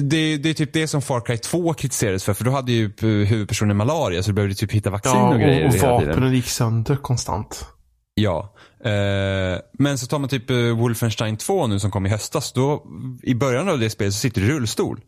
Det, 0.04 0.38
det, 0.38 0.50
är 0.50 0.54
typ 0.54 0.74
det 0.74 0.88
som 0.88 1.02
Far 1.02 1.22
Cry 1.22 1.38
2 1.38 1.74
kritiserades 1.74 2.24
för. 2.24 2.34
För 2.34 2.46
då 2.46 2.52
hade 2.52 2.72
ju 2.72 2.92
huvudpersonen 3.02 3.78
malaria 3.78 4.24
så 4.24 4.30
du 4.30 4.36
behövde 4.36 4.56
typ 4.56 4.72
hitta 4.72 4.90
vaccin 4.90 5.12
ja, 5.16 5.28
och, 5.28 5.34
och 5.34 5.40
grejer. 5.40 5.68
och 5.68 5.76
vapnen 5.76 6.34
gick 6.34 6.48
sönder 6.48 6.96
konstant. 6.96 7.66
Ja. 8.14 8.54
Eh, 8.84 9.60
men 9.74 9.98
så 9.98 10.08
tar 10.08 10.20
man 10.20 10.30
typ 10.30 10.50
uh, 10.52 10.78
Wolfenstein 10.78 11.38
2 11.38 11.68
nu 11.68 11.80
som 11.80 11.92
kom 11.92 12.06
i 12.06 12.10
höstas. 12.10 12.54
Då, 12.54 12.86
I 13.24 13.36
början 13.36 13.70
av 13.70 13.80
det 13.80 13.90
spelet 13.90 14.14
så 14.14 14.20
sitter 14.20 14.42
du 14.42 14.48
i 14.48 14.52
rullstol. 14.52 15.02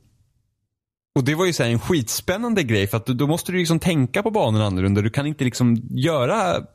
Och 1.16 1.24
det 1.24 1.36
var 1.36 1.46
ju 1.46 1.54
så 1.54 1.64
en 1.64 1.80
skitspännande 1.80 2.64
grej 2.64 2.88
för 2.88 2.98
att 2.98 3.06
då 3.06 3.28
måste 3.28 3.52
du 3.52 3.58
liksom 3.58 3.80
tänka 3.80 4.24
på 4.24 4.32
banorna 4.32 4.66
annorlunda. 4.66 5.02
Du 5.02 5.10
kan 5.10 5.26
inte 5.26 5.44
liksom 5.44 5.82
göra 5.90 6.66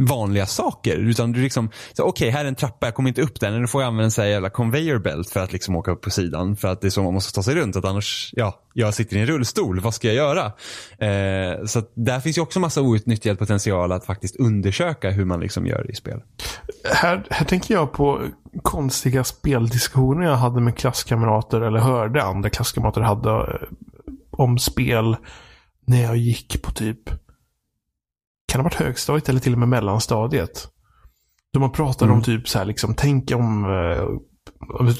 vanliga 0.00 0.46
saker. 0.46 0.96
Utan 0.96 1.32
du 1.32 1.42
liksom, 1.42 1.70
okej 1.90 2.04
okej 2.04 2.30
här 2.30 2.44
är 2.44 2.48
en 2.48 2.54
trappa, 2.54 2.86
jag 2.86 2.94
kommer 2.94 3.08
inte 3.08 3.22
upp 3.22 3.40
den. 3.40 3.60
Nu 3.60 3.66
får 3.66 3.82
jag 3.82 3.88
använda 3.88 4.04
en 4.04 4.10
sån 4.10 4.24
här 4.24 4.30
jävla 4.30 4.50
conveyor 4.50 4.98
belt 4.98 5.30
för 5.30 5.40
att 5.40 5.52
liksom 5.52 5.76
åka 5.76 5.90
upp 5.90 6.00
på 6.00 6.10
sidan. 6.10 6.56
För 6.56 6.68
att 6.68 6.80
det 6.80 6.88
är 6.88 6.90
så 6.90 7.02
man 7.02 7.14
måste 7.14 7.34
ta 7.34 7.42
sig 7.42 7.54
runt. 7.54 7.76
Att 7.76 7.84
annars, 7.84 8.30
ja, 8.36 8.60
jag 8.74 8.94
sitter 8.94 9.16
i 9.16 9.20
en 9.20 9.26
rullstol, 9.26 9.80
vad 9.80 9.94
ska 9.94 10.12
jag 10.12 10.16
göra? 10.16 10.46
Eh, 10.98 11.64
så 11.64 11.78
att 11.78 11.92
där 11.94 12.20
finns 12.20 12.38
ju 12.38 12.42
också 12.42 12.60
massa 12.60 12.80
outnyttjad 12.80 13.38
potential 13.38 13.92
att 13.92 14.04
faktiskt 14.04 14.36
undersöka 14.36 15.10
hur 15.10 15.24
man 15.24 15.40
liksom 15.40 15.66
gör 15.66 15.90
i 15.90 15.94
spel. 15.94 16.22
Här, 16.94 17.26
här 17.30 17.46
tänker 17.46 17.74
jag 17.74 17.92
på 17.92 18.22
konstiga 18.62 19.24
speldiskussioner 19.24 20.26
jag 20.26 20.36
hade 20.36 20.60
med 20.60 20.76
klasskamrater 20.76 21.60
eller 21.60 21.78
hörde 21.78 22.22
andra 22.22 22.50
klasskamrater 22.50 23.00
hade 23.00 23.30
eh, 23.30 23.68
om 24.30 24.58
spel 24.58 25.16
när 25.86 26.02
jag 26.02 26.16
gick 26.16 26.62
på 26.62 26.70
typ 26.70 27.10
kan 28.50 28.60
ha 28.60 28.64
varit 28.64 28.74
högstadiet 28.74 29.28
eller 29.28 29.40
till 29.40 29.52
och 29.52 29.58
med 29.58 29.68
mellanstadiet. 29.68 30.68
Då 31.52 31.60
man 31.60 31.72
pratade 31.72 32.04
Mm. 32.04 32.16
om 32.16 32.22
typ 32.22 32.48
så 32.48 32.58
här 32.58 32.64
liksom, 32.64 32.94
tänk 32.94 33.30
om 33.34 33.64
eh, 33.64 34.04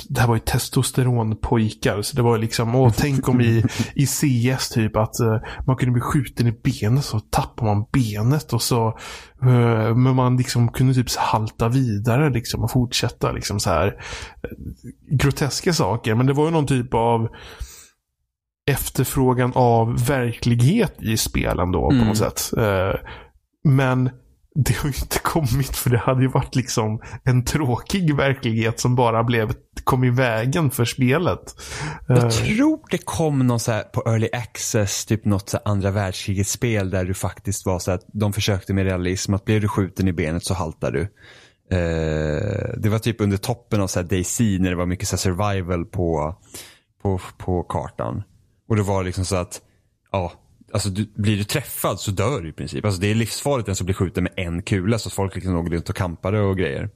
det 0.08 0.20
här 0.20 0.28
var 0.28 0.34
ju 0.34 0.40
testosteronpojkar. 0.40 2.02
Så 2.02 2.16
det 2.16 2.22
var 2.22 2.36
ju 2.36 2.40
liksom, 2.42 2.74
åh, 2.74 2.92
tänk 2.96 3.28
om 3.28 3.40
i, 3.40 3.64
i 3.94 4.06
CS 4.06 4.68
typ 4.68 4.96
att 4.96 5.20
eh, 5.20 5.36
man 5.66 5.76
kunde 5.76 5.92
bli 5.92 6.00
skjuten 6.00 6.46
i 6.46 6.52
benet 6.52 7.04
så 7.04 7.20
tappar 7.20 7.66
man 7.66 7.84
benet 7.92 8.52
och 8.52 8.62
så 8.62 8.86
eh, 9.42 9.94
men 9.96 10.14
man 10.14 10.36
liksom 10.36 10.68
kunde 10.72 10.94
typ 10.94 11.16
halta 11.16 11.68
vidare 11.68 12.30
liksom 12.30 12.62
och 12.64 12.70
fortsätta 12.70 13.32
liksom 13.32 13.60
så 13.60 13.70
här 13.70 13.86
eh, 13.86 15.16
groteska 15.16 15.72
saker. 15.72 16.14
Men 16.14 16.26
det 16.26 16.32
var 16.32 16.44
ju 16.44 16.50
någon 16.50 16.66
typ 16.66 16.94
av 16.94 17.28
efterfrågan 18.70 19.52
av 19.54 20.06
verklighet 20.06 21.02
i 21.02 21.16
spelen 21.16 21.72
då 21.72 21.80
på 21.88 21.94
Mm. 21.94 22.06
något 22.08 22.18
sätt. 22.18 22.50
Eh, 22.58 22.94
Men 23.64 24.10
det 24.54 24.76
har 24.76 24.88
ju 24.88 24.94
inte 25.02 25.18
kommit 25.18 25.76
för 25.76 25.90
det 25.90 25.98
hade 25.98 26.22
ju 26.22 26.28
varit 26.28 26.54
liksom 26.56 27.00
en 27.24 27.44
tråkig 27.44 28.16
verklighet 28.16 28.80
som 28.80 28.94
bara 28.94 29.24
blev, 29.24 29.52
kom 29.84 30.04
i 30.04 30.10
vägen 30.10 30.70
för 30.70 30.84
spelet. 30.84 31.54
Eh, 32.08 32.16
Jag 32.16 32.32
tror 32.32 32.80
det 32.90 32.98
kom 32.98 33.46
någon 33.46 33.60
så 33.60 33.82
på 33.92 34.02
early 34.06 34.28
access, 34.32 35.06
typ 35.06 35.24
något 35.24 35.48
så 35.48 35.58
andra 35.64 35.90
världskrigets 35.90 36.50
spel 36.50 36.90
där 36.90 37.04
du 37.04 37.14
faktiskt 37.14 37.66
var 37.66 37.78
så 37.78 37.90
att 37.90 38.04
de 38.12 38.32
försökte 38.32 38.74
med 38.74 38.84
realism 38.84 39.34
att 39.34 39.44
blir 39.44 39.60
du 39.60 39.68
skjuten 39.68 40.08
i 40.08 40.12
benet 40.12 40.44
så 40.44 40.54
haltar 40.54 40.90
du. 40.90 41.00
Eh, 41.72 42.74
det 42.78 42.88
var 42.88 42.98
typ 42.98 43.20
under 43.20 43.36
toppen 43.36 43.80
av 43.80 43.86
så 43.86 44.00
här 44.00 44.06
DayZ 44.06 44.40
när 44.40 44.70
det 44.70 44.76
var 44.76 44.86
mycket 44.86 45.08
så 45.08 45.16
här 45.16 45.18
survival 45.18 45.84
på, 45.84 46.34
på, 47.02 47.20
på 47.38 47.62
kartan. 47.62 48.22
Och 48.68 48.76
det 48.76 48.82
var 48.82 49.04
liksom 49.04 49.24
så 49.24 49.36
att, 49.36 49.60
ja, 50.12 50.32
alltså 50.72 50.88
du, 50.88 51.12
blir 51.16 51.36
du 51.36 51.44
träffad 51.44 52.00
så 52.00 52.10
dör 52.10 52.40
du 52.40 52.48
i 52.48 52.52
princip. 52.52 52.84
Alltså 52.84 53.00
det 53.00 53.10
är 53.10 53.14
livsfarligt 53.14 53.66
den 53.66 53.76
som 53.76 53.84
blir 53.84 53.94
skjuten 53.94 54.24
med 54.24 54.32
en 54.36 54.62
kula 54.62 54.98
så 54.98 55.10
folk 55.10 55.34
liksom 55.34 55.52
låg 55.54 55.74
runt 55.74 55.88
och 55.88 55.96
kampade 55.96 56.40
och 56.40 56.58
grejer. 56.58 56.90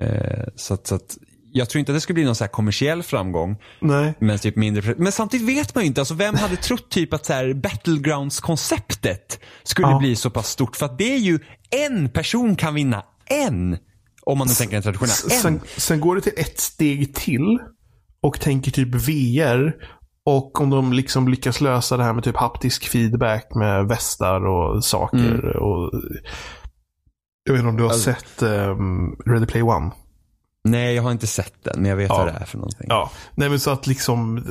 Eh, 0.00 0.44
så 0.56 0.74
att, 0.74 0.86
så 0.86 0.94
att 0.94 1.18
jag 1.52 1.70
tror 1.70 1.80
inte 1.80 1.92
att 1.92 1.96
det 1.96 2.00
skulle 2.00 2.14
bli 2.14 2.24
någon 2.24 2.34
så 2.34 2.48
kommersiell 2.48 3.02
framgång. 3.02 3.56
Nej. 3.80 4.14
Men, 4.20 4.38
typ 4.38 4.56
mindre, 4.56 4.94
men 4.98 5.12
samtidigt 5.12 5.48
vet 5.48 5.74
man 5.74 5.84
ju 5.84 5.88
inte. 5.88 6.00
Alltså, 6.00 6.14
vem 6.14 6.34
hade 6.34 6.56
trott 6.56 6.90
typ 6.90 7.12
att 7.12 7.26
så 7.26 7.32
här, 7.32 7.52
Battlegrounds-konceptet 7.54 9.40
skulle 9.62 9.88
Ja. 9.88 9.98
bli 9.98 10.16
så 10.16 10.30
pass 10.30 10.48
stort? 10.48 10.76
För 10.76 10.86
att 10.86 10.98
det 10.98 11.14
är 11.14 11.18
ju 11.18 11.38
en 11.70 12.08
person 12.08 12.56
kan 12.56 12.74
vinna 12.74 13.04
en. 13.26 13.78
Om 14.22 14.38
man 14.38 14.48
nu 14.48 14.54
tänker 14.54 14.76
en 14.76 14.82
traditionell. 14.82 15.14
En. 15.24 15.30
Sen, 15.30 15.60
sen 15.76 16.00
går 16.00 16.14
det 16.16 16.20
till 16.22 16.32
ett 16.36 16.60
steg 16.60 17.14
till 17.14 17.58
och 18.20 18.40
tänker 18.40 18.70
typ 18.70 18.88
VR. 18.94 19.74
Och 20.28 20.60
om 20.60 20.70
de 20.70 20.92
liksom 20.92 21.28
lyckas 21.28 21.60
lösa 21.60 21.96
det 21.96 22.02
här 22.04 22.12
med 22.12 22.24
typ 22.24 22.36
haptisk 22.36 22.88
feedback 22.88 23.54
med 23.54 23.88
västar 23.88 24.46
och 24.46 24.84
saker. 24.84 25.56
Och, 25.56 25.90
jag 27.44 27.52
vet 27.52 27.58
inte 27.60 27.68
om 27.68 27.76
du 27.76 27.82
har 27.82 27.90
Alltså- 27.90 28.12
sett 28.12 28.42
um, 28.42 29.16
Ready 29.26 29.46
Play 29.46 29.62
One? 29.62 29.90
Nej, 30.64 30.94
jag 30.94 31.02
har 31.02 31.10
inte 31.12 31.26
sett 31.26 31.64
den. 31.64 31.74
Men 31.82 31.90
jag 31.90 31.96
vet 31.96 32.08
Ja. 32.08 32.16
vad 32.16 32.26
det 32.26 32.32
är 32.40 32.44
för 32.44 32.58
någonting. 32.58 32.86
Ja, 32.88 33.10
nej 33.34 33.48
men 33.48 33.60
så 33.60 33.70
att 33.70 33.86
liksom, 33.86 34.44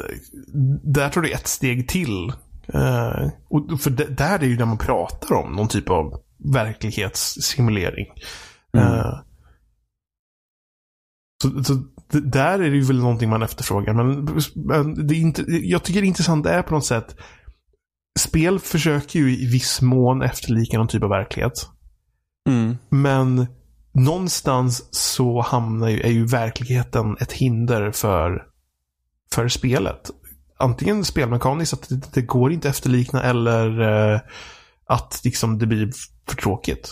där 0.84 1.10
tror 1.10 1.24
det 1.24 1.32
ett 1.32 1.48
steg 1.48 1.88
till. 1.88 2.30
Eh, 2.74 3.30
och 3.50 3.82
för 3.82 3.90
där 3.90 4.36
är 4.36 4.40
det 4.40 4.48
ju 4.48 4.58
när 4.58 4.66
man 4.66 4.78
pratar 4.78 5.36
om 5.36 5.52
någon 5.56 5.68
typ 5.68 5.90
av 5.90 6.22
verklighetssimulering. 6.54 8.06
Mm. 8.74 8.88
Eh, 8.94 9.20
så, 11.44 11.64
så 11.64 11.74
där 12.10 12.60
är 12.60 12.72
det 12.72 12.82
väl 12.82 13.00
någonting 13.00 13.30
man 13.30 13.44
efterfrågar. 13.44 13.94
Men, 13.94 15.08
det 15.08 15.16
är 15.16 15.20
inte, 15.20 15.44
jag 15.48 15.84
tycker 15.84 16.02
det 16.02 16.08
intressanta 16.08 16.54
är 16.54 16.62
på 16.62 16.74
något 16.74 16.86
sätt, 16.86 17.16
spel 18.20 18.60
försöker 18.60 19.20
ju 19.20 19.38
i 19.38 19.46
viss 19.46 19.82
mån 19.82 20.22
efterlika 20.22 20.78
någon 20.78 20.88
typ 20.88 21.04
av 21.04 21.10
verklighet. 21.10 21.70
Mm. 22.50 22.78
Men 22.90 23.48
någonstans 23.94 24.88
så 24.92 25.42
hamnar 25.42 25.90
ju, 25.90 26.02
är 26.02 26.12
ju 26.12 26.26
verkligheten 26.26 27.18
ett 27.20 27.32
hinder 27.32 27.92
för, 27.92 28.44
för 29.34 29.48
spelet. 29.48 30.12
Antingen 30.60 31.06
spelmekaniskt, 31.06 31.74
att 31.74 31.90
det, 31.90 32.14
det 32.14 32.22
går 32.22 32.52
inte 32.52 32.70
efterlikna, 32.70 33.24
eller 33.24 33.82
eh, 33.82 34.20
att 34.86 35.22
liksom 35.24 35.58
det 35.58 35.68
blir 35.68 35.92
för 36.28 36.36
tråkigt. 36.36 36.90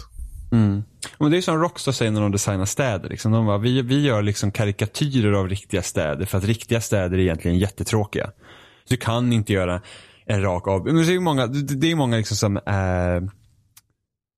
Mm. 0.52 0.84
Men 1.20 1.32
det 1.32 1.38
är 1.38 1.42
som 1.42 1.58
Rockstar 1.62 1.92
säger 1.92 2.12
när 2.12 2.22
de 2.22 2.32
designar 2.32 2.66
städer. 2.66 3.10
Liksom. 3.10 3.32
De 3.32 3.46
bara, 3.46 3.58
vi, 3.58 3.82
vi 3.82 4.02
gör 4.02 4.22
liksom 4.22 4.52
karikatyrer 4.52 5.32
av 5.32 5.50
riktiga 5.50 5.82
städer 5.82 6.26
för 6.26 6.38
att 6.38 6.44
riktiga 6.44 6.82
städer 6.82 7.18
är 7.18 7.22
egentligen 7.22 7.58
jättetråkiga. 7.58 8.26
Så 8.84 8.94
du 8.94 8.98
kan 8.98 9.34
inte 9.34 9.54
göra 9.54 9.82
en 10.26 10.42
rak 10.42 10.68
av... 10.68 10.86
Men 10.86 10.96
det 10.96 11.14
är 11.14 11.20
många, 11.20 11.48
det 11.48 11.92
är 11.92 11.96
många 11.96 12.18
liksom 12.18 12.38
som 12.38 12.60
är... 12.66 13.30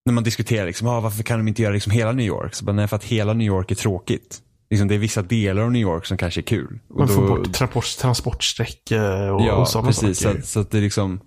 När 0.05 0.14
man 0.14 0.24
diskuterar 0.24 0.66
liksom, 0.68 0.88
ah, 0.88 0.99
varför 0.99 1.24
kan 1.24 1.39
de 1.39 1.47
inte 1.47 1.62
göra 1.62 1.74
liksom 1.74 1.91
hela 1.91 2.12
New 2.12 2.26
York? 2.26 2.55
Så 2.55 2.66
bara, 2.66 2.72
nej, 2.72 2.88
för 2.88 2.95
att 2.95 3.03
hela 3.03 3.34
New 3.34 3.47
York 3.47 3.72
är 3.72 3.76
tråkigt. 3.76 4.39
Liksom, 4.70 4.88
det 4.88 4.95
är 4.95 4.99
vissa 4.99 5.22
delar 5.22 5.62
av 5.62 5.72
New 5.72 5.82
York 5.82 6.05
som 6.05 6.18
kanske 6.18 6.39
är 6.39 6.43
kul. 6.43 6.80
Och 6.89 6.97
Man 6.99 7.08
får 7.08 7.22
då- 7.22 7.28
bort 7.28 7.53
transport, 7.53 7.86
transportsträckor 7.99 9.30
och, 9.32 9.41
ja, 9.41 9.53
och 9.55 9.68
sådana 9.68 9.88
precis. 9.88 10.18
Så, 10.18 10.24
saker. 10.24 10.39
att- 10.39 10.45
så 10.45 10.60
att 10.60 10.72
det 10.72 10.78
är 10.78 10.82
liksom 10.82 11.20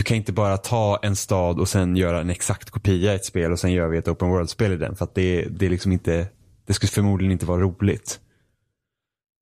du 0.00 0.04
kan 0.04 0.16
inte 0.16 0.32
bara 0.32 0.56
ta 0.56 0.98
en 1.02 1.16
stad 1.16 1.60
och 1.60 1.68
sen 1.68 1.96
göra 1.96 2.20
en 2.20 2.30
exakt 2.30 2.70
kopia 2.70 3.12
i 3.12 3.16
ett 3.16 3.24
spel 3.24 3.52
och 3.52 3.58
sen 3.58 3.72
gör 3.72 3.88
vi 3.88 3.98
ett 3.98 4.08
open 4.08 4.28
world-spel 4.28 4.72
i 4.72 4.76
den. 4.76 4.96
För 4.96 5.04
att 5.04 5.14
det, 5.14 5.44
det 5.50 5.66
är 5.66 5.70
liksom 5.70 5.92
inte, 5.92 6.28
det 6.66 6.72
skulle 6.72 6.90
förmodligen 6.90 7.32
inte 7.32 7.46
vara 7.46 7.60
roligt. 7.60 8.20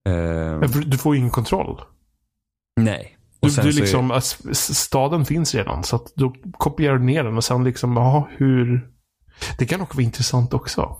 Ehm, 0.08 0.60
Du 0.86 0.98
får 0.98 1.14
ju 1.14 1.18
ingen 1.18 1.30
kontroll. 1.30 1.80
nej. 2.80 3.18
Du, 3.40 3.48
Och 3.48 3.54
du 3.54 3.68
är- 3.68 3.72
liksom, 3.72 4.10
s- 4.10 4.78
staden 4.78 5.24
finns 5.24 5.54
redan, 5.54 5.84
så 5.84 5.96
att 5.96 6.12
då 6.14 6.34
kopierar 6.52 6.98
du 6.98 7.04
ner 7.04 7.24
den 7.24 7.36
och 7.36 7.44
sen 7.44 7.64
liksom, 7.64 7.96
jaha, 7.96 8.24
hur... 8.36 8.90
Det 9.58 9.66
kan 9.66 9.80
också 9.80 9.96
vara 9.96 10.04
intressant 10.04 10.54
också. 10.54 10.96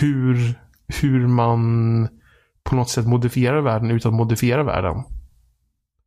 Hur, 0.00 0.54
hur 1.02 1.26
man 1.26 2.08
på 2.64 2.74
något 2.76 2.90
sätt 2.90 3.06
modifierar 3.06 3.60
världen 3.60 3.90
utan 3.90 4.12
att 4.12 4.16
modifiera 4.18 4.62
världen. 4.62 5.02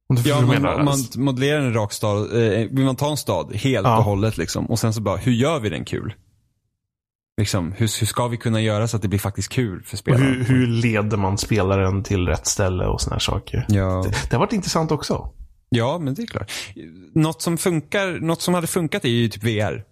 Om 0.09 0.15
du 0.15 0.29
Ja, 0.29 0.41
man, 0.41 0.85
man 0.85 0.97
modellerar 1.15 1.59
en 1.59 1.73
rak 1.73 1.93
stad. 1.93 2.43
Eh, 2.43 2.67
vill 2.71 2.85
man 2.85 2.95
ta 2.95 3.11
en 3.11 3.17
stad 3.17 3.55
helt 3.55 3.87
Ja. 3.87 3.97
och 3.97 4.03
hållet 4.03 4.37
liksom. 4.37 4.65
Och 4.65 4.79
sen 4.79 4.93
så 4.93 5.01
bara, 5.01 5.17
hur 5.17 5.31
gör 5.31 5.59
vi 5.59 5.69
den 5.69 5.85
kul? 5.85 6.13
Liksom, 7.41 7.71
hur, 7.71 7.99
hur 7.99 8.05
ska 8.07 8.27
vi 8.27 8.37
kunna 8.37 8.61
göra 8.61 8.87
så 8.87 8.95
att 8.95 9.01
det 9.01 9.07
blir 9.07 9.19
faktiskt 9.19 9.49
kul 9.49 9.83
för 9.83 9.95
och 9.95 9.99
spelarna? 9.99 10.25
hur, 10.25 10.43
hur 10.43 10.67
leder 10.67 11.17
man 11.17 11.37
spelaren 11.37 12.03
till 12.03 12.27
rätt 12.27 12.47
ställe 12.47 12.85
och 12.85 13.01
här 13.11 13.19
saker. 13.19 13.65
Ja. 13.69 14.03
Det, 14.05 14.29
det 14.29 14.35
har 14.35 14.39
varit 14.39 14.53
intressant 14.53 14.91
också. 14.91 15.29
Ja, 15.69 15.97
men 15.99 16.13
det 16.13 16.21
är 16.21 16.27
klart. 16.27 16.51
Något 17.15 17.41
som 17.41 17.57
funkar, 17.57 18.19
något 18.19 18.41
som 18.41 18.53
hade 18.53 18.67
funkat 18.67 19.05
är 19.05 19.09
ju 19.09 19.29
typ 19.29 19.43
VR. 19.43 19.83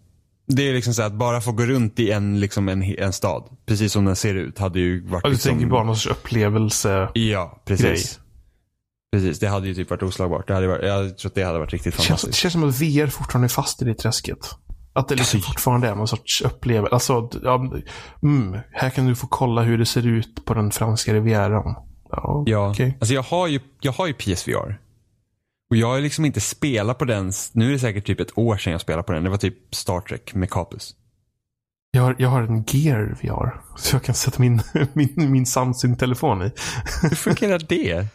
Det 0.47 0.69
är 0.69 0.73
liksom 0.73 0.93
så 0.93 1.01
att 1.03 1.13
bara 1.13 1.41
få 1.41 1.51
gå 1.51 1.63
runt 1.65 1.99
i 1.99 2.11
en, 2.11 2.39
liksom 2.39 2.69
en, 2.69 2.83
en 2.83 3.13
stad, 3.13 3.43
precis 3.65 3.91
som 3.93 4.05
den 4.05 4.15
ser 4.15 4.35
ut, 4.35 4.59
hade 4.59 4.79
ju 4.79 5.07
varit 5.07 5.23
Ja, 5.23 5.29
du 5.29 5.33
liksom... 5.33 5.49
tänker 5.51 5.67
bara 5.67 5.83
någon 5.83 5.95
sorts 5.97 6.17
upplevelse. 6.19 7.09
Ja, 7.13 7.61
precis. 7.65 7.85
grej. 7.85 8.24
Precis, 9.15 9.39
det 9.39 9.47
hade 9.47 9.67
ju 9.67 9.73
typ 9.73 9.89
varit 9.89 10.03
oslagbart. 10.03 10.47
Det 10.47 10.53
hade 10.53 10.67
varit, 10.67 10.85
jag 10.85 11.17
tror 11.17 11.29
att 11.29 11.35
det 11.35 11.43
hade 11.43 11.59
varit 11.59 11.73
riktigt 11.73 11.97
Det 11.97 12.01
känns, 12.03 12.07
det 12.07 12.09
fantastiskt. 12.11 12.37
känns 12.39 12.51
som 12.53 12.63
att 12.69 12.75
VR 12.81 13.07
fortfarande 13.07 13.45
är 13.45 13.49
fast 13.49 13.81
i 13.81 13.85
det 13.85 13.93
träsket. 13.93 14.49
Att 14.93 15.07
det 15.07 15.15
liksom 15.15 15.37
Alltså- 15.37 15.51
fortfarande 15.51 15.87
är 15.87 15.95
någon 15.95 16.07
sorts 16.07 16.41
upplevelse. 16.41 16.93
Alltså, 16.93 17.29
ja, 17.43 17.71
mm, 18.23 18.59
här 18.71 18.89
kan 18.89 19.05
du 19.05 19.15
få 19.15 19.27
kolla 19.27 19.61
hur 19.61 19.77
det 19.77 19.85
ser 19.85 20.07
ut 20.07 20.45
på 20.45 20.53
den 20.53 20.71
franska 20.71 21.13
rivieran. 21.13 21.75
Ja, 22.11 22.43
Ja, 22.47 22.69
okej. 22.69 22.97
alltså 22.99 23.13
jag 23.13 23.23
har, 23.23 23.47
ju, 23.47 23.59
jag 23.81 23.91
har 23.91 24.07
ju 24.07 24.13
PSVR. 24.13 24.79
Och 25.69 25.75
jag 25.75 25.87
har 25.87 25.99
liksom 26.01 26.25
inte 26.25 26.41
spelat 26.41 26.97
på 26.97 27.05
den, 27.05 27.31
nu 27.53 27.67
är 27.67 27.71
det 27.71 27.79
säkert 27.79 28.05
typ 28.05 28.19
ett 28.19 28.37
år 28.37 28.57
sedan 28.57 28.71
jag 28.71 28.81
spelade 28.81 29.03
på 29.03 29.11
den. 29.13 29.23
Det 29.23 29.29
var 29.29 29.37
typ 29.37 29.75
Star 29.75 29.99
Trek 30.01 30.33
med 30.33 30.49
Capus. 30.49 30.95
Jag, 31.91 32.01
har, 32.03 32.15
jag 32.19 32.29
har 32.29 32.41
en 32.41 32.63
Gear 32.67 33.17
VR. 33.21 33.61
Så 33.77 33.95
jag 33.95 34.03
kan 34.03 34.15
sätta 34.15 34.41
min, 34.41 34.61
min, 34.93 35.31
min 35.31 35.45
Samsung-telefon 35.45 36.41
i. 36.41 36.51
Hur 37.01 37.15
fungerar 37.15 37.59
det? 37.69 38.05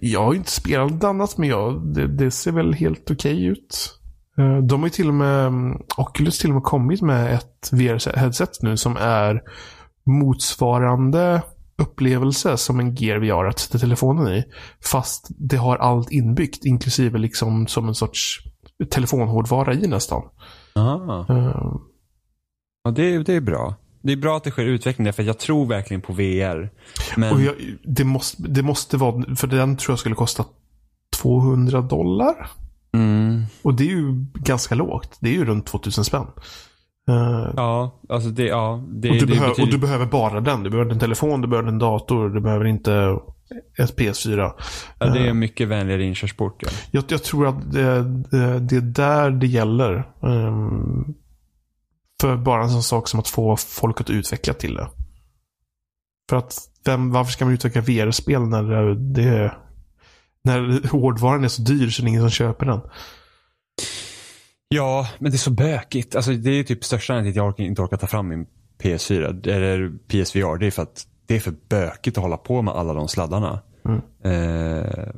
Jag 0.00 0.24
har 0.24 0.32
ju 0.32 0.38
inte 0.38 0.50
spelat 0.50 0.92
något 0.92 1.04
annat, 1.04 1.38
men 1.38 1.48
jag, 1.48 1.94
det, 1.94 2.06
det 2.06 2.30
ser 2.30 2.52
väl 2.52 2.72
helt 2.74 3.10
okej 3.10 3.44
ut. 3.44 3.98
Eh, 4.38 4.56
De 4.58 4.80
har 4.80 4.86
ju 4.86 4.90
till 4.90 5.08
och 5.08 5.14
med, 5.14 5.46
mm, 5.46 5.78
Oculus 5.96 6.38
till 6.38 6.50
och 6.50 6.54
med 6.54 6.62
kommit 6.62 7.02
med 7.02 7.34
ett 7.34 7.70
VR-headset 7.72 8.58
nu 8.62 8.76
som 8.76 8.96
är 8.96 9.40
motsvarande 10.06 11.42
upplevelse 11.78 12.56
som 12.56 12.80
en 12.80 12.94
Gear 12.94 13.18
VR 13.18 13.44
att 13.48 13.58
sätta 13.58 13.78
telefonen 13.78 14.32
i. 14.32 14.44
Fast 14.84 15.26
det 15.38 15.56
har 15.56 15.76
allt 15.76 16.10
inbyggt, 16.10 16.64
inklusive 16.64 17.18
liksom 17.18 17.66
som 17.66 17.88
en 17.88 17.94
sorts 17.94 18.38
telefonhårdvara 18.90 19.74
i 19.74 19.86
nästan. 19.86 20.22
Aha. 20.76 21.26
Eh, 21.28 21.72
Ja, 22.84 22.90
det, 22.90 23.18
det 23.18 23.34
är 23.34 23.40
bra. 23.40 23.74
Det 24.02 24.12
är 24.12 24.16
bra 24.16 24.36
att 24.36 24.44
det 24.44 24.50
sker 24.50 24.64
utveckling 24.64 25.04
där, 25.04 25.12
för 25.12 25.22
jag 25.22 25.38
tror 25.38 25.66
verkligen 25.66 26.00
på 26.00 26.12
VR. 26.12 26.70
Men, 27.16 27.32
Och 27.34 27.40
jag, 27.40 27.54
det, 27.84 28.04
måste, 28.04 28.42
det 28.42 28.62
måste 28.62 28.96
vara, 28.96 29.36
för 29.36 29.46
den 29.46 29.76
tror 29.76 29.92
jag 29.92 29.98
skulle 29.98 30.14
kosta 30.14 30.44
200 31.22 31.80
dollar. 31.80 32.46
mm, 32.94 33.42
Och 33.62 33.74
det 33.74 33.84
är 33.84 33.88
ju 33.88 34.26
ganska 34.34 34.74
lågt. 34.74 35.16
Det 35.20 35.28
är 35.28 35.34
ju 35.34 35.44
runt 35.44 35.66
2000 35.66 36.04
spänn. 36.04 36.26
Eh, 37.08 37.50
ja, 37.56 38.00
alltså 38.08 38.28
det, 38.30 38.46
ja, 38.46 38.84
det, 38.88 39.08
och, 39.10 39.14
du 39.14 39.20
det 39.20 39.26
behöver, 39.26 39.48
betyder- 39.48 39.66
och 39.68 39.72
du 39.72 39.78
behöver 39.78 40.06
bara 40.06 40.40
den. 40.40 40.62
Du 40.62 40.70
behöver 40.70 40.90
en 40.92 40.98
telefon, 40.98 41.40
du 41.40 41.48
behöver 41.48 41.68
en 41.68 41.78
dator, 41.78 42.28
du 42.28 42.40
behöver 42.40 42.64
inte 42.64 43.18
ett 43.78 43.96
PS4. 43.98 44.52
ja, 44.98 45.06
det 45.06 45.18
är 45.18 45.26
en 45.28 45.38
mycket 45.38 45.68
vänligare 45.68 46.04
inkörsport. 46.04 46.62
Ja. 46.62 46.68
Jag, 46.90 47.04
jag 47.08 47.22
tror 47.22 47.46
att 47.48 47.72
det, 47.72 48.02
det, 48.30 48.58
det 48.60 48.76
är 48.76 48.80
där 48.80 49.30
det 49.30 49.46
gäller. 49.46 50.08
Ehm, 50.22 51.14
för 52.22 52.36
bara 52.36 52.62
en 52.62 52.70
sån 52.70 52.82
sak 52.82 53.08
som 53.08 53.20
att 53.20 53.28
få 53.28 53.56
folk 53.56 54.00
att 54.00 54.10
utveckla 54.10 54.54
till 54.54 54.74
det. 54.74 54.88
För 56.30 56.36
att 56.36 56.58
vem, 56.84 57.10
varför 57.10 57.32
ska 57.32 57.44
man 57.44 57.54
utveckla 57.54 57.80
VR-spel 57.80 58.42
när 58.42 58.62
det, 58.62 58.94
det 58.94 59.52
när 60.44 60.88
hårdvaran 60.88 61.44
är 61.44 61.48
så 61.48 61.62
dyr 61.62 61.90
så 61.90 62.02
det 62.02 62.06
är 62.06 62.08
ingen 62.08 62.22
som 62.22 62.30
köper 62.30 62.66
den? 62.66 62.80
ja, 64.68 65.08
men 65.18 65.30
det 65.30 65.36
är 65.36 65.38
så 65.38 65.50
bökigt. 65.50 66.16
Alltså, 66.16 66.32
det 66.32 66.50
är 66.50 66.64
typ 66.64 66.84
största 66.84 67.12
anledningen 67.12 67.34
till 67.34 67.42
att 67.42 67.58
jag 67.58 67.66
inte 67.66 67.82
orkar 67.82 67.96
ta 67.96 68.06
fram 68.06 68.28
min 68.28 68.46
PS4 68.82 69.48
eller 69.48 69.92
PSVR. 70.08 70.58
Det 70.58 70.66
är 70.66 70.70
för 70.70 70.82
att 70.82 71.06
det 71.26 71.36
är 71.36 71.40
för 71.40 71.54
bökigt 71.68 72.16
att 72.16 72.22
hålla 72.22 72.36
på 72.36 72.62
med 72.62 72.74
alla 72.74 72.92
de 72.92 73.08
sladdarna. 73.08 73.60
Mm. 73.84 74.00
Eh, 74.24 75.08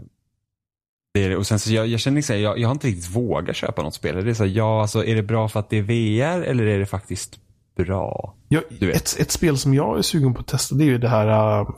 det 1.14 1.24
är, 1.24 1.36
och 1.36 1.46
sen 1.46 1.58
så 1.58 1.72
jag, 1.72 1.86
jag 1.86 2.00
känner 2.00 2.16
liksom, 2.16 2.40
jag, 2.40 2.58
jag 2.58 2.68
har 2.68 2.72
inte 2.72 2.86
riktigt 2.86 3.10
vågat 3.10 3.56
köpa 3.56 3.82
något 3.82 3.94
spel. 3.94 4.24
Det 4.24 4.30
är 4.30 4.34
så 4.34 4.44
här, 4.44 4.50
ja, 4.50 4.80
alltså, 4.80 5.04
är 5.04 5.14
det 5.14 5.22
bra 5.22 5.48
för 5.48 5.60
att 5.60 5.70
det 5.70 5.78
är 5.78 5.82
VR 5.82 6.42
eller 6.42 6.64
är 6.66 6.78
det 6.78 6.86
faktiskt 6.86 7.38
bra? 7.76 8.34
Vet. 8.80 8.96
ett, 8.96 9.16
ett 9.20 9.30
spel 9.30 9.58
som 9.58 9.74
jag 9.74 9.98
är 9.98 10.02
sugen 10.02 10.34
på 10.34 10.40
att 10.40 10.46
testa 10.46 10.74
det 10.74 10.84
är 10.84 10.86
ju 10.86 10.98
det 10.98 11.08
här 11.08 11.60
uh, 11.60 11.70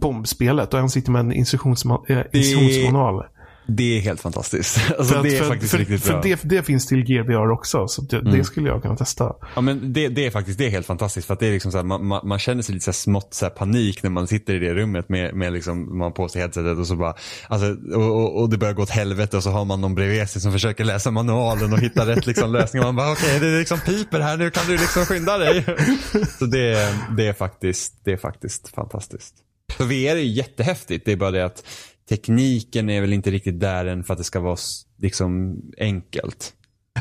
bombspelet. 0.00 0.74
Och 0.74 0.80
han 0.80 0.90
sitter 0.90 1.12
med 1.12 1.20
en 1.20 1.32
instruktionsma- 1.32 2.04
äh, 2.08 2.22
instruktionsmanual. 2.32 3.16
Det 3.16 3.28
är 3.66 4.00
helt 4.00 4.20
fantastiskt. 4.20 4.78
Alltså, 4.98 5.14
För, 5.14 5.22
det 5.22 5.36
är 5.36 5.38
för, 5.42 5.48
faktiskt 5.48 5.70
för, 5.70 5.78
riktigt 5.78 6.02
för 6.02 6.12
bra. 6.12 6.20
det, 6.22 6.40
det 6.42 6.62
finns 6.62 6.86
till 6.86 7.02
GVR 7.04 7.50
också. 7.50 7.88
Så 7.88 8.02
det, 8.02 8.16
Mm. 8.16 8.38
det 8.38 8.44
skulle 8.44 8.68
jag 8.68 8.82
kunna 8.82 8.96
testa. 8.96 9.32
Ja, 9.54 9.60
men 9.60 9.92
det, 9.92 10.08
det 10.08 10.26
är 10.26 10.30
faktiskt 10.30 10.58
det 10.58 10.66
är 10.66 10.70
helt 10.70 10.86
fantastiskt. 10.86 11.26
För 11.26 11.34
att 11.34 11.40
det 11.40 11.46
är 11.46 11.52
liksom 11.52 11.72
så 11.72 11.78
här, 11.78 11.84
man, 11.84 12.06
man, 12.06 12.28
man 12.28 12.38
känner 12.38 12.62
sig 12.62 12.74
lite 12.74 12.84
så 12.84 12.88
här 12.90 12.92
smått 12.94 13.34
så 13.34 13.44
här 13.44 13.50
panik 13.50 14.02
när 14.02 14.10
man 14.10 14.26
sitter 14.26 14.54
i 14.54 14.58
det 14.58 14.74
rummet 14.74 15.08
med, 15.08 15.34
med 15.34 15.52
liksom, 15.52 15.98
man 15.98 16.12
på 16.12 16.28
sig 16.28 16.40
headsetet 16.42 16.78
och 16.78 16.86
så 16.86 16.96
bara, 16.96 17.14
alltså, 17.48 17.76
och, 17.94 18.16
och, 18.16 18.40
och 18.42 18.50
det 18.50 18.58
börjar 18.58 18.74
gå 18.74 18.82
åt 18.82 18.90
helvete 18.90 19.36
och 19.36 19.42
så 19.42 19.50
har 19.50 19.64
man 19.64 19.80
någon 19.80 19.94
bredvid 19.94 20.28
sig 20.28 20.42
som 20.42 20.52
försöker 20.52 20.84
läsa 20.84 21.10
manualen 21.10 21.72
och 21.72 21.78
hitta 21.78 22.06
rätt 22.06 22.26
liksom, 22.26 22.52
lösning. 22.52 22.80
Och 22.82 22.86
man 22.86 22.96
bara, 22.96 23.12
okej, 23.12 23.40
det 23.40 23.58
liksom 23.58 23.78
piper 23.80 24.20
här, 24.20 24.36
nu 24.36 24.50
kan 24.50 24.66
du 24.66 24.72
liksom 24.72 25.04
skynda 25.06 25.38
dig. 25.38 25.64
Så 26.38 26.44
det, 26.46 26.60
är- 26.74 27.16
det, 27.16 27.26
är, 27.26 27.32
faktiskt, 27.32 27.94
det 28.04 28.12
är 28.12 28.16
faktiskt 28.16 28.68
fantastiskt. 28.74 29.34
Så 29.78 29.84
VR 29.84 29.92
är 29.92 30.14
jättehäftigt, 30.16 31.04
det 31.04 31.12
är 31.12 31.16
bara 31.16 31.30
det 31.30 31.44
att 31.44 31.62
tekniken 32.10 32.90
är 32.90 33.00
väl 33.00 33.12
inte 33.12 33.30
riktigt 33.30 33.60
där 33.60 33.86
än 33.86 34.04
för 34.04 34.14
att 34.14 34.18
det 34.18 34.24
ska 34.24 34.40
vara 34.40 34.56
liksom 34.98 35.56
enkelt. 35.78 36.52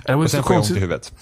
Det 0.06 0.14
var 0.16 0.22
ju 0.22 0.24
Och 0.26 0.32
sen 0.32 0.44
får 0.44 0.54
jag 0.54 0.62
ont 0.62 0.72
i 0.72 0.80
huvudet. 0.80 1.14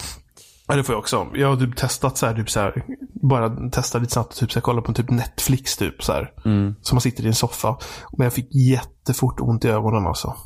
Ja, 0.68 0.76
det 0.76 0.84
får 0.84 0.92
jag 0.92 1.00
också. 1.00 1.26
Jag 1.34 1.48
har 1.48 1.56
typ 1.56 1.76
testat 1.76 2.18
så 2.18 2.26
här, 2.26 2.34
typ 2.34 2.50
så 2.50 2.60
här, 2.60 2.84
bara 3.22 3.70
testat 3.70 4.02
lite 4.02 4.12
snabbt, 4.12 4.36
typ 4.36 4.52
så 4.52 4.58
här, 4.58 4.62
kolla 4.62 4.82
på 4.82 4.92
typ 4.92 5.10
Netflix 5.10 5.76
typ 5.76 6.02
så 6.04 6.12
här. 6.12 6.32
Mm. 6.44 6.74
Så 6.82 6.94
man 6.94 7.00
sitter 7.00 7.24
i 7.24 7.26
en 7.26 7.34
soffa. 7.34 7.78
Men 8.18 8.24
jag 8.24 8.32
fick 8.32 8.54
jättefort 8.54 9.40
ont 9.40 9.64
i 9.64 9.68
ögonen 9.68 10.06
alltså. 10.06 10.36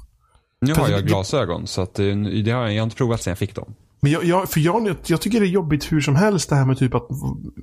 Nu 0.60 0.74
har 0.74 0.84
För 0.84 0.92
jag 0.92 1.00
det- 1.02 1.06
glasögon 1.08 1.66
så 1.66 1.82
att, 1.82 1.98
eh, 1.98 2.04
det 2.44 2.50
har 2.50 2.62
jag, 2.62 2.72
jag 2.74 2.80
har 2.82 2.84
inte 2.84 2.96
provat 2.96 3.22
sen 3.22 3.30
jag 3.30 3.38
fick 3.38 3.54
dem. 3.54 3.74
Men 4.00 4.12
jag, 4.12 4.24
jag, 4.24 4.48
för 4.48 4.60
jag, 4.60 4.96
jag 5.06 5.20
tycker 5.20 5.40
det 5.40 5.46
är 5.46 5.50
jobbigt 5.50 5.92
hur 5.92 6.00
som 6.00 6.16
helst 6.16 6.48
det 6.50 6.56
här 6.56 6.64
med 6.66 6.78
typ 6.78 6.94
att 6.94 7.10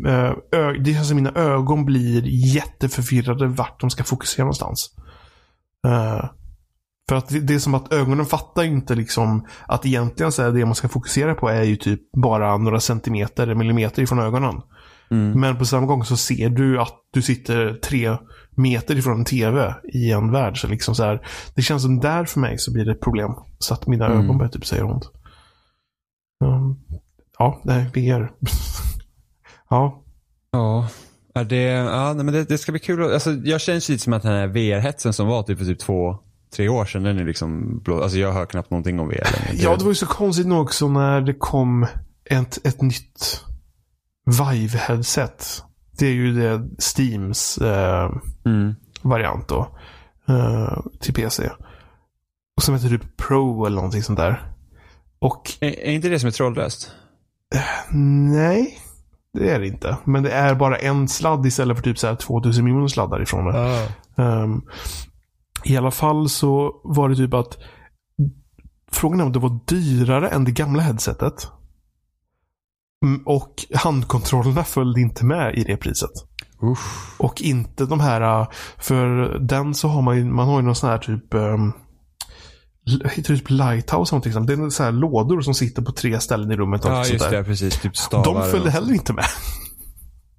eh, 0.07 0.59
ö, 0.59 0.73
det 0.80 0.93
känns 0.93 1.07
som 1.07 1.15
mina 1.15 1.32
ögon 1.32 1.86
blir 1.86 2.23
jätteförvirrade 2.55 3.47
vart 3.47 3.80
de 3.82 3.89
ska 3.89 4.03
fokusera 4.03 4.43
någonstans. 4.43 4.95
Eh, 5.88 6.25
för 7.09 7.15
att 7.15 7.30
det, 7.30 7.39
det 7.39 7.55
är 7.55 7.59
som 7.59 7.73
att 7.73 7.93
ögonen 7.93 8.25
fattar 8.25 8.63
inte 8.63 8.95
liksom 8.95 9.45
att 9.67 9.86
egentligen 9.86 10.32
så 10.32 10.41
är 10.43 10.51
det 10.51 10.65
man 10.65 10.75
ska 10.75 10.89
fokusera 10.89 11.36
på 11.36 11.49
är 11.49 11.63
ju 11.63 11.75
typ 11.75 12.11
bara 12.11 12.57
några 12.57 12.80
centimeter, 12.80 13.43
eller 13.43 13.55
millimeter 13.55 14.01
ifrån 14.01 14.19
ögonen. 14.19 14.61
Mm. 15.11 15.39
Men 15.39 15.57
på 15.57 15.65
samma 15.65 15.86
gång 15.88 16.03
så 16.05 16.17
ser 16.17 16.49
du 16.49 16.80
att 16.82 16.93
du 17.11 17.21
sitter 17.21 17.73
tre 17.73 18.17
meter 18.51 18.97
ifrån 18.97 19.17
en 19.19 19.25
tv 19.25 19.75
i 19.93 20.11
en 20.11 20.32
värld. 20.32 20.61
Så 20.61 20.67
liksom 20.67 20.95
så 20.95 21.03
här, 21.03 21.27
det 21.55 21.61
känns 21.61 21.82
som 21.84 21.99
där 21.99 22.25
för 22.25 22.39
mig 22.39 22.57
så 22.57 22.73
blir 22.73 22.86
det 22.86 22.91
ett 22.91 23.01
problem. 23.01 23.32
Så 23.59 23.73
att 23.73 23.88
mina 23.88 24.05
Mm. 24.05 24.17
ögon 24.19 24.38
börjar 24.38 24.51
typ 24.51 24.65
säga 24.65 24.86
ont. 24.86 25.11
Um, 26.43 26.80
ja, 27.38 27.61
nej, 27.63 27.86
VR. 27.93 28.32
ja, 29.69 30.03
Ja. 30.51 30.88
Är 31.36 31.43
det, 31.43 31.61
ja, 31.63 32.13
nej, 32.13 32.25
men 32.25 32.34
det, 32.34 32.43
det 32.43 32.57
ska 32.57 32.71
bli 32.71 32.80
kul. 32.80 33.13
Alltså, 33.13 33.32
jag 33.32 33.61
känns 33.61 33.89
lite 33.89 34.03
som 34.03 34.13
att 34.13 34.23
den 34.23 34.32
här 34.32 34.47
VR-hetsen 34.47 35.13
som 35.13 35.27
var 35.27 35.43
typ 35.43 35.57
för 35.57 35.65
typ 35.65 35.80
två, 35.80 36.17
tre 36.55 36.69
år 36.69 36.86
sedan, 36.86 37.03
den 37.03 37.17
är 37.19 37.25
liksom 37.25 37.80
blå. 37.84 38.01
Alltså 38.03 38.17
jag 38.17 38.32
hör 38.34 38.45
knappt 38.45 38.69
någonting 38.71 38.99
om 38.99 39.07
VR 39.07 39.13
längre. 39.13 39.53
ja, 39.63 39.75
det 39.75 39.84
var 39.84 39.91
ju 39.91 39.95
så 39.95 40.05
konstigt 40.05 40.47
nog 40.47 40.61
också 40.61 40.88
när 40.88 41.21
det 41.21 41.34
kom 41.34 41.88
ett, 42.25 42.65
ett 42.67 42.82
nytt 42.82 43.43
Vive-headset. 44.25 45.63
Det 45.99 46.05
är 46.07 46.11
ju 46.13 46.34
det 46.34 46.69
Steams 46.80 47.57
eh, 47.57 48.11
Mm. 48.45 48.75
variant 49.01 49.47
då. 49.47 49.77
eh, 50.30 50.77
till 50.99 51.13
PC. 51.13 51.49
Och 52.57 52.63
som 52.63 52.73
heter 52.75 52.89
typ 52.89 53.17
Pro 53.17 53.65
eller 53.65 53.75
någonting 53.75 54.03
sånt 54.03 54.19
där. 54.19 54.51
Och 55.19 55.51
Är, 55.59 55.67
är 55.80 55.91
inte 55.91 56.09
det 56.09 56.19
som 56.19 56.27
är 56.27 56.32
trådlöst? 56.32 56.91
nej, 58.32 58.77
det 59.34 59.49
är 59.49 59.59
det 59.59 59.67
inte. 59.67 59.97
Men 60.05 60.23
det 60.23 60.32
är 60.32 60.55
bara 60.55 60.77
en 60.77 61.07
sladd 61.07 61.45
istället 61.45 61.77
för 61.77 61.84
typ 61.84 61.99
så 61.99 62.07
här 62.07 62.15
2000 62.15 62.63
miljoner 62.65 62.88
sladdar 62.88 63.21
ifrån 63.21 63.45
det. 63.45 63.89
Ehm, 64.17 64.61
I 65.63 65.77
alla 65.77 65.91
fall 65.91 66.30
så 66.30 66.82
var 66.84 67.09
det 67.09 67.15
typ 67.15 67.34
att 67.34 67.57
frågan 68.91 69.19
är 69.19 69.25
om 69.25 69.32
det 69.32 69.39
var 69.39 69.59
dyrare 69.67 70.30
än 70.30 70.43
det 70.43 70.51
gamla 70.51 70.82
headsetet. 70.82 71.47
Mm, 73.05 73.21
Och 73.25 73.53
handkontrollerna 73.73 74.63
följde 74.63 75.01
inte 75.01 75.25
med 75.25 75.55
i 75.55 75.63
det 75.63 75.77
priset. 75.77 76.11
Usch. 76.63 77.19
Och 77.21 77.41
inte 77.41 77.86
de 77.86 77.99
här, 77.99 78.47
för 78.77 79.05
den 79.39 79.73
så 79.73 79.88
har 79.88 80.01
man 80.01 80.17
ju, 80.17 80.25
man 80.25 80.47
har 80.47 80.59
ju 80.59 80.65
någon 80.65 80.75
sån 80.75 80.89
här 80.89 80.97
typ 80.97 81.34
um, 81.34 81.73
Det 83.15 83.21
typ 83.21 83.49
Lighthouse 83.49 84.15
någonting. 84.15 84.45
Det 84.45 84.53
är 84.53 84.69
så 84.69 84.83
här 84.83 84.91
lådor 84.91 85.41
som 85.41 85.53
sitter 85.53 85.81
på 85.81 85.91
tre 85.91 86.19
ställen 86.19 86.51
i 86.51 86.55
rummet. 86.55 86.85
och 86.85 86.91
Ja, 86.91 86.95
sånt 87.03 87.13
just 87.13 87.29
där. 87.29 87.37
det. 87.37 87.43
Precis. 87.43 87.81
Typ 87.81 87.97
stavar. 87.97 88.23
De 88.43 88.51
följde 88.51 88.71
heller 88.71 88.93
inte 88.93 89.13
med. 89.13 89.25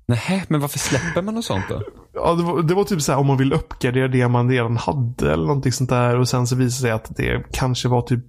Nej, 0.09 0.45
men 0.49 0.61
varför 0.61 0.79
släpper 0.79 1.23
man 1.23 1.35
något 1.35 1.45
sånt 1.45 1.65
då? 1.69 1.83
Ja, 2.15 2.35
det, 2.35 2.43
var, 2.43 2.63
det 2.63 2.75
var 2.75 2.85
typ 2.85 3.03
så 3.03 3.13
här 3.13 3.19
om 3.19 3.27
man 3.27 3.37
vill 3.37 3.53
uppgradera 3.53 4.09
det 4.09 4.29
man 4.29 4.51
redan 4.51 4.77
hade 4.77 5.33
eller 5.33 5.47
någonting 5.47 5.73
sånt 5.73 5.91
där. 5.91 6.17
Och 6.19 6.29
sen 6.29 6.47
så 6.47 6.57
visade 6.57 6.67
det 6.67 6.81
sig 6.83 6.91
att 6.91 7.17
det 7.17 7.45
kanske 7.53 7.89
var 7.89 8.03
typ 8.03 8.25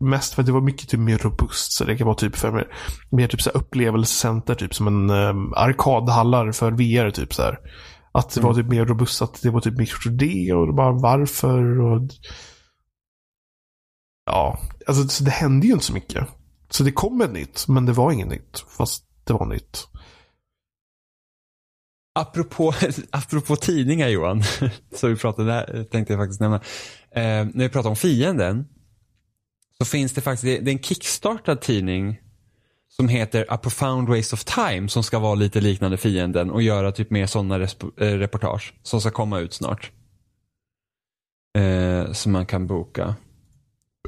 mest 0.00 0.34
för 0.34 0.42
att 0.42 0.46
det 0.46 0.52
var 0.52 0.60
mycket 0.60 0.88
typ 0.88 1.00
mer 1.00 1.18
robust. 1.18 1.72
Så 1.72 1.84
det 1.84 1.96
kan 1.96 2.06
vara 2.06 2.16
typ 2.16 2.36
för 2.36 2.52
mer, 2.52 2.66
mer 3.10 3.28
typ 3.28 3.42
så 3.42 3.50
här 3.50 3.56
upplevelsecenter. 3.60 4.54
Typ 4.54 4.74
som 4.74 4.86
en 4.86 5.10
um, 5.10 5.52
arkadhallar 5.56 6.52
för 6.52 6.70
VR 6.70 7.10
typ 7.10 7.34
så 7.34 7.42
här. 7.42 7.58
Att 8.12 8.34
det 8.34 8.40
var 8.40 8.54
typ 8.54 8.66
mer 8.68 8.84
robust. 8.84 9.22
Att 9.22 9.42
det 9.42 9.50
var 9.50 9.60
typ 9.60 9.78
micro 9.78 10.10
3D 10.10 10.52
och 10.52 10.74
bara 10.74 10.92
varför. 10.92 11.80
Och... 11.80 12.02
Ja, 14.26 14.58
alltså 14.86 15.08
så 15.08 15.24
det 15.24 15.30
hände 15.30 15.66
ju 15.66 15.72
inte 15.72 15.84
så 15.84 15.92
mycket. 15.92 16.26
Så 16.70 16.82
det 16.82 16.92
kom 16.92 17.20
ett 17.20 17.32
nytt, 17.32 17.68
men 17.68 17.86
det 17.86 17.92
var 17.92 18.12
inget 18.12 18.28
nytt. 18.28 18.64
Fast 18.68 19.04
det 19.24 19.32
var 19.32 19.46
nytt. 19.46 19.88
Apropå, 22.14 22.74
apropå 23.10 23.56
tidningar 23.56 24.08
Johan, 24.08 24.42
så 24.94 25.08
vi 25.08 25.16
pratade 25.16 25.52
där, 25.52 25.84
tänkte 25.84 26.12
jag 26.12 26.20
faktiskt 26.20 26.40
nämna. 26.40 26.56
Eh, 27.10 27.46
när 27.54 27.58
vi 27.58 27.68
pratar 27.68 27.90
om 27.90 27.96
fienden, 27.96 28.68
så 29.78 29.84
finns 29.84 30.12
det 30.12 30.20
faktiskt, 30.20 30.44
det, 30.44 30.58
det 30.58 30.70
är 30.70 30.72
en 30.72 30.82
kickstartad 30.82 31.60
tidning 31.60 32.20
som 32.96 33.08
heter 33.08 33.46
A 33.48 33.56
Profound 33.56 34.08
Waste 34.08 34.34
of 34.34 34.44
Time 34.44 34.88
som 34.88 35.02
ska 35.02 35.18
vara 35.18 35.34
lite 35.34 35.60
liknande 35.60 35.96
fienden 35.96 36.50
och 36.50 36.62
göra 36.62 36.92
typ 36.92 37.10
mer 37.10 37.26
sådana 37.26 37.56
eh, 37.56 37.68
reportage 37.96 38.74
som 38.82 39.00
ska 39.00 39.10
komma 39.10 39.38
ut 39.38 39.52
snart. 39.52 39.90
Eh, 41.58 42.12
som 42.12 42.32
man 42.32 42.46
kan 42.46 42.66
boka. 42.66 43.14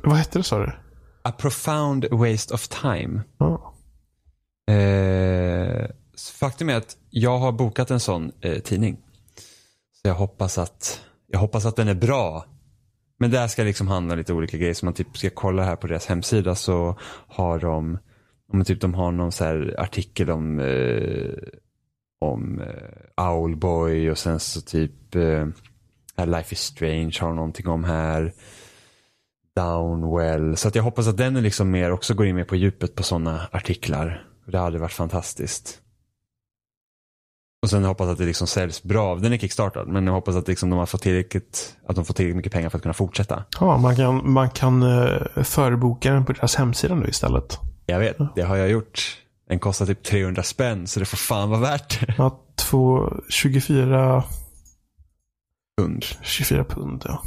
Vad 0.02 0.16
hette 0.16 0.38
det 0.38 0.42
sa 0.42 0.58
du? 0.58 0.72
A 1.22 1.32
Profound 1.32 2.06
Waste 2.10 2.54
of 2.54 2.68
Time. 2.68 3.20
Ja. 3.38 3.74
Eh, 4.74 5.86
faktum 6.40 6.68
är 6.68 6.76
att 6.76 6.96
jag 7.10 7.38
har 7.38 7.52
bokat 7.52 7.90
en 7.90 8.00
sån 8.00 8.32
eh, 8.40 8.58
tidning. 8.58 8.96
Så 9.92 10.08
jag 10.08 10.14
hoppas 10.14 10.58
att 10.58 11.00
jag 11.26 11.38
hoppas 11.38 11.66
att 11.66 11.76
den 11.76 11.88
är 11.88 11.94
bra. 11.94 12.44
Men 13.18 13.30
där 13.30 13.48
ska 13.48 13.62
liksom 13.62 13.88
handla 13.88 14.14
lite 14.14 14.32
olika 14.32 14.56
grejer. 14.56 14.74
Så 14.74 14.84
man 14.84 14.94
typ 14.94 15.18
ska 15.18 15.30
kolla 15.30 15.64
här 15.64 15.76
på 15.76 15.86
deras 15.86 16.06
hemsida 16.06 16.54
så 16.54 16.98
har 17.28 17.58
de 17.58 17.98
om 18.52 18.64
typ 18.64 18.80
de 18.80 18.94
har 18.94 19.12
någon 19.12 19.32
så 19.32 19.44
här 19.44 19.74
artikel 19.78 20.30
om 20.30 20.60
eh, 20.60 21.32
om 22.20 22.60
eh, 22.60 23.30
Owlboy 23.30 24.10
och 24.10 24.18
sen 24.18 24.40
så 24.40 24.60
typ 24.60 25.14
eh, 25.14 25.46
Life 26.26 26.52
is 26.52 26.60
Strange 26.60 27.16
har 27.20 27.32
någonting 27.32 27.68
om 27.68 27.84
här. 27.84 28.32
Downwell. 29.56 30.56
Så 30.56 30.68
att 30.68 30.74
jag 30.74 30.82
hoppas 30.82 31.08
att 31.08 31.16
den 31.16 31.36
är 31.36 31.40
liksom 31.40 31.70
mer, 31.70 31.92
också 31.92 32.14
går 32.14 32.26
in 32.26 32.36
mer 32.36 32.44
på 32.44 32.56
djupet 32.56 32.94
på 32.94 33.02
sådana 33.02 33.40
artiklar. 33.52 34.24
Det 34.46 34.58
hade 34.58 34.78
varit 34.78 34.92
fantastiskt. 34.92 35.80
Och 37.62 37.70
sen 37.70 37.84
hoppas 37.84 38.08
att 38.08 38.18
det 38.18 38.24
liksom 38.24 38.46
säljs 38.46 38.82
bra. 38.82 39.14
Den 39.14 39.32
är 39.32 39.38
kickstartad, 39.38 39.88
men 39.88 40.06
jag 40.06 40.12
hoppas 40.12 40.36
att 40.36 40.48
liksom 40.48 40.70
de 40.70 40.78
har 40.78 40.86
fått 40.86 41.02
tillräckligt, 41.02 41.76
att 41.86 41.96
de 41.96 42.04
får 42.04 42.14
tillräckligt 42.14 42.36
mycket 42.36 42.52
pengar 42.52 42.68
för 42.68 42.78
att 42.78 42.82
kunna 42.82 42.94
fortsätta. 42.94 43.44
Ja, 43.60 43.76
man 43.78 43.96
kan, 43.96 44.30
man 44.32 44.50
kan 44.50 44.82
uh, 44.82 45.42
förboka 45.42 46.12
den 46.12 46.24
på 46.24 46.32
deras 46.32 46.54
hemsida 46.54 46.94
nu 46.94 47.06
istället. 47.08 47.58
Jag 47.86 47.98
vet, 47.98 48.16
det 48.34 48.42
har 48.42 48.56
jag 48.56 48.68
gjort. 48.68 49.22
Den 49.48 49.58
kostar 49.58 49.86
typ 49.86 50.02
300 50.02 50.42
spänn, 50.42 50.86
så 50.86 51.00
det 51.00 51.06
får 51.06 51.16
fan 51.16 51.50
vara 51.50 51.60
värt 51.60 52.00
det. 52.00 52.14
Ja, 52.18 52.40
två, 52.56 53.12
24 53.28 54.24
Pund. 55.80 56.04
24 56.22 56.64
pund, 56.64 57.02
ja. 57.04 57.22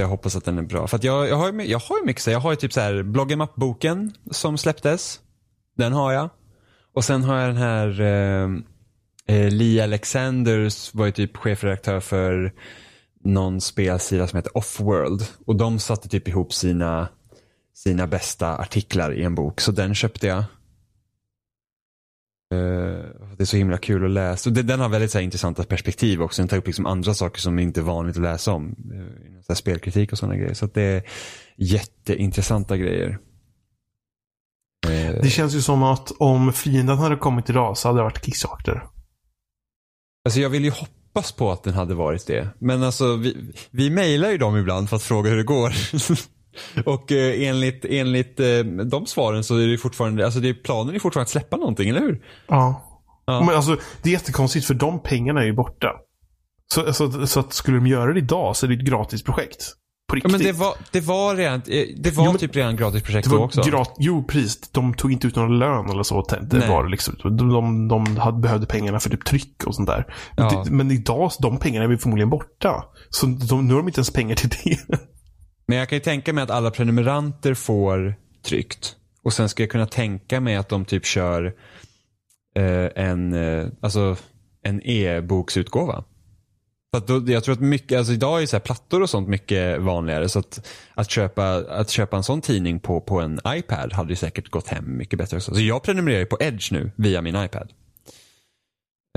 Jag 0.00 0.08
hoppas 0.08 0.36
att 0.36 0.44
den 0.44 0.58
är 0.58 0.62
bra. 0.62 0.86
För 0.86 0.96
att 0.96 1.04
jag, 1.04 1.28
jag 1.28 1.36
har 1.36 1.52
ju 1.52 1.62
jag 1.62 1.78
har 1.78 1.98
ju 1.98 2.04
mycket 2.04 2.22
så 2.22 2.30
Jag 2.30 2.40
har 2.40 2.50
ju 2.50 2.56
typ 2.56 2.72
så 2.72 2.80
här 2.80 3.02
Bloggemap-boken 3.02 4.12
som 4.30 4.58
släpptes. 4.58 5.20
Den 5.76 5.92
har 5.92 6.12
jag. 6.12 6.30
Och 6.94 7.04
sen 7.04 7.24
har 7.24 7.38
jag 7.38 7.48
den 7.48 7.56
här 7.56 8.00
eh, 8.00 8.48
eh 9.36 9.50
Lee 9.50 9.82
Alexanders 9.82 10.94
var 10.94 11.06
ju 11.06 11.12
typ 11.12 11.36
chefredaktör 11.36 12.00
för 12.00 12.52
någon 13.24 13.60
spelsida 13.60 14.26
som 14.26 14.36
heter 14.36 14.56
Offworld. 14.56 15.24
Och 15.46 15.56
de 15.56 15.78
satte 15.78 16.08
typ 16.08 16.28
ihop 16.28 16.52
sina, 16.52 17.08
sina 17.74 18.06
bästa 18.06 18.58
artiklar 18.58 19.12
i 19.12 19.22
en 19.22 19.34
bok. 19.34 19.60
Så 19.60 19.72
den 19.72 19.94
köpte 19.94 20.26
jag. 20.26 20.44
Uh, 22.54 23.04
det 23.36 23.42
är 23.42 23.44
så 23.44 23.56
himla 23.56 23.78
kul 23.78 24.04
att 24.04 24.10
läsa. 24.10 24.50
Och 24.50 24.54
det, 24.54 24.62
den 24.62 24.80
har 24.80 24.88
väldigt 24.88 25.10
så 25.10 25.18
här, 25.18 25.24
intressanta 25.24 25.64
perspektiv 25.64 26.22
också. 26.22 26.42
Den 26.42 26.48
tar 26.48 26.56
upp 26.56 26.66
liksom 26.66 26.86
andra 26.86 27.14
saker 27.14 27.40
som 27.40 27.58
inte 27.58 27.80
är 27.80 27.82
vanligt 27.82 28.16
att 28.16 28.22
läsa 28.22 28.52
om. 28.52 28.68
Uh, 28.68 29.40
så 29.40 29.44
här, 29.48 29.54
spelkritik 29.54 30.12
och 30.12 30.18
sådana 30.18 30.36
grejer. 30.36 30.54
Så 30.54 30.66
det 30.66 30.82
är 30.82 31.02
jätteintressanta 31.56 32.76
grejer. 32.76 33.18
Uh, 34.86 35.22
det 35.22 35.30
känns 35.30 35.54
ju 35.54 35.60
som 35.60 35.82
att 35.82 36.12
om 36.18 36.52
fienden 36.52 36.98
hade 36.98 37.16
kommit 37.16 37.50
idag 37.50 37.78
så 37.78 37.88
hade 37.88 37.98
det 37.98 38.04
varit 38.04 38.24
Kickstarter. 38.24 38.82
Alltså 40.24 40.40
jag 40.40 40.50
vill 40.50 40.64
ju 40.64 40.70
hoppas 40.70 41.32
på 41.32 41.52
att 41.52 41.62
den 41.62 41.74
hade 41.74 41.94
varit 41.94 42.26
det. 42.26 42.48
Men 42.58 42.82
alltså 42.82 43.16
vi, 43.16 43.52
vi 43.70 43.90
mejlar 43.90 44.30
ju 44.30 44.38
dem 44.38 44.56
ibland 44.56 44.88
för 44.88 44.96
att 44.96 45.02
fråga 45.02 45.30
hur 45.30 45.36
det 45.36 45.42
går. 45.42 45.72
Och 46.86 47.12
eh, 47.12 47.48
enligt, 47.48 47.84
enligt 47.84 48.40
eh, 48.40 48.64
de 48.90 49.06
svaren 49.06 49.44
så 49.44 49.56
är 49.56 49.66
det 49.66 49.78
fortfarande, 49.78 50.24
alltså 50.24 50.40
det, 50.40 50.54
planen 50.54 50.94
är 50.94 50.98
fortfarande 50.98 51.24
att 51.24 51.30
släppa 51.30 51.56
någonting, 51.56 51.88
eller 51.88 52.00
hur? 52.00 52.22
Ja. 52.46 52.82
ja. 53.26 53.44
Men 53.46 53.56
alltså 53.56 53.76
det 54.02 54.08
är 54.08 54.12
jättekonstigt 54.12 54.66
för 54.66 54.74
de 54.74 55.02
pengarna 55.02 55.40
är 55.40 55.46
ju 55.46 55.52
borta. 55.52 55.92
Så, 56.74 56.86
alltså, 56.86 57.26
så 57.26 57.40
att 57.40 57.52
skulle 57.52 57.76
de 57.76 57.86
göra 57.86 58.12
det 58.12 58.18
idag 58.18 58.56
så 58.56 58.66
är 58.66 58.70
det 58.70 58.74
ett 58.74 58.88
gratisprojekt. 58.88 59.74
På 60.08 60.14
riktigt. 60.14 60.32
Ja, 60.32 60.38
men 60.38 60.46
det 60.46 60.52
var, 60.52 60.74
det 60.92 61.00
var 61.00 61.36
redan, 61.36 61.62
eh, 61.66 61.84
det 61.96 62.10
var 62.10 62.24
jo, 62.24 62.38
typ 62.38 62.56
redan 62.56 62.76
gratisprojekt 62.76 63.30
då 63.30 63.38
också. 63.38 63.62
Grat, 63.62 63.94
jo, 63.98 64.24
precis. 64.24 64.60
De 64.60 64.94
tog 64.94 65.12
inte 65.12 65.26
ut 65.26 65.36
någon 65.36 65.58
lön 65.58 65.90
eller 65.90 66.02
så. 66.02 66.22
Det 66.22 66.58
Nej. 66.58 66.68
var 66.68 66.88
liksom, 66.88 67.14
de, 67.22 67.48
de, 67.48 67.88
de 67.88 68.16
hade, 68.16 68.38
behövde 68.38 68.66
pengarna 68.66 69.00
för 69.00 69.10
typ 69.10 69.24
tryck 69.24 69.64
och 69.66 69.74
sånt 69.74 69.88
där. 69.88 70.14
Ja. 70.36 70.62
Det, 70.64 70.70
men 70.70 70.90
idag, 70.90 71.30
de 71.38 71.58
pengarna 71.58 71.92
är 71.92 71.96
förmodligen 71.96 72.30
borta. 72.30 72.84
Så 73.10 73.26
de, 73.26 73.66
nu 73.66 73.74
har 73.74 73.80
de 73.80 73.88
inte 73.88 73.98
ens 73.98 74.10
pengar 74.10 74.36
till 74.36 74.48
det. 74.48 74.98
Men 75.68 75.78
jag 75.78 75.88
kan 75.88 75.96
ju 75.96 76.00
tänka 76.00 76.32
mig 76.32 76.44
att 76.44 76.50
alla 76.50 76.70
prenumeranter 76.70 77.54
får 77.54 78.14
tryckt. 78.42 78.96
Och 79.22 79.32
sen 79.32 79.48
ska 79.48 79.62
jag 79.62 79.70
kunna 79.70 79.86
tänka 79.86 80.40
mig 80.40 80.56
att 80.56 80.68
de 80.68 80.84
typ 80.84 81.04
kör 81.04 81.54
eh, 82.54 82.88
en, 83.04 83.32
eh, 83.32 83.66
alltså, 83.80 84.16
en 84.62 84.80
e-boksutgåva. 84.84 86.04
För 86.94 87.06
då, 87.06 87.32
jag 87.32 87.44
tror 87.44 87.52
att 87.52 87.60
mycket, 87.60 87.98
alltså 87.98 88.12
idag 88.12 88.42
är 88.42 88.46
så 88.46 88.56
här 88.56 88.60
plattor 88.60 89.02
och 89.02 89.10
sånt 89.10 89.28
mycket 89.28 89.80
vanligare. 89.80 90.28
Så 90.28 90.38
att, 90.38 90.68
att, 90.94 91.10
köpa, 91.10 91.54
att 91.54 91.90
köpa 91.90 92.16
en 92.16 92.22
sån 92.22 92.40
tidning 92.40 92.80
på, 92.80 93.00
på 93.00 93.20
en 93.20 93.40
iPad 93.46 93.92
hade 93.92 94.10
ju 94.10 94.16
säkert 94.16 94.50
gått 94.50 94.68
hem 94.68 94.96
mycket 94.96 95.18
bättre 95.18 95.36
också. 95.36 95.54
Så 95.54 95.60
jag 95.60 95.82
prenumererar 95.82 96.20
ju 96.20 96.26
på 96.26 96.36
Edge 96.40 96.72
nu 96.72 96.90
via 96.96 97.22
min 97.22 97.36
iPad. 97.36 97.72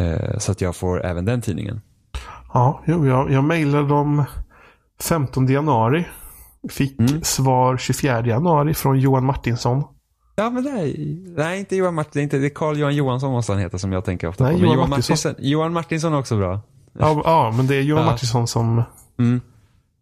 Eh, 0.01 0.37
så 0.37 0.51
att 0.51 0.61
jag 0.61 0.75
får 0.75 1.05
även 1.05 1.25
den 1.25 1.41
tidningen. 1.41 1.81
Ja, 2.53 2.83
jo, 2.85 3.07
jag, 3.07 3.31
jag 3.31 3.43
mejlade 3.43 3.87
dem 3.87 4.25
15 4.99 5.47
januari. 5.47 6.05
Fick 6.69 6.99
mm. 6.99 7.23
svar 7.23 7.77
24 7.77 8.25
januari 8.25 8.73
från 8.73 8.99
Johan 8.99 9.25
Martinsson. 9.25 9.83
Ja, 10.35 10.49
men 10.49 10.63
det 10.63 10.69
är, 10.69 10.95
nej, 11.38 11.59
inte 11.59 11.75
Johan 11.75 11.95
Martinsson, 11.95 12.21
inte, 12.21 12.38
det 12.38 12.47
är 12.47 12.49
Carl 12.49 12.77
Johan 12.77 12.95
Johansson 12.95 13.31
måste 13.31 13.51
han 13.51 13.61
heta 13.61 13.77
som 13.77 13.91
jag 13.91 14.05
tänker 14.05 14.27
ofta 14.27 14.43
nej, 14.43 14.53
på. 14.53 14.59
Men 14.59 14.65
Johan, 14.65 14.77
Johan 14.77 14.89
Martinsson. 14.89 15.35
Johan 15.39 15.73
Martinsson 15.73 16.13
är 16.13 16.19
också 16.19 16.38
bra. 16.38 16.61
Ja, 16.99 17.21
ja 17.25 17.53
men 17.57 17.67
det 17.67 17.75
är 17.75 17.81
Johan 17.81 18.03
ja. 18.03 18.11
Martinsson 18.11 18.47
som... 18.47 18.83
Mm. 19.19 19.41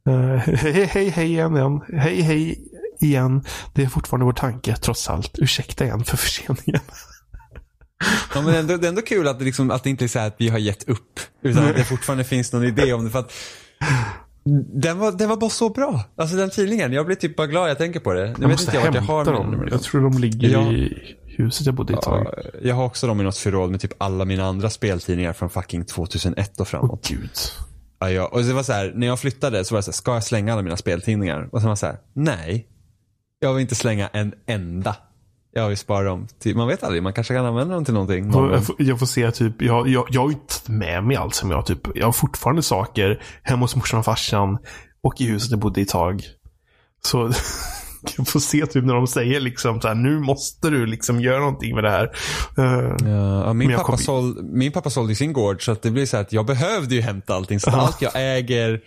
Uh, 0.10 0.36
hej, 0.56 0.86
hej, 0.86 1.10
hej 1.10 1.26
igen, 1.26 1.58
igen. 1.58 1.82
Hej, 1.94 2.22
hej 2.22 2.60
igen. 3.00 3.44
Det 3.74 3.84
är 3.84 3.88
fortfarande 3.88 4.26
vår 4.26 4.34
tanke, 4.34 4.76
trots 4.76 5.10
allt. 5.10 5.40
Ursäkta 5.40 5.86
igen 5.86 6.04
för 6.04 6.18
förseningen. 6.18 6.82
Ja, 8.36 8.42
men 8.42 8.56
ändå, 8.56 8.78
det 8.78 8.88
är 8.88 8.90
ändå 8.90 9.02
kul 9.02 9.28
att 9.28 9.40
det, 9.40 9.46
liksom, 9.46 9.72
att 9.72 9.84
det 9.84 9.90
inte 9.90 10.06
är 10.06 10.08
så 10.08 10.20
att 10.20 10.36
vi 10.38 10.50
har 10.50 10.58
gett 10.58 10.90
upp. 10.90 11.20
Utan 11.42 11.66
att 11.66 11.76
det 11.76 11.84
fortfarande 11.84 12.24
finns 12.24 12.54
någon 12.54 12.64
idé 12.64 12.94
om 12.94 13.06
det. 13.06 13.12
För 13.12 13.20
att 13.20 13.34
den 14.74 15.00
var, 15.00 15.12
den 15.12 15.30
var 15.30 15.38
bara 15.38 15.50
så 15.50 15.70
bra. 15.70 16.04
Alltså 16.16 16.36
den 16.36 16.50
tidningen. 16.50 16.94
Jag 16.94 17.06
blir 17.06 17.16
typ 17.16 17.36
bara 17.36 17.48
glad 17.48 17.70
jag 17.70 17.78
tänker 17.78 18.00
på 18.00 18.14
det. 18.14 18.28
Jag, 18.28 18.38
jag 18.42 18.48
vet 18.48 18.62
inte 18.62 18.80
vart 18.80 18.96
jag 18.96 19.02
har 19.02 19.26
dem. 19.26 19.68
Jag 19.72 19.82
tror 19.82 20.02
de 20.02 20.18
ligger 20.18 20.50
ja. 20.50 20.72
i 20.72 21.16
huset 21.26 21.66
jag 21.66 21.76
bodde 21.76 21.94
i 21.94 21.96
ett 21.96 22.02
tag. 22.02 22.28
Ja, 22.36 22.50
jag 22.62 22.76
har 22.76 22.86
också 22.86 23.08
dem 23.08 23.22
i 23.22 23.24
något 23.24 23.38
förråd 23.38 23.72
med 23.72 23.82
typ 23.82 23.94
alla 23.98 24.26
mina 24.26 24.46
andra 24.46 24.70
speltidningar 24.70 25.34
från 25.34 25.50
fucking 25.50 25.86
2001 25.86 26.60
och 26.60 26.68
framåt. 26.68 27.10
Åh 27.12 27.18
gud. 27.18 27.32
Ja, 28.00 28.12
ja. 28.12 28.28
Och 28.28 28.44
det 28.44 28.54
var 28.54 28.64
så 28.64 28.74
här, 28.74 28.94
när 28.96 29.08
jag 29.08 29.20
flyttade 29.20 29.66
så 29.66 29.76
var 29.76 29.80
det 29.80 29.84
så 29.84 29.92
här, 29.92 29.94
ska 29.94 30.14
jag 30.14 30.24
slänga 30.24 30.54
alla 30.54 30.62
mina 30.62 30.78
speltidningar? 30.78 31.50
Och 31.52 31.60
sen 31.60 31.68
var 31.68 31.76
det 31.76 31.80
så 31.80 31.86
här, 31.86 31.98
nej. 32.14 32.68
Jag 33.40 33.54
vill 33.54 33.62
inte 33.62 33.76
slänga 33.76 34.08
en 34.08 34.34
enda. 34.46 34.96
Jag 35.54 35.68
vill 35.68 35.78
spara 35.78 36.04
dem. 36.04 36.28
Till, 36.40 36.56
man 36.56 36.68
vet 36.68 36.84
aldrig, 36.84 37.04
man 37.04 37.14
kanske 37.14 37.34
kan 37.34 37.46
använda 37.46 37.76
dem 37.76 37.86
till 37.86 37.94
någonting. 37.94 38.32
Jag 38.34 38.66
får, 38.66 38.76
jag 38.80 39.00
får 39.00 39.06
se 39.06 39.32
typ, 39.32 39.62
jag, 39.62 39.88
jag, 39.88 40.08
jag 40.10 40.22
har 40.22 40.30
ju 40.30 40.34
inte 40.34 40.72
med 40.72 41.04
mig 41.04 41.18
allt 41.18 41.36
som 41.36 41.52
jag 41.52 41.66
typ, 41.66 41.80
jag 41.96 42.06
har 42.06 42.12
fortfarande 42.12 42.62
saker 42.62 43.24
hemma 43.44 43.62
hos 43.62 43.76
morsan 43.76 44.00
och 44.00 44.06
farsan 44.06 44.58
och 45.02 45.22
i 45.22 45.26
huset 45.26 45.52
jag 45.52 45.60
bodde 45.60 45.82
i 45.82 45.86
tag. 45.86 46.24
Så 47.04 47.18
jag 48.18 48.28
får 48.28 48.40
se 48.40 48.66
typ 48.66 48.86
när 48.86 48.94
de 48.94 49.08
säger 49.08 49.40
liksom 49.40 49.82
så 49.82 49.88
här, 49.88 49.96
nu 49.96 50.20
måste 50.20 50.70
du 50.70 50.86
liksom 50.86 51.22
göra 51.22 51.40
någonting 51.40 51.76
med 51.76 51.84
det 51.84 51.92
här. 51.92 52.12
Uh, 52.60 53.12
ja, 53.12 53.54
min, 53.54 53.72
pappa 53.72 53.84
kom... 53.84 53.98
såld, 53.98 54.44
min 54.44 54.72
pappa 54.72 54.90
sålde 54.90 55.16
sin 55.16 55.34
gård 55.34 55.66
så 55.66 55.72
att 55.72 55.82
det 55.82 55.92
blir 55.92 56.06
så 56.06 56.18
att 56.18 56.34
jag 56.34 56.46
behövde 56.46 56.96
ju 56.96 57.02
hämta 57.02 57.36
allting. 57.36 57.60
Så 57.60 57.70
allt 57.70 58.02
jag 58.02 58.12
äger, 58.16 58.82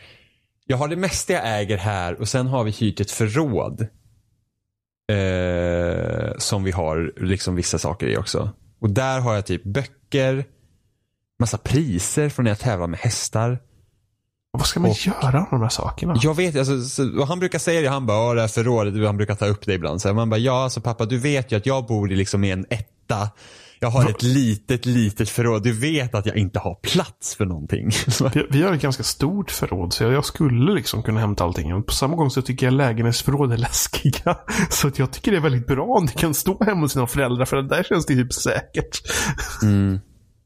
jag 0.66 0.76
har 0.76 0.88
det 0.88 0.96
mesta 0.96 1.32
jag 1.32 1.60
äger 1.60 1.76
här 1.76 2.20
och 2.20 2.28
sen 2.28 2.46
har 2.46 2.64
vi 2.64 2.70
hyrt 2.70 3.00
ett 3.00 3.10
förråd. 3.10 3.86
Eh, 5.12 6.32
som 6.38 6.64
vi 6.64 6.70
har 6.70 7.12
liksom 7.16 7.54
vissa 7.54 7.78
saker 7.78 8.06
i 8.06 8.16
också. 8.16 8.50
Och 8.80 8.90
där 8.90 9.20
har 9.20 9.34
jag 9.34 9.46
typ 9.46 9.64
böcker, 9.64 10.44
massa 11.38 11.58
priser 11.58 12.28
från 12.28 12.44
när 12.44 12.50
jag 12.50 12.58
tävlar 12.58 12.86
med 12.86 13.00
hästar. 13.00 13.58
Vad 14.50 14.66
ska 14.66 14.80
man 14.80 14.90
och, 14.90 15.06
göra 15.06 15.32
med 15.32 15.48
de 15.50 15.62
här 15.62 15.68
sakerna? 15.68 16.16
Jag 16.22 16.36
vet, 16.36 16.56
alltså, 16.56 16.80
så, 16.80 17.24
han 17.24 17.38
brukar 17.38 17.58
säga 17.58 17.80
det, 17.80 17.88
han 17.88 18.06
bara, 18.06 18.34
det 18.34 18.40
här 18.40 18.48
förrådet, 18.48 19.06
han 19.06 19.16
brukar 19.16 19.34
ta 19.34 19.46
upp 19.46 19.66
det 19.66 19.74
ibland. 19.74 20.02
Så 20.02 20.14
man 20.14 20.30
bara, 20.30 20.38
ja 20.38 20.64
alltså 20.64 20.80
pappa 20.80 21.04
du 21.04 21.18
vet 21.18 21.52
ju 21.52 21.56
att 21.56 21.66
jag 21.66 21.86
bor 21.86 22.12
i 22.12 22.16
liksom 22.16 22.44
i 22.44 22.50
en 22.50 22.66
etta 22.70 23.30
jag 23.82 23.90
har 23.90 24.10
ett 24.10 24.22
litet, 24.22 24.86
litet 24.86 25.28
förråd. 25.28 25.62
Du 25.62 25.72
vet 25.72 26.14
att 26.14 26.26
jag 26.26 26.36
inte 26.36 26.58
har 26.58 26.74
plats 26.74 27.34
för 27.34 27.44
någonting. 27.44 27.90
vi, 28.34 28.46
vi 28.50 28.62
har 28.62 28.72
ett 28.72 28.82
ganska 28.82 29.02
stort 29.02 29.50
förråd 29.50 29.92
så 29.92 30.04
jag, 30.04 30.24
skulle 30.24 30.74
liksom 30.74 31.02
kunna 31.02 31.20
hämta 31.20 31.44
allting. 31.44 31.70
Men 31.70 31.82
på 31.82 31.92
samma 31.92 32.16
gång 32.16 32.30
så 32.30 32.42
tycker 32.42 32.66
jag 32.66 32.72
lägenhetsförråd 32.72 33.52
är 33.52 33.56
läskiga. 33.56 34.38
Så 34.70 34.88
att 34.88 34.98
jag 34.98 35.12
tycker 35.12 35.30
det 35.30 35.36
är 35.36 35.42
väldigt 35.42 35.66
bra 35.66 35.84
om 35.84 36.06
det 36.06 36.12
kan 36.12 36.34
stå 36.34 36.64
hemma 36.64 36.80
hos 36.80 36.92
sina 36.92 37.06
föräldrar 37.06 37.44
för 37.44 37.62
där 37.62 37.82
känns 37.82 38.06
det 38.06 38.14
typ 38.14 38.32
säkert. 38.32 39.02
Mm. 39.62 40.00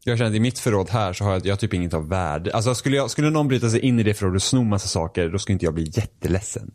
Jag 0.04 0.18
känner 0.18 0.30
att 0.30 0.36
i 0.36 0.40
mitt 0.40 0.58
förråd 0.58 0.90
här 0.90 1.12
så 1.12 1.24
har 1.24 1.32
jag, 1.32 1.46
jag 1.46 1.60
typ 1.60 1.74
inget 1.74 1.94
av 1.94 2.08
värde. 2.08 2.52
Alltså 2.54 2.74
skulle, 2.74 2.96
jag, 2.96 3.10
skulle 3.10 3.30
någon 3.30 3.48
bryta 3.48 3.70
sig 3.70 3.80
in 3.80 3.98
i 3.98 4.02
det 4.02 4.14
förrådet 4.14 4.36
och 4.36 4.42
sno 4.42 4.64
massa 4.64 4.88
saker, 4.88 5.28
då 5.28 5.38
skulle 5.38 5.52
inte 5.52 5.64
jag 5.64 5.74
bli 5.74 5.90
jätteledsen. 5.94 6.70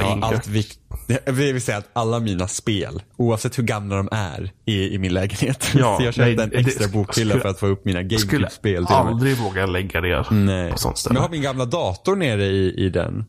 Jag 0.00 0.02
har 0.02 0.34
allt 0.34 0.46
vikt, 0.46 0.78
jag 1.26 1.32
vill 1.32 1.62
säga 1.62 1.78
att 1.78 1.90
alla 1.92 2.20
mina 2.20 2.48
spel, 2.48 3.02
oavsett 3.16 3.58
hur 3.58 3.62
gamla 3.62 3.96
de 3.96 4.08
är, 4.12 4.52
är 4.66 4.92
i 4.92 4.98
min 4.98 5.14
lägenhet. 5.14 5.70
Ja, 5.74 5.96
så 5.98 6.04
jag 6.04 6.14
köpte 6.14 6.42
en 6.42 6.52
extra 6.52 6.88
bokhylla 6.88 7.40
för 7.40 7.48
att 7.48 7.60
få 7.60 7.66
upp 7.66 7.84
mina 7.84 8.02
GameCube-spel. 8.02 8.74
Jag 8.74 8.84
skulle 8.84 8.98
aldrig 8.98 9.36
våga 9.36 9.66
lägga 9.66 10.00
det 10.00 10.30
nej. 10.30 10.72
på 10.72 10.78
sånt 10.78 10.98
ställe. 10.98 11.12
Men 11.12 11.22
jag 11.22 11.28
har 11.28 11.30
min 11.30 11.42
gamla 11.42 11.64
dator 11.64 12.16
nere 12.16 12.44
i, 12.44 12.74
i 12.86 12.90
den. 12.90 13.24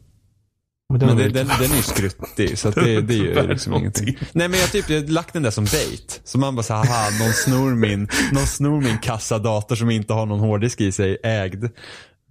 Men 0.89 0.99
den, 0.99 1.07
men 1.07 1.17
den, 1.17 1.33
den, 1.33 1.47
den 1.47 1.71
är 1.71 1.75
ju 1.75 1.81
skruttig 1.81 2.57
så 2.57 2.69
det, 2.69 3.01
det 3.01 3.13
är 3.13 3.17
ju 3.17 3.47
liksom 3.47 3.73
ingenting. 3.73 4.17
Nej 4.31 4.47
men 4.47 4.59
jag 4.59 4.71
typ 4.71 4.89
jag 4.89 5.09
lagt 5.09 5.33
den 5.33 5.43
där 5.43 5.51
som 5.51 5.65
bait. 5.65 6.21
Så 6.23 6.37
man 6.37 6.55
bara 6.55 6.63
såhär, 6.63 6.85
haha, 6.85 7.09
någon 7.19 7.33
snor 7.33 7.75
min, 7.75 8.07
någon 8.31 8.47
snor 8.47 8.81
min 8.81 8.97
kassadator 8.97 9.75
som 9.75 9.89
inte 9.89 10.13
har 10.13 10.25
någon 10.25 10.39
hårddisk 10.39 10.81
i 10.81 10.91
sig, 10.91 11.17
ägd. 11.23 11.65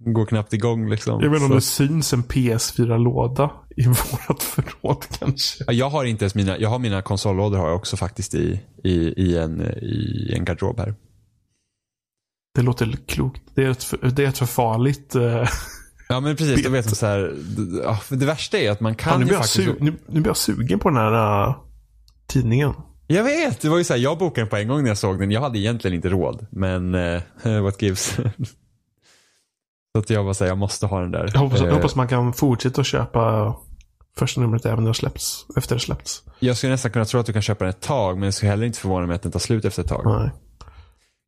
Går 0.05 0.25
knappt 0.25 0.53
igång 0.53 0.89
liksom. 0.89 1.21
Jag 1.21 1.33
inte 1.33 1.45
om 1.45 1.51
det 1.51 1.61
syns 1.61 2.13
en 2.13 2.23
PS4-låda 2.23 3.51
i 3.77 3.83
vårat 3.87 4.43
förråd 4.43 5.05
kanske. 5.19 5.73
Jag 5.73 5.89
har 5.89 6.05
inte 6.05 6.23
ens 6.23 6.35
mina, 6.35 6.57
jag 6.57 6.69
har 6.69 6.79
mina 6.79 7.01
konsollådor 7.01 7.57
har 7.57 7.67
jag 7.67 7.75
också 7.75 7.97
faktiskt 7.97 8.35
i, 8.35 8.61
i, 8.83 8.93
i, 8.93 9.37
en, 9.37 9.61
i 9.61 10.33
en 10.37 10.45
garderob 10.45 10.79
här. 10.79 10.95
Det 12.55 12.61
låter 12.61 12.97
klokt. 13.07 13.41
Det 13.55 13.63
är 13.63 13.69
ett, 13.69 13.93
det 14.15 14.23
är 14.23 14.27
ett 14.27 14.37
för 14.37 14.45
farligt 14.45 15.15
uh, 15.15 15.47
Ja 16.07 16.19
men 16.19 16.35
precis, 16.35 16.63
då 16.63 16.69
vet 16.69 16.85
man 16.85 16.95
så 16.95 17.05
här, 17.05 17.33
det, 18.09 18.15
det 18.15 18.25
värsta 18.25 18.57
är 18.57 18.71
att 18.71 18.79
man 18.79 18.95
kan 18.95 19.13
ja, 19.13 19.17
nu 19.17 19.25
ju 19.25 19.37
faktiskt... 19.37 19.57
nu, 19.79 19.93
nu 20.07 20.21
blir 20.21 20.27
jag 20.27 20.37
sugen 20.37 20.79
på 20.79 20.89
den 20.89 20.97
här 20.97 21.47
uh, 21.47 21.55
tidningen. 22.27 22.73
Jag 23.07 23.23
vet, 23.23 23.61
det 23.61 23.69
var 23.69 23.77
ju 23.77 23.83
så 23.83 23.93
här, 23.93 23.99
jag 23.99 24.17
bokade 24.17 24.41
den 24.41 24.49
på 24.49 24.55
en 24.55 24.67
gång 24.67 24.81
när 24.81 24.89
jag 24.89 24.97
såg 24.97 25.19
den. 25.19 25.31
Jag 25.31 25.41
hade 25.41 25.59
egentligen 25.59 25.95
inte 25.95 26.09
råd, 26.09 26.47
men 26.51 26.95
uh, 26.95 27.21
what 27.63 27.81
gives. 27.81 28.17
Så 29.95 29.99
att 29.99 30.09
jag 30.09 30.23
var 30.23 30.33
såhär, 30.33 30.51
jag 30.51 30.57
måste 30.57 30.85
ha 30.85 30.99
den 31.01 31.11
där. 31.11 31.29
Jag 31.33 31.39
hoppas, 31.39 31.59
jag 31.59 31.69
Eh, 31.69 31.75
hoppas 31.75 31.95
man 31.95 32.07
kan 32.07 32.33
fortsätta 32.33 32.81
att 32.81 32.87
köpa 32.87 33.55
första 34.17 34.41
numret 34.41 34.65
även 34.65 34.83
när 34.83 34.89
det 34.91 34.93
släppts, 34.95 35.45
efter 35.57 35.75
det 35.75 35.79
släppts. 35.81 36.23
Jag 36.39 36.57
skulle 36.57 36.71
nästan 36.71 36.91
kunna 36.91 37.05
tro 37.05 37.19
att 37.19 37.25
du 37.25 37.33
kan 37.33 37.41
köpa 37.41 37.63
den 37.65 37.69
ett 37.69 37.81
tag, 37.81 38.15
men 38.17 38.23
jag 38.23 38.33
skulle 38.33 38.49
heller 38.49 38.65
inte 38.65 38.79
förvåna 38.79 39.07
mig 39.07 39.15
att 39.15 39.21
den 39.21 39.31
tar 39.31 39.39
slut 39.39 39.65
efter 39.65 39.81
ett 39.83 39.87
tag. 39.89 40.01
Nej. 40.05 40.31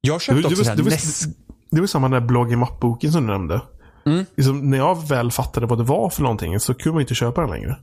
Jag 0.01 0.15
Det, 0.15 0.19
köpte 0.23 0.41
det, 0.41 0.47
också 0.47 0.63
det, 0.75 0.81
var, 0.83 0.89
NES. 0.91 1.23
det 1.71 1.79
var 1.79 1.87
samma 1.87 2.09
där 2.09 2.19
blogg 2.21 2.51
i 2.51 2.55
mappboken 2.55 3.11
som 3.11 3.27
du 3.27 3.33
nämnde. 3.33 3.61
Mm. 4.05 4.25
Liksom, 4.37 4.69
när 4.69 4.77
jag 4.77 5.07
väl 5.07 5.31
fattade 5.31 5.65
vad 5.65 5.77
det 5.79 5.83
var 5.83 6.09
för 6.09 6.21
någonting 6.21 6.59
så 6.59 6.73
kunde 6.73 6.93
man 6.93 7.01
inte 7.01 7.15
köpa 7.15 7.41
den 7.41 7.49
längre. 7.49 7.77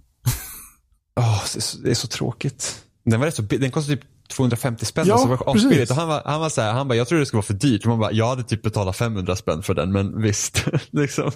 Åh, 1.20 1.43
det, 1.55 1.59
är 1.59 1.61
så, 1.61 1.78
det 1.78 1.90
är 1.90 1.94
så 1.94 2.09
tråkigt. 2.09 2.82
Den 3.05 3.20
var 3.20 3.27
rätt 3.27 3.35
så 3.35 3.43
Den 3.43 3.70
kostade 3.70 3.97
typ 3.97 4.06
250 4.28 4.84
spänn. 4.84 5.06
Ja, 5.06 5.14
alltså, 5.14 5.28
var 5.28 5.52
precis. 5.52 5.90
Och 5.90 5.96
han 5.96 6.09
var, 6.09 6.22
han 6.24 6.40
var 6.40 6.48
så 6.48 6.60
här, 6.60 6.72
han 6.72 6.88
bara, 6.88 6.94
jag 6.94 7.09
trodde 7.09 7.22
det 7.22 7.26
skulle 7.26 7.38
vara 7.38 7.46
för 7.46 7.55
dyrt. 7.55 7.84
Man 7.84 7.98
bara, 7.98 8.12
jag 8.12 8.26
hade 8.26 8.42
typ 8.42 8.62
betalat 8.62 8.96
500 8.96 9.36
spänn 9.36 9.62
för 9.62 9.74
den, 9.74 9.92
men 9.92 10.22
visst. 10.22 10.64
liksom. 10.90 11.30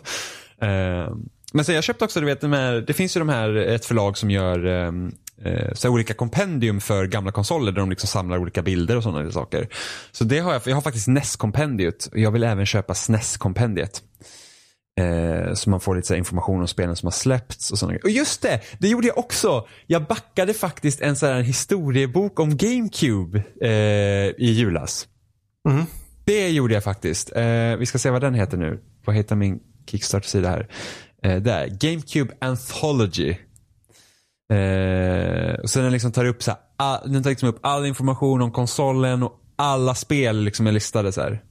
Eh, 0.60 1.14
men 1.52 1.64
sen 1.64 1.74
jag 1.74 1.84
köpte 1.84 2.04
också, 2.04 2.20
du 2.20 2.26
vet, 2.26 2.40
de 2.40 2.52
här, 2.52 2.72
det 2.86 2.92
finns 2.92 3.16
ju 3.16 3.18
de 3.18 3.28
här, 3.28 3.54
ett 3.54 3.84
förlag 3.84 4.18
som 4.18 4.30
gör 4.30 4.66
ehm, 4.66 5.12
eh, 5.44 5.72
så 5.74 5.88
olika 5.90 6.14
kompendium 6.14 6.80
för 6.80 7.06
gamla 7.06 7.32
konsoler 7.32 7.72
där 7.72 7.80
de 7.80 7.90
liksom 7.90 8.08
samlar 8.08 8.38
olika 8.38 8.62
bilder 8.62 8.96
och 8.96 9.02
sådana 9.02 9.30
saker. 9.30 9.68
Så 10.12 10.24
det 10.24 10.38
har 10.38 10.52
jag, 10.52 10.62
jag 10.64 10.74
har 10.74 10.82
faktiskt 10.82 11.08
NES-kompendiet 11.08 12.06
och 12.12 12.18
jag 12.18 12.30
vill 12.30 12.44
även 12.44 12.66
köpa 12.66 12.94
SNES-kompendiet. 12.94 14.02
Eh, 14.98 15.54
så 15.54 15.70
man 15.70 15.80
får 15.80 15.96
lite 15.96 16.16
information 16.16 16.60
om 16.60 16.68
spelen 16.68 16.96
som 16.96 17.06
har 17.06 17.10
släppts 17.10 17.70
och 17.70 17.78
sådana. 17.78 17.98
Och 18.02 18.10
just 18.10 18.42
det, 18.42 18.60
det 18.78 18.88
gjorde 18.88 19.06
jag 19.06 19.18
också. 19.18 19.66
Jag 19.86 20.06
backade 20.06 20.54
faktiskt 20.54 21.00
en 21.00 21.16
sån 21.16 21.28
här 21.28 21.40
historiebok 21.40 22.40
om 22.40 22.56
GameCube 22.56 23.42
eh, 23.60 23.70
i 24.38 24.52
julas. 24.52 25.08
Mm. 25.68 25.84
Det 26.24 26.50
gjorde 26.50 26.74
jag 26.74 26.84
faktiskt. 26.84 27.36
Eh, 27.36 27.76
vi 27.78 27.86
ska 27.86 27.98
se 27.98 28.10
vad 28.10 28.20
den 28.20 28.34
heter 28.34 28.56
nu. 28.56 28.80
Vad 29.04 29.16
heter 29.16 29.36
min 29.36 29.60
Kickstarter-sida 29.86 30.48
här? 30.48 30.68
Eh, 31.22 31.36
där, 31.36 31.66
GameCube 31.66 32.34
Anthology. 32.40 33.30
Eh, 34.52 35.56
så 35.64 35.80
den 35.80 35.92
liksom 35.92 36.12
tar 36.12 36.24
upp 36.24 36.42
så 36.42 36.50
här, 36.50 36.60
all, 36.76 37.12
den 37.12 37.22
tar 37.22 37.30
liksom 37.30 37.48
upp 37.48 37.58
all 37.62 37.86
information 37.86 38.42
om 38.42 38.52
konsolen 38.52 39.22
och 39.22 39.32
alla 39.56 39.94
spel 39.94 40.40
liksom 40.40 40.66
är 40.66 40.72
listade 40.72 41.12
så 41.12 41.20
här. 41.20 41.42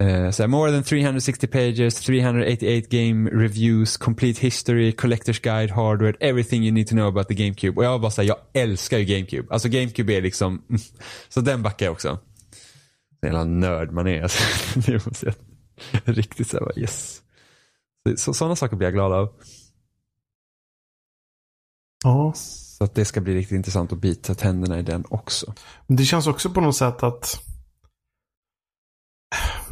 Eh, 0.00 0.30
så 0.30 0.42
här, 0.42 0.48
more 0.48 0.72
than 0.72 0.82
360 0.82 1.46
pages, 1.46 1.94
388 1.94 2.88
game 2.90 3.30
reviews, 3.30 3.96
complete 3.96 4.40
history, 4.40 4.92
collector's 4.92 5.42
guide, 5.42 5.70
hardware, 5.70 6.14
everything 6.20 6.62
you 6.62 6.72
need 6.72 6.88
to 6.88 6.94
know 6.94 7.08
about 7.08 7.28
the 7.28 7.34
GameCube. 7.34 7.76
Och 7.76 7.84
jag 7.84 7.90
var 7.90 7.98
bara 7.98 8.10
såhär, 8.10 8.28
jag 8.28 8.38
älskar 8.52 8.98
ju 8.98 9.04
GameCube. 9.04 9.48
Alltså 9.50 9.68
GameCube 9.68 10.14
är 10.14 10.22
liksom, 10.22 10.62
så 11.28 11.40
den 11.40 11.62
backar 11.62 11.86
jag 11.86 11.92
också. 11.92 12.18
Så 13.20 13.26
jävla 13.26 13.44
nörd 13.44 13.92
man 13.92 14.06
är. 14.06 14.22
Alltså. 14.22 14.42
Det 14.74 15.06
måste 15.06 15.26
jag, 15.26 15.34
riktigt 16.18 16.48
såhär, 16.48 16.78
yes. 16.78 17.22
Så, 18.16 18.34
sådana 18.34 18.56
saker 18.56 18.76
blir 18.76 18.86
jag 18.86 18.94
glad 18.94 19.12
av. 19.12 19.32
Ja. 22.04 22.32
Så 22.34 22.84
att 22.84 22.94
det 22.94 23.04
ska 23.04 23.20
bli 23.20 23.34
riktigt 23.34 23.56
intressant 23.56 23.92
att 23.92 23.98
bita 23.98 24.34
tänderna 24.34 24.78
i 24.78 24.82
den 24.82 25.04
också. 25.08 25.54
Men 25.86 25.96
det 25.96 26.04
känns 26.04 26.26
också 26.26 26.50
på 26.50 26.60
något 26.60 26.76
sätt 26.76 27.02
att 27.02 27.42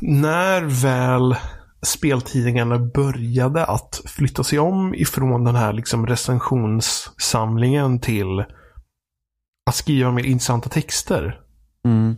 när 0.00 0.62
väl 0.62 1.36
speltidningarna 1.86 2.78
började 2.78 3.64
att 3.64 4.02
flytta 4.06 4.44
sig 4.44 4.58
om 4.58 4.94
ifrån 4.94 5.44
den 5.44 5.54
här 5.54 5.72
liksom 5.72 6.06
recensionssamlingen 6.06 8.00
till 8.00 8.40
att 9.66 9.74
skriva 9.74 10.12
mer 10.12 10.24
intressanta 10.24 10.68
texter 10.68 11.40
Mm. 11.84 12.16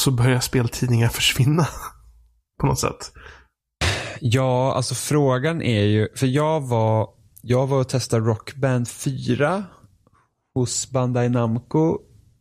så 0.00 0.10
börjar 0.10 0.40
speltidningar 0.40 1.08
försvinna. 1.08 1.66
på 2.60 2.66
något 2.66 2.78
sätt. 2.78 3.12
Ja, 4.20 4.74
alltså 4.74 4.94
frågan 4.94 5.62
är 5.62 5.82
ju, 5.84 6.08
för 6.16 6.26
jag 6.26 6.60
var, 6.60 7.08
jag 7.42 7.66
var 7.66 7.80
och 7.80 7.88
testade 7.88 8.26
Rockband 8.26 8.88
4 8.88 9.64
hos 10.54 10.90
Bandai 10.90 11.28
Namco, 11.28 11.98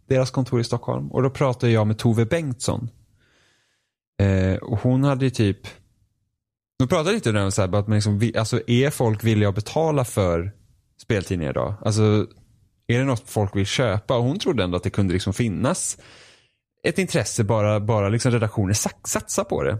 deras 0.09 0.31
kontor 0.31 0.59
i 0.59 0.63
Stockholm. 0.63 1.11
Och 1.11 1.23
då 1.23 1.29
pratade 1.29 1.71
jag 1.71 1.87
med 1.87 1.97
Tove 1.97 2.25
Bengtsson. 2.25 2.89
Eh, 4.19 4.55
och 4.55 4.79
hon 4.79 5.03
hade 5.03 5.25
ju 5.25 5.31
typ, 5.31 5.67
då 6.79 6.87
pratade 6.87 7.15
lite 7.15 7.29
om 7.43 7.51
så 7.51 7.61
här, 7.61 7.75
att 7.75 7.87
man 7.87 7.95
liksom, 7.95 8.31
alltså 8.37 8.61
är 8.67 8.89
folk 8.89 9.23
villiga 9.23 9.49
att 9.49 9.55
betala 9.55 10.05
för 10.05 10.51
speltidningar 11.01 11.51
idag? 11.51 11.73
Alltså, 11.81 12.27
är 12.87 12.99
det 12.99 13.05
något 13.05 13.29
folk 13.29 13.55
vill 13.55 13.65
köpa? 13.65 14.17
Och 14.17 14.23
hon 14.23 14.39
trodde 14.39 14.63
ändå 14.63 14.77
att 14.77 14.83
det 14.83 14.89
kunde 14.89 15.13
liksom 15.13 15.33
finnas 15.33 15.97
ett 16.83 16.97
intresse, 16.97 17.43
bara, 17.43 17.79
bara 17.79 18.09
liksom 18.09 18.31
redaktioner 18.31 18.73
satsa 19.07 19.43
på 19.43 19.63
det. 19.63 19.79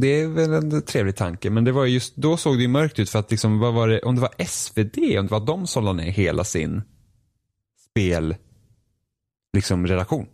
Det 0.00 0.06
är 0.08 0.28
väl 0.28 0.52
en 0.52 0.82
trevlig 0.82 1.16
tanke, 1.16 1.50
men 1.50 1.64
det 1.64 1.72
var 1.72 1.86
just 1.86 2.16
då 2.16 2.36
såg 2.36 2.56
det 2.56 2.62
ju 2.62 2.68
mörkt 2.68 2.98
ut 2.98 3.10
för 3.10 3.18
att 3.18 3.30
liksom, 3.30 3.58
vad 3.58 3.74
var 3.74 3.88
det, 3.88 4.00
om 4.00 4.14
det 4.14 4.20
var 4.20 4.44
SvD, 4.46 5.18
om 5.18 5.26
det 5.26 5.30
var 5.30 5.46
de 5.46 5.66
som 5.66 5.84
la 5.84 5.92
ner 5.92 6.10
hela 6.10 6.44
sin 6.44 6.82
spel, 7.90 8.36
liksom 9.52 9.86
redaktion. 9.86 10.26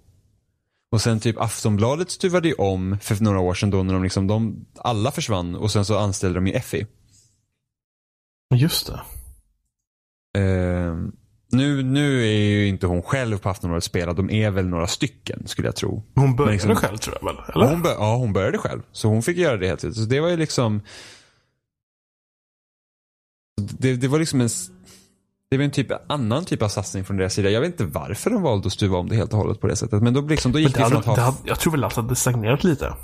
Och 0.95 1.01
sen 1.01 1.21
typ 1.21 1.41
Aftonbladet 1.41 2.11
stuvade 2.11 2.49
ju 2.49 2.55
om 2.55 2.99
för 3.01 3.25
några 3.25 3.41
år 3.41 3.55
sedan 3.55 3.71
då 3.71 3.83
när 3.83 3.95
de 3.95 4.03
liksom, 4.03 4.27
de, 4.27 4.66
alla 4.79 5.11
försvann 5.11 5.55
och 5.55 5.71
sen 5.71 5.85
så 5.85 5.99
anställde 5.99 6.39
de 6.39 6.47
ju 6.47 6.53
Effie. 6.53 6.87
Just 8.55 8.87
det. 8.87 9.01
Ehm, 10.41 11.12
nu, 11.51 11.83
nu 11.83 12.21
är 12.21 12.33
ju 12.33 12.66
inte 12.66 12.87
hon 12.87 13.03
själv 13.03 13.39
på 13.39 13.49
Aftonbladet 13.49 13.85
spelad, 13.85 14.16
de 14.16 14.31
är 14.31 14.51
väl 14.51 14.66
några 14.66 14.87
stycken 14.87 15.47
skulle 15.47 15.69
jag 15.69 15.77
tro. 15.77 16.03
Hon 16.15 16.37
började 16.37 16.53
liksom- 16.53 16.77
själv 16.77 16.97
tror 16.97 17.19
jag 17.21 17.35
väl? 17.35 17.45
Eller? 17.55 17.69
hon, 17.69 17.83
bör, 17.83 17.93
ja, 17.93 18.16
hon 18.16 18.33
började 18.33 18.59
själv. 18.59 18.83
Så 18.93 19.09
hon 19.09 19.23
fick 19.23 19.37
göra 19.37 19.57
det 19.57 19.66
helt 19.66 19.85
enkelt. 19.85 19.97
Så 19.97 20.05
det 20.05 20.21
var 20.21 20.29
ju 20.29 20.37
liksom... 20.37 20.81
Det, 23.79 23.97
det 23.97 24.09
var 24.09 24.19
liksom 24.19 24.41
en... 24.41 24.49
Det 25.51 25.57
var 25.57 25.65
en 25.65 25.71
typ, 25.71 25.87
annan 26.09 26.45
typ 26.45 26.62
av 26.62 26.69
satsning 26.69 27.05
från 27.05 27.16
deras 27.16 27.35
sida. 27.35 27.51
Jag 27.51 27.61
vet 27.61 27.71
inte 27.71 27.85
varför 27.85 28.31
de 28.31 28.43
valde 28.43 28.66
att 28.66 28.73
stuva 28.73 28.99
om 28.99 29.09
det 29.09 29.16
helt 29.16 29.33
och 29.33 29.39
hållet 29.39 29.61
på 29.61 29.66
det 29.66 29.77
sättet. 29.77 30.03
Men 30.03 30.15
då, 30.15 30.21
liksom, 30.21 30.53
då 30.53 30.57
Men 30.57 30.62
gick 30.62 30.75
det 30.75 30.81
det 30.83 30.89
från 30.89 30.97
hade, 30.97 31.11
att 31.11 31.16
det 31.16 31.23
ha... 31.23 31.31
hade, 31.31 31.49
jag 31.49 31.61
tror 31.61 31.73
väl 31.73 31.85
att 31.85 32.09
det 32.09 32.16
stagnerat 32.16 32.65
lite. 32.65 32.95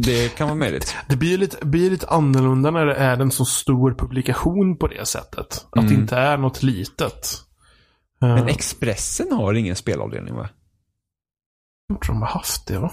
Det 0.00 0.28
kan 0.36 0.48
vara 0.48 0.58
möjligt. 0.58 0.96
Det 1.08 1.16
blir 1.16 1.38
lite, 1.38 1.66
blir 1.66 1.90
lite 1.90 2.06
annorlunda 2.08 2.70
när 2.70 2.86
det 2.86 2.94
är 2.94 3.20
en 3.20 3.30
så 3.30 3.44
stor 3.44 3.94
publikation 3.94 4.76
på 4.76 4.86
det 4.86 5.06
sättet. 5.06 5.66
Att 5.70 5.72
det 5.72 5.80
Mm. 5.80 6.00
inte 6.00 6.16
är 6.16 6.36
något 6.36 6.62
litet. 6.62 7.28
Men 8.20 8.38
Uh, 8.38 8.46
Expressen 8.48 9.32
har 9.32 9.54
ingen 9.54 9.76
spelavdelning 9.76 10.34
va? 10.34 10.48
jag 11.88 12.00
tror 12.00 12.14
de 12.14 12.22
har 12.22 12.28
haft 12.28 12.66
det 12.66 12.78
va? 12.78 12.92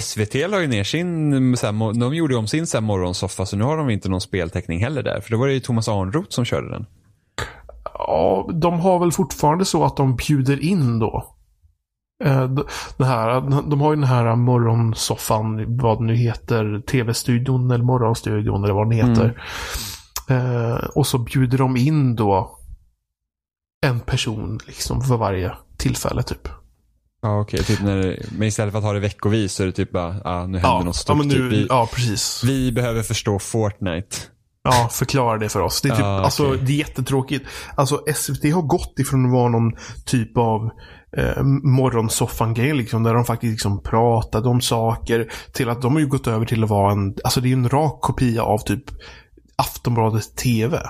SVT 0.00 0.34
la 0.34 0.60
ju 0.60 0.66
ner 0.66 0.84
sin, 0.84 1.56
så 1.56 1.66
här, 1.66 2.00
de 2.00 2.14
gjorde 2.14 2.36
om 2.36 2.46
sin 2.46 2.66
så 2.66 2.80
morgonsoffa 2.80 3.46
så 3.46 3.56
nu 3.56 3.64
har 3.64 3.76
de 3.76 3.90
inte 3.90 4.08
någon 4.08 4.20
speltäckning 4.20 4.80
heller 4.80 5.02
där. 5.02 5.20
För 5.20 5.30
då 5.30 5.36
var 5.38 5.46
det 5.46 5.52
ju 5.52 5.60
Thomas 5.60 5.88
Arnroth 5.88 6.28
som 6.30 6.44
körde 6.44 6.70
den. 6.70 6.86
Ja, 7.98 8.48
de 8.52 8.80
har 8.80 8.98
väl 8.98 9.12
fortfarande 9.12 9.64
så 9.64 9.84
att 9.84 9.96
de 9.96 10.16
bjuder 10.16 10.64
in 10.64 10.98
då. 10.98 11.34
Eh, 12.24 12.44
d- 12.48 12.62
Det 12.96 13.04
här, 13.04 13.40
de 13.70 13.80
har 13.80 13.90
ju 13.92 13.96
den 14.00 14.08
här 14.08 14.36
morgonsoffan, 14.36 15.76
vad 15.76 15.98
den 15.98 16.06
nu 16.06 16.14
heter, 16.16 16.80
TV-studion 16.86 17.70
eller 17.70 17.84
morgonstudion 17.84 18.64
eller 18.64 18.74
vad 18.74 18.90
den 18.90 19.08
heter. 19.08 19.42
Eh, 20.28 20.84
och 20.94 21.06
så 21.06 21.18
bjuder 21.18 21.58
de 21.58 21.76
in 21.76 22.16
då 22.16 22.58
en 23.86 24.00
person 24.00 24.60
liksom 24.66 25.00
för 25.02 25.16
varje 25.16 25.52
tillfälle 25.76 26.22
typ. 26.22 26.48
Ja 27.22 27.40
okej, 27.40 27.64
typ 27.64 27.82
när, 27.82 28.18
men 28.38 28.48
istället 28.48 28.72
för 28.72 28.78
att 28.78 28.84
ha 28.84 28.92
det 28.92 29.00
veckovis 29.00 29.52
så 29.52 29.62
är 29.62 29.66
det 29.66 29.72
typ 29.72 29.92
bara, 29.92 30.14
ah, 30.24 30.46
nu 30.46 30.58
händer 30.58 30.76
något 30.76 30.86
ja, 30.86 30.92
stort. 30.92 31.16
men 31.16 31.28
nu, 31.28 31.34
typ. 31.34 31.52
vi, 31.52 31.66
ja, 31.68 31.88
precis. 31.94 32.44
vi 32.44 32.72
behöver 32.72 33.02
förstå 33.02 33.38
Fortnite. 33.38 34.16
Ja, 34.64 34.88
förklara 34.92 35.38
det 35.38 35.48
för 35.48 35.60
oss. 35.60 35.80
Det 35.82 35.88
är, 35.88 35.96
typ, 35.96 36.04
Ah, 36.04 36.14
okej. 36.16 36.24
alltså, 36.24 36.52
det 36.52 36.72
är 36.72 36.76
jättetråkigt. 36.76 37.46
Alltså 37.74 38.02
SVT 38.14 38.52
har 38.52 38.62
gått 38.62 38.98
ifrån 38.98 39.26
att 39.26 39.32
vara 39.32 39.48
någon 39.48 39.72
typ 40.06 40.38
av 40.38 40.70
eh, 41.16 41.42
morgonsoffan-grej 41.62 42.74
liksom, 42.74 43.02
där 43.02 43.14
de 43.14 43.24
faktiskt 43.24 43.50
liksom 43.50 43.82
pratade 43.82 44.48
om 44.48 44.60
saker 44.60 45.32
till 45.52 45.68
att 45.68 45.82
de 45.82 45.92
har 45.92 46.00
ju 46.00 46.06
gått 46.06 46.26
över 46.26 46.46
till 46.46 46.64
att 46.64 46.70
vara 46.70 46.92
en, 46.92 47.14
alltså 47.24 47.40
det 47.40 47.48
är 47.48 47.52
en 47.52 47.68
rak 47.68 48.00
kopia 48.00 48.42
av 48.42 48.58
typ 48.58 48.84
Aftonbladet 49.56 50.36
TV. 50.36 50.80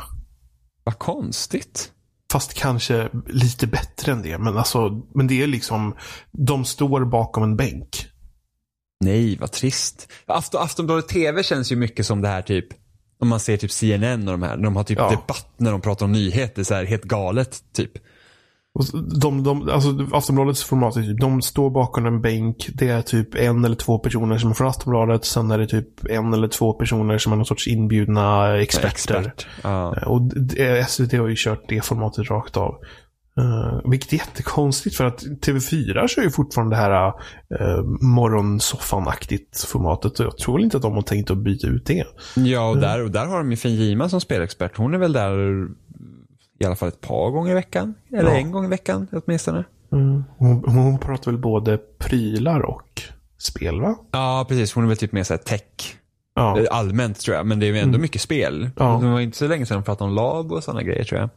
Vad 0.85 0.99
konstigt. 0.99 1.91
Fast 2.33 2.55
kanske 2.55 3.09
lite 3.27 3.67
bättre 3.67 4.13
än 4.13 4.23
det. 4.23 4.39
Men 4.39 4.57
alltså, 4.59 5.03
men 5.15 5.27
det 5.27 5.43
är 5.43 5.47
liksom, 5.47 5.95
de 6.33 6.65
står 6.65 7.05
bakom 7.05 7.43
en 7.43 7.57
bänk. 7.57 8.07
Nej, 9.01 9.37
vad 9.41 9.53
trist. 9.53 10.09
Afton, 10.27 10.63
Aftonbladet 10.63 11.09
TV 11.09 11.43
känns 11.43 11.73
ju 11.73 11.77
mycket 11.77 12.07
som 12.07 12.21
det 12.23 12.29
här 12.29 12.43
typ, 12.43 12.67
om 13.21 13.29
man 13.29 13.41
ser 13.41 13.57
typ 13.57 13.71
CNN 13.71 14.29
och 14.29 14.33
de 14.39 14.43
här, 14.43 14.57
de 14.57 14.77
har 14.77 14.85
typ 14.85 14.99
Ja. 14.99 15.11
debatt 15.11 15.49
när 15.57 15.73
de 15.73 15.81
pratar 15.81 16.07
om 16.07 16.13
nyheter, 16.13 16.63
så 16.63 16.75
här 16.75 16.85
helt 16.85 17.05
galet 17.05 17.59
typ. 17.77 17.93
Och 18.79 18.85
De, 19.21 19.43
de, 19.43 19.69
alltså 19.69 19.89
Aftonbladets 20.13 20.65
format 20.65 20.97
är 20.97 21.03
typ, 21.03 21.21
de 21.21 21.43
står 21.43 21.71
bakom 21.71 22.07
en 22.07 22.21
bänk. 22.23 22.69
Det 22.75 22.89
är 22.89 23.03
typ 23.03 23.35
en 23.35 23.65
eller 23.65 23.77
två 23.77 23.99
personer 23.99 24.39
som 24.39 24.51
är 24.51 24.55
från 24.55 24.69
Aftonbladet. 24.69 25.25
Sen 25.25 25.51
är 25.51 25.59
det 25.59 25.67
typ 25.67 26.07
en 26.11 26.35
eller 26.35 26.49
två 26.49 26.73
personer 26.73 27.19
som 27.19 27.33
är 27.33 27.37
någon 27.37 27.47
sorts 27.47 27.69
inbjudna 27.69 28.57
experter. 28.59 28.89
Expert. 29.19 29.47
Ja. 29.63 30.07
Och 30.07 30.23
det- 30.23 30.89
SVT 30.89 31.13
har 31.19 31.29
ju 31.29 31.35
kört 31.39 31.63
det 31.69 31.85
formatet 31.85 32.31
rakt 32.31 32.57
av. 32.57 32.75
Uh, 33.41 33.91
vilket 33.91 34.13
är 34.13 34.17
jättekonstigt 34.17 34.97
för 34.97 35.05
att 35.05 35.23
TV4 35.23 36.07
kör 36.07 36.23
ju 36.23 36.31
fortfarande 36.31 36.77
det 36.77 36.81
här 36.81 37.09
uh, 37.09 37.85
morgonsoffan-aktigt 38.01 39.67
formatet. 39.67 40.21
Och 40.21 40.27
jag 40.27 40.39
tror 40.39 40.61
inte 40.61 40.77
att 40.77 40.83
de 40.83 40.93
har 40.93 41.03
tänkt 41.03 41.31
att 41.31 41.39
byta 41.39 41.67
ut 41.67 41.87
det. 41.87 42.05
Ja, 42.37 42.71
och 42.71 42.79
där, 42.79 43.05
och 43.05 43.11
där 43.11 43.27
har 43.27 43.39
de 43.39 43.51
ju 43.51 43.57
Finn 43.57 44.11
som 44.11 44.21
spelexpert. 44.21 44.77
Hon 44.77 44.95
är 44.95 44.99
väl 44.99 45.13
där 45.13 45.67
i 46.61 46.65
alla 46.65 46.77
fall 46.77 46.89
ett 46.89 47.01
par 47.01 47.31
gånger 47.31 47.51
i 47.51 47.55
veckan. 47.55 47.95
Eller 48.13 48.31
ja. 48.31 48.37
en 48.37 48.51
gång 48.51 48.65
i 48.65 48.69
veckan 48.69 49.07
åtminstone. 49.13 49.65
Mm. 49.93 50.25
Hon, 50.37 50.65
hon 50.67 50.99
pratar 50.99 51.31
väl 51.31 51.41
både 51.41 51.79
prylar 51.99 52.61
och 52.61 53.03
spel 53.39 53.81
va? 53.81 53.97
Ja, 54.13 54.47
precis. 54.49 54.73
Hon 54.73 54.85
är 54.85 54.89
väl 54.89 54.97
typ 54.97 55.13
mer 55.13 55.23
såhär 55.23 55.39
tech. 55.39 55.97
Ja. 56.35 56.61
Eh, 56.61 56.67
allmänt 56.71 57.21
tror 57.21 57.37
jag, 57.37 57.47
men 57.47 57.61
det 57.61 57.67
är 57.67 57.73
ju 57.73 57.79
ändå 57.79 57.89
mm. 57.89 58.01
mycket 58.01 58.21
spel. 58.21 58.71
Ja. 58.77 58.99
Det 59.03 59.11
var 59.11 59.21
inte 59.21 59.39
så 59.39 59.49
länge 59.49 59.67
sedan 59.67 59.77
de 59.77 59.85
pratade 59.85 60.11
om 60.11 60.15
lag 60.15 60.53
och 60.53 60.65
sådana 60.65 60.83
grejer 60.83 61.05
tror 61.05 61.21
jag. 61.21 61.31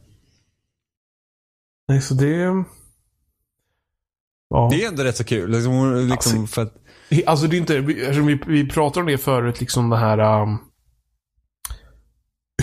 Nej, 1.88 2.02
så 2.02 2.14
det... 2.14 2.64
Ja. 4.50 4.68
Det 4.72 4.84
är 4.84 4.88
ändå 4.88 5.04
rätt 5.04 5.18
så 5.18 5.24
kul. 5.24 5.52
Liksom, 5.52 5.96
liksom 5.96 6.12
alltså, 6.12 6.46
för 6.46 6.62
att... 6.62 6.74
alltså 7.26 7.48
det 7.48 7.56
är 7.56 7.60
inte, 7.60 7.80
vi, 7.80 8.40
vi 8.48 8.70
pratade 8.70 9.00
om 9.00 9.08
det 9.08 9.18
förut, 9.18 9.60
liksom 9.60 9.90
det 9.90 9.98
här 9.98 10.42
um, 10.42 10.58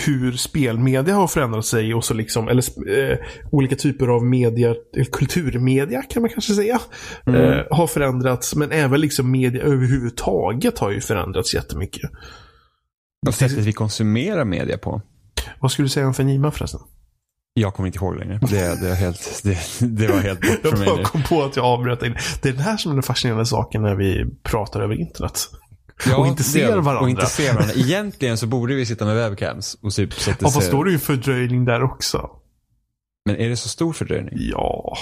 hur 0.01 0.31
spelmedia 0.31 1.15
har 1.15 1.27
förändrat 1.27 1.65
sig 1.65 1.93
och 1.93 2.05
så 2.05 2.13
liksom, 2.13 2.47
eller 2.47 2.89
eh, 2.89 3.17
olika 3.51 3.75
typer 3.75 4.07
av 4.07 4.25
media, 4.25 4.75
kulturmedia 5.11 6.01
kan 6.01 6.21
man 6.21 6.31
kanske 6.31 6.53
säga, 6.53 6.79
mm. 7.25 7.41
eh, 7.41 7.65
har 7.71 7.87
förändrats. 7.87 8.55
Men 8.55 8.71
även 8.71 9.01
liksom 9.01 9.31
media 9.31 9.63
överhuvudtaget 9.63 10.79
har 10.79 10.91
ju 10.91 11.01
förändrats 11.01 11.53
jättemycket. 11.53 12.11
Och 13.27 13.33
sättet 13.33 13.57
vi 13.57 13.73
konsumerar 13.73 14.45
media 14.45 14.77
på. 14.77 15.01
Vad 15.59 15.71
skulle 15.71 15.85
du 15.85 15.89
säga 15.89 16.07
om 16.07 16.13
Fenima 16.13 16.51
förresten? 16.51 16.81
Jag 17.57 17.73
kommer 17.73 17.87
inte 17.87 17.97
ihåg 17.97 18.15
längre. 18.15 18.39
Det, 18.41 18.81
det, 18.81 18.89
var, 18.89 18.95
helt, 18.95 19.43
det, 19.43 19.57
det 19.79 20.07
var 20.07 20.19
helt 20.19 20.41
bort 20.41 20.71
från 20.71 20.79
mig 20.79 20.87
Jag 20.87 21.05
kom 21.05 21.23
på 21.23 21.43
att 21.43 21.55
jag 21.55 21.65
avbröt 21.65 21.99
dig. 21.99 22.17
Det 22.41 22.49
är 22.49 22.53
den 22.53 22.61
här 22.61 22.77
som 22.77 22.91
är 22.91 22.95
den 22.95 23.03
fascinerande 23.03 23.45
saken 23.45 23.81
när 23.81 23.95
vi 23.95 24.25
pratar 24.43 24.81
över 24.81 24.95
internet. 24.95 25.49
Ja, 26.05 26.17
och 26.17 26.27
inte 26.27 26.43
ser 26.43 26.67
varandra. 26.67 26.99
Och 26.99 27.09
inte 27.09 27.25
ser 27.25 27.53
varandra. 27.53 27.73
Egentligen 27.75 28.37
så 28.37 28.47
borde 28.47 28.75
vi 28.75 28.85
sitta 28.85 29.05
med 29.05 29.15
webcams. 29.15 29.77
Och 29.81 29.93
typ 29.93 30.13
så 30.13 30.31
att 30.31 30.39
det 30.39 30.45
ja, 30.45 30.51
fast 30.51 30.71
då 30.71 30.81
är 30.81 30.85
det 30.85 30.91
ju 30.91 30.99
fördröjning 30.99 31.65
där 31.65 31.83
också. 31.83 32.29
Men 33.25 33.35
är 33.35 33.49
det 33.49 33.57
så 33.57 33.69
stor 33.69 33.93
fördröjning? 33.93 34.33
Ja. 34.37 34.97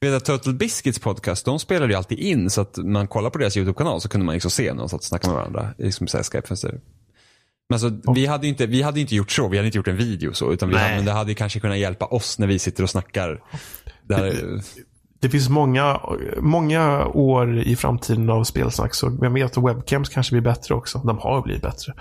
Vet 0.00 0.14
att 0.14 0.24
Total 0.24 0.54
Biscuits 0.54 0.98
podcast, 0.98 1.44
de 1.44 1.58
spelade 1.58 1.92
ju 1.92 1.96
alltid 1.96 2.18
in 2.18 2.50
så 2.50 2.60
att 2.60 2.76
man 2.76 3.08
kollar 3.08 3.30
på 3.30 3.38
deras 3.38 3.56
YouTube-kanal 3.56 4.00
så 4.00 4.08
kunde 4.08 4.26
man 4.26 4.32
liksom 4.32 4.50
se 4.50 4.72
någon 4.72 4.88
satt 4.88 5.00
och 5.00 5.04
snacka 5.04 5.28
med 5.28 5.36
varandra. 5.36 5.74
Liksom 5.78 6.06
så 6.06 6.18
Skype-fönster. 6.18 6.80
Men 7.68 7.74
alltså, 7.74 8.12
vi, 8.12 8.26
hade 8.26 8.46
inte, 8.46 8.66
vi 8.66 8.82
hade 8.82 9.00
inte 9.00 9.14
gjort 9.14 9.30
så, 9.30 9.48
vi 9.48 9.56
hade 9.56 9.66
inte 9.66 9.78
gjort 9.78 9.88
en 9.88 9.96
video 9.96 10.32
så. 10.32 10.52
Utan 10.52 10.68
vi 10.68 10.76
hade, 10.76 10.94
men 10.94 11.04
det 11.04 11.12
hade 11.12 11.34
kanske 11.34 11.60
kunnat 11.60 11.78
hjälpa 11.78 12.06
oss 12.06 12.38
när 12.38 12.46
vi 12.46 12.58
sitter 12.58 12.82
och 12.82 12.90
snackar. 12.90 13.42
Där, 14.02 14.60
det 15.20 15.28
finns 15.28 15.48
många, 15.48 16.00
många 16.38 17.06
år 17.06 17.58
i 17.58 17.76
framtiden 17.76 18.30
av 18.30 18.44
spelsnack. 18.44 18.94
Så 18.94 19.10
vem 19.20 19.34
vet, 19.34 19.56
webcams 19.56 20.08
kanske 20.08 20.32
blir 20.32 20.42
bättre 20.42 20.74
också. 20.74 20.98
De 20.98 21.18
har 21.18 21.42
blivit 21.42 21.62
bättre. 21.62 21.94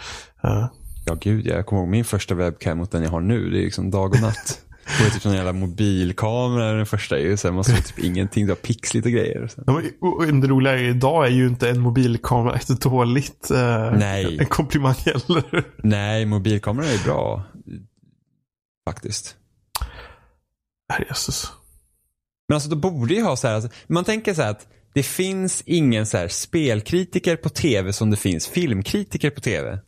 Uh. 0.46 0.66
Ja, 1.06 1.18
gud 1.22 1.48
Jag 1.48 1.66
kommer 1.66 1.82
ihåg 1.82 1.90
min 1.90 2.06
första 2.06 2.36
webcam 2.36 2.78
mot 2.78 2.92
den 2.92 3.04
jag 3.04 3.10
har 3.10 3.22
nu. 3.22 3.50
Det 3.50 3.60
är 3.60 3.64
liksom 3.64 3.92
dag 3.92 4.14
och 4.14 4.22
natt. 4.22 4.62
Det 4.86 5.04
var 5.04 5.10
typ 5.10 5.26
en 5.26 5.34
jävla 5.34 5.54
mobilkamera 5.54 6.72
den 6.72 6.86
första 6.86 7.20
ju. 7.20 7.38
Så 7.38 7.52
man 7.52 7.64
såg 7.64 7.86
typ 7.86 8.00
ingenting. 8.00 8.46
Det 8.46 8.52
var 8.52 8.56
pixligt 8.56 9.06
och 9.06 9.12
grejer. 9.12 9.50
Ja, 9.68 9.82
men 10.02 10.42
det 10.42 10.48
roliga 10.48 10.80
idag 10.80 11.26
är 11.26 11.32
ju 11.32 11.48
inte 11.48 11.70
en 11.70 11.80
mobilkamera 11.80 12.56
ett 12.56 12.82
dåligt 12.82 13.52
eh, 13.52 13.92
Nej. 13.92 14.38
en 14.40 14.46
komplimang 14.46 14.96
heller. 15.06 15.64
Nej, 15.78 16.26
mobilkamera 16.26 16.86
är 16.86 17.04
bra. 17.04 17.44
Faktiskt. 18.90 19.36
Herrejösses. 20.94 21.52
Men 22.48 22.56
alltså 22.56 22.70
då 22.70 22.76
borde 22.76 23.14
ju 23.14 23.24
ha 23.24 23.36
så 23.36 23.48
här, 23.48 23.56
alltså, 23.56 23.70
man 23.88 24.04
tänker 24.04 24.34
så 24.34 24.42
här 24.42 24.52
att 24.52 24.68
det 24.94 25.04
finns 25.04 25.64
ingen 25.66 26.06
så 26.06 26.18
här 26.18 26.28
spelkritiker 26.28 27.36
på 27.36 27.50
tv 27.50 27.94
som 27.94 28.12
det 28.12 28.18
finns 28.18 28.48
filmkritiker 28.48 29.30
på 29.30 29.42
tv. 29.42 29.80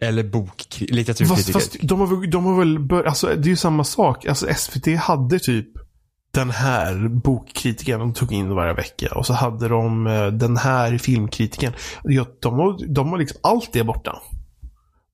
Eller 0.00 0.24
boklitteraturkritiker. 0.24 1.52
Fast, 1.52 1.72
fast 1.72 1.88
de, 1.88 2.00
har, 2.00 2.26
de 2.26 2.44
har 2.44 2.58
väl 2.58 2.78
bör, 2.78 3.04
alltså 3.04 3.26
det 3.26 3.46
är 3.46 3.50
ju 3.50 3.56
samma 3.56 3.84
sak. 3.84 4.26
Alltså 4.26 4.46
SVT 4.54 4.96
hade 4.98 5.38
typ 5.38 5.68
den 6.30 6.50
här 6.50 7.08
bokkritikern 7.08 8.00
de 8.00 8.12
tog 8.14 8.32
in 8.32 8.54
varje 8.54 8.74
vecka. 8.74 9.14
Och 9.14 9.26
så 9.26 9.32
hade 9.32 9.68
de 9.68 10.06
eh, 10.06 10.26
den 10.26 10.56
här 10.56 10.98
filmkritiken. 10.98 11.72
Ja, 12.04 12.26
de 12.40 12.54
har, 12.54 12.94
de 12.94 13.10
har 13.10 13.18
liksom, 13.18 13.40
allt 13.42 13.72
det 13.72 13.84
borta. 13.84 14.22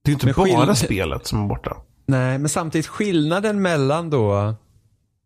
Det 0.05 0.09
är 0.09 0.11
ju 0.11 0.15
inte 0.15 0.27
men 0.27 0.35
bara 0.35 0.75
skill... 0.75 0.87
spelet 0.87 1.27
som 1.27 1.45
är 1.45 1.49
borta. 1.49 1.77
Nej, 2.07 2.39
men 2.39 2.49
samtidigt 2.49 2.87
skillnaden 2.87 3.63
mellan 3.63 4.11
då 4.11 4.55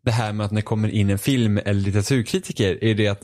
det 0.05 0.11
här 0.11 0.33
med 0.33 0.45
att 0.45 0.51
när 0.51 0.61
det 0.61 0.65
kommer 0.65 0.89
in 0.89 1.09
en 1.09 1.17
film 1.17 1.57
eller 1.57 1.81
litteraturkritiker 1.81 2.83
är 2.83 2.95
det 2.95 3.07
att 3.07 3.23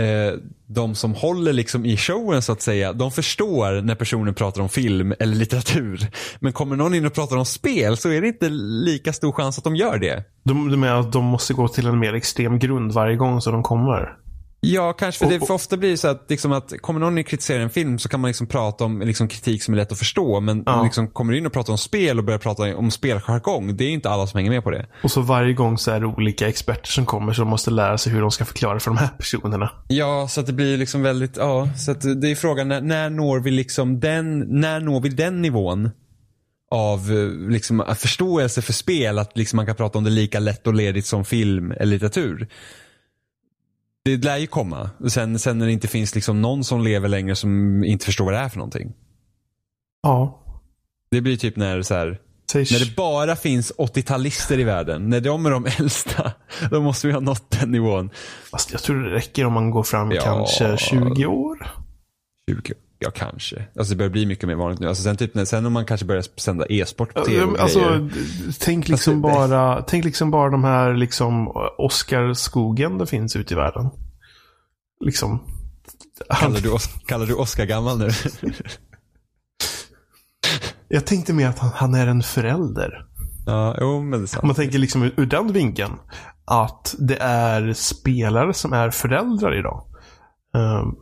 eh, 0.00 0.38
de 0.66 0.94
som 0.94 1.14
håller 1.14 1.52
liksom 1.52 1.86
i 1.86 1.96
showen 1.96 2.42
så 2.42 2.52
att 2.52 2.62
säga, 2.62 2.92
de 2.92 3.10
förstår 3.10 3.82
när 3.82 3.94
personen 3.94 4.34
pratar 4.34 4.62
om 4.62 4.68
film 4.68 5.14
eller 5.18 5.34
litteratur. 5.34 6.06
Men 6.40 6.52
kommer 6.52 6.76
någon 6.76 6.94
in 6.94 7.06
och 7.06 7.14
pratar 7.14 7.36
om 7.36 7.44
spel 7.44 7.96
så 7.96 8.08
är 8.08 8.20
det 8.20 8.28
inte 8.28 8.48
lika 8.84 9.12
stor 9.12 9.32
chans 9.32 9.58
att 9.58 9.64
de 9.64 9.76
gör 9.76 9.98
det. 9.98 10.24
Du, 10.42 10.54
du 10.54 10.76
menar 10.76 11.00
att 11.00 11.12
de 11.12 11.24
måste 11.24 11.54
gå 11.54 11.68
till 11.68 11.86
en 11.86 11.98
mer 11.98 12.14
extrem 12.14 12.58
grund 12.58 12.92
varje 12.92 13.16
gång 13.16 13.40
som 13.40 13.52
de 13.52 13.62
kommer? 13.62 14.16
Ja, 14.60 14.92
kanske. 14.92 15.24
För, 15.24 15.32
det, 15.32 15.46
för 15.46 15.54
ofta 15.54 15.76
blir 15.76 15.90
det 15.90 15.96
så 15.96 16.08
att, 16.08 16.24
liksom 16.28 16.52
att 16.52 16.72
kommer 16.80 17.00
någon 17.00 17.24
kritiserar 17.24 17.60
en 17.60 17.70
film 17.70 17.98
så 17.98 18.08
kan 18.08 18.20
man 18.20 18.28
liksom 18.28 18.46
prata 18.46 18.84
om 18.84 19.00
liksom 19.00 19.28
kritik 19.28 19.62
som 19.62 19.74
är 19.74 19.78
lätt 19.78 19.92
att 19.92 19.98
förstå. 19.98 20.40
Men 20.40 20.62
ja. 20.66 20.82
liksom 20.82 21.08
kommer 21.08 21.32
du 21.32 21.38
in 21.38 21.46
och 21.46 21.52
pratar 21.52 21.72
om 21.72 21.78
spel 21.78 22.18
och 22.18 22.24
börjar 22.24 22.38
prata 22.38 22.76
om 22.76 22.90
speljargong, 22.90 23.76
det 23.76 23.84
är 23.84 23.90
inte 23.90 24.10
alla 24.10 24.26
som 24.26 24.38
hänger 24.38 24.50
med 24.50 24.64
på 24.64 24.70
det. 24.70 24.86
Och 25.02 25.10
så 25.10 25.20
varje 25.20 25.54
gång 25.54 25.78
så 25.78 25.90
är 25.90 26.00
det 26.00 26.06
olika 26.06 26.48
experter 26.48 26.88
som 26.88 27.06
kommer 27.06 27.32
som 27.32 27.48
måste 27.48 27.70
lära 27.70 27.98
sig 27.98 28.12
hur 28.12 28.20
de 28.20 28.30
ska 28.30 28.44
förklara 28.44 28.80
för 28.80 28.90
de 28.90 28.98
här 28.98 29.08
personerna. 29.08 29.70
Ja, 29.88 30.28
så 30.28 30.40
att 30.40 30.46
det 30.46 30.52
blir 30.52 30.76
liksom 30.76 31.02
väldigt, 31.02 31.36
ja, 31.36 31.68
så 31.76 31.90
att 31.90 32.20
det 32.20 32.30
är 32.30 32.34
frågan 32.34 32.68
när, 32.68 32.80
när 32.80 33.10
når 33.10 33.40
vi 33.40 33.50
liksom 33.50 34.00
den, 34.00 34.38
när 34.60 34.80
når 34.80 35.00
vi 35.00 35.08
den 35.08 35.42
nivån? 35.42 35.90
av 36.72 37.10
liksom, 37.48 37.84
förståelse 37.98 38.62
för 38.62 38.72
spel, 38.72 39.18
att 39.18 39.36
liksom 39.36 39.56
man 39.56 39.66
kan 39.66 39.76
prata 39.76 39.98
om 39.98 40.04
det 40.04 40.10
lika 40.10 40.40
lätt 40.40 40.66
och 40.66 40.74
ledigt 40.74 41.06
som 41.06 41.24
film 41.24 41.72
eller 41.72 41.86
litteratur 41.86 42.48
det 44.04 44.16
lär 44.16 44.36
ju 44.36 44.46
komma. 44.46 44.90
Sen, 45.08 45.38
sen 45.38 45.58
när 45.58 45.66
det 45.66 45.72
inte 45.72 45.88
finns 45.88 46.14
liksom 46.14 46.42
någon 46.42 46.64
som 46.64 46.84
lever 46.84 47.08
längre 47.08 47.36
som 47.36 47.84
inte 47.84 48.04
förstår 48.04 48.24
vad 48.24 48.34
det 48.34 48.38
är 48.38 48.48
för 48.48 48.58
någonting. 48.58 48.92
Ja. 50.02 50.44
Det 51.10 51.20
blir 51.20 51.36
typ 51.36 51.56
när 51.56 51.82
så 51.82 51.94
här, 51.94 52.20
när 52.54 52.84
det 52.84 52.96
bara 52.96 53.36
finns 53.36 53.72
80-talister 53.78 54.58
i 54.58 54.64
världen. 54.64 55.08
När 55.08 55.20
de 55.20 55.46
är 55.46 55.50
de 55.50 55.66
äldsta. 55.66 56.32
Då 56.70 56.82
måste 56.82 57.06
vi 57.06 57.12
ha 57.12 57.20
nått 57.20 57.50
den 57.50 57.70
nivån. 57.70 58.10
Fast 58.50 58.72
jag 58.72 58.82
tror 58.82 59.02
det 59.02 59.14
räcker 59.14 59.46
om 59.46 59.52
man 59.52 59.70
går 59.70 59.82
fram 59.82 60.10
ja, 60.10 60.22
kanske 60.22 60.76
20 60.76 61.26
år. 61.26 61.72
20 62.50 62.74
Ja, 63.02 63.10
kanske. 63.10 63.64
Alltså 63.78 63.94
det 63.94 63.96
börjar 63.96 64.10
bli 64.10 64.26
mycket 64.26 64.48
mer 64.48 64.54
vanligt 64.54 64.80
nu. 64.80 64.88
Alltså 64.88 65.02
sen, 65.02 65.16
typ, 65.16 65.48
sen 65.48 65.66
om 65.66 65.72
man 65.72 65.86
kanske 65.86 66.06
börjar 66.06 66.24
sända 66.36 66.66
e-sport 66.68 67.14
på 67.14 67.24
tv 67.24 67.58
alltså, 67.58 68.08
tänk 68.58 68.88
liksom, 68.88 69.24
alltså, 69.24 69.48
bara, 69.48 69.82
tänk 69.82 70.04
liksom 70.04 70.30
bara 70.30 70.50
de 70.50 70.64
här 70.64 70.94
liksom 70.94 71.52
Oscar-skogen 71.78 72.98
det 72.98 73.06
finns 73.06 73.36
ute 73.36 73.54
i 73.54 73.56
världen. 73.56 73.90
Liksom. 75.04 75.44
Kallar 76.40 76.60
du, 76.60 76.76
kallar 77.06 77.26
du 77.26 77.34
Oscar 77.34 77.64
gammal 77.64 77.98
nu? 77.98 78.10
Jag 80.88 81.06
tänkte 81.06 81.32
mer 81.32 81.48
att 81.48 81.58
han, 81.58 81.70
han, 81.74 81.94
är 81.94 82.06
en 82.06 82.22
förälder. 82.22 83.06
Ja, 83.46 83.76
jo 83.80 84.02
men 84.02 84.20
det 84.20 84.24
är 84.24 84.26
sant. 84.26 84.44
Man 84.44 84.54
tänker 84.54 84.78
liksom 84.78 85.02
ur, 85.02 85.14
ur 85.16 85.26
den 85.26 85.52
vinkeln. 85.52 85.92
Att 86.44 86.94
det 86.98 87.16
är 87.20 87.72
spelare 87.72 88.54
som 88.54 88.72
är 88.72 88.90
föräldrar 88.90 89.58
idag. 89.58 89.86
Um, 90.54 90.96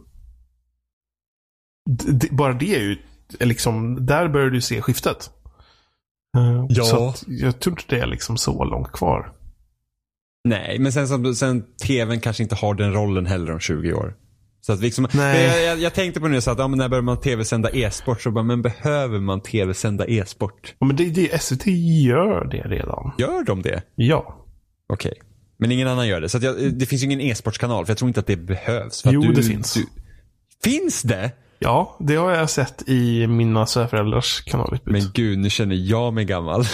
bara 2.31 2.53
det 2.53 2.75
är 2.75 2.81
ju 2.81 2.97
liksom, 3.41 4.07
där 4.07 4.29
börjar 4.29 4.51
du 4.51 4.61
se 4.61 4.83
skiftet. 4.83 5.31
Uh, 6.37 6.67
ja. 6.69 6.85
Så 6.85 7.15
jag 7.27 7.61
tror 7.61 7.73
inte 7.73 7.97
det 7.97 8.03
är 8.03 8.07
liksom 8.07 8.37
så 8.37 8.65
långt 8.65 8.93
kvar. 8.93 9.33
Nej, 10.45 10.79
men 10.79 10.93
sen, 10.93 11.35
sen 11.35 11.65
tvn 11.87 12.21
kanske 12.21 12.43
inte 12.43 12.55
har 12.55 12.75
den 12.75 12.93
rollen 12.93 13.27
heller 13.27 13.53
om 13.53 13.61
20 13.61 13.93
år. 13.93 14.15
Så 14.61 14.73
att 14.73 14.81
liksom, 14.81 15.09
jag, 15.13 15.63
jag, 15.63 15.79
jag, 15.79 15.95
tänkte 15.95 16.21
på 16.21 16.29
nu 16.29 16.41
så 16.41 16.51
att, 16.51 16.59
ja, 16.59 16.69
när 16.69 16.89
börjar 16.89 17.03
man 17.03 17.21
tv-sända 17.21 17.71
e-sport? 17.71 18.23
Så 18.23 18.31
bara, 18.31 18.45
men 18.45 18.63
behöver 18.63 19.21
man 19.21 19.41
tv-sända 19.41 20.07
e-sport? 20.07 20.75
Ja, 20.79 20.87
men 20.87 20.97
det, 20.97 21.11
det, 21.11 21.43
SVT 21.43 21.67
gör 22.07 22.45
det 22.45 22.69
redan. 22.69 23.13
Gör 23.19 23.45
de 23.45 23.63
det? 23.63 23.83
Ja. 23.95 24.47
Okej. 24.93 25.13
Okay. 25.13 25.23
Men 25.59 25.73
ingen 25.73 25.89
annan 25.89 26.09
gör 26.09 26.21
det. 26.21 26.29
Så 26.29 26.39
jag, 26.43 26.75
det 26.75 26.87
finns 26.87 27.03
ju 27.03 27.07
ingen 27.07 27.21
e-sportskanal 27.21 27.87
för 27.87 27.91
jag 27.91 27.99
tror 27.99 28.09
inte 28.09 28.21
att 28.21 28.27
det 28.27 28.37
behövs. 28.37 29.03
jo, 29.05 29.21
du, 29.21 29.33
det 29.33 29.43
finns. 29.43 29.75
Du, 29.75 29.87
finns 30.65 31.03
det? 31.03 31.31
Ja, 31.59 31.97
det 31.99 32.17
har 32.17 32.31
jag 32.31 32.51
sett 32.51 32.89
i 32.89 33.27
mina 33.27 33.67
svärföräldrars 33.67 34.41
kanalutbud. 34.41 34.93
Men 34.93 35.11
gud, 35.15 35.39
nu 35.39 35.51
känner 35.51 35.77
jag 35.77 36.15
mig 36.15 36.25
gammal. 36.25 36.65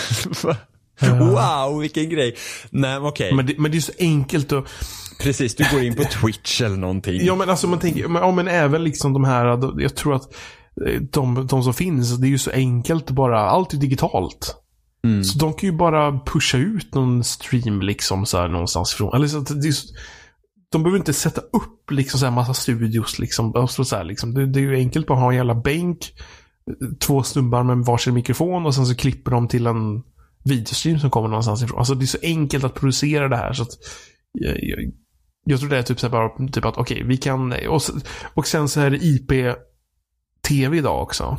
wow, 1.00 1.80
vilken 1.80 2.08
grej. 2.08 2.36
Nej, 2.70 2.96
okej. 2.96 3.08
Okay. 3.08 3.36
Men, 3.36 3.46
det, 3.46 3.58
men 3.58 3.70
det 3.70 3.76
är 3.76 3.80
så 3.80 3.92
enkelt 3.98 4.52
att... 4.52 4.68
Precis, 5.22 5.54
du 5.54 5.64
går 5.72 5.82
in 5.82 5.94
på 5.94 6.04
Twitch 6.04 6.60
eller 6.60 6.76
någonting. 6.76 7.24
Ja, 7.24 7.34
men 7.34 7.50
alltså 7.50 7.66
man 7.66 7.78
tänker, 7.78 8.08
men, 8.08 8.22
ja, 8.22 8.30
men 8.30 8.48
även 8.48 8.84
liksom 8.84 9.12
de 9.12 9.24
här, 9.24 9.80
jag 9.82 9.94
tror 9.94 10.14
att 10.14 10.34
eh, 10.86 11.00
de, 11.00 11.46
de 11.46 11.62
som 11.62 11.74
finns, 11.74 12.18
det 12.18 12.26
är 12.26 12.30
ju 12.30 12.38
så 12.38 12.50
enkelt 12.50 13.10
bara, 13.10 13.40
allt 13.40 13.72
är 13.72 13.76
digitalt. 13.76 14.56
Mm. 15.04 15.24
Så 15.24 15.38
de 15.38 15.54
kan 15.54 15.68
ju 15.68 15.76
bara 15.76 16.20
pusha 16.26 16.58
ut 16.58 16.94
någon 16.94 17.24
stream 17.24 17.82
liksom 17.82 18.26
så 18.26 18.46
någonstans 18.46 18.94
ifrån. 18.94 19.16
Eller 19.16 19.26
så 19.26 19.40
det 19.40 19.68
är, 19.68 19.74
de 20.78 20.82
behöver 20.82 20.98
inte 20.98 21.12
sätta 21.12 21.40
upp 21.40 21.90
liksom 21.90 22.20
så 22.20 22.26
här 22.26 22.32
massa 22.32 22.54
studios 22.54 23.18
liksom. 23.18 23.68
Så 23.68 23.96
här, 23.96 24.04
liksom. 24.04 24.34
Det, 24.34 24.46
det 24.46 24.60
är 24.60 24.62
ju 24.62 24.76
enkelt 24.76 25.06
bara 25.06 25.18
att 25.18 25.22
ha 25.22 25.30
en 25.30 25.36
jävla 25.36 25.54
bänk, 25.54 26.12
två 27.00 27.22
snubbar 27.22 27.62
med 27.62 27.78
varsin 27.78 28.14
mikrofon 28.14 28.66
och 28.66 28.74
sen 28.74 28.86
så 28.86 28.94
klipper 28.94 29.30
de 29.30 29.48
till 29.48 29.66
en 29.66 30.02
videostream 30.44 30.98
som 30.98 31.10
kommer 31.10 31.28
någonstans 31.28 31.62
ifrån. 31.62 31.78
Alltså 31.78 31.94
det 31.94 32.04
är 32.04 32.06
så 32.06 32.18
enkelt 32.22 32.64
att 32.64 32.74
producera 32.74 33.28
det 33.28 33.36
här 33.36 33.52
så 33.52 33.62
att 33.62 33.72
jag, 34.32 34.56
jag, 34.62 34.92
jag 35.44 35.60
tror 35.60 35.70
det 35.70 35.78
är 35.78 35.82
typ 35.82 36.00
så 36.00 36.08
bara 36.08 36.48
typ 36.48 36.64
att 36.64 36.78
okej, 36.78 37.02
vi 37.04 37.16
kan 37.16 37.52
och, 37.68 37.82
och 38.34 38.46
sen 38.46 38.68
så 38.68 38.80
är 38.80 38.90
det 38.90 39.04
IP-TV 39.04 40.76
idag 40.76 41.02
också. 41.02 41.38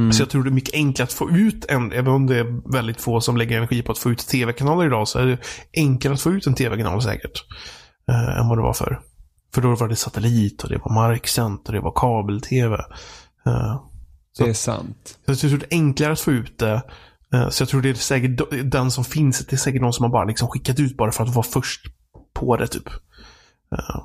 Mm. 0.00 0.12
Så 0.12 0.22
jag 0.22 0.30
tror 0.30 0.42
det 0.42 0.50
är 0.50 0.54
mycket 0.54 0.74
enklare 0.74 1.06
att 1.06 1.12
få 1.12 1.30
ut 1.30 1.64
en, 1.64 1.92
även 1.92 2.12
om 2.12 2.26
det 2.26 2.38
är 2.38 2.72
väldigt 2.72 3.00
få 3.00 3.20
som 3.20 3.36
lägger 3.36 3.56
energi 3.56 3.82
på 3.82 3.92
att 3.92 3.98
få 3.98 4.10
ut 4.10 4.18
tv-kanaler 4.18 4.86
idag, 4.86 5.08
så 5.08 5.18
är 5.18 5.26
det 5.26 5.38
enklare 5.76 6.14
att 6.14 6.20
få 6.20 6.32
ut 6.32 6.46
en 6.46 6.54
tv-kanal 6.54 7.02
säkert. 7.02 7.44
Eh, 8.10 8.38
än 8.40 8.48
vad 8.48 8.58
det 8.58 8.62
var 8.62 8.72
förr. 8.72 9.00
För 9.54 9.62
då 9.62 9.74
var 9.74 9.88
det 9.88 9.96
satellit 9.96 10.62
och 10.62 10.68
det 10.70 10.78
var 10.84 10.92
marksänt 10.94 11.66
och 11.68 11.72
det 11.74 11.80
var 11.80 11.92
kabel-tv. 11.96 12.74
Eh, 13.46 13.82
Det 14.38 14.44
är 14.48 14.54
sant. 14.54 15.18
så 15.26 15.30
jag 15.30 15.38
tror 15.38 15.58
det 15.58 15.66
är 15.74 15.78
enklare 15.78 16.12
att 16.12 16.20
få 16.20 16.30
ut 16.32 16.58
det. 16.58 16.82
Eh, 17.34 17.48
Så 17.48 17.62
jag 17.62 17.68
tror 17.68 17.82
det 17.82 17.90
är 17.90 17.94
säkert 17.94 18.40
den 18.72 18.90
som 18.90 19.04
finns, 19.04 19.46
det 19.46 19.52
är 19.52 19.56
säkert 19.56 19.82
någon 19.82 19.92
som 19.92 20.02
har 20.04 20.10
bara 20.10 20.24
liksom 20.24 20.48
skickat 20.48 20.80
ut 20.80 20.96
bara 20.96 21.12
för 21.12 21.24
att 21.24 21.34
vara 21.34 21.46
först 21.46 21.86
på 22.34 22.56
det 22.56 22.66
typ. 22.66 22.88
Eh, 23.72 24.02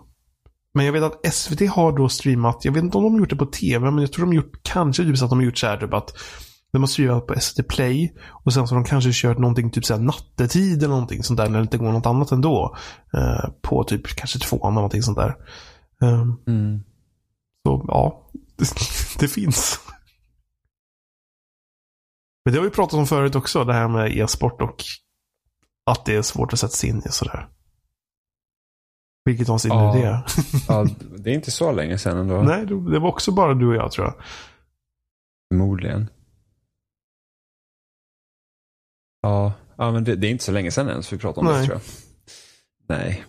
Men 0.73 0.85
jag 0.85 0.93
vet 0.93 1.03
att 1.03 1.33
SVT 1.33 1.67
har 1.67 1.97
då 1.97 2.09
streamat, 2.09 2.65
jag 2.65 2.71
vet 2.71 2.83
inte 2.83 2.97
om 2.97 3.03
de 3.03 3.13
har 3.13 3.19
gjort 3.19 3.29
det 3.29 3.35
på 3.35 3.45
tv, 3.45 3.91
men 3.91 4.01
jag 4.01 4.13
tror 4.13 4.25
de 4.25 4.29
har 4.29 4.35
gjort, 4.43 4.59
kanske 4.63 5.03
typ 5.03 5.17
så 5.17 5.25
att 5.25 5.29
de 5.31 5.39
har 5.39 5.45
gjort 5.45 5.57
så 5.57 5.67
här 5.67 5.77
typ 5.77 5.93
att 5.93 6.13
de 6.71 6.81
har 6.81 6.87
streamat 6.87 7.27
på 7.27 7.39
SVT 7.39 7.67
Play 7.67 8.13
och 8.45 8.53
sen 8.53 8.67
så 8.67 8.75
har 8.75 8.81
de 8.83 8.89
kanske 8.89 9.09
kört 9.13 9.37
någonting 9.37 9.71
typ 9.71 9.85
så 9.85 9.93
här 9.95 10.01
nattetid 10.01 10.77
eller 10.77 10.93
någonting 10.93 11.23
sånt 11.23 11.37
där 11.37 11.49
när 11.49 11.59
det 11.59 11.63
inte 11.63 11.77
går 11.77 11.91
något 11.91 12.05
annat 12.05 12.31
ändå. 12.31 12.75
Eh, 13.13 13.49
På 13.61 13.83
typ 13.83 14.07
kanske 14.07 14.39
tvåan 14.39 14.61
eller 14.71 14.75
någonting 14.75 15.01
sånt 15.03 15.17
där. 15.17 15.35
Eh, 16.01 16.21
Mm. 16.47 16.83
så 17.67 17.85
ja, 17.87 18.31
det, 18.57 18.69
det 19.19 19.27
finns. 19.27 19.79
Men 22.45 22.53
det 22.53 22.59
har 22.59 22.65
vi 22.65 22.71
pratat 22.71 22.93
om 22.99 23.07
förut 23.07 23.35
också, 23.35 23.63
det 23.63 23.73
här 23.73 23.87
med 23.87 24.17
e-sport 24.17 24.61
och 24.61 24.83
att 25.85 26.05
det 26.05 26.15
är 26.15 26.21
svårt 26.21 26.53
att 26.53 26.59
sätta 26.59 26.71
sig 26.71 26.89
in 26.89 27.01
i 27.05 27.11
sådär. 27.11 27.47
Vilket 29.25 29.49
avsnitt 29.49 29.73
Ja. 29.73 29.93
nu 29.93 30.01
det 30.01 30.07
är. 30.07 30.23
Ja, 30.67 30.85
det 31.17 31.29
är 31.29 31.33
inte 31.33 31.51
så 31.51 31.71
länge 31.71 31.97
sedan 31.97 32.17
ändå. 32.17 32.41
Nej, 32.41 32.65
det 32.65 32.91
det 32.91 32.99
var 32.99 33.09
också 33.09 33.31
bara 33.31 33.53
du 33.53 33.67
och 33.67 33.75
jag 33.75 33.91
tror 33.91 34.07
jag. 34.07 34.15
Förmodligen. 35.53 36.07
Ja, 39.21 39.53
ja 39.77 39.91
men 39.91 40.03
det, 40.03 40.15
det 40.15 40.27
är 40.27 40.31
inte 40.31 40.43
så 40.43 40.51
länge 40.51 40.71
sedan 40.71 40.89
ens 40.89 41.13
vi 41.13 41.17
pratade 41.17 41.47
om 41.47 41.53
Nej. 41.53 41.61
det 41.61 41.67
tror 41.67 41.81
jag. 42.87 42.97
Nej. 42.97 43.25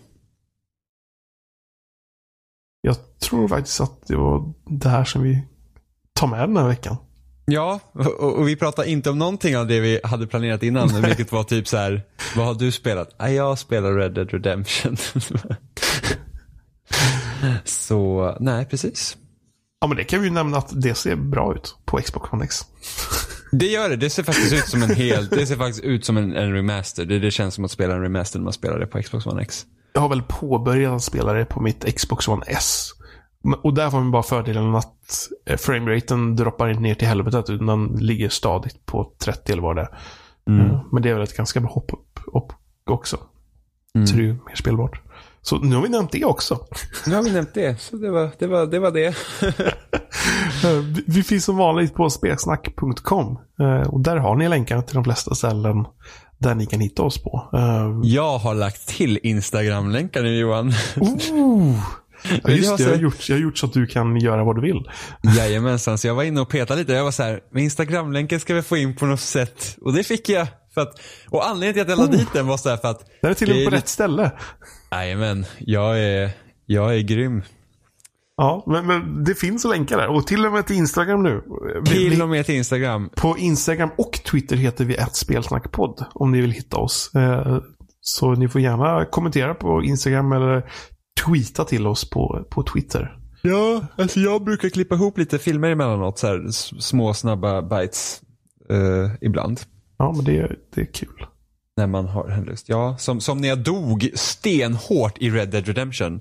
Jag 2.81 2.95
tror 3.19 3.47
faktiskt 3.47 3.81
att 3.81 4.07
det 4.07 4.15
var 4.15 4.53
det 4.65 4.89
här 4.89 5.03
som 5.03 5.23
vi 5.23 5.43
tar 6.13 6.27
med 6.27 6.39
den 6.39 6.57
här 6.57 6.67
veckan. 6.67 6.97
Ja, 7.45 7.79
och, 7.93 8.39
och 8.39 8.47
vi 8.47 8.55
pratar 8.55 8.83
inte 8.83 9.09
om 9.09 9.19
någonting 9.19 9.57
av 9.57 9.67
det 9.67 9.79
vi 9.79 9.99
hade 10.03 10.27
planerat 10.27 10.63
innan, 10.63 11.01
vilket 11.01 11.31
var 11.31 11.43
typ 11.43 11.67
så 11.67 11.77
här, 11.77 12.03
vad 12.35 12.45
har 12.45 12.53
du 12.53 12.71
spelat? 12.71 13.15
Ja, 13.17 13.29
jag 13.29 13.57
spelar 13.57 13.93
Red 13.93 14.13
Dead 14.13 14.31
Redemption. 14.31 14.97
så, 17.65 18.37
nej 18.39 18.65
precis. 18.65 19.17
Ja, 19.81 19.87
men 19.87 19.97
det 19.97 20.03
kan 20.03 20.21
vi 20.21 20.27
ju 20.27 20.33
nämna 20.33 20.57
att 20.57 20.81
det 20.81 20.95
ser 20.95 21.15
bra 21.15 21.55
ut 21.55 21.75
på 21.85 21.97
Xbox 21.97 22.33
One 22.33 22.45
X. 22.45 22.65
Det 23.51 23.65
gör 23.65 23.89
det. 23.89 23.95
Det 23.95 24.09
ser 24.09 24.23
faktiskt 24.23 24.53
ut 24.53 24.67
som 24.67 24.83
en 24.83 24.89
helt, 24.89 25.29
det 25.29 25.45
ser 25.45 25.55
faktiskt 25.55 25.83
ut 25.83 26.05
som 26.05 26.17
en, 26.17 26.35
en 26.35 26.53
remaster. 26.53 27.05
Det, 27.05 27.19
det 27.19 27.31
känns 27.31 27.53
som 27.53 27.65
att 27.65 27.71
spela 27.71 27.93
en 27.93 28.01
remaster 28.01 28.39
när 28.39 28.43
man 28.43 28.53
spelar 28.53 28.79
det 28.79 28.87
på 28.87 29.01
Xbox 29.01 29.25
One 29.25 29.41
X. 29.41 29.65
Jag 29.93 30.01
har 30.01 30.09
väl 30.09 30.23
påbörjat 30.27 30.93
att 30.93 31.03
spela 31.03 31.33
det 31.33 31.45
på 31.45 31.61
mitt 31.61 31.95
Xbox 31.95 32.27
One 32.27 32.45
S. 32.47 32.89
Och 33.63 33.73
där 33.73 33.89
får 33.89 33.97
man 33.97 34.11
bara 34.11 34.23
fördelen 34.23 34.75
att 34.75 35.27
eh, 35.45 35.57
frameraten 35.57 36.35
droppar 36.35 36.69
inte 36.69 36.81
ner 36.81 36.95
till 36.95 37.07
helvetet 37.07 37.49
utan 37.49 37.67
den 37.67 37.85
ligger 37.87 38.29
stadigt 38.29 38.85
på 38.85 39.13
30 39.23 39.51
eller 39.51 39.61
vad 39.61 39.75
det 39.75 39.81
är. 39.81 39.97
Mm. 40.47 40.65
Eh, 40.65 40.81
Men 40.91 41.03
det 41.03 41.09
är 41.09 41.13
väl 41.13 41.23
ett 41.23 41.37
ganska 41.37 41.59
bra 41.59 41.69
hopp 41.69 41.93
upp, 41.93 42.19
upp 42.33 42.53
också. 42.89 43.17
Mm. 43.95 44.07
Så 44.07 44.15
det 44.15 44.21
är 44.21 44.25
ju 44.25 44.33
mer 44.33 44.55
spelbart. 44.55 45.01
Så 45.43 45.57
nu 45.57 45.75
har 45.75 45.83
vi 45.83 45.89
nämnt 45.89 46.11
det 46.11 46.25
också. 46.25 46.59
Nu 47.07 47.15
har 47.15 47.23
vi 47.23 47.31
nämnt 47.31 47.53
det, 47.53 47.81
så 47.81 47.95
det 47.95 48.11
var 48.11 48.29
det. 48.39 48.47
Var, 48.47 48.65
det, 48.65 48.79
var 48.79 48.91
det. 48.91 49.15
Vi- 51.07 51.23
finns 51.23 51.45
som 51.45 51.57
vanligt 51.57 51.93
på 51.95 52.09
spelsnack.com. 52.09 53.37
eh, 53.59 53.87
Och 53.89 53.99
där 54.01 54.17
har 54.17 54.35
ni 54.35 54.49
länkar 54.49 54.81
till 54.81 54.95
de 54.95 55.03
flesta 55.03 55.35
ställen 55.35 55.85
där 56.37 56.55
ni 56.55 56.65
kan 56.65 56.79
hitta 56.79 57.03
oss 57.03 57.23
på. 57.23 57.49
Eh, 57.53 57.99
Jag 58.03 58.37
har 58.37 58.53
lagt 58.55 58.87
till 58.87 59.19
Instagram-länkar 59.23 60.21
nu 60.23 60.37
Johan. 60.39 60.73
Oh! 60.99 61.75
Ja, 62.23 62.37
jag 62.43 62.57
just 62.57 62.77
det, 62.77 62.83
jag 62.83 62.89
har, 62.89 62.97
gjort, 62.97 63.29
jag 63.29 63.35
har 63.35 63.41
gjort 63.41 63.57
så 63.57 63.65
att 63.65 63.73
du 63.73 63.85
kan 63.87 64.19
göra 64.19 64.43
vad 64.43 64.55
du 64.55 64.61
vill. 64.61 64.89
Jajamensan, 65.37 65.97
så 65.97 66.07
jag 66.07 66.15
var 66.15 66.23
inne 66.23 66.41
och 66.41 66.49
petade 66.49 66.79
lite. 66.79 66.93
Jag 66.93 67.03
var 67.03 67.11
så 67.11 67.23
här, 67.23 67.39
Instagram-länken 67.55 68.39
ska 68.39 68.53
vi 68.53 68.61
få 68.61 68.77
in 68.77 68.95
på 68.95 69.05
något 69.05 69.19
sätt. 69.19 69.77
Och 69.81 69.93
det 69.93 70.03
fick 70.03 70.29
jag. 70.29 70.47
För 70.73 70.81
att, 70.81 70.99
och 71.29 71.47
anledningen 71.47 71.73
till 71.73 71.81
att 71.93 71.99
jag 71.99 72.11
la 72.11 72.17
dit 72.17 72.27
den 72.33 72.47
var 72.47 72.57
så 72.57 72.69
här 72.69 72.77
för 72.77 72.87
att, 72.87 73.05
Den 73.21 73.31
är 73.31 73.35
till 73.35 73.49
och 73.51 73.55
med 73.55 73.65
på 73.69 73.75
rätt 73.75 73.87
ställe. 73.87 74.31
Jajamän, 74.91 75.45
jag 75.59 75.99
är, 75.99 76.29
jag 76.65 76.95
är 76.95 77.01
grym. 77.01 77.41
Ja, 78.37 78.63
men, 78.67 78.87
men 78.87 79.23
det 79.23 79.35
finns 79.35 79.65
länkar 79.65 79.97
där. 79.97 80.07
Och 80.07 80.27
till 80.27 80.45
och 80.45 80.51
med 80.51 80.67
till 80.67 80.75
Instagram 80.75 81.23
nu. 81.23 81.41
Till 81.85 82.21
och 82.21 82.29
med 82.29 82.45
till 82.45 82.55
Instagram. 82.55 83.09
På 83.15 83.37
Instagram 83.37 83.89
och 83.97 84.11
Twitter 84.31 84.55
heter 84.55 84.85
vi 84.85 84.95
ett 84.95 85.15
spelsnackpodd. 85.15 86.05
Om 86.13 86.31
ni 86.31 86.41
vill 86.41 86.51
hitta 86.51 86.77
oss. 86.77 87.11
Eh, 87.15 87.57
Så 88.01 88.31
ni 88.31 88.47
får 88.47 88.61
gärna 88.61 89.05
kommentera 89.05 89.53
på 89.53 89.83
Instagram 89.83 90.31
eller 90.31 90.71
tweeta 91.25 91.63
till 91.65 91.87
oss 91.87 92.09
på, 92.09 92.45
på 92.49 92.63
Twitter. 92.63 93.17
Ja, 93.41 93.81
alltså 93.97 94.19
jag 94.19 94.43
brukar 94.43 94.69
klippa 94.69 94.95
ihop 94.95 95.17
lite 95.17 95.39
filmer 95.39 95.69
emellanåt. 95.71 96.19
Så 96.19 96.27
här, 96.27 96.47
små 96.81 97.13
snabba 97.13 97.61
bites. 97.61 98.21
eh, 98.69 99.11
ibland. 99.21 99.59
Ja, 99.97 100.11
men 100.15 100.25
det, 100.25 100.55
det 100.75 100.81
är 100.81 100.93
kul. 100.93 101.25
När 101.77 101.87
man 101.87 102.05
har 102.07 102.27
en 102.29 102.43
lust. 102.43 102.69
Ja, 102.69 102.97
som, 102.97 103.21
som 103.21 103.37
när 103.37 103.47
jag 103.47 103.57
dog 103.59 104.09
stenhårt 104.15 105.17
i 105.17 105.29
Red 105.29 105.49
Dead 105.49 105.67
Redemption. 105.67 106.19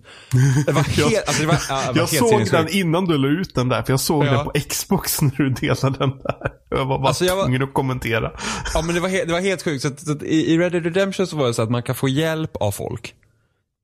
Det 0.66 0.72
var 0.72 0.82
helt, 1.10 1.26
alltså 1.28 1.42
det 1.42 1.46
var, 1.48 1.58
ja, 1.68 1.80
det 1.80 1.86
var 1.86 1.94
Jag 1.98 2.08
såg 2.08 2.50
den 2.50 2.68
innan 2.68 3.04
du 3.06 3.18
la 3.18 3.28
ut 3.28 3.54
den 3.54 3.68
där. 3.68 3.82
För 3.82 3.92
jag 3.92 4.00
såg 4.00 4.24
Ja. 4.26 4.32
den 4.32 4.44
på 4.44 4.52
Xbox 4.68 5.22
när 5.22 5.30
du 5.36 5.50
delade 5.50 5.98
den 5.98 6.10
där. 6.10 6.52
Jag 6.70 6.86
var 6.86 6.98
bara 6.98 7.08
Alltså, 7.08 7.24
jag 7.24 7.36
var- 7.36 7.42
tvungen 7.44 7.62
att 7.62 7.74
kommentera. 7.74 8.32
Ja 8.74 8.82
men 8.82 8.94
det 8.94 9.00
var, 9.00 9.08
he- 9.08 9.26
det 9.26 9.32
var 9.32 9.40
helt 9.40 9.62
sjukt. 9.62 9.82
Så 9.82 9.88
att, 9.88 10.00
så 10.00 10.12
att 10.12 10.22
i, 10.22 10.58
Red 10.58 10.72
Dead 10.72 10.84
Redemption 10.84 11.26
så 11.26 11.36
var 11.36 11.46
det 11.46 11.54
så 11.54 11.62
att 11.62 11.70
man 11.70 11.82
kan 11.82 11.94
få 11.94 12.08
hjälp 12.08 12.56
av 12.56 12.72
folk. 12.72 13.14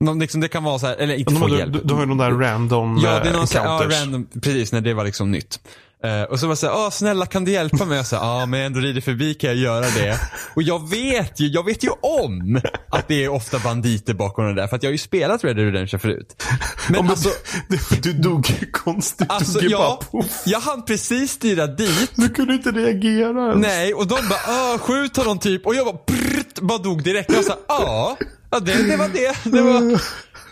Någon, 0.04 0.18
liksom, 0.18 0.40
det 0.40 0.48
kan 0.48 0.64
vara 0.64 0.78
så 0.78 0.86
här, 0.86 0.96
eller 0.96 1.14
inte 1.14 1.34
De, 1.34 1.40
få 1.40 1.46
du, 1.46 1.58
hjälp. 1.58 1.72
du, 1.72 1.80
du 1.84 1.94
har 1.94 2.00
ju 2.00 2.06
de 2.06 2.18
där 2.18 2.30
random 2.30 3.00
Ja, 3.04 3.10
det 3.10 3.16
är 3.16 3.26
eh, 3.26 3.32
någon 3.36 3.46
så 3.46 3.58
här, 3.58 3.64
ja, 3.66 3.82
random, 4.00 4.26
precis 4.42 4.72
när 4.72 4.80
det 4.80 4.94
var 4.94 5.04
liksom 5.04 5.30
nytt. 5.30 5.60
Eh, 6.06 6.22
och 6.22 6.40
så 6.40 6.46
var 6.46 6.52
det 6.52 6.56
så 6.56 6.66
här, 6.66 6.74
"Åh, 6.74 6.90
snälla 6.90 7.26
kan 7.26 7.44
du 7.44 7.52
hjälpa 7.52 7.84
mig? 7.84 7.96
Jag 7.96 8.06
sa, 8.06 8.16
ja 8.16 8.46
men 8.46 8.60
jag 8.60 8.66
ändå 8.66 8.80
rider 8.80 9.00
förbi 9.00 9.34
kan 9.34 9.50
jag 9.50 9.56
göra 9.58 9.80
det. 9.80 10.20
Och 10.56 10.62
jag 10.62 10.90
vet 10.90 11.40
ju, 11.40 11.46
jag 11.46 11.64
vet 11.64 11.84
ju 11.84 11.88
om 12.00 12.60
att 12.90 13.08
det 13.08 13.24
är 13.24 13.28
ofta 13.28 13.58
banditer 13.58 14.14
bakom 14.14 14.44
det 14.46 14.54
där. 14.54 14.66
För 14.68 14.76
att 14.76 14.82
jag 14.82 14.88
har 14.88 14.92
ju 14.92 14.98
spelat 14.98 15.44
Red 15.44 15.56
Dead 15.56 15.66
Redemption 15.72 16.00
förut. 16.00 16.42
Men 16.88 17.04
Ja, 17.04 17.10
alltså, 17.10 17.28
du, 17.68 17.78
du 18.02 18.12
dog 18.12 18.50
ju 18.60 18.70
konstigt. 18.70 19.26
alltså 19.30 19.58
du 19.58 19.68
bara 19.68 19.98
jag 20.46 20.60
hann 20.60 20.84
precis 20.84 21.30
styra 21.32 21.66
dit. 21.66 22.10
Du 22.14 22.28
kunde 22.28 22.54
inte 22.54 22.70
reagera 22.70 23.48
ens. 23.48 23.66
Nej, 23.66 23.94
och 23.94 24.06
de 24.06 24.14
bara 24.28 24.40
"Åh, 24.48 24.78
skjut 24.78 25.16
honom 25.16 25.38
typ. 25.38 25.66
Och 25.66 25.74
jag 25.74 25.86
bara 25.86 25.98
brrrt, 26.06 26.60
bara 26.60 26.78
dog 26.78 27.02
direkt. 27.02 27.32
Jag 27.32 27.44
sa 27.44 27.54
ja, 27.68 28.16
ja 28.50 28.58
det, 28.60 28.82
det 28.90 28.96
var 28.96 29.08
det. 29.08 29.36
Det 29.44 29.62
var, 29.62 30.00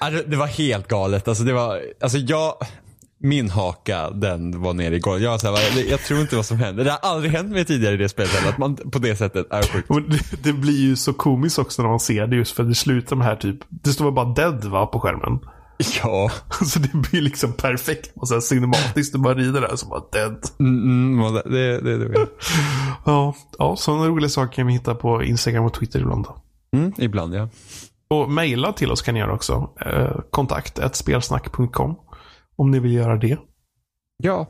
det, 0.10 0.22
det 0.30 0.36
var 0.36 0.46
helt 0.46 0.88
galet. 0.88 1.28
Alltså 1.28 1.44
det 1.44 1.52
var, 1.52 1.80
alltså 2.02 2.18
jag, 2.18 2.54
min 3.24 3.50
haka 3.50 4.10
den 4.10 4.62
var 4.62 4.74
nere 4.74 4.96
i 4.96 4.98
golvet. 4.98 5.22
Jag, 5.22 5.40
så 5.40 5.56
här, 5.56 5.90
jag, 5.90 6.00
tror 6.00 6.20
inte 6.20 6.36
vad 6.36 6.46
som 6.46 6.58
hände. 6.58 6.84
Det 6.84 6.90
har 6.90 6.98
aldrig 7.02 7.32
hänt 7.32 7.50
mig 7.50 7.64
tidigare 7.64 7.94
i 7.94 7.96
det 7.96 8.08
spelet 8.08 8.30
heller, 8.30 8.48
att 8.48 8.58
man 8.58 8.76
på 8.76 8.98
det 8.98 9.16
sättet 9.16 9.46
är 9.50 9.62
sjukt. 9.62 9.88
Det, 10.10 10.42
det 10.42 10.52
blir 10.52 10.80
ju 10.80 10.96
så 10.96 11.12
komiskt 11.12 11.58
också 11.58 11.82
när 11.82 11.88
man 11.88 12.00
ser 12.00 12.26
det 12.26 12.36
just 12.36 12.56
för 12.56 12.62
det 12.62 12.74
slutar 12.74 13.16
med 13.16 13.26
här 13.26 13.36
typ. 13.36 13.58
Det 13.68 13.90
står 13.90 14.12
bara 14.12 14.34
dead 14.34 14.64
va 14.64 14.86
på 14.86 15.00
skärmen. 15.00 15.38
Ja, 16.02 16.30
Så 16.64 16.78
det 16.78 16.94
blir 16.94 17.22
liksom 17.22 17.52
perfekt 17.52 18.12
och 18.16 18.28
sen 18.28 18.42
cinematiskt. 18.42 19.12
Du 19.12 19.18
bara 19.18 19.34
rider 19.34 19.60
där 19.60 19.76
så 19.76 19.86
bara 19.86 20.02
dead. 20.12 20.36
mm, 20.60 21.20
mm, 21.20 21.34
det, 21.34 21.80
det, 21.80 21.98
det, 21.98 22.08
det. 22.08 22.26
Ja, 23.04 23.34
ja 23.58 23.76
sådana 23.76 24.06
roliga 24.06 24.28
saker 24.28 24.52
kan 24.52 24.66
vi 24.66 24.72
hitta 24.72 24.94
på 24.94 25.22
Instagram 25.22 25.64
och 25.64 25.74
Twitter 25.74 26.00
ibland. 26.00 26.26
Mm, 26.76 26.92
ibland 26.98 27.34
ja. 27.34 27.48
Och 28.08 28.30
mejla 28.30 28.72
till 28.72 28.90
oss 28.90 29.02
kan 29.02 29.14
ni 29.14 29.20
göra 29.20 29.32
också. 29.32 29.70
Eh, 29.80 30.20
kontakt 30.30 30.96
spelsnack.com 30.96 31.96
Om 32.56 32.70
ni 32.70 32.78
vill 32.78 32.92
göra 32.92 33.16
det. 33.16 33.38
Ja, 34.16 34.46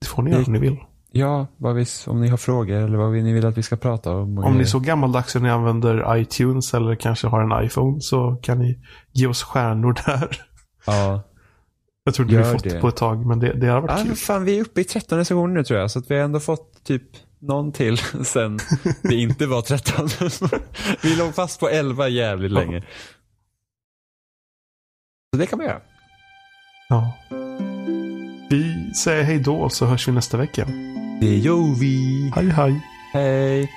Det 0.00 0.06
får 0.06 0.22
ni 0.22 0.30
göra 0.30 0.44
om 0.46 0.52
ni 0.52 0.58
vill. 0.58 0.76
ja 1.12 1.46
vad 1.56 1.74
vi, 1.74 1.84
om 2.06 2.20
ni 2.20 2.28
har 2.28 2.36
frågor 2.36 2.76
eller 2.76 2.98
vad 2.98 3.12
ni 3.12 3.32
vill 3.32 3.46
att 3.46 3.58
vi 3.58 3.62
ska 3.62 3.76
prata 3.76 4.12
om. 4.12 4.38
Om 4.38 4.54
ni 4.54 4.60
är 4.60 4.64
så 4.64 4.80
gammaldags 4.80 5.36
att 5.36 5.42
ni 5.42 5.50
använder 5.50 6.16
iTunes 6.16 6.74
eller 6.74 6.94
kanske 6.94 7.26
har 7.26 7.40
en 7.58 7.64
iPhone 7.66 8.00
så 8.00 8.36
kan 8.42 8.58
ni 8.58 8.78
ge 9.12 9.26
oss 9.26 9.42
stjärnor 9.42 9.92
där. 10.06 10.36
Ja. 10.86 11.22
Jag 12.04 12.14
tror 12.14 12.26
inte 12.30 12.38
vi 12.38 12.52
fått 12.52 12.64
det. 12.64 12.80
på 12.80 12.88
ett 12.88 12.96
tag 12.96 13.26
men 13.26 13.38
det, 13.38 13.52
det 13.52 13.66
har 13.66 13.80
varit 13.80 13.98
Ja, 13.98 14.04
kul. 14.04 14.16
fan, 14.16 14.44
vi 14.44 14.58
är 14.58 14.62
uppe 14.62 14.80
i 14.80 14.84
13 14.84 15.18
recensioner 15.18 15.54
nu 15.54 15.64
tror 15.64 15.80
jag. 15.80 15.90
Så 15.90 15.98
att 15.98 16.10
vi 16.10 16.14
har 16.16 16.24
ändå 16.24 16.40
fått 16.40 16.84
typ 16.84 17.02
någon 17.38 17.72
till 17.72 17.98
sen 18.24 18.58
det 19.02 19.14
inte 19.14 19.46
var 19.46 19.62
13. 19.62 20.08
vi 21.02 21.16
låg 21.16 21.34
fast 21.34 21.60
på 21.60 21.68
11 21.68 22.08
jävligt 22.08 22.52
länge. 22.52 22.80
Så 25.34 25.38
det 25.40 25.46
kan 25.46 25.56
man 25.58 25.66
göra. 25.66 25.80
Ja. 26.88 27.12
Säger 28.94 29.22
hej 29.22 29.38
då 29.38 29.68
så 29.68 29.86
hörs 29.86 30.08
vi 30.08 30.12
nästa 30.12 30.36
vecka. 30.36 30.66
Det 31.20 31.36
gör 31.36 31.80
vi. 31.80 32.32
Hej 32.34 32.48
hej. 32.50 32.80
Hej. 33.12 33.70